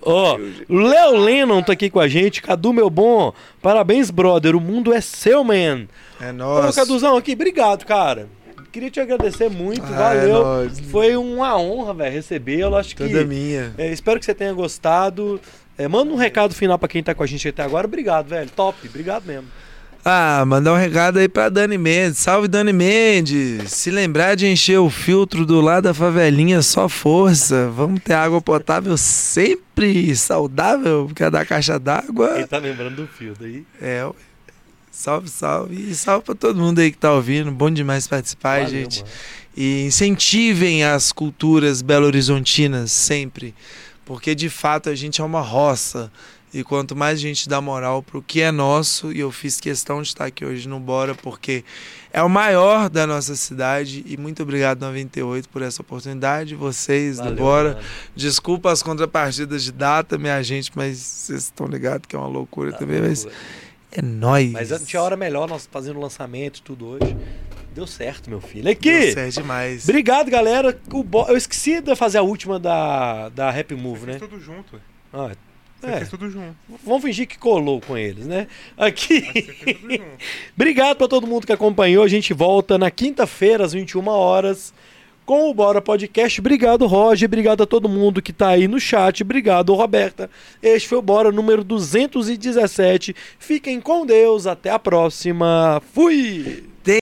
Ó, 0.03 0.39
Léo 0.69 1.17
Lennon 1.19 1.63
tá 1.63 1.73
aqui 1.73 1.91
com 1.91 2.01
a 2.01 2.09
gente. 2.09 2.41
Cadu, 2.43 2.73
meu 2.73 2.89
bom. 2.91 3.33
Parabéns, 3.61 4.11
brother. 4.11 4.55
O 4.57 4.61
mundo 4.61 4.93
é 4.93 5.01
seu, 5.01 5.43
man. 5.45 5.87
É 6.21 6.31
Ô, 6.31 6.33
nossa. 6.33 6.81
Caduzão, 6.81 7.17
aqui, 7.17 7.33
obrigado, 7.33 7.85
cara. 7.85 8.29
Queria 8.71 8.91
te 8.91 9.01
agradecer 9.01 9.49
muito, 9.49 9.83
Ah, 9.83 9.97
valeu. 10.15 10.23
é 10.37 10.43
nóis. 10.45 10.81
Foi 10.91 11.17
uma 11.17 11.57
honra, 11.59 11.95
velho, 11.95 12.13
recebê-lo. 12.13 12.77
Acho 12.77 12.95
que. 12.95 13.03
Toda 13.07 13.25
minha. 13.25 13.73
É, 13.79 13.91
espero 13.93 14.19
que 14.21 14.27
você 14.27 14.35
tenha 14.35 14.53
gostado. 14.53 15.41
É, 15.77 15.89
manda 15.89 16.13
um 16.13 16.17
recado 16.17 16.55
final 16.55 16.79
pra 16.79 16.89
quem 16.89 17.03
tá 17.03 17.15
com 17.15 17.23
a 17.23 17.27
gente 17.27 17.49
até 17.49 17.63
agora. 17.63 17.87
Obrigado, 17.87 18.29
velho. 18.29 18.51
Top, 18.51 18.77
obrigado 18.89 19.25
mesmo. 19.25 19.49
Ah, 20.11 20.43
mandar 20.47 20.73
um 20.73 20.77
recado 20.77 21.19
aí 21.19 21.29
pra 21.29 21.51
Dani 21.51 21.77
Mendes. 21.77 22.17
Salve, 22.17 22.49
Dani 22.49 22.73
Mendes. 22.73 23.71
Se 23.71 23.91
lembrar 23.91 24.37
de 24.37 24.47
encher 24.47 24.79
o 24.79 24.89
filtro 24.89 25.45
do 25.45 25.61
lado 25.61 25.85
da 25.85 25.93
favelinha, 25.93 26.63
só 26.63 26.89
força. 26.89 27.69
Vamos 27.69 28.01
ter 28.01 28.15
água 28.15 28.41
potável 28.41 28.97
sempre 28.97 30.17
saudável, 30.17 31.05
porque 31.07 31.23
é 31.23 31.31
da 31.31 31.45
caixa 31.45 31.79
d'água. 31.79 32.37
Quem 32.37 32.47
tá 32.47 32.57
lembrando 32.57 32.97
do 32.97 33.07
fio 33.07 33.35
daí? 33.39 33.67
É. 33.83 34.09
Salve, 34.91 35.29
salve. 35.29 35.91
E 35.91 35.95
salve 35.95 36.25
pra 36.25 36.35
todo 36.35 36.59
mundo 36.59 36.79
aí 36.79 36.91
que 36.91 36.97
tá 36.97 37.13
ouvindo. 37.13 37.53
Bom 37.53 37.71
demais 37.71 38.09
participar, 38.09 38.63
Valeu, 38.65 38.71
gente. 38.71 39.03
mano. 39.03 39.13
E 39.55 39.83
incentivem 39.85 40.85
as 40.85 41.13
culturas 41.13 41.83
belo-horizontinas 41.83 42.93
sempre. 42.93 43.55
Porque 44.07 44.35
de 44.35 44.49
fato 44.49 44.89
a 44.89 44.95
gente 44.95 45.21
é 45.21 45.25
uma 45.25 45.43
roça. 45.43 46.11
E 46.53 46.65
quanto 46.65 46.97
mais 46.97 47.19
a 47.19 47.23
gente 47.23 47.47
dá 47.49 47.61
moral 47.61 48.03
pro 48.03 48.23
que 48.23 48.41
é 48.41 48.51
nosso, 48.51 49.13
e 49.13 49.21
eu 49.21 49.31
fiz 49.31 49.61
questão 49.61 50.01
de 50.01 50.09
estar 50.09 50.25
aqui 50.25 50.45
hoje 50.45 50.67
no 50.67 50.81
Bora, 50.81 51.15
porque 51.15 51.63
é 52.11 52.23
o 52.23 52.29
maior 52.29 52.89
da 52.89 53.07
nossa 53.07 53.37
cidade. 53.37 54.03
E 54.07 54.17
muito 54.17 54.43
obrigado, 54.43 54.81
98, 54.81 55.49
por 55.51 55.61
essa 55.61 55.83
oportunidade. 55.83 56.55
Vocês 56.55 57.19
Valeu, 57.19 57.35
do 57.35 57.39
Bora. 57.39 57.69
mano. 57.75 57.81
Desculpa 58.17 58.73
as 58.73 58.83
contrapartidas 58.83 59.63
de 59.63 59.73
data, 59.73 60.17
minha 60.17 60.43
gente, 60.43 60.71
mas 60.75 60.97
vocês 60.99 61.43
estão 61.45 61.67
ligados 61.67 62.07
que 62.07 62.17
é 62.17 62.19
uma 62.19 62.29
loucura 62.29 62.73
Tá 62.73 62.79
também. 62.79 63.01
Mas 63.03 63.27
é 63.93 64.01
nóis. 64.01 64.51
Mas 64.53 64.71
não 64.71 64.79
tinha 64.79 65.03
hora 65.03 65.17
melhor 65.17 65.47
nós 65.49 65.69
fazendo 65.71 66.01
lançamento 66.01 66.61
e 66.61 66.63
tudo 66.63 66.87
hoje. 66.87 67.15
Deu 67.75 67.87
certo, 67.87 68.31
meu 68.31 68.41
filho. 68.41 68.65
Deu 68.65 68.73
Aqui! 68.73 69.13
certo 69.13 69.35
demais. 69.35 69.85
Obrigado, 69.89 70.31
galera. 70.31 70.77
O 70.93 71.05
bo- 71.05 71.27
Eu 71.29 71.37
esqueci 71.37 71.81
de 71.83 71.95
fazer 71.95 72.19
a 72.19 72.23
última 72.23 72.59
da, 72.59 73.29
da 73.29 73.51
Happy 73.51 73.75
Move, 73.75 74.07
né? 74.07 74.15
tudo 74.19 74.41
junto. 74.41 74.77
ué. 74.77 74.81
Ah, 75.13 75.31
Você 75.81 75.87
É. 75.87 75.97
fez 75.99 76.09
tudo 76.09 76.29
junto. 76.31 76.57
vamos 76.85 77.03
fingir 77.03 77.27
que 77.29 77.39
colou 77.39 77.81
com 77.81 77.97
eles, 77.97 78.27
né? 78.27 78.47
Aqui. 78.77 79.23
Obrigado 80.57 80.97
pra 80.97 81.09
todo 81.09 81.27
mundo 81.27 81.47
que 81.47 81.53
acompanhou. 81.53 82.03
A 82.05 82.09
gente 82.09 82.33
volta 82.35 82.77
na 82.77 82.91
quinta-feira, 82.91 83.65
às 83.65 83.73
21 83.73 84.07
horas, 84.09 84.75
com 85.25 85.49
o 85.51 85.55
Bora 85.55 85.81
Podcast. 85.81 86.41
Obrigado, 86.41 86.87
Roger. 86.87 87.27
Obrigado 87.29 87.63
a 87.63 87.67
todo 87.67 87.89
mundo 87.89 88.21
que 88.23 88.33
tá 88.33 88.49
aí 88.49 88.67
no 88.67 88.81
chat. 88.81 89.23
Obrigado, 89.23 89.75
Roberta. 89.75 90.29
Este 90.63 90.89
foi 90.89 90.99
o 90.99 91.03
Bora 91.03 91.31
número 91.31 91.63
217. 91.63 93.15
Fiquem 93.39 93.81
com 93.81 94.05
Deus. 94.07 94.47
Até 94.47 94.71
a 94.71 94.79
próxima. 94.79 95.81
Fui! 95.95 96.68